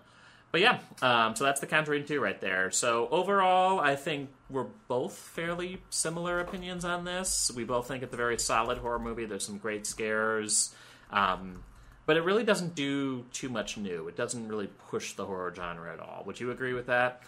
But 0.53 0.61
yeah, 0.61 0.79
um, 1.01 1.35
so 1.35 1.43
that's 1.43 1.59
The 1.59 1.67
Conjuring 1.67 2.05
two 2.05 2.21
right 2.21 2.39
there. 2.39 2.71
So 2.71 3.09
overall, 3.11 3.81
I 3.81 3.97
think 3.97 4.29
we're 4.49 4.67
both 4.87 5.17
fairly 5.17 5.81
similar 5.89 6.39
opinions 6.39 6.85
on 6.85 7.03
this. 7.03 7.51
We 7.53 7.65
both 7.65 7.89
think 7.89 8.03
it's 8.03 8.13
a 8.13 8.17
very 8.17 8.39
solid 8.39 8.77
horror 8.77 8.99
movie. 8.99 9.25
There's 9.25 9.45
some 9.45 9.57
great 9.57 9.85
scares. 9.85 10.73
Um, 11.11 11.63
but 12.05 12.15
it 12.15 12.21
really 12.21 12.45
doesn't 12.45 12.73
do 12.73 13.25
too 13.33 13.49
much 13.49 13.77
new. 13.77 14.07
It 14.07 14.15
doesn't 14.15 14.47
really 14.47 14.67
push 14.87 15.13
the 15.13 15.25
horror 15.25 15.53
genre 15.53 15.91
at 15.93 15.99
all. 15.99 16.23
Would 16.25 16.39
you 16.39 16.51
agree 16.51 16.73
with 16.73 16.87
that? 16.87 17.21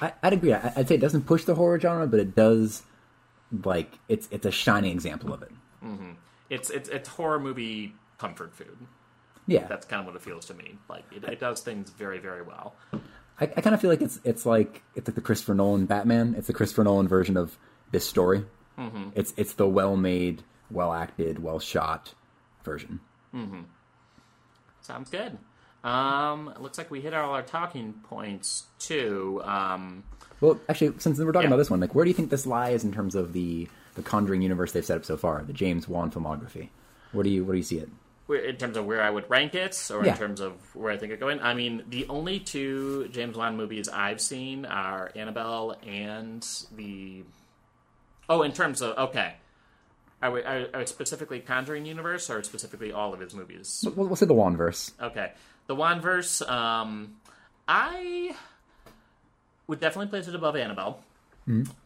I, 0.00 0.14
I'd 0.22 0.32
agree. 0.32 0.54
I, 0.54 0.72
I'd 0.74 0.88
say 0.88 0.94
it 0.94 1.00
doesn't 1.02 1.26
push 1.26 1.44
the 1.44 1.56
horror 1.56 1.78
genre, 1.78 2.06
but 2.06 2.20
it 2.20 2.34
does. 2.34 2.84
Like 3.64 3.98
it's 4.08 4.28
it's 4.30 4.46
a 4.46 4.50
shining 4.50 4.92
example 4.92 5.34
of 5.34 5.42
it. 5.42 5.52
It's 6.50 6.70
it's 6.70 6.88
it's 6.88 7.08
horror 7.08 7.38
movie 7.40 7.94
comfort 8.18 8.54
food. 8.54 8.76
Yeah, 9.48 9.66
That's 9.68 9.86
kind 9.86 10.00
of 10.00 10.06
what 10.06 10.16
it 10.16 10.22
feels 10.22 10.46
to 10.46 10.54
me. 10.54 10.76
Like 10.88 11.04
it, 11.12 11.22
it 11.24 11.38
does 11.40 11.60
things 11.60 11.90
very 11.90 12.18
very 12.18 12.42
well. 12.42 12.74
I, 13.38 13.44
I 13.44 13.60
kind 13.60 13.74
of 13.74 13.80
feel 13.80 13.90
like 13.90 14.00
it's 14.02 14.18
it's 14.24 14.44
like 14.46 14.82
it's 14.94 15.08
like 15.08 15.14
the 15.14 15.20
Christopher 15.20 15.54
Nolan 15.54 15.86
Batman. 15.86 16.34
It's 16.36 16.46
the 16.48 16.52
Christopher 16.52 16.84
Nolan 16.84 17.06
version 17.08 17.36
of 17.36 17.56
this 17.92 18.06
story. 18.08 18.44
Mm-hmm. 18.78 19.10
It's 19.14 19.32
it's 19.36 19.54
the 19.54 19.68
well 19.68 19.96
made, 19.96 20.42
well 20.70 20.92
acted, 20.92 21.42
well 21.42 21.58
shot 21.60 22.14
version. 22.64 23.00
Sounds 24.80 25.10
good. 25.10 25.38
Um, 25.84 26.52
it 26.54 26.60
looks 26.60 26.78
like 26.78 26.90
we 26.90 27.00
hit 27.00 27.14
all 27.14 27.32
our 27.34 27.42
talking 27.42 27.92
points 28.08 28.64
too. 28.78 29.40
Um, 29.44 30.02
Well, 30.40 30.58
actually, 30.68 30.94
since 30.98 31.18
we're 31.18 31.26
talking 31.32 31.42
Yeah. 31.42 31.48
about 31.48 31.58
this 31.58 31.70
one, 31.70 31.80
like 31.80 31.94
where 31.94 32.04
do 32.04 32.08
you 32.10 32.14
think 32.14 32.30
this 32.30 32.46
lies 32.46 32.82
in 32.84 32.92
terms 32.92 33.14
of 33.14 33.32
the 33.32 33.68
the 33.96 34.02
Conjuring 34.02 34.42
universe 34.42 34.72
they've 34.72 34.84
set 34.84 34.96
up 34.96 35.04
so 35.04 35.16
far, 35.16 35.42
the 35.42 35.52
James 35.52 35.88
Wan 35.88 36.10
filmography? 36.10 36.68
What 37.12 37.24
do 37.24 37.30
you 37.30 37.44
where 37.44 37.54
do 37.54 37.58
you 37.58 37.64
see 37.64 37.78
it? 37.78 37.88
in 38.28 38.56
terms 38.56 38.76
of 38.76 38.84
where 38.84 39.00
I 39.00 39.08
would 39.08 39.30
rank 39.30 39.54
it, 39.54 39.88
or 39.94 40.04
Yeah. 40.04 40.10
in 40.10 40.18
terms 40.18 40.40
of 40.40 40.54
where 40.74 40.92
I 40.92 40.96
think 40.96 41.12
it's 41.12 41.20
going. 41.20 41.38
I 41.40 41.54
mean, 41.54 41.84
the 41.88 42.08
only 42.08 42.40
two 42.40 43.06
James 43.12 43.36
Wan 43.36 43.56
movies 43.56 43.88
I've 43.88 44.20
seen 44.20 44.64
are 44.66 45.12
Annabelle 45.14 45.76
and 45.86 46.44
the. 46.74 47.22
Oh, 48.28 48.42
in 48.42 48.50
terms 48.52 48.82
of 48.82 48.98
okay, 48.98 49.34
are 50.20 50.32
we 50.32 50.42
are, 50.42 50.66
are 50.74 50.86
specifically 50.86 51.38
Conjuring 51.38 51.86
universe 51.86 52.28
or 52.28 52.42
specifically 52.42 52.90
all 52.90 53.14
of 53.14 53.20
his 53.20 53.32
movies? 53.32 53.84
We'll, 53.94 54.08
we'll 54.08 54.16
say 54.16 54.26
the 54.26 54.34
Wan 54.34 54.56
verse. 54.56 54.90
Okay, 55.00 55.30
the 55.68 55.76
Wanverse. 55.76 56.42
Um, 56.50 57.18
I 57.68 58.34
would 59.68 59.78
definitely 59.78 60.10
place 60.10 60.26
it 60.26 60.34
above 60.34 60.56
Annabelle. 60.56 60.98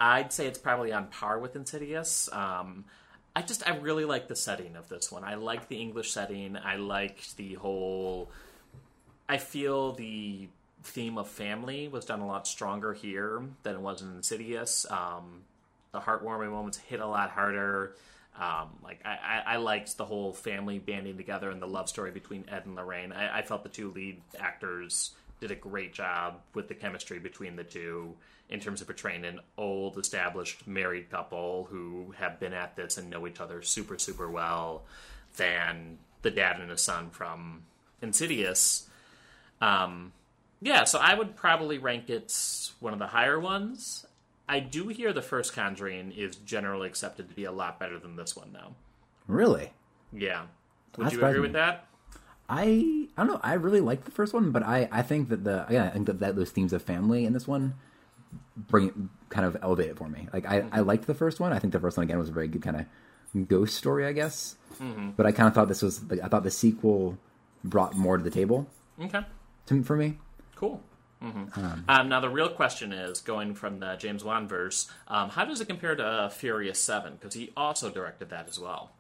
I'd 0.00 0.32
say 0.32 0.46
it's 0.46 0.58
probably 0.58 0.92
on 0.92 1.06
par 1.08 1.38
with 1.38 1.56
Insidious. 1.56 2.28
Um, 2.32 2.84
I 3.34 3.42
just 3.42 3.68
I 3.68 3.76
really 3.76 4.04
like 4.04 4.28
the 4.28 4.36
setting 4.36 4.76
of 4.76 4.88
this 4.88 5.12
one. 5.12 5.24
I 5.24 5.34
like 5.34 5.68
the 5.68 5.80
English 5.80 6.12
setting. 6.12 6.56
I 6.56 6.76
liked 6.76 7.36
the 7.36 7.54
whole. 7.54 8.30
I 9.28 9.38
feel 9.38 9.92
the 9.92 10.48
theme 10.82 11.18
of 11.18 11.28
family 11.28 11.88
was 11.88 12.04
done 12.04 12.20
a 12.20 12.26
lot 12.26 12.46
stronger 12.46 12.92
here 12.94 13.42
than 13.62 13.76
it 13.76 13.80
was 13.80 14.02
in 14.02 14.08
Insidious. 14.16 14.86
Um, 14.90 15.42
the 15.92 16.00
heartwarming 16.00 16.50
moments 16.50 16.78
hit 16.78 17.00
a 17.00 17.06
lot 17.06 17.30
harder. 17.30 17.94
Um, 18.40 18.70
like 18.82 19.00
I, 19.04 19.42
I, 19.46 19.54
I 19.54 19.56
liked 19.56 19.96
the 19.96 20.04
whole 20.04 20.32
family 20.32 20.78
banding 20.78 21.16
together 21.16 21.50
and 21.50 21.60
the 21.60 21.66
love 21.66 21.88
story 21.88 22.10
between 22.10 22.44
Ed 22.48 22.64
and 22.64 22.76
Lorraine. 22.76 23.12
I, 23.12 23.38
I 23.38 23.42
felt 23.42 23.62
the 23.62 23.68
two 23.68 23.90
lead 23.92 24.20
actors 24.38 25.10
did 25.40 25.50
a 25.50 25.56
great 25.56 25.92
job 25.92 26.40
with 26.54 26.68
the 26.68 26.74
chemistry 26.74 27.18
between 27.18 27.56
the 27.56 27.64
two 27.64 28.14
in 28.50 28.60
terms 28.60 28.80
of 28.80 28.86
portraying 28.88 29.24
an 29.24 29.40
old, 29.56 29.96
established 29.96 30.66
married 30.66 31.10
couple 31.10 31.68
who 31.70 32.12
have 32.18 32.40
been 32.40 32.52
at 32.52 32.76
this 32.76 32.98
and 32.98 33.08
know 33.08 33.26
each 33.26 33.40
other 33.40 33.62
super, 33.62 33.96
super 33.96 34.28
well 34.28 34.82
than 35.36 35.98
the 36.22 36.30
dad 36.30 36.60
and 36.60 36.70
the 36.70 36.76
son 36.76 37.10
from 37.10 37.62
Insidious. 38.02 38.88
Um, 39.60 40.12
yeah, 40.60 40.84
so 40.84 40.98
I 40.98 41.14
would 41.14 41.36
probably 41.36 41.78
rank 41.78 42.10
it 42.10 42.34
one 42.80 42.92
of 42.92 42.98
the 42.98 43.06
higher 43.06 43.38
ones. 43.38 44.04
I 44.48 44.58
do 44.60 44.88
hear 44.88 45.12
the 45.12 45.22
first 45.22 45.52
Conjuring 45.54 46.12
is 46.12 46.34
generally 46.36 46.88
accepted 46.88 47.28
to 47.28 47.34
be 47.34 47.44
a 47.44 47.52
lot 47.52 47.78
better 47.78 47.98
than 47.98 48.16
this 48.16 48.34
one, 48.34 48.52
though. 48.52 48.74
Really? 49.28 49.72
Yeah. 50.12 50.46
Would 50.96 51.06
That 51.06 51.12
you 51.12 51.24
agree 51.24 51.34
me. 51.34 51.40
with 51.40 51.52
that? 51.52 51.86
I 52.48 53.06
I 53.16 53.22
don't 53.24 53.28
know. 53.28 53.40
I 53.44 53.52
really 53.54 53.80
like 53.80 54.04
the 54.06 54.10
first 54.10 54.34
one, 54.34 54.50
but 54.50 54.64
I 54.64 54.88
I 54.90 55.02
think 55.02 55.28
that 55.28 55.44
the 55.44 55.66
yeah 55.70 55.84
I 55.84 55.90
think 55.90 56.06
that, 56.06 56.18
that 56.18 56.34
those 56.34 56.50
themes 56.50 56.72
of 56.72 56.82
family 56.82 57.24
in 57.24 57.32
this 57.32 57.46
one 57.46 57.74
bring 58.56 58.88
it 58.88 58.94
kind 59.28 59.46
of 59.46 59.56
elevate 59.62 59.90
it 59.90 59.96
for 59.96 60.08
me. 60.08 60.28
Like 60.32 60.46
I 60.46 60.64
I 60.72 60.80
liked 60.80 61.06
the 61.06 61.14
first 61.14 61.40
one. 61.40 61.52
I 61.52 61.58
think 61.58 61.72
the 61.72 61.80
first 61.80 61.96
one 61.96 62.04
again 62.04 62.18
was 62.18 62.28
a 62.28 62.32
very 62.32 62.48
good 62.48 62.62
kind 62.62 62.76
of 62.76 63.48
ghost 63.48 63.76
story, 63.76 64.06
I 64.06 64.12
guess. 64.12 64.56
But 65.16 65.26
I 65.26 65.32
kind 65.32 65.46
of 65.46 65.54
thought 65.54 65.68
this 65.68 65.82
was 65.82 66.02
like, 66.10 66.20
I 66.22 66.28
thought 66.28 66.42
the 66.42 66.50
sequel 66.50 67.18
brought 67.62 67.94
more 67.94 68.16
to 68.16 68.22
the 68.24 68.30
table 68.30 68.66
Okay. 69.02 69.20
to, 69.66 69.82
for 69.82 69.94
me. 69.96 70.16
Cool. 70.56 70.80
hmm 71.20 71.44
Um, 71.88 72.08
now 72.08 72.20
the 72.20 72.30
real 72.30 72.48
question 72.48 72.92
is 72.94 73.20
going 73.20 73.54
from 73.54 73.78
the 73.80 73.96
James 73.96 74.24
Wan 74.24 74.48
verse. 74.48 74.90
Um, 75.06 75.28
how 75.28 75.44
does 75.44 75.60
it 75.60 75.66
compare 75.68 75.94
to 75.96 76.30
Furious 76.32 76.80
Seven? 76.80 77.14
Because 77.20 77.34
he 77.34 77.52
also 77.58 77.90
directed 77.90 78.30
that 78.30 78.48
as 78.48 78.58
well. 78.58 78.92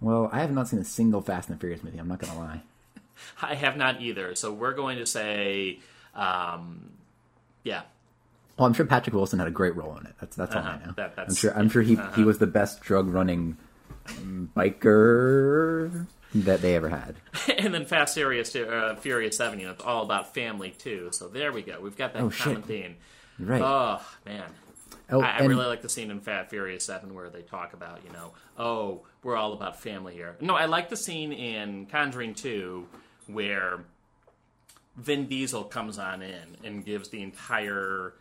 Well, 0.00 0.28
I 0.32 0.40
have 0.40 0.52
not 0.52 0.68
seen 0.68 0.78
a 0.78 0.84
single 0.84 1.20
Fast 1.20 1.48
and 1.48 1.58
Furious 1.60 1.82
movie. 1.82 1.98
I'm 1.98 2.08
not 2.08 2.20
gonna 2.20 2.38
lie. 2.38 2.62
I 3.42 3.54
have 3.56 3.76
not 3.76 4.00
either. 4.00 4.34
So 4.36 4.52
we're 4.52 4.74
going 4.74 4.98
to 4.98 5.06
say, 5.06 5.80
um, 6.14 6.90
yeah, 7.64 7.82
Well, 8.58 8.66
I'm 8.66 8.74
sure 8.74 8.84
Patrick 8.86 9.14
Wilson 9.14 9.38
had 9.38 9.48
a 9.48 9.52
great 9.52 9.74
role 9.76 9.96
in 9.98 10.06
it. 10.06 10.14
That's 10.20 10.36
that's 10.36 10.54
all 10.54 10.60
Uh-huh. 10.62 10.78
I 10.82 10.86
know. 10.86 10.92
That- 10.96 11.14
I'm 11.16 11.34
sure. 11.34 11.56
I'm 11.56 11.68
sure 11.68 11.82
he 11.82 11.98
he 12.16 12.24
was 12.24 12.38
the 12.38 12.46
best 12.46 12.80
drug 12.82 13.08
running 13.08 13.56
biker 14.72 16.06
that 16.34 16.60
they 16.62 16.74
ever 16.76 16.88
had. 16.88 17.16
and 17.58 17.72
then 17.74 17.84
Fast 17.86 18.14
Furious, 18.14 18.54
uh, 18.56 18.96
Furious 19.00 19.36
Seven, 19.36 19.60
you 19.60 19.66
know, 19.66 19.72
it's 19.72 19.84
all 19.84 20.02
about 20.02 20.34
family 20.34 20.70
too. 20.70 21.08
So 21.12 21.28
there 21.28 21.52
we 21.52 21.62
go. 21.62 21.78
We've 21.80 21.96
got 21.96 22.12
that 22.14 22.22
Oh, 22.22 22.30
common 22.30 22.58
shit. 22.58 22.66
theme. 22.66 22.96
Right. 23.38 23.60
Oh 23.62 24.00
man, 24.26 24.44
oh, 25.10 25.20
I, 25.22 25.38
I 25.38 25.42
really 25.44 25.66
like 25.66 25.82
the 25.82 25.88
scene 25.88 26.10
in 26.10 26.20
Fat 26.20 26.50
Furious 26.50 26.84
Seven 26.84 27.14
where 27.14 27.28
they 27.30 27.42
talk 27.42 27.72
about, 27.72 28.00
you 28.04 28.12
know, 28.12 28.32
oh, 28.58 29.02
we're 29.22 29.36
all 29.36 29.52
about 29.52 29.80
family 29.80 30.14
here. 30.14 30.36
No, 30.40 30.54
I 30.54 30.66
like 30.66 30.88
the 30.90 30.96
scene 30.96 31.32
in 31.32 31.86
Conjuring 31.86 32.34
Two 32.34 32.86
where 33.26 33.80
Vin 34.96 35.26
Diesel 35.26 35.64
comes 35.64 35.98
on 35.98 36.22
in 36.22 36.56
and 36.64 36.84
gives 36.84 37.08
the 37.08 37.22
entire 37.22 38.14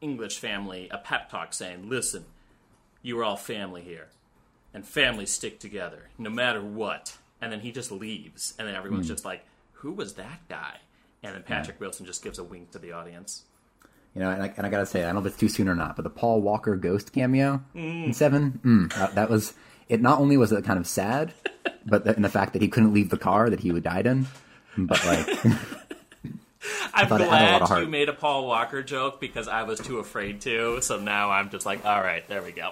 English 0.00 0.38
family 0.38 0.88
a 0.90 0.98
pep 0.98 1.30
talk, 1.30 1.52
saying, 1.54 1.88
"Listen, 1.88 2.24
you 3.02 3.18
are 3.18 3.24
all 3.24 3.36
family 3.36 3.82
here, 3.82 4.08
and 4.74 4.86
families 4.86 5.30
stick 5.30 5.58
together 5.58 6.10
no 6.18 6.30
matter 6.30 6.62
what." 6.62 7.16
And 7.40 7.52
then 7.52 7.60
he 7.60 7.70
just 7.70 7.92
leaves, 7.92 8.54
and 8.58 8.66
then 8.66 8.74
everyone's 8.74 9.08
just 9.08 9.24
like, 9.24 9.44
"Who 9.74 9.92
was 9.92 10.14
that 10.14 10.40
guy?" 10.48 10.78
And 11.22 11.34
then 11.34 11.42
Patrick 11.42 11.80
Wilson 11.80 12.06
just 12.06 12.22
gives 12.22 12.38
a 12.38 12.44
wink 12.44 12.70
to 12.72 12.78
the 12.78 12.92
audience. 12.92 13.44
You 14.14 14.22
know, 14.22 14.30
and 14.30 14.42
I, 14.42 14.54
and 14.56 14.66
I 14.66 14.70
gotta 14.70 14.86
say, 14.86 15.02
I 15.02 15.06
don't 15.06 15.16
know 15.16 15.20
if 15.20 15.26
it's 15.26 15.36
too 15.36 15.48
soon 15.48 15.68
or 15.68 15.74
not, 15.74 15.94
but 15.96 16.02
the 16.02 16.10
Paul 16.10 16.40
Walker 16.40 16.74
ghost 16.76 17.12
cameo 17.12 17.62
in 18.06 18.12
Seven, 18.14 18.60
mm, 18.64 18.94
that, 18.94 19.14
that 19.14 19.28
was 19.28 19.52
it. 19.88 20.00
Not 20.00 20.20
only 20.20 20.36
was 20.38 20.52
it 20.52 20.64
kind 20.64 20.78
of 20.78 20.86
sad, 20.86 21.34
but 21.86 22.04
the, 22.04 22.16
in 22.16 22.22
the 22.22 22.30
fact 22.30 22.54
that 22.54 22.62
he 22.62 22.68
couldn't 22.68 22.94
leave 22.94 23.10
the 23.10 23.18
car 23.18 23.50
that 23.50 23.60
he 23.60 23.72
would 23.72 23.82
died 23.82 24.06
in, 24.06 24.26
but 24.78 25.04
like, 25.04 25.26
I'm 26.92 27.08
thought 27.08 27.20
it 27.20 27.28
had 27.28 27.48
a 27.48 27.52
lot 27.52 27.62
of 27.62 27.68
glad 27.68 27.80
you 27.80 27.86
made 27.88 28.08
a 28.08 28.12
Paul 28.12 28.46
Walker 28.46 28.82
joke 28.82 29.20
because 29.20 29.48
I 29.48 29.62
was 29.64 29.80
too 29.80 29.98
afraid 29.98 30.40
to. 30.42 30.80
So 30.80 30.98
now 30.98 31.30
I'm 31.30 31.50
just 31.50 31.66
like, 31.66 31.84
all 31.84 32.00
right, 32.00 32.26
there 32.28 32.42
we 32.42 32.52
go. 32.52 32.70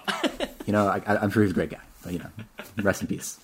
you 0.66 0.72
know, 0.72 0.88
I, 0.88 1.02
I'm 1.06 1.30
sure 1.30 1.42
he's 1.42 1.52
a 1.52 1.54
great 1.54 1.70
guy. 1.70 1.80
But 2.02 2.12
you 2.12 2.18
know, 2.18 2.30
rest 2.82 3.02
in 3.02 3.08
peace. 3.08 3.38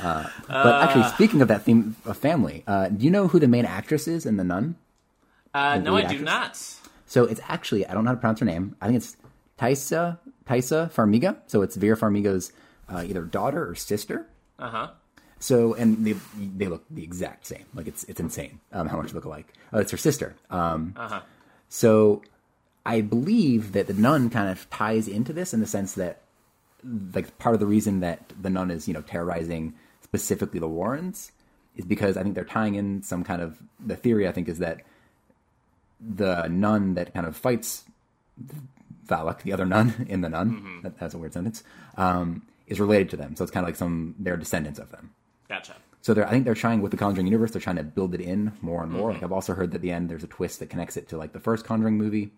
Uh, 0.00 0.28
but 0.48 0.82
actually, 0.82 1.04
speaking 1.04 1.42
of 1.42 1.48
that 1.48 1.62
theme 1.62 1.96
of 2.04 2.16
family, 2.16 2.62
uh, 2.66 2.88
do 2.88 3.04
you 3.04 3.10
know 3.10 3.28
who 3.28 3.38
the 3.38 3.48
main 3.48 3.64
actress 3.64 4.06
is 4.06 4.24
in 4.26 4.36
The 4.36 4.44
Nun? 4.44 4.76
Uh, 5.52 5.78
no, 5.78 5.94
lead 5.94 6.06
I 6.06 6.12
do 6.12 6.20
not. 6.20 6.56
So 7.06 7.24
it's 7.24 7.40
actually 7.48 7.86
I 7.86 7.94
don't 7.94 8.04
know 8.04 8.10
how 8.10 8.14
to 8.14 8.20
pronounce 8.20 8.40
her 8.40 8.46
name. 8.46 8.76
I 8.80 8.86
think 8.86 8.96
it's 8.96 9.16
Taissa 9.58 10.18
Taissa 10.46 10.92
Farmiga. 10.92 11.36
So 11.46 11.62
it's 11.62 11.76
Vera 11.76 11.96
Farmiga's 11.96 12.52
uh, 12.88 13.04
either 13.06 13.22
daughter 13.22 13.68
or 13.68 13.74
sister. 13.74 14.26
Uh 14.58 14.70
huh. 14.70 14.88
So 15.48 15.74
and 15.74 16.06
they 16.06 16.14
they 16.60 16.68
look 16.68 16.84
the 16.90 17.04
exact 17.04 17.44
same. 17.52 17.66
Like 17.74 17.86
it's 17.86 18.02
it's 18.04 18.18
insane 18.26 18.60
um, 18.72 18.86
how 18.88 18.96
much 18.96 19.08
they 19.08 19.14
look 19.18 19.26
alike. 19.26 19.48
Oh, 19.74 19.78
it's 19.78 19.90
her 19.90 19.98
sister. 20.08 20.28
Um, 20.50 20.94
Uh 20.96 21.08
huh. 21.08 21.20
so 21.68 22.22
I 22.86 23.02
believe 23.02 23.72
that 23.72 23.86
the 23.86 23.92
nun 24.08 24.30
kind 24.30 24.48
of 24.48 24.68
ties 24.70 25.06
into 25.06 25.32
this 25.34 25.52
in 25.52 25.60
the 25.60 25.66
sense 25.66 25.90
that 26.02 26.14
like 27.14 27.28
part 27.38 27.54
of 27.54 27.60
the 27.60 27.66
reason 27.76 28.00
that 28.00 28.20
the 28.40 28.48
nun 28.56 28.70
is 28.70 28.88
you 28.88 28.94
know 28.94 29.02
terrorizing 29.02 29.74
specifically 30.02 30.60
the 30.60 30.68
Warrens 30.78 31.30
is 31.76 31.84
because 31.84 32.16
I 32.16 32.22
think 32.22 32.34
they're 32.36 32.44
tying 32.58 32.74
in 32.76 33.02
some 33.02 33.22
kind 33.30 33.42
of 33.42 33.58
the 33.84 33.96
theory 33.96 34.26
I 34.26 34.32
think 34.32 34.48
is 34.48 34.60
that 34.60 34.80
the 36.00 36.48
nun 36.48 36.94
that 36.94 37.12
kind 37.12 37.26
of 37.26 37.36
fights 37.36 37.84
Valak, 39.06 39.42
the 39.42 39.52
other 39.52 39.66
nun 39.66 40.06
in 40.08 40.22
the 40.22 40.28
nun, 40.30 40.80
that, 40.82 40.98
that's 40.98 41.12
a 41.14 41.18
weird 41.18 41.34
sentence, 41.34 41.62
um, 41.98 42.42
is 42.66 42.80
related 42.80 43.10
to 43.10 43.16
them. 43.18 43.36
So 43.36 43.44
it's 43.44 43.50
kind 43.50 43.64
of 43.64 43.68
like 43.68 43.76
some 43.76 44.14
they're 44.18 44.38
descendants 44.38 44.78
of 44.78 44.90
them. 44.90 45.10
Gotcha. 45.54 45.74
So 46.02 46.12
they're, 46.12 46.26
I 46.26 46.30
think 46.30 46.44
they're 46.44 46.54
trying 46.54 46.82
with 46.82 46.90
the 46.90 46.98
Conjuring 46.98 47.26
universe. 47.26 47.52
They're 47.52 47.62
trying 47.62 47.76
to 47.76 47.82
build 47.82 48.14
it 48.14 48.20
in 48.20 48.52
more 48.60 48.82
and 48.82 48.92
more. 48.92 49.08
Mm-hmm. 49.08 49.14
Like 49.14 49.22
I've 49.22 49.32
also 49.32 49.54
heard 49.54 49.70
that 49.70 49.76
at 49.76 49.82
the 49.82 49.90
end 49.90 50.10
there's 50.10 50.24
a 50.24 50.26
twist 50.28 50.58
that 50.60 50.68
connects 50.68 50.96
it 50.96 51.08
to 51.08 51.16
like 51.16 51.32
the 51.32 51.40
first 51.40 51.64
Conjuring 51.64 51.96
movie. 51.96 52.32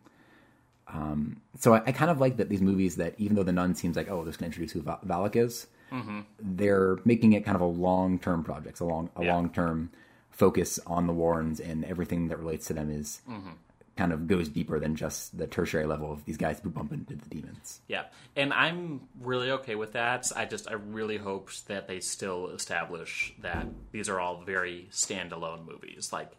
Um, 0.88 1.40
so 1.58 1.74
I, 1.74 1.82
I 1.86 1.92
kind 1.92 2.10
of 2.10 2.20
like 2.20 2.36
that 2.36 2.48
these 2.48 2.62
movies 2.62 2.94
that 2.96 3.14
even 3.18 3.34
though 3.34 3.42
the 3.42 3.52
nun 3.52 3.74
seems 3.74 3.96
like 3.96 4.08
oh 4.08 4.24
this 4.24 4.36
can 4.36 4.46
introduce 4.46 4.70
who 4.70 4.82
Val- 4.82 5.00
Valak 5.04 5.34
is, 5.34 5.66
mm-hmm. 5.90 6.20
they're 6.40 6.98
making 7.04 7.32
it 7.32 7.44
kind 7.44 7.56
of 7.56 7.60
a 7.60 7.66
long 7.66 8.20
term 8.20 8.44
project, 8.44 8.78
a 8.78 8.84
long 8.84 9.10
a 9.16 9.24
Yeah. 9.24 9.34
long 9.34 9.50
term 9.50 9.90
focus 10.30 10.78
on 10.86 11.08
the 11.08 11.12
Warrens 11.12 11.58
and 11.58 11.84
everything 11.84 12.28
that 12.28 12.38
relates 12.38 12.66
to 12.68 12.72
them 12.74 12.90
is 12.90 13.20
mm-hmm. 13.28 13.50
Kind 13.96 14.12
of 14.12 14.26
goes 14.26 14.48
deeper 14.48 14.78
than 14.78 14.94
just 14.94 15.36
the 15.36 15.46
tertiary 15.46 15.86
level 15.86 16.12
of 16.12 16.24
these 16.24 16.36
guys 16.36 16.60
who 16.62 16.68
bump 16.68 16.92
into 16.92 17.16
the 17.16 17.28
demons. 17.28 17.80
Yeah, 17.88 18.04
and 18.36 18.52
I'm 18.52 19.08
really 19.20 19.50
okay 19.52 19.74
with 19.74 19.92
that. 19.92 20.30
I 20.36 20.44
just 20.44 20.70
I 20.70 20.74
really 20.74 21.16
hope 21.16 21.50
that 21.68 21.88
they 21.88 22.00
still 22.00 22.48
establish 22.48 23.34
that 23.40 23.66
these 23.92 24.08
are 24.08 24.20
all 24.20 24.42
very 24.42 24.88
standalone 24.90 25.66
movies. 25.66 26.12
Like, 26.12 26.30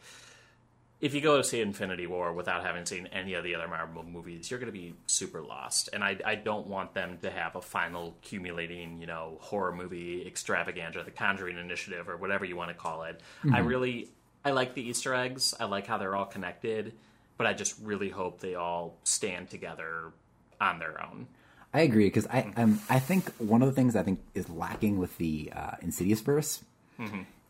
if 1.02 1.14
you 1.14 1.22
go 1.22 1.38
to 1.38 1.44
see 1.44 1.60
Infinity 1.62 2.06
War 2.06 2.32
without 2.34 2.64
having 2.64 2.86
seen 2.86 3.08
any 3.08 3.34
of 3.34 3.44
the 3.44 3.56
other 3.56 3.68
Marvel 3.68 4.04
movies, 4.04 4.50
you're 4.50 4.60
going 4.60 4.72
to 4.72 4.80
be 4.80 4.94
super 5.08 5.42
lost. 5.42 5.90
And 5.94 6.04
I 6.04 6.18
I 6.24 6.36
don't 6.36 6.68
want 6.68 6.94
them 6.94 7.18
to 7.24 7.32
have 7.32 7.56
a 7.56 7.62
final 7.62 8.16
accumulating 8.22 9.02
you 9.02 9.08
know 9.08 9.40
horror 9.42 9.74
movie 9.74 10.26
extravaganza, 10.28 11.02
the 11.04 11.12
Conjuring 11.12 11.58
Initiative, 11.58 12.08
or 12.08 12.18
whatever 12.18 12.46
you 12.46 12.56
want 12.56 12.70
to 12.70 12.76
call 12.76 13.04
it. 13.04 13.20
I 13.44 13.48
mm-hmm. 13.48 13.66
really 13.68 14.10
I 14.46 14.52
like 14.52 14.76
the 14.76 14.88
Easter 14.88 15.14
eggs. 15.14 15.54
I 15.60 15.66
like 15.66 15.88
how 15.88 15.98
they're 15.98 16.16
all 16.16 16.26
connected. 16.26 16.94
But 17.38 17.48
I 17.48 17.54
just 17.54 17.76
really 17.82 18.10
hope 18.10 18.40
they 18.40 18.56
all 18.56 18.98
stand 19.04 19.50
together 19.50 20.12
on 20.60 20.80
their 20.80 21.02
own. 21.04 21.28
I 21.74 21.82
agree 21.82 22.06
because 22.06 22.26
I 22.28 22.52
um, 22.58 22.80
I 22.90 23.00
think 23.00 23.30
one 23.38 23.62
of 23.62 23.68
the 23.68 23.74
things 23.76 23.96
I 23.96 24.02
think 24.04 24.22
is 24.34 24.50
lacking 24.50 24.98
with 24.98 25.18
the 25.18 25.52
uh, 25.56 25.72
Insidious 25.82 26.22
verse 26.22 26.64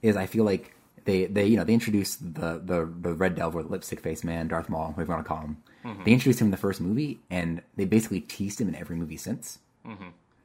is 0.02 0.18
I 0.18 0.26
feel 0.26 0.44
like 0.44 0.74
they 1.06 1.26
they 1.26 1.46
you 1.46 1.56
know 1.56 1.64
they 1.64 1.74
introduced 1.74 2.34
the 2.34 2.60
the 2.64 2.92
the 3.00 3.14
Red 3.14 3.36
Devil, 3.36 3.64
the 3.64 3.70
lipstick 3.70 4.02
face 4.02 4.24
man, 4.26 4.50
Darth 4.50 4.68
Maul, 4.70 4.90
whatever 4.92 5.04
you 5.12 5.16
want 5.16 5.26
to 5.26 5.30
call 5.30 5.42
him. 5.42 5.58
They 6.04 6.12
introduced 6.12 6.42
him 6.42 6.48
in 6.48 6.52
the 6.52 6.58
first 6.58 6.82
movie, 6.82 7.20
and 7.30 7.62
they 7.78 7.86
basically 7.86 8.20
teased 8.20 8.60
him 8.60 8.68
in 8.68 8.76
every 8.76 8.98
movie 8.98 9.16
since. 9.16 9.60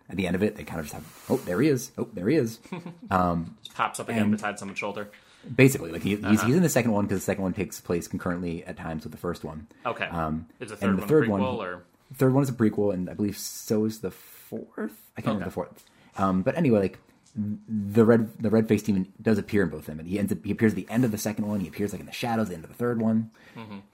At 0.08 0.16
the 0.16 0.26
end 0.26 0.36
of 0.36 0.42
it, 0.44 0.54
they 0.54 0.62
kind 0.62 0.78
of 0.78 0.86
just 0.86 0.94
have 0.94 1.24
oh 1.30 1.38
there 1.38 1.60
he 1.60 1.68
is, 1.68 1.90
oh 1.98 2.08
there 2.12 2.28
he 2.28 2.36
is. 2.36 2.58
Just 3.10 3.74
pops 3.74 3.98
up 3.98 4.08
again 4.08 4.22
And- 4.22 4.30
beside 4.32 4.58
someone's 4.58 4.78
shoulder. 4.78 5.10
Basically, 5.54 5.90
like 5.92 6.02
he, 6.02 6.16
he's, 6.16 6.42
he's 6.42 6.54
in 6.56 6.62
the 6.62 6.68
second 6.68 6.92
one 6.92 7.04
because 7.06 7.18
the 7.20 7.24
second 7.24 7.42
one 7.42 7.52
takes 7.52 7.80
place 7.80 8.08
concurrently 8.08 8.64
at 8.64 8.76
times 8.76 9.04
with 9.04 9.12
the 9.12 9.18
first 9.18 9.44
one. 9.44 9.66
Okay. 9.86 10.04
Um, 10.06 10.46
Is 10.60 10.70
the 10.70 10.74
and 10.74 10.80
third 10.80 10.96
the 10.96 11.00
one 11.00 11.08
third 11.08 11.24
a 11.24 11.26
prequel 11.26 11.30
one- 11.30 11.66
or 11.66 11.82
The 12.10 12.14
third 12.16 12.34
one 12.34 12.42
is 12.42 12.48
a 12.48 12.52
prequel, 12.52 12.92
and 12.94 13.08
I 13.10 13.14
believe 13.14 13.36
so 13.38 13.84
is 13.84 14.00
the 14.00 14.10
fourth. 14.10 15.00
I 15.16 15.20
can't 15.20 15.26
remember 15.34 15.44
the 15.46 15.50
fourth. 15.50 15.84
Um, 16.18 16.42
but 16.42 16.56
anyway, 16.56 16.80
like 16.80 16.98
the 17.34 18.04
red 18.04 18.36
the 18.38 18.50
red 18.50 18.68
faced 18.68 18.86
demon 18.86 19.10
does 19.20 19.38
appear 19.38 19.62
in 19.62 19.70
both 19.70 19.80
of 19.80 19.86
them, 19.86 19.98
and 20.00 20.08
he 20.08 20.18
ends 20.18 20.30
up 20.32 20.38
he 20.44 20.50
appears 20.52 20.72
at 20.72 20.76
the 20.76 20.86
end 20.90 21.04
of 21.04 21.10
the 21.10 21.18
second 21.18 21.46
one. 21.46 21.60
He 21.60 21.68
appears 21.68 21.92
like 21.92 22.00
in 22.00 22.06
the 22.06 22.12
shadows 22.12 22.44
at 22.46 22.48
the 22.50 22.54
end 22.56 22.64
of 22.64 22.70
the 22.70 22.76
third 22.76 23.00
one, 23.00 23.30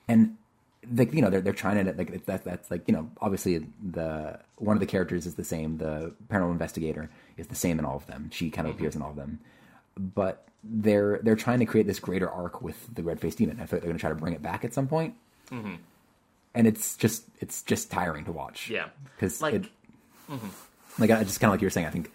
and 0.09 0.37
like 0.95 1.13
you 1.13 1.21
know 1.23 1.31
they're 1.31 1.41
they're 1.41 1.53
trying 1.53 1.85
to 1.85 1.93
like 1.93 2.25
that 2.27 2.45
that's 2.45 2.71
like 2.71 2.83
you 2.89 2.95
know 2.95 3.11
obviously 3.21 3.65
the 3.93 4.39
one 4.57 4.77
of 4.77 4.81
the 4.81 4.87
characters 4.87 5.27
is 5.27 5.37
the 5.37 5.45
same. 5.45 5.79
The 5.79 6.13
paranormal 6.29 6.53
investigator 6.53 7.09
is 7.37 7.47
the 7.47 7.55
same 7.55 7.79
in 7.79 7.85
all 7.85 7.97
of 7.97 8.07
them. 8.07 8.31
She 8.33 8.51
kind 8.51 8.67
of 8.67 8.75
appears 8.75 8.97
in 8.97 9.03
all 9.03 9.11
of 9.11 9.17
them, 9.17 9.39
but 9.99 10.47
they're 10.65 11.21
they're 11.23 11.37
trying 11.37 11.61
to 11.61 11.67
create 11.67 11.87
this 11.87 11.99
greater 12.01 12.29
arc 12.31 12.63
with 12.63 12.77
the 12.95 13.03
red 13.03 13.21
faced 13.21 13.39
demon. 13.39 13.59
I 13.61 13.67
feel 13.67 13.77
like 13.77 13.83
they're 13.83 13.91
going 13.91 13.97
to 13.97 14.01
try 14.01 14.11
to 14.11 14.17
bring 14.17 14.35
it 14.35 14.43
back 14.43 14.65
at 14.65 14.75
some 14.75 14.87
point. 14.89 15.15
Mm-hmm. 15.51 15.75
And 16.55 16.67
it's 16.67 16.97
just 16.97 17.25
it's 17.41 17.63
just 17.63 17.91
tiring 17.91 18.25
to 18.25 18.33
watch. 18.33 18.69
Yeah. 18.71 18.89
because 19.17 19.41
Like- 19.41 19.55
it, 19.55 19.63
mm-hmm. 20.31 20.49
like 20.99 21.11
I 21.11 21.23
just 21.25 21.41
kind 21.41 21.51
of 21.51 21.55
like 21.55 21.61
you 21.63 21.67
were 21.67 21.71
saying. 21.71 21.87
I 21.87 21.91
think 21.91 22.11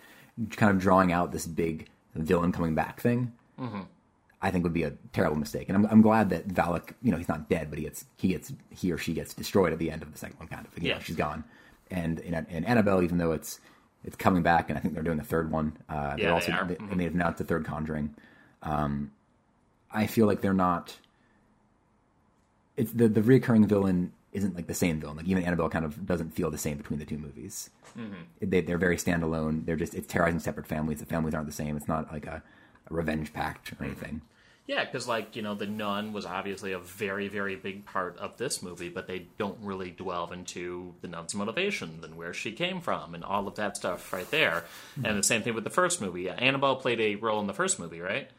kind 0.58 0.72
of 0.72 0.80
drawing 0.80 1.12
out 1.12 1.32
this 1.32 1.46
big 1.46 1.88
villain 2.16 2.52
coming 2.52 2.76
back 2.76 3.00
thing. 3.00 3.32
Mm-hmm. 3.60 3.82
I 4.42 4.52
think 4.52 4.64
would 4.66 4.74
be 4.74 4.84
a 4.84 4.92
terrible 5.14 5.38
mistake, 5.38 5.70
and 5.70 5.78
I'm, 5.78 5.86
I'm 5.86 6.02
glad 6.02 6.30
that 6.32 6.50
Valak, 6.50 6.94
you 7.02 7.12
know, 7.12 7.18
he's 7.18 7.30
not 7.30 7.48
dead, 7.48 7.70
but 7.70 7.80
he 7.80 7.86
gets 7.86 8.04
he 8.18 8.28
gets 8.30 8.52
he 8.72 8.92
or 8.92 8.98
she 8.98 9.14
gets 9.14 9.34
destroyed 9.34 9.72
at 9.72 9.80
the 9.80 9.90
end 9.90 10.02
of 10.02 10.12
the 10.12 10.18
second 10.18 10.38
one, 10.38 10.50
kind 10.50 10.66
of. 10.68 10.84
You 10.84 10.90
know, 10.90 10.96
Yeah. 10.96 11.02
she's 11.02 11.16
gone, 11.16 11.46
and 11.90 12.20
in, 12.20 12.34
in 12.50 12.66
Annabelle, 12.66 13.02
even 13.02 13.20
though 13.20 13.32
it's 13.32 13.62
it's 14.04 14.16
coming 14.16 14.44
back, 14.44 14.70
and 14.70 14.78
I 14.78 14.82
think 14.82 14.94
they're 14.94 15.04
doing 15.04 15.20
a 15.20 15.24
third 15.24 15.52
one. 15.52 15.78
Uh, 15.90 15.94
Yeah, 15.94 16.08
they're 16.10 16.18
they 16.18 16.28
also 16.32 16.52
are. 16.52 16.66
they, 16.66 16.76
Mhm. 16.76 16.92
and 16.92 17.00
they've 17.00 17.14
announced 17.14 17.40
a 17.42 17.44
third 17.44 17.66
Conjuring. 17.66 18.16
Um, 18.62 19.12
I 19.92 20.08
feel 20.08 20.26
like 20.28 20.42
they're 20.42 20.54
not. 20.54 20.98
It's 22.76 22.92
the 22.92 23.08
the 23.08 23.22
reoccurring 23.22 23.68
villain 23.68 24.12
isn't 24.32 24.56
like 24.56 24.66
the 24.68 24.74
same 24.74 25.00
villain. 25.00 25.18
Like 25.18 25.28
even 25.28 25.44
Annabelle 25.44 25.70
kind 25.70 25.86
of 25.86 26.06
doesn't 26.08 26.32
feel 26.32 26.50
the 26.50 26.58
same 26.58 26.78
between 26.78 26.98
the 27.00 27.06
two 27.06 27.18
movies. 27.20 27.70
They, 28.42 28.62
they're 28.62 28.80
very 28.80 28.98
standalone. 28.98 29.66
They're 29.66 29.76
just 29.76 29.94
it's 29.94 30.08
terrorizing 30.08 30.40
separate 30.40 30.66
families. 30.66 31.00
The 31.00 31.06
families 31.06 31.36
aren't 31.36 31.46
the 31.46 31.54
same. 31.54 31.78
It's 31.78 31.88
not 31.88 32.12
like 32.12 32.26
a, 32.26 32.42
a 32.90 32.94
revenge 32.94 33.32
pact 33.32 33.72
or 33.74 33.84
anything. 33.86 34.22
Yeah, 34.66 34.86
because 34.86 35.08
like 35.08 35.36
you 35.36 35.42
know, 35.42 35.56
the 35.56 35.66
nun 35.66 36.14
was 36.14 36.26
obviously 36.26 36.72
a 36.72 36.80
very, 36.80 37.28
very 37.28 37.56
big 37.56 37.86
part 37.86 38.18
of 38.18 38.38
this 38.38 38.64
movie, 38.64 38.90
but 38.90 39.08
they 39.08 39.28
don't 39.38 39.58
really 39.62 39.92
delve 39.92 40.32
into 40.32 40.94
the 41.02 41.08
nun's 41.10 41.36
motivations 41.36 42.04
and 42.04 42.16
where 42.16 42.34
she 42.34 42.54
came 42.54 42.80
from 42.80 43.14
and 43.14 43.24
all 43.26 43.48
of 43.48 43.56
that 43.56 43.76
stuff 43.76 44.14
right 44.14 44.30
there. 44.32 44.64
And 45.04 45.18
the 45.18 45.24
same 45.24 45.42
thing 45.42 45.54
with 45.54 45.66
the 45.66 45.70
first 45.70 46.00
movie. 46.00 46.30
Annabelle 46.30 46.78
played 46.78 47.02
a 47.02 47.16
role 47.16 47.42
in 47.42 47.48
the 47.48 47.54
first 47.54 47.78
movie, 47.78 48.00
right? 48.00 48.30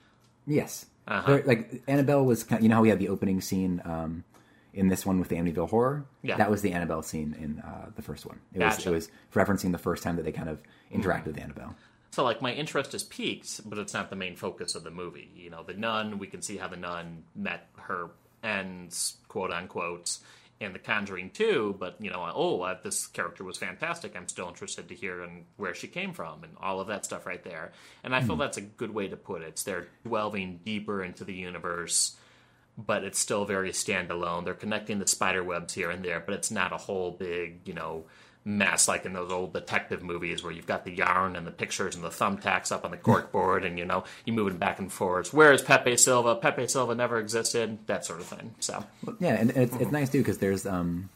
Yes. 0.47 0.87
Uh-huh. 1.07 1.41
Like 1.45 1.83
Annabelle 1.87 2.25
was, 2.25 2.45
kind 2.45 2.63
you 2.63 2.71
know 2.71 2.77
how 2.77 2.83
we 2.83 2.89
had 2.89 2.99
the 2.99 3.09
opening 3.11 3.43
scene 3.43 3.83
um, 3.85 4.25
in 4.73 4.89
this 4.89 5.05
one 5.05 5.19
with 5.19 5.29
the 5.29 5.37
Amityville 5.37 5.69
Horror. 5.69 6.07
Yeah. 6.23 6.39
That 6.39 6.51
was 6.51 6.63
the 6.63 6.73
Annabelle 6.73 7.03
scene 7.03 7.37
in 7.39 7.61
uh, 7.61 7.91
the 7.95 8.03
first 8.03 8.25
one. 8.25 8.41
It 8.55 8.63
was 8.63 8.77
Gotcha. 8.77 8.91
it 8.91 8.93
was 8.95 9.11
referencing 9.35 9.73
the 9.73 9.79
first 9.79 10.03
time 10.03 10.17
that 10.17 10.25
they 10.25 10.33
kind 10.33 10.49
of 10.49 10.59
interacted 10.91 11.27
with 11.27 11.39
Annabelle. 11.39 11.75
So 12.15 12.23
like 12.23 12.41
my 12.41 12.53
interest 12.53 12.95
is 12.95 13.03
peaked, 13.03 13.69
but 13.69 13.77
it's 13.77 13.93
not 13.93 14.09
the 14.09 14.15
main 14.15 14.37
focus 14.37 14.77
of 14.77 14.85
the 14.85 14.91
movie. 14.93 15.33
You 15.35 15.51
know, 15.51 15.65
the 15.65 15.75
nun. 15.75 16.21
We 16.21 16.29
can 16.29 16.43
see 16.43 16.57
how 16.57 16.69
the 16.69 16.77
nun 16.77 17.25
met 17.35 17.67
her 17.77 18.11
ends, 18.41 19.17
quote 19.27 19.51
unquote, 19.51 20.19
in 20.61 20.73
The 20.73 20.79
Conjuring 20.79 21.31
2, 21.31 21.75
but 21.81 21.97
you 21.99 22.11
know, 22.11 22.31
oh, 22.33 22.61
uh, 22.61 22.79
this 22.85 23.09
character 23.09 23.43
was 23.43 23.59
fantastic. 23.59 24.15
I'm 24.15 24.29
still 24.29 24.47
interested 24.47 24.89
to 24.89 24.95
hear 24.95 25.23
and 25.23 25.45
where 25.57 25.75
she 25.75 25.89
came 25.89 26.13
from 26.13 26.45
and 26.45 26.53
all 26.61 26.79
of 26.79 26.87
that 26.87 27.05
stuff 27.05 27.27
right 27.27 27.43
there. 27.43 27.73
And 28.05 28.15
I 28.15 28.23
feel 28.23 28.37
that's 28.37 28.59
a 28.59 28.63
good 28.63 28.95
way 28.95 29.09
to 29.09 29.17
put 29.17 29.43
it. 29.43 29.49
It's 29.49 29.65
they're 29.65 29.89
delving 30.09 30.61
deeper 30.65 31.03
into 31.03 31.25
the 31.25 31.35
universe, 31.35 32.15
but 32.79 33.03
it's 33.03 33.19
still 33.19 33.45
very 33.45 33.71
standalone. 33.71 34.45
They're 34.45 34.55
connecting 34.55 35.01
the 35.01 35.09
spider 35.09 35.43
webs 35.43 35.75
here 35.75 35.91
and 35.91 36.05
there, 36.05 36.21
but 36.21 36.37
it's 36.37 36.53
not 36.53 36.73
a 36.73 36.77
whole 36.77 37.11
big, 37.11 37.63
you 37.65 37.75
know, 37.75 38.05
mess 38.45 38.89
like 38.89 39.07
in 39.07 39.15
those 39.15 39.33
old 39.33 39.55
detective 39.55 40.03
movies 40.03 40.43
where 40.43 40.53
you've 40.53 40.67
got 40.67 40.85
the 40.85 40.93
yarn 40.93 41.35
and 41.35 41.47
the 41.47 41.51
pictures 41.51 41.95
and 41.95 42.05
the 42.05 42.11
thumbtacks 42.11 42.71
up 42.71 42.85
on 42.85 42.91
the 42.91 42.97
corkboard 42.97 43.65
and 43.65 43.79
you 43.79 43.85
know 43.85 44.05
you 44.27 44.33
moving 44.33 44.59
back 44.59 44.79
and 44.79 44.93
forth 44.93 45.33
Where 45.33 45.53
is 45.53 45.63
Pepe 45.63 45.97
Silvia? 45.97 46.35
Pepe 46.35 46.69
Silvia 46.69 46.95
never 46.95 47.19
existed. 47.19 47.79
That 47.87 48.05
sort 48.05 48.21
of 48.21 48.27
thing. 48.27 48.55
So 48.61 48.85
Yeah, 49.19 49.35
and, 49.35 49.51
and 49.51 49.63
it's, 49.63 49.77
it's 49.77 49.93
nice 49.93 50.11
too 50.11 50.19
because 50.19 50.39
there's 50.39 50.67
um, 50.67 51.09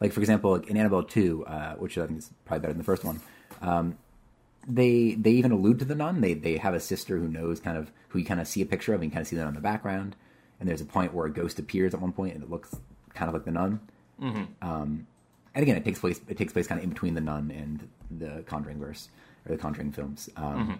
like 0.00 0.12
for 0.12 0.20
example, 0.20 0.52
like 0.52 0.68
in 0.68 0.76
Annabelle 0.76 1.04
two, 1.04 1.44
uh, 1.46 1.74
which 1.74 1.96
I 1.98 2.06
think 2.06 2.18
is 2.18 2.30
probably 2.44 2.62
better 2.62 2.72
than 2.72 2.78
the 2.78 2.84
first 2.84 3.04
one. 3.04 3.20
Um, 3.62 3.98
they 4.68 5.14
they 5.14 5.30
even 5.30 5.52
allude 5.52 5.78
to 5.78 5.84
the 5.84 5.94
nun. 5.94 6.20
They 6.20 6.34
they 6.34 6.56
have 6.56 6.74
a 6.74 6.80
sister 6.80 7.18
who 7.18 7.28
knows 7.28 7.60
kind 7.60 7.78
of 7.78 7.90
who 8.08 8.18
you 8.18 8.24
kind 8.24 8.40
of 8.40 8.48
see 8.48 8.62
a 8.62 8.66
picture 8.66 8.92
of, 8.94 9.00
and 9.00 9.10
you 9.10 9.14
kind 9.14 9.22
of 9.22 9.28
see 9.28 9.36
that 9.36 9.46
in 9.46 9.54
the 9.54 9.60
background. 9.60 10.16
And 10.58 10.68
there's 10.68 10.80
a 10.80 10.86
point 10.86 11.14
where 11.14 11.26
a 11.26 11.30
ghost 11.30 11.58
appears 11.58 11.94
at 11.94 12.00
one 12.00 12.12
point, 12.12 12.34
and 12.34 12.42
it 12.42 12.50
looks 12.50 12.74
kind 13.14 13.28
of 13.28 13.34
like 13.34 13.44
the 13.44 13.50
nun. 13.50 13.80
Mm-hmm. 14.20 14.44
Um, 14.66 15.06
and 15.56 15.62
again, 15.62 15.76
it 15.76 15.84
takes 15.84 15.98
place 15.98 16.20
it 16.28 16.36
takes 16.36 16.52
place 16.52 16.66
kind 16.68 16.78
of 16.78 16.84
in 16.84 16.90
between 16.90 17.14
the 17.14 17.20
nun 17.20 17.50
and 17.50 17.88
the 18.10 18.44
Conjuring 18.46 18.78
verse 18.78 19.08
or 19.48 19.56
the 19.56 19.58
Conjuring 19.60 19.90
films. 19.90 20.28
Um, 20.36 20.44
mm-hmm. 20.44 20.72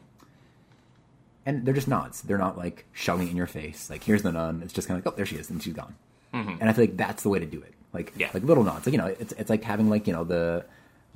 And 1.47 1.65
they're 1.65 1.75
just 1.75 1.89
nods. 1.89 2.23
They're 2.23 2.39
not 2.39 2.59
like 2.59 2.85
shoving 2.93 3.29
in 3.29 3.37
your 3.37 3.47
face. 3.47 3.89
Like 3.89 4.05
here's 4.05 4.23
the 4.23 4.33
nun. 4.33 4.61
It's 4.63 4.73
just 4.73 4.87
kind 4.87 4.99
of 4.99 5.05
like 5.05 5.15
oh 5.15 5.17
there 5.17 5.27
she 5.27 5.37
is 5.37 5.49
and 5.49 5.63
she's 5.63 5.73
gone. 5.75 5.95
Mm-hmm. 6.35 6.57
And 6.61 6.69
I 6.69 6.73
feel 6.73 6.85
like 6.85 6.97
that's 6.97 7.23
the 7.23 7.29
way 7.31 7.39
to 7.39 7.47
do 7.47 7.63
it. 7.63 7.73
Like 7.93 8.13
Yeah. 8.17 8.31
like 8.35 8.43
little 8.43 8.65
nods. 8.65 8.85
Like 8.87 8.93
you 8.93 8.99
know 8.99 9.07
it's 9.07 9.33
it's 9.33 9.49
like 9.49 9.65
having 9.65 9.89
like 9.89 10.07
you 10.07 10.13
know 10.13 10.25
the 10.25 10.67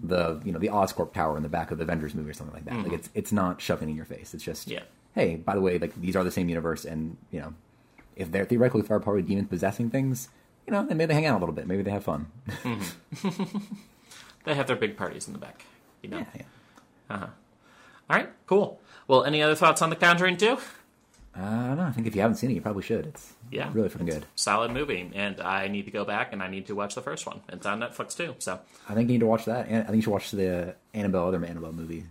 the 0.03 0.41
you 0.45 0.53
know 0.53 0.59
the 0.59 0.69
Oscorp 0.69 1.12
tower 1.12 1.37
in 1.37 1.43
the 1.43 1.49
back 1.51 1.70
of 1.70 1.77
the 1.77 1.85
Avengers 1.85 2.15
movie 2.15 2.31
or 2.31 2.32
something 2.32 2.55
like 2.55 2.65
that. 2.65 2.77
Like 2.77 2.87
mm-hmm. 2.87 2.95
it's 2.95 3.11
it's 3.15 3.32
not 3.32 3.61
shoving 3.61 3.91
in 3.91 3.97
your 3.97 4.07
face. 4.07 4.32
It's 4.32 4.43
just 4.43 4.69
Yeah. 4.69 4.85
hey 5.15 5.37
by 5.37 5.55
the 5.55 5.61
way 5.61 5.78
like 5.78 5.95
these 6.01 6.16
are 6.16 6.24
the 6.24 6.31
same 6.31 6.49
universe 6.49 6.87
and 6.87 7.19
you 7.31 7.41
know 7.41 7.53
if 8.16 8.31
they're 8.32 8.47
theoretically 8.47 8.81
if 8.81 8.89
they're 8.89 9.01
part 9.01 9.19
of 9.19 9.27
demons 9.27 9.49
possessing 9.49 9.91
things 9.91 10.28
you 10.66 10.73
know 10.73 10.82
maybe 10.85 11.07
they 11.07 11.15
hang 11.15 11.27
out 11.27 11.37
a 11.37 11.41
little 11.41 11.55
bit 11.55 11.66
maybe 11.66 11.82
they 11.82 11.91
have 11.91 12.05
fun. 12.05 12.27
they 14.45 14.55
have 14.55 14.66
their 14.66 14.77
big 14.77 14.97
parties 14.97 15.27
in 15.27 15.32
the 15.32 15.39
back. 15.39 15.65
You 16.03 16.11
know. 16.11 16.19
yeah, 16.19 16.43
yeah. 17.11 17.16
All 18.09 18.16
right. 18.16 18.31
Cool. 18.47 18.81
Well, 19.07 19.24
any 19.24 19.43
other 19.43 19.55
thoughts 19.55 19.82
on 19.82 19.91
The 19.91 19.97
Conjuring 19.97 20.37
2? 20.37 20.47
Uh, 20.49 20.59
I 21.37 21.66
don't 21.69 21.77
know. 21.77 21.85
I 21.85 21.91
think 21.93 22.07
if 22.07 22.15
you 22.16 22.23
haven't 22.23 22.37
seen 22.37 22.51
it, 22.51 22.55
you 22.55 22.61
probably 22.61 22.82
should. 22.82 23.07
It's 23.07 23.35
Yeah. 23.51 23.70
really 23.73 23.89
fucking 23.89 24.07
good. 24.07 24.27
Solid 24.35 24.73
movie, 24.73 25.11
and 25.15 25.41
I 25.41 25.69
need 25.69 25.85
to 25.85 25.91
go 25.93 26.05
back 26.05 26.32
and 26.32 26.43
I 26.43 26.49
need 26.49 26.66
to 26.66 26.74
watch 26.74 26.95
the 26.97 27.03
first 27.03 27.27
one. 27.27 27.41
It's 27.49 27.66
on 27.66 27.78
Netflix 27.81 28.16
too. 28.16 28.35
So 28.39 28.59
I 28.89 28.95
think 28.95 29.09
you 29.09 29.15
need 29.15 29.20
to 29.20 29.27
watch 29.27 29.45
that. 29.45 29.69
And 29.69 29.82
I 29.82 29.87
think 29.87 29.97
you 29.97 30.03
should 30.03 30.11
watch 30.12 30.31
the 30.32 30.74
Annabelle, 30.95 31.28
other 31.28 31.45
Annabelle 31.45 31.73
movie. 31.73 32.07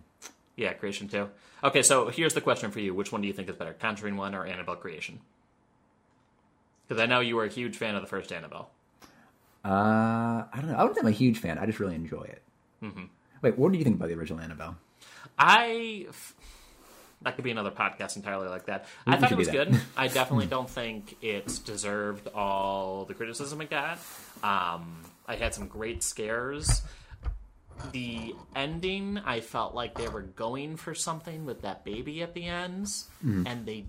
yeah, 0.55 0.73
Creation 0.73 1.07
2. 1.09 1.29
Okay, 1.65 1.81
so 1.81 2.07
here's 2.07 2.33
the 2.33 2.41
question 2.41 2.71
for 2.71 2.79
you: 2.79 2.93
Which 2.93 3.11
one 3.11 3.21
do 3.21 3.27
you 3.27 3.33
think 3.33 3.49
is 3.49 3.55
better, 3.57 3.73
Conjuring 3.73 4.15
One 4.15 4.33
or 4.35 4.45
Annabelle 4.45 4.77
Because 6.89 7.01
I 7.01 7.05
know 7.05 7.19
you 7.21 7.35
were 7.37 7.45
a 7.45 7.49
huge 7.49 7.77
fan 7.77 7.95
of 7.95 8.01
the 8.01 8.07
first 8.07 8.33
Annabelle. 8.33 8.71
Uh, 9.63 9.69
I 10.51 10.55
don't 10.55 10.67
know. 10.67 10.75
I 10.75 10.81
wouldn't 10.81 10.95
say 10.95 11.01
I'm 11.01 11.07
a 11.07 11.11
huge 11.11 11.37
fan. 11.37 11.57
I 11.59 11.65
just 11.65 11.79
really 11.79 11.95
enjoy 11.95 12.23
it. 12.23 12.41
Mm-hmm. 12.83 13.03
Wait, 13.41 13.57
what 13.57 13.71
do 13.71 13.77
you 13.77 13.83
think 13.83 13.95
about 13.97 14.09
the 14.09 14.15
original 14.15 14.41
Annabelle? 14.41 14.75
I 15.37 16.07
that 17.21 17.35
could 17.35 17.43
be 17.43 17.51
another 17.51 17.71
podcast 17.71 18.15
entirely 18.15 18.47
like 18.47 18.65
that. 18.67 18.85
I 19.05 19.17
thought 19.17 19.31
it 19.31 19.37
was 19.37 19.49
good. 19.49 19.77
I 19.97 20.07
definitely 20.19 20.45
don't 20.47 20.69
think 20.69 21.17
it's 21.21 21.59
deserved 21.59 22.27
all 22.33 23.05
the 23.05 23.13
criticism 23.13 23.59
it 23.61 23.69
got. 23.69 23.99
Um, 24.41 25.03
I 25.27 25.35
had 25.35 25.53
some 25.53 25.67
great 25.67 26.01
scares. 26.01 26.81
The 27.91 28.33
ending, 28.55 29.19
I 29.25 29.39
felt 29.41 29.73
like 29.75 29.95
they 29.97 30.07
were 30.09 30.21
going 30.23 30.75
for 30.77 30.93
something 30.95 31.45
with 31.45 31.61
that 31.61 31.85
baby 31.85 32.21
at 32.23 32.33
the 32.33 32.45
end, 32.45 32.85
Mm-hmm. 32.87 33.43
and 33.47 33.65
they. 33.65 33.85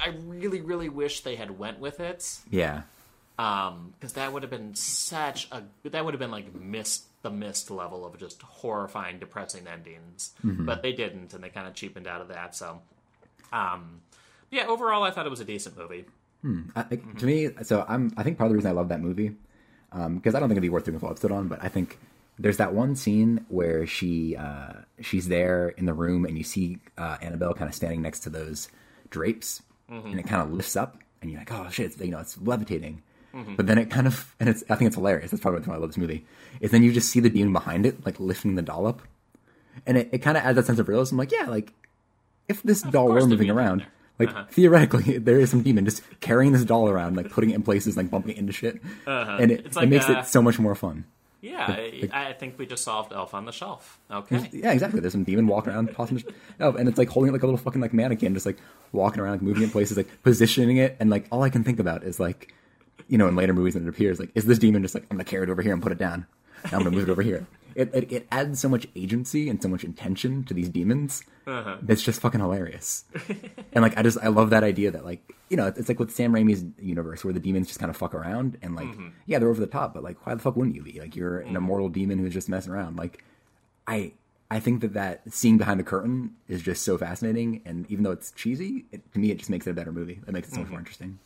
I 0.00 0.14
really, 0.26 0.60
really 0.60 0.88
wish 0.88 1.20
they 1.20 1.36
had 1.36 1.58
went 1.58 1.78
with 1.78 2.00
it. 2.00 2.38
Yeah. 2.50 2.82
because 3.36 4.14
that 4.14 4.32
would 4.32 4.42
have 4.42 4.50
been 4.50 4.74
such 4.74 5.48
a 5.52 5.62
that 5.84 6.04
would 6.04 6.14
have 6.14 6.20
been 6.20 6.30
like 6.30 6.54
missed 6.54 7.04
the 7.22 7.30
missed 7.30 7.70
level 7.70 8.06
of 8.06 8.16
just 8.18 8.42
horrifying 8.42 9.18
depressing 9.18 9.66
endings. 9.66 10.32
But 10.42 10.82
they 10.82 10.92
didn't 10.92 11.34
and 11.34 11.42
they 11.42 11.50
kind 11.50 11.66
of 11.66 11.74
cheapened 11.74 12.06
out 12.06 12.20
of 12.20 12.28
that 12.28 12.54
so 12.54 12.80
um 13.52 14.00
yeah 14.50 14.66
overall 14.66 15.02
i 15.02 15.10
thought 15.10 15.24
it 15.26 15.30
was 15.30 15.40
a 15.40 15.44
decent 15.44 15.76
movie. 15.76 16.04
I, 16.76 16.84
like, 16.90 17.18
To 17.18 17.26
me, 17.26 17.50
so 17.62 17.84
I'm. 17.88 18.12
I 18.16 18.22
think 18.22 18.38
part 18.38 18.46
of 18.46 18.52
the 18.52 18.56
reason 18.56 18.70
I 18.70 18.74
love 18.74 18.88
that 18.90 19.00
movie, 19.00 19.34
because 19.90 20.34
I 20.34 20.40
don't 20.40 20.48
think 20.48 20.52
it'd 20.52 20.62
be 20.62 20.68
worth 20.68 20.84
doing 20.84 20.96
a 20.96 21.00
full 21.00 21.10
episode 21.10 21.32
on, 21.32 21.48
but 21.48 21.58
I 21.62 21.68
think 21.68 21.98
there's 22.38 22.58
that 22.58 22.72
one 22.72 22.94
scene 22.94 23.44
where 23.48 23.86
she 23.86 24.36
uh, 24.36 24.74
she's 25.00 25.26
there 25.28 25.70
in 25.70 25.86
the 25.86 25.92
room 25.92 26.24
and 26.24 26.38
you 26.38 26.44
see 26.44 26.78
uh, 26.96 27.16
Annabelle 27.20 27.54
kind 27.54 27.68
of 27.68 27.74
standing 27.74 28.02
next 28.02 28.20
to 28.20 28.30
those 28.30 28.68
drapes, 29.10 29.62
mm-hmm. 29.90 30.08
and 30.08 30.20
it 30.20 30.26
kind 30.26 30.42
of 30.42 30.52
lifts 30.52 30.76
up, 30.76 30.98
and 31.20 31.30
you're 31.30 31.40
like, 31.40 31.52
oh 31.52 31.68
shit, 31.70 31.86
it's, 31.86 32.00
you 32.00 32.10
know, 32.10 32.18
it's 32.18 32.38
levitating. 32.40 33.02
Mm-hmm. 33.34 33.56
But 33.56 33.66
then 33.66 33.78
it 33.78 33.90
kind 33.90 34.06
of, 34.06 34.34
and 34.40 34.48
it's, 34.48 34.64
I 34.70 34.74
think 34.74 34.88
it's 34.88 34.96
hilarious. 34.96 35.30
That's 35.30 35.42
probably 35.42 35.60
why 35.60 35.74
I 35.74 35.78
love 35.78 35.90
this 35.90 35.98
movie. 35.98 36.24
Is 36.60 36.70
then 36.70 36.82
you 36.82 36.92
just 36.92 37.10
see 37.10 37.20
the 37.20 37.30
demon 37.30 37.52
behind 37.52 37.86
it, 37.86 38.04
like 38.06 38.18
lifting 38.18 38.54
the 38.54 38.62
doll 38.62 38.86
up, 38.86 39.02
and 39.86 39.98
it, 39.98 40.08
it 40.12 40.18
kind 40.18 40.36
of 40.36 40.44
adds 40.44 40.56
that 40.56 40.66
sense 40.66 40.78
of 40.78 40.88
realism. 40.88 41.18
Like, 41.18 41.32
yeah, 41.32 41.46
like 41.46 41.72
if 42.48 42.62
this 42.62 42.82
doll 42.82 43.08
course 43.08 43.22
were 43.22 43.28
moving 43.28 43.50
around, 43.50 43.84
like 44.18 44.30
uh-huh. 44.30 44.44
theoretically, 44.50 45.18
there 45.18 45.38
is 45.38 45.50
some 45.50 45.62
demon 45.62 45.84
just 45.84 46.02
carrying 46.20 46.52
this 46.52 46.64
doll 46.64 46.88
around, 46.88 47.16
like 47.16 47.30
putting 47.30 47.50
it 47.50 47.54
in 47.54 47.62
places, 47.62 47.96
like 47.96 48.10
bumping 48.10 48.32
it 48.32 48.38
into 48.38 48.52
shit, 48.52 48.80
uh-huh. 49.06 49.38
and 49.40 49.52
it, 49.52 49.66
It's 49.66 49.76
it 49.76 49.88
makes 49.88 50.08
uh, 50.08 50.14
it 50.14 50.26
so 50.26 50.42
much 50.42 50.58
more 50.58 50.74
fun. 50.74 51.04
Yeah 51.40 51.66
I, 51.68 52.30
I 52.30 52.32
think 52.32 52.58
we 52.58 52.66
just 52.66 52.82
solved 52.84 53.12
elf 53.12 53.32
on 53.34 53.44
the 53.44 53.52
shelf 53.52 53.98
okay 54.10 54.48
Yeah, 54.52 54.72
exactly. 54.72 55.00
There's 55.00 55.12
some 55.12 55.24
demon 55.24 55.46
walking 55.46 55.72
around, 55.72 55.94
oh, 55.98 56.72
and 56.74 56.88
it's 56.88 56.98
like 56.98 57.08
holding 57.08 57.28
it 57.30 57.32
like 57.32 57.42
a 57.42 57.46
little 57.46 57.58
fucking 57.58 57.80
like 57.80 57.92
mannequin, 57.92 58.34
just 58.34 58.46
like 58.46 58.58
walking 58.92 59.20
around, 59.20 59.32
like 59.32 59.42
moving 59.42 59.62
it 59.62 59.72
places, 59.72 59.96
like 59.96 60.08
positioning 60.22 60.78
it, 60.78 60.96
and 61.00 61.10
like 61.10 61.26
all 61.30 61.42
I 61.42 61.50
can 61.50 61.62
think 61.64 61.78
about 61.78 62.02
is 62.02 62.18
like, 62.18 62.52
you 63.08 63.18
know, 63.18 63.28
in 63.28 63.36
later 63.36 63.54
movies 63.54 63.74
when 63.74 63.84
it 63.86 63.88
appears, 63.88 64.18
like, 64.18 64.30
is 64.34 64.44
this 64.46 64.58
demon 64.58 64.82
just 64.82 64.94
like 64.94 65.04
I'm 65.04 65.16
gonna 65.16 65.24
carry 65.24 65.44
it 65.44 65.50
over 65.50 65.62
here 65.62 65.72
and 65.72 65.82
put 65.82 65.92
it 65.92 65.98
down? 65.98 66.26
Now 66.72 66.78
I'm 66.78 66.84
gonna 66.84 66.90
move 66.96 67.08
it 67.08 67.12
over 67.12 67.22
here. 67.22 67.46
It, 67.74 67.90
it 67.94 68.12
it 68.12 68.28
adds 68.30 68.60
so 68.60 68.68
much 68.68 68.86
agency 68.96 69.48
and 69.48 69.62
so 69.62 69.68
much 69.68 69.84
intention 69.84 70.44
to 70.44 70.54
these 70.54 70.68
demons. 70.68 71.22
Uh-huh. 71.46 71.78
It's 71.88 72.02
just 72.02 72.20
fucking 72.20 72.40
hilarious. 72.40 73.04
and 73.72 73.82
like 73.82 73.96
I 73.96 74.02
just 74.02 74.18
I 74.22 74.28
love 74.28 74.50
that 74.50 74.64
idea 74.64 74.90
that 74.90 75.04
like 75.04 75.32
you 75.48 75.56
know 75.56 75.66
it's 75.66 75.88
like 75.88 75.98
with 75.98 76.10
Sam 76.10 76.32
Raimi's 76.32 76.64
universe 76.82 77.24
where 77.24 77.32
the 77.32 77.40
demons 77.40 77.68
just 77.68 77.78
kind 77.78 77.90
of 77.90 77.96
fuck 77.96 78.14
around 78.14 78.58
and 78.62 78.74
like 78.74 78.88
mm-hmm. 78.88 79.08
yeah 79.26 79.38
they're 79.38 79.48
over 79.48 79.60
the 79.60 79.66
top, 79.66 79.94
but 79.94 80.02
like 80.02 80.26
why 80.26 80.34
the 80.34 80.40
fuck 80.40 80.56
wouldn't 80.56 80.76
you 80.76 80.82
be? 80.82 81.00
Like 81.00 81.16
you're 81.16 81.38
an 81.38 81.48
mm-hmm. 81.48 81.56
immortal 81.56 81.88
demon 81.88 82.18
who's 82.18 82.34
just 82.34 82.48
messing 82.48 82.72
around. 82.72 82.96
Like 82.96 83.24
I 83.86 84.12
I 84.50 84.60
think 84.60 84.80
that 84.80 84.94
that 84.94 85.22
seeing 85.32 85.58
behind 85.58 85.78
the 85.78 85.84
curtain 85.84 86.34
is 86.48 86.62
just 86.62 86.82
so 86.82 86.96
fascinating, 86.96 87.60
and 87.66 87.90
even 87.90 88.02
though 88.04 88.12
it's 88.12 88.30
cheesy, 88.32 88.86
it, 88.92 89.12
to 89.12 89.18
me 89.18 89.30
it 89.30 89.38
just 89.38 89.50
makes 89.50 89.66
it 89.66 89.70
a 89.70 89.74
better 89.74 89.92
movie. 89.92 90.20
It 90.26 90.32
makes 90.32 90.48
it 90.48 90.52
so 90.52 90.58
much 90.58 90.66
mm-hmm. 90.66 90.72
more 90.72 90.80
interesting. 90.80 91.18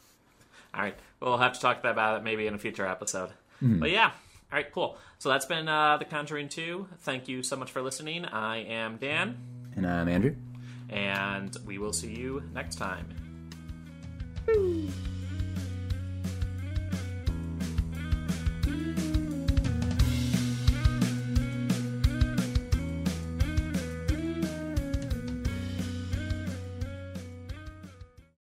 all 0.75 0.83
right 0.83 0.99
we'll 1.21 1.39
have 1.39 1.53
to 1.53 1.61
talk 1.61 1.85
about 1.85 2.19
it 2.19 2.25
maybe 2.25 2.47
in 2.47 2.55
a 2.55 2.59
future 2.59 2.87
episode 2.87 3.31
Mm-hmm. 3.63 3.79
but 3.79 3.91
yeah 3.91 4.11
all 4.53 4.59
right 4.59 4.71
cool. 4.71 4.99
So 5.19 5.31
that's 5.31 5.47
been 5.47 5.69
uh, 5.69 5.97
the 5.97 6.05
conjuring 6.05 6.49
2 6.49 6.87
thank 7.01 7.27
you 7.27 7.43
so 7.43 7.57
much 7.57 7.71
for 7.71 7.81
listening. 7.81 8.25
I 8.27 8.59
am 8.59 8.99
dan. 8.99 9.39
And 9.77 9.87
I'm 9.87 10.09
Andrew. 10.09 10.37
and 10.91 11.57
we 11.67 11.79
will 11.79 11.93
see 11.93 12.13
you 12.13 12.43
next 12.53 12.77
time 12.77 13.09